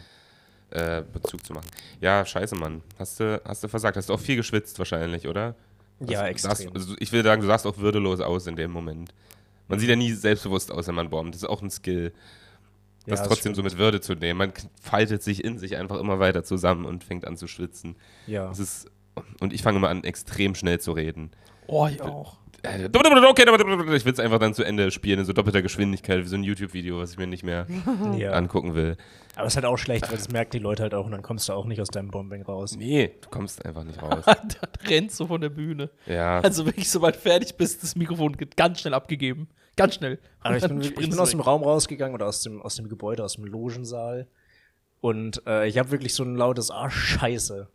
äh, 0.72 1.04
Bezug 1.14 1.46
zu 1.46 1.54
machen. 1.54 1.68
Ja, 2.02 2.26
scheiße, 2.26 2.56
Mann. 2.56 2.82
Hast 2.98 3.20
du, 3.20 3.40
hast 3.46 3.64
du 3.64 3.68
versagt. 3.68 3.98
Hast 3.98 4.10
du 4.10 4.14
auch 4.14 4.20
viel 4.20 4.36
geschwitzt 4.38 4.80
wahrscheinlich, 4.80 5.28
oder? 5.28 5.54
Ja, 6.00 6.24
Du 6.24 6.30
extrem. 6.30 6.50
sahst, 6.52 6.68
also 6.76 6.96
ich 7.00 7.12
will 7.12 7.24
sagen, 7.24 7.42
du 7.42 7.48
sahst 7.48 7.66
auch 7.68 7.78
würdelos 7.78 8.20
aus 8.20 8.48
in 8.48 8.56
dem 8.56 8.72
Moment. 8.72 9.14
Man 9.68 9.80
sieht 9.80 9.90
ja 9.90 9.96
nie 9.96 10.12
selbstbewusst 10.14 10.72
aus, 10.72 10.88
wenn 10.88 10.96
man 10.96 11.10
bombt. 11.10 11.34
Das 11.36 11.44
ist 11.44 11.50
auch 11.50 11.62
ein 11.62 11.70
Skill, 11.72 12.12
das 13.06 13.20
Ja, 13.22 13.28
trotzdem 13.28 13.54
so 13.56 13.62
stimmt. 13.62 13.74
mit 13.74 13.78
Würde 13.80 14.02
zu 14.02 14.14
nehmen. 14.14 14.38
Man 14.38 14.54
faltet 14.82 15.24
sich 15.24 15.44
in 15.44 15.58
sich 15.60 15.76
einfach 15.78 16.00
immer 16.00 16.20
weiter 16.20 16.44
zusammen 16.44 16.86
und 16.86 17.04
fängt 17.04 17.26
an 17.26 17.38
zu 17.38 17.48
schwitzen. 17.48 17.96
Ja. 18.28 18.48
Das 18.48 18.60
ist, 18.60 18.90
und 19.40 19.54
ich 19.54 19.62
fange 19.62 19.78
immer 19.78 19.90
an, 19.90 20.04
extrem 20.04 20.56
schnell 20.56 20.80
zu 20.80 20.92
reden. 20.92 21.32
Oh, 21.68 21.88
ich 21.88 22.02
auch. 22.02 22.38
Äh, 22.64 22.90
Okay, 22.90 23.46
ich 23.96 24.06
will 24.06 24.14
es 24.14 24.20
einfach 24.20 24.40
dann 24.40 24.54
zu 24.54 24.64
Ende 24.64 24.90
spielen 24.90 25.20
in 25.20 25.26
so 25.26 25.34
doppelter 25.34 25.62
Geschwindigkeit, 25.62 26.24
wie 26.24 26.28
so 26.28 26.36
ein 26.36 26.44
YouTube-Video, 26.44 26.98
was 27.00 27.12
ich 27.12 27.18
mir 27.18 27.28
nicht 27.28 27.44
mehr 27.44 27.68
ja. 28.18 28.32
angucken 28.32 28.74
will. 28.74 28.98
Aber 29.36 29.46
es 29.46 29.54
ist 29.54 29.58
halt 29.58 29.66
auch 29.66 29.78
schlecht, 29.78 30.10
weil 30.10 30.18
das 30.18 30.30
merken 30.30 30.52
die 30.52 30.60
Leute 30.60 30.84
halt 30.84 30.94
auch 30.94 31.06
und 31.06 31.12
dann 31.12 31.22
kommst 31.22 31.48
du 31.50 31.54
auch 31.54 31.66
nicht 31.66 31.82
aus 31.82 31.90
deinem 31.90 32.10
Bombing 32.10 32.42
raus. 32.42 32.76
Nee, 32.76 33.12
du 33.22 33.30
kommst 33.30 33.64
einfach 33.66 33.84
nicht 33.84 34.02
raus. 34.02 34.24
da 34.26 34.36
rennst 34.88 35.20
du 35.20 35.28
von 35.28 35.42
der 35.42 35.50
Bühne. 35.50 35.90
Ja, 36.06 36.40
Also 36.40 36.66
wirklich, 36.66 36.90
sobald 36.90 37.16
fertig 37.18 37.56
bist, 37.56 37.84
das 37.84 37.96
Mikrofon 37.96 38.36
geht 38.38 38.58
ganz 38.58 38.82
schnell 38.82 38.94
abgegeben. 38.94 39.48
Ganz 39.76 39.96
schnell. 39.96 40.20
Aber 40.40 40.56
ich 40.58 40.64
bin, 40.64 40.80
dann 40.80 40.82
ich 41.00 41.10
bin 41.10 41.20
aus 41.20 41.32
dem. 41.32 41.42
Raum 41.42 41.64
rausgegangen 41.64 42.16
oder 42.16 42.28
aus 42.28 42.42
dem, 42.42 42.62
aus 42.62 42.76
dem 42.78 42.88
Gebäude, 42.90 43.24
aus 43.24 43.34
dem 43.36 43.46
Logensaal. 43.46 44.28
Und 45.02 45.46
äh, 45.46 45.68
ich 45.68 45.78
habe 45.78 45.92
wirklich 45.92 46.14
so 46.16 46.24
ein 46.24 46.36
lautes 46.36 46.72
Ah, 46.72 46.90
Scheiße. 46.90 47.68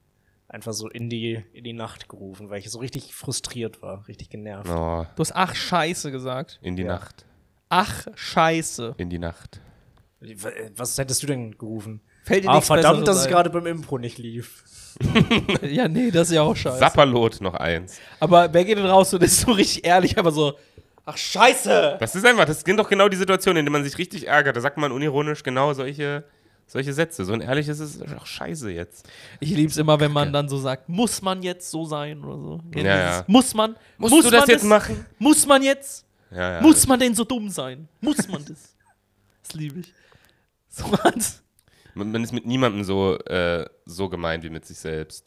Einfach 0.52 0.72
so 0.72 0.88
in 0.88 1.08
die, 1.08 1.42
in 1.52 1.62
die 1.62 1.72
Nacht 1.72 2.08
gerufen, 2.08 2.50
weil 2.50 2.58
ich 2.58 2.68
so 2.70 2.80
richtig 2.80 3.14
frustriert 3.14 3.82
war, 3.82 4.06
richtig 4.08 4.30
genervt. 4.30 4.68
oh, 4.68 5.06
Du 5.14 5.20
hast 5.20 5.32
ach 5.36 5.54
Scheiße 5.54 6.10
gesagt. 6.10 6.58
in 6.60 6.74
die 6.76 6.82
Ja. 6.82 6.88
Nacht, 6.94 7.24
Ach 7.68 8.08
Scheiße. 8.16 8.94
in 8.98 9.08
die 9.10 9.20
Nacht. 9.20 9.60
Was 10.76 10.98
hättest 10.98 11.22
du 11.22 11.28
denn 11.28 11.56
gerufen? 11.56 12.00
Fällt 12.24 12.44
dir 12.44 12.50
Ah, 12.50 12.54
nichts 12.54 12.66
verdammt, 12.66 13.06
dass 13.08 13.18
es 13.18 13.28
gerade 13.28 13.48
beim 13.48 13.64
Impro 13.66 13.96
nicht 13.98 14.18
lief. 14.18 14.64
Ja, 15.62 15.86
nee, 15.86 16.10
das 16.10 16.28
ist 16.30 16.34
ja 16.34 16.42
auch 16.42 16.56
scheiße. 16.56 16.78
Sapperlot 16.78 17.40
noch 17.40 17.54
eins. 17.54 18.00
Aber 18.18 18.52
wer 18.52 18.64
geht 18.64 18.76
denn 18.76 18.86
raus 18.86 19.14
und 19.14 19.22
ist 19.22 19.40
so 19.42 19.52
richtig 19.52 19.84
ehrlich, 19.86 20.18
aber 20.18 20.32
so, 20.32 20.58
ach 21.06 21.16
Scheiße. 21.16 21.96
Das 22.00 22.16
ist 22.16 22.26
einfach, 22.26 22.44
das 22.44 22.60
sind 22.62 22.76
doch 22.76 22.88
genau 22.88 23.08
die 23.08 23.16
Situationen, 23.16 23.58
in 23.60 23.66
denen 23.66 23.72
man 23.74 23.84
sich 23.84 23.96
richtig 23.98 24.26
ärgert. 24.26 24.56
Da 24.56 24.60
sagt 24.60 24.78
man 24.78 24.90
unironisch 24.90 25.44
genau 25.44 25.72
solche, 25.74 26.24
solche 26.70 26.92
Sätze. 26.92 27.24
So 27.24 27.32
ein 27.32 27.40
ehrliches 27.40 27.80
ist 27.80 28.00
ach 28.16 28.24
scheiße 28.24 28.70
jetzt. 28.70 29.08
Ich 29.40 29.50
lieb's 29.50 29.76
immer, 29.76 29.98
wenn 29.98 30.12
man 30.12 30.32
dann 30.32 30.48
so 30.48 30.56
sagt, 30.56 30.88
muss 30.88 31.20
man 31.20 31.42
jetzt 31.42 31.68
so 31.68 31.84
sein 31.84 32.22
oder 32.22 32.38
so. 32.38 32.60
Ja, 32.76 32.82
ja. 32.82 33.08
dieses, 33.08 33.28
Muss 33.28 33.54
man? 33.54 33.76
Musst 33.98 34.14
muss 34.14 34.24
du 34.24 34.30
das 34.30 34.46
jetzt 34.46 34.64
machen? 34.64 35.04
Muss 35.18 35.46
man 35.46 35.62
jetzt? 35.62 36.06
Ja. 36.30 36.60
Muss 36.60 36.86
man 36.86 37.00
denn 37.00 37.14
so 37.14 37.24
dumm 37.24 37.50
sein? 37.50 37.88
Muss 38.00 38.28
man 38.28 38.44
das? 38.44 38.74
Das 39.42 39.54
liebe 39.58 39.80
ich. 39.80 39.92
So 40.68 40.84
was. 40.92 41.42
Man, 41.94 42.12
man 42.12 42.22
ist 42.22 42.32
mit 42.32 42.46
niemandem 42.46 42.84
so, 42.84 43.18
äh, 43.18 43.66
so 43.84 44.08
gemein 44.08 44.44
wie 44.44 44.50
mit 44.50 44.64
sich 44.64 44.78
selbst. 44.78 45.26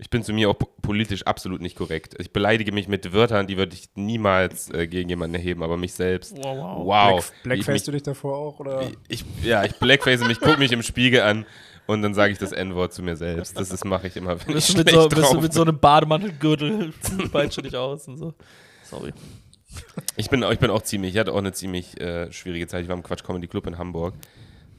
Ich 0.00 0.10
bin 0.10 0.22
zu 0.22 0.32
mir 0.32 0.48
auch 0.48 0.54
po- 0.58 0.68
politisch 0.80 1.24
absolut 1.24 1.60
nicht 1.60 1.76
korrekt. 1.76 2.14
Ich 2.20 2.32
beleidige 2.32 2.70
mich 2.70 2.86
mit 2.86 3.12
Wörtern, 3.12 3.48
die 3.48 3.56
würde 3.56 3.74
ich 3.74 3.88
niemals 3.96 4.70
äh, 4.72 4.86
gegen 4.86 5.08
jemanden 5.08 5.34
erheben, 5.34 5.62
aber 5.64 5.76
mich 5.76 5.92
selbst. 5.92 6.36
Wow, 6.36 6.44
wow. 6.56 6.86
Wow. 6.86 7.32
Black, 7.42 7.58
ich 7.58 7.64
Blackface 7.66 7.72
mich, 7.74 7.82
du 7.82 7.90
dich 7.92 8.02
davor 8.04 8.38
auch, 8.38 8.60
oder? 8.60 8.88
ich, 9.08 9.24
ja, 9.42 9.64
ich 9.64 9.74
blackface 9.74 10.20
mich, 10.20 10.38
gucke 10.40 10.58
mich 10.58 10.70
im 10.70 10.82
Spiegel 10.84 11.22
an 11.22 11.46
und 11.88 12.02
dann 12.02 12.14
sage 12.14 12.32
ich 12.32 12.38
das 12.38 12.52
N-Wort 12.52 12.92
zu 12.92 13.02
mir 13.02 13.16
selbst. 13.16 13.58
Das 13.58 13.72
ist- 13.72 13.84
mache 13.84 14.06
ich 14.06 14.16
immer, 14.16 14.34
wenn 14.40 14.48
ich 14.50 14.54
Bist 14.54 14.74
du 14.74 14.78
mit 14.78 14.88
so, 14.90 15.08
bist 15.08 15.32
du 15.32 15.40
mit 15.40 15.52
so 15.52 15.62
einem 15.62 15.78
Bademantelgürtel, 15.80 16.92
peitscht 17.32 17.58
du 17.58 17.62
dich 17.62 17.74
aus 17.76 18.06
und 18.06 18.18
so. 18.18 18.34
Sorry. 18.84 19.12
Ich 20.16 20.30
bin, 20.30 20.42
ich 20.44 20.58
bin 20.60 20.70
auch 20.70 20.82
ziemlich, 20.82 21.14
ich 21.14 21.18
hatte 21.20 21.32
auch 21.32 21.38
eine 21.38 21.52
ziemlich 21.52 22.00
äh, 22.00 22.30
schwierige 22.32 22.68
Zeit. 22.68 22.82
Ich 22.82 22.88
war 22.88 22.96
im 22.96 23.02
Quatsch 23.02 23.24
Comedy 23.24 23.48
Club 23.48 23.66
in 23.66 23.78
Hamburg. 23.78 24.14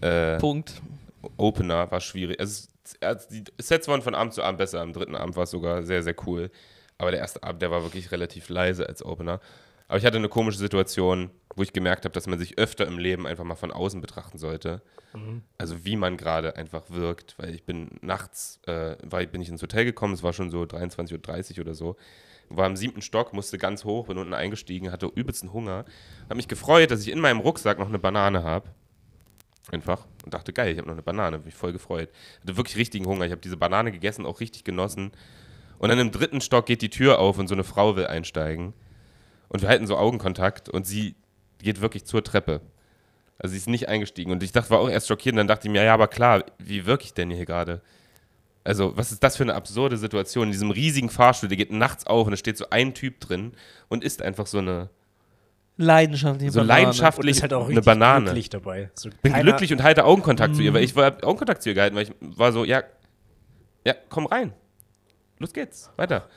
Äh, 0.01 0.37
Punkt. 0.37 0.81
Opener 1.37 1.91
war 1.91 1.99
schwierig. 1.99 2.39
Also, 2.39 2.67
die 3.31 3.43
Sets 3.59 3.87
waren 3.87 4.01
von 4.01 4.15
Abend 4.15 4.33
zu 4.33 4.43
Abend 4.43 4.57
besser. 4.57 4.81
Am 4.81 4.93
dritten 4.93 5.15
Abend 5.15 5.35
war 5.35 5.43
es 5.43 5.51
sogar 5.51 5.83
sehr, 5.83 6.03
sehr 6.03 6.15
cool. 6.25 6.49
Aber 6.97 7.11
der 7.11 7.19
erste 7.19 7.43
Abend, 7.43 7.61
der 7.61 7.71
war 7.71 7.83
wirklich 7.83 8.11
relativ 8.11 8.49
leise 8.49 8.87
als 8.87 9.03
Opener. 9.03 9.39
Aber 9.87 9.97
ich 9.97 10.05
hatte 10.05 10.17
eine 10.17 10.29
komische 10.29 10.59
Situation, 10.59 11.31
wo 11.55 11.63
ich 11.63 11.73
gemerkt 11.73 12.05
habe, 12.05 12.13
dass 12.13 12.27
man 12.27 12.37
sich 12.37 12.59
öfter 12.59 12.85
im 12.85 12.99
Leben 12.99 13.25
einfach 13.25 13.43
mal 13.43 13.55
von 13.55 13.71
außen 13.71 14.01
betrachten 14.01 14.37
sollte. 14.37 14.83
Also 15.57 15.83
wie 15.83 15.95
man 15.95 16.15
gerade 16.15 16.55
einfach 16.57 16.83
wirkt. 16.89 17.35
Weil 17.39 17.55
ich 17.55 17.63
bin 17.63 17.89
nachts, 18.01 18.59
äh, 18.67 18.95
war, 19.01 19.25
bin 19.25 19.41
ich 19.41 19.49
ins 19.49 19.63
Hotel 19.63 19.85
gekommen, 19.85 20.13
es 20.13 20.21
war 20.21 20.31
schon 20.31 20.51
so 20.51 20.61
23.30 20.61 21.57
Uhr 21.57 21.61
oder 21.65 21.73
so. 21.73 21.95
War 22.49 22.67
im 22.67 22.75
siebten 22.75 23.01
Stock, 23.01 23.33
musste 23.33 23.57
ganz 23.57 23.83
hoch, 23.83 24.07
bin 24.07 24.17
unten 24.19 24.33
eingestiegen, 24.33 24.91
hatte 24.91 25.07
übelsten 25.07 25.53
Hunger. 25.53 25.85
Habe 26.25 26.35
mich 26.35 26.47
gefreut, 26.47 26.91
dass 26.91 27.01
ich 27.01 27.11
in 27.11 27.19
meinem 27.19 27.39
Rucksack 27.39 27.79
noch 27.79 27.89
eine 27.89 27.99
Banane 27.99 28.43
habe. 28.43 28.69
Einfach. 29.71 30.05
Und 30.25 30.33
dachte, 30.33 30.53
geil, 30.53 30.71
ich 30.71 30.77
habe 30.77 30.87
noch 30.87 30.95
eine 30.95 31.03
Banane. 31.03 31.37
Bin 31.37 31.45
mich 31.45 31.55
voll 31.55 31.71
gefreut. 31.73 32.09
Hatte 32.41 32.57
wirklich 32.57 32.77
richtigen 32.77 33.05
Hunger. 33.05 33.25
Ich 33.25 33.31
habe 33.31 33.41
diese 33.41 33.57
Banane 33.57 33.91
gegessen, 33.91 34.25
auch 34.25 34.39
richtig 34.39 34.63
genossen. 34.63 35.11
Und 35.77 35.89
dann 35.89 35.99
im 35.99 36.11
dritten 36.11 36.41
Stock 36.41 36.65
geht 36.65 36.81
die 36.81 36.89
Tür 36.89 37.19
auf 37.19 37.37
und 37.37 37.47
so 37.47 37.55
eine 37.55 37.63
Frau 37.63 37.95
will 37.95 38.07
einsteigen. 38.07 38.73
Und 39.47 39.61
wir 39.61 39.69
halten 39.69 39.87
so 39.87 39.97
Augenkontakt 39.97 40.69
und 40.69 40.85
sie 40.85 41.15
geht 41.59 41.81
wirklich 41.81 42.05
zur 42.05 42.23
Treppe. 42.23 42.61
Also 43.37 43.53
sie 43.53 43.57
ist 43.57 43.69
nicht 43.69 43.87
eingestiegen. 43.87 44.31
Und 44.31 44.43
ich 44.43 44.51
dachte, 44.51 44.69
war 44.69 44.79
auch 44.79 44.89
erst 44.89 45.07
schockiert. 45.07 45.33
Und 45.33 45.37
dann 45.37 45.47
dachte 45.47 45.67
ich 45.67 45.71
mir, 45.71 45.83
ja, 45.83 45.93
aber 45.93 46.07
klar, 46.07 46.43
wie 46.57 46.85
wirke 46.85 47.05
ich 47.05 47.13
denn 47.13 47.31
hier 47.31 47.45
gerade? 47.45 47.81
Also, 48.65 48.95
was 48.97 49.11
ist 49.11 49.23
das 49.23 49.37
für 49.37 49.43
eine 49.43 49.55
absurde 49.55 49.97
Situation? 49.97 50.47
In 50.47 50.51
diesem 50.51 50.71
riesigen 50.71 51.09
Fahrstuhl, 51.09 51.49
der 51.49 51.57
geht 51.57 51.71
nachts 51.71 52.05
auf 52.05 52.27
und 52.27 52.31
da 52.31 52.37
steht 52.37 52.57
so 52.57 52.69
ein 52.69 52.93
Typ 52.93 53.19
drin 53.19 53.53
und 53.87 54.03
isst 54.03 54.21
einfach 54.21 54.47
so 54.47 54.57
eine, 54.57 54.89
Leidenschaftlich. 55.81 56.51
so 56.51 56.59
Und 56.59 56.67
leidenschaftlich 56.67 57.37
ist 57.37 57.41
halt 57.41 57.53
auch 57.53 57.69
eine 57.69 57.81
Banane. 57.81 58.25
glücklich 58.25 58.49
dabei. 58.49 58.91
So 58.95 59.09
bin 59.21 59.31
glücklich 59.31 59.71
und 59.71 59.81
halte 59.81 60.03
Augenkontakt 60.03 60.55
zu 60.55 60.61
ihr, 60.61 60.73
weil 60.73 60.83
ich 60.83 60.93
war 60.95 61.23
Augenkontakt 61.23 61.63
zu 61.63 61.69
ihr 61.69 61.75
gehalten, 61.75 61.95
weil 61.95 62.03
ich 62.03 62.11
war 62.19 62.51
so, 62.51 62.65
ja, 62.65 62.83
ja, 63.85 63.95
komm 64.09 64.25
rein. 64.25 64.53
Los 65.37 65.53
geht's, 65.53 65.89
weiter. 65.95 66.27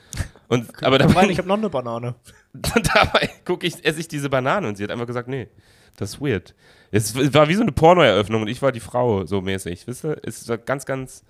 Und, 0.47 0.69
aber 0.83 0.97
Komm 0.97 1.07
rein, 1.07 1.15
dabei, 1.15 1.29
ich 1.29 1.37
habe 1.37 1.49
noch 1.49 1.57
eine 1.57 1.69
Banane. 1.69 2.15
dabei 2.53 3.29
gucke 3.43 3.67
ich, 3.67 3.83
esse 3.83 3.99
ich 3.99 4.07
diese 4.07 4.29
Banane 4.29 4.65
und 4.65 4.77
sie 4.77 4.83
hat 4.85 4.91
einfach 4.91 5.07
gesagt, 5.07 5.27
nee, 5.27 5.49
das 5.97 6.13
ist 6.13 6.21
weird. 6.21 6.55
Es 6.91 7.13
war 7.33 7.49
wie 7.49 7.55
so 7.55 7.63
eine 7.63 7.73
Pornoeröffnung 7.73 8.43
und 8.43 8.47
ich 8.47 8.61
war 8.61 8.71
die 8.71 8.79
Frau, 8.79 9.25
so 9.25 9.41
mäßig. 9.41 9.85
Wisst 9.87 10.05
ihr? 10.05 10.17
Es 10.23 10.47
war 10.47 10.57
ganz, 10.57 10.85
ganz, 10.85 11.25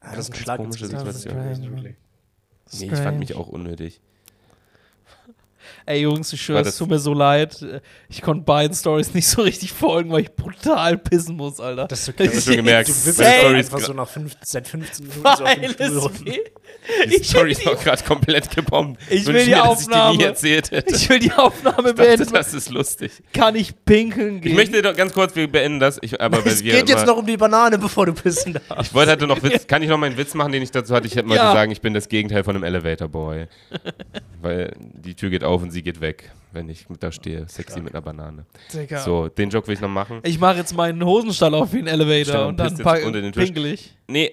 Ah, 0.00 0.14
das 0.16 0.28
ist 0.28 0.34
ein 0.34 0.44
ganz 0.44 0.48
ins 0.48 0.56
komische. 0.56 0.86
Situation. 0.86 1.76
Wirklich. 1.76 1.96
Nee, 2.80 2.86
ich 2.92 2.98
fand 2.98 3.18
mich 3.20 3.34
auch 3.36 3.46
unnötig. 3.48 4.00
Ey 5.86 6.00
Jungs, 6.02 6.32
ich 6.32 6.42
schwöre, 6.42 6.60
es 6.62 6.76
tut 6.76 6.90
mir 6.90 6.98
so 6.98 7.14
leid. 7.14 7.64
Ich 8.08 8.22
konnte 8.22 8.44
beiden 8.44 8.76
Stories 8.76 9.14
nicht 9.14 9.26
so 9.26 9.42
richtig 9.42 9.72
folgen, 9.72 10.10
weil 10.10 10.22
ich 10.22 10.32
brutal 10.32 10.98
pissen 10.98 11.36
muss, 11.36 11.60
Alter. 11.60 11.86
Das 11.88 12.00
ist 12.08 12.16
so 12.18 12.24
Ich 12.24 12.44
schon 12.44 12.56
gemerkt. 12.56 12.88
Du 12.88 12.92
wippst 13.06 13.20
einfach 13.20 13.80
so 13.80 13.92
nach 13.92 14.08
fünf, 14.08 14.34
seit 14.42 14.68
15 14.68 15.06
Minuten 15.06 15.22
so 15.24 15.30
auf 15.30 15.40
weil 15.40 15.70
Stuhl 15.70 15.86
es 15.86 16.02
rum. 16.04 16.12
will, 16.26 16.34
Die 17.08 17.16
ich 17.16 17.28
Story 17.28 17.44
will 17.46 17.50
ist 17.52 17.66
auch 17.66 17.76
die, 17.78 17.84
gerade 17.84 18.02
komplett 18.04 18.54
gebombt. 18.54 19.00
Ich 19.10 19.26
will 19.26 19.34
Wünsche 19.34 19.46
die 19.46 19.50
mir, 19.52 19.62
dass 19.62 19.80
ich 19.80 19.86
die 19.86 19.92
nie 19.92 19.98
Aufnahme. 20.00 20.24
erzählt 20.24 20.70
hätte. 20.70 20.94
ich 20.94 21.08
will 21.08 21.18
die 21.18 21.32
Aufnahme 21.32 21.90
Ich 21.90 21.94
dachte, 21.96 22.02
beenden. 22.16 22.32
das 22.32 22.54
ist 22.54 22.70
lustig. 22.70 23.12
Kann 23.32 23.56
ich 23.56 23.72
pinkeln 23.84 24.40
gehen? 24.40 24.50
Ich 24.52 24.56
möchte 24.56 24.80
doch 24.82 24.94
ganz 24.96 25.12
kurz, 25.12 25.34
wir 25.36 25.50
beenden 25.50 25.80
das. 25.80 25.98
Ich, 26.02 26.20
aber 26.20 26.44
Es 26.46 26.62
geht 26.62 26.88
jetzt 26.88 27.06
noch 27.06 27.16
um 27.18 27.26
die 27.26 27.36
Banane, 27.36 27.78
bevor 27.78 28.06
du 28.06 28.12
pissen 28.14 28.54
darfst. 28.68 28.88
Ich 28.90 28.94
wollte 28.94 29.10
halt 29.10 29.20
noch 29.22 29.42
Witz. 29.42 29.66
Kann 29.66 29.82
ich 29.82 29.88
noch 29.88 29.98
meinen 29.98 30.16
Witz 30.16 30.34
machen, 30.34 30.52
den 30.52 30.62
ich 30.62 30.70
dazu 30.70 30.94
hatte? 30.94 31.06
Ich 31.06 31.16
hätte 31.16 31.28
mal 31.28 31.34
Ja. 31.36 31.52
sagen, 31.52 31.70
ich 31.72 31.80
bin 31.80 31.94
das 31.94 32.08
Gegenteil 32.08 32.44
von 32.44 32.54
einem 32.54 32.64
Elevator 32.64 33.08
Boy. 33.08 33.46
Weil 34.40 34.72
die 34.78 35.14
Tür 35.14 35.30
geht 35.30 35.44
auf 35.44 35.57
und 35.62 35.70
sie 35.70 35.82
geht 35.82 36.00
weg, 36.00 36.30
wenn 36.52 36.68
ich 36.68 36.86
da 37.00 37.10
stehe. 37.12 37.46
Sexy 37.48 37.80
mit 37.80 37.94
einer 37.94 38.02
Banane. 38.02 38.46
Digga. 38.72 39.00
So, 39.00 39.28
den 39.28 39.50
Joke 39.50 39.66
will 39.68 39.74
ich 39.74 39.80
noch 39.80 39.88
machen. 39.88 40.20
Ich 40.24 40.38
mache 40.38 40.56
jetzt 40.58 40.74
meinen 40.76 41.04
Hosenstall 41.04 41.54
auf 41.54 41.72
wie 41.72 41.78
ein 41.78 41.86
Elevator 41.86 42.24
Stefan 42.24 42.46
und 42.48 42.56
dann 42.60 42.78
pack- 42.78 43.04
unter 43.04 43.20
den 43.20 43.32
Tisch. 43.32 43.44
pinkel 43.44 43.66
ich. 43.66 43.94
Nee, 44.08 44.32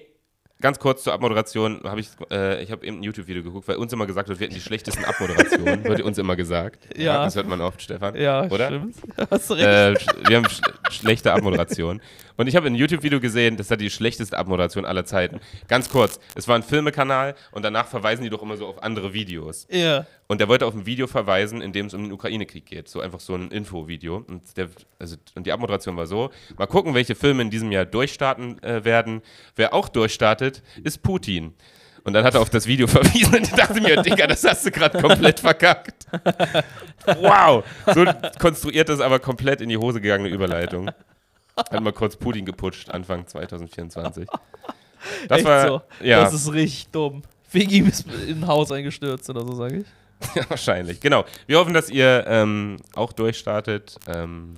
ganz 0.60 0.78
kurz 0.78 1.02
zur 1.04 1.12
Abmoderation. 1.12 1.80
Hab 1.84 1.98
ich 1.98 2.08
äh, 2.30 2.62
ich 2.62 2.70
habe 2.72 2.86
eben 2.86 2.98
ein 2.98 3.02
YouTube-Video 3.02 3.42
geguckt, 3.42 3.68
weil 3.68 3.76
uns 3.76 3.92
immer 3.92 4.06
gesagt 4.06 4.28
wird, 4.28 4.40
wir 4.40 4.46
hätten 4.46 4.54
die 4.54 4.60
schlechtesten 4.62 5.04
Abmoderationen. 5.04 5.84
wird 5.84 6.00
uns 6.02 6.16
immer 6.18 6.36
gesagt. 6.36 6.96
Ja. 6.98 7.24
Das 7.24 7.36
hört 7.36 7.46
man 7.48 7.60
oft, 7.60 7.82
Stefan. 7.82 8.16
Ja, 8.16 8.44
Oder? 8.50 8.66
stimmt. 8.68 8.96
Hast 9.30 9.50
recht. 9.50 9.60
Äh, 9.62 9.94
wir 10.28 10.36
haben 10.38 10.46
sch- 10.46 10.62
schlechte 10.90 11.32
Abmoderation. 11.32 12.00
Und 12.36 12.46
ich 12.46 12.56
habe 12.56 12.66
ein 12.66 12.74
YouTube-Video 12.74 13.20
gesehen, 13.20 13.56
das 13.56 13.70
hat 13.70 13.80
die 13.80 13.90
schlechteste 13.90 14.36
Abmoderation 14.36 14.84
aller 14.84 15.04
Zeiten. 15.04 15.40
Ganz 15.68 15.88
kurz, 15.88 16.20
es 16.34 16.46
war 16.48 16.56
ein 16.56 16.62
Filmekanal 16.62 17.34
und 17.52 17.64
danach 17.64 17.86
verweisen 17.86 18.22
die 18.22 18.30
doch 18.30 18.42
immer 18.42 18.56
so 18.56 18.66
auf 18.66 18.82
andere 18.82 19.12
Videos. 19.12 19.66
Ja. 19.70 20.06
Und 20.26 20.40
der 20.40 20.48
wollte 20.48 20.66
auf 20.66 20.74
ein 20.74 20.86
Video 20.86 21.06
verweisen, 21.06 21.60
in 21.62 21.72
dem 21.72 21.86
es 21.86 21.94
um 21.94 22.02
den 22.02 22.12
Ukraine-Krieg 22.12 22.66
geht. 22.66 22.88
So 22.88 23.00
einfach 23.00 23.20
so 23.20 23.34
ein 23.34 23.50
Info-Video. 23.50 24.24
Und, 24.26 24.56
der, 24.56 24.68
also, 24.98 25.16
und 25.34 25.46
die 25.46 25.52
Abmoderation 25.52 25.96
war 25.96 26.06
so: 26.06 26.30
Mal 26.58 26.66
gucken, 26.66 26.94
welche 26.94 27.14
Filme 27.14 27.42
in 27.42 27.50
diesem 27.50 27.70
Jahr 27.72 27.84
durchstarten 27.84 28.62
äh, 28.62 28.84
werden. 28.84 29.22
Wer 29.54 29.72
auch 29.72 29.88
durchstartet, 29.88 30.62
ist 30.82 31.02
Putin. 31.02 31.54
Und 32.06 32.12
dann 32.12 32.24
hat 32.24 32.34
er 32.34 32.40
auf 32.40 32.50
das 32.50 32.66
Video 32.68 32.86
verwiesen 32.86 33.34
und 33.34 33.42
ich 33.42 33.52
dachte 33.52 33.80
mir, 33.80 34.00
Digga, 34.00 34.28
das 34.28 34.44
hast 34.44 34.64
du 34.64 34.70
gerade 34.70 35.00
komplett 35.00 35.40
verkackt. 35.40 36.06
Wow! 37.20 37.62
So 37.94 38.04
konstruiert 38.40 38.88
das 38.88 38.98
aber 38.98 39.20
komplett 39.20 39.60
in 39.60 39.68
die 39.68 39.76
Hose 39.76 40.00
gegangene 40.00 40.28
Überleitung. 40.28 40.90
Hat 41.70 41.80
mal 41.80 41.92
kurz 41.92 42.16
Putin 42.16 42.44
geputscht, 42.44 42.90
Anfang 42.90 43.26
2024. 43.26 44.28
Das 45.28 45.38
Echt 45.38 45.46
war, 45.46 45.68
so. 45.68 45.82
ja. 46.02 46.22
Das 46.24 46.32
ist 46.34 46.52
richtig 46.52 46.88
dumm. 46.88 47.22
Wegen 47.52 47.70
ihm 47.70 47.86
ist 47.86 48.06
in 48.26 48.38
ein 48.42 48.46
Haus 48.48 48.72
eingestürzt 48.72 49.28
oder 49.30 49.42
so, 49.42 49.52
sage 49.52 49.78
ich. 49.80 49.86
Ja, 50.34 50.48
wahrscheinlich, 50.48 50.98
genau. 51.00 51.24
Wir 51.46 51.58
hoffen, 51.58 51.74
dass 51.74 51.90
ihr 51.90 52.24
ähm, 52.26 52.78
auch 52.94 53.12
durchstartet 53.12 53.98
ähm, 54.08 54.54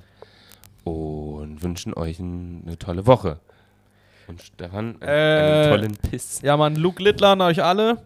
und 0.84 1.60
wünschen 1.62 1.92
euch 1.92 2.18
ein, 2.20 2.62
eine 2.66 2.78
tolle 2.78 3.06
Woche. 3.06 3.40
Und 4.28 4.40
Stefan, 4.40 4.96
einen, 5.00 5.02
einen 5.02 5.64
Äh, 5.64 5.68
tollen 5.68 5.96
Piss. 5.96 6.40
Ja, 6.42 6.56
Mann, 6.56 6.76
Luke 6.76 7.02
Littler 7.02 7.30
an 7.30 7.40
euch 7.42 7.62
alle. 7.62 7.98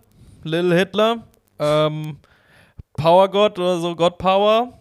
Little 0.43 0.75
Hitler. 0.75 1.27
Ähm, 1.61 2.17
Power 2.95 3.31
God 3.31 3.59
oder 3.59 3.79
so, 3.79 3.95
God 3.95 4.19
Power. 4.19 4.79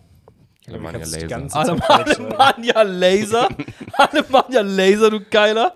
Alemannia 0.68 1.00
Laser. 1.00 1.28
ja 2.64 2.82
Laser. 2.84 3.50
alle 3.94 4.26
machen 4.30 4.54
ja 4.54 4.62
Laser, 4.62 5.10
du 5.10 5.22
Geiler. 5.22 5.74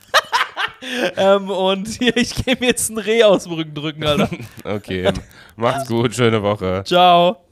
ähm, 1.16 1.50
und 1.50 1.88
hier, 1.88 2.16
ich 2.16 2.34
gehe 2.34 2.56
mir 2.60 2.66
jetzt 2.66 2.90
ein 2.90 2.98
Reh 2.98 3.22
aus 3.24 3.44
dem 3.44 3.52
Rücken 3.52 3.74
drücken, 3.74 4.04
Alter. 4.04 4.28
Okay, 4.64 5.10
macht's 5.56 5.88
gut, 5.88 6.14
schöne 6.14 6.42
Woche. 6.42 6.82
Ciao. 6.84 7.43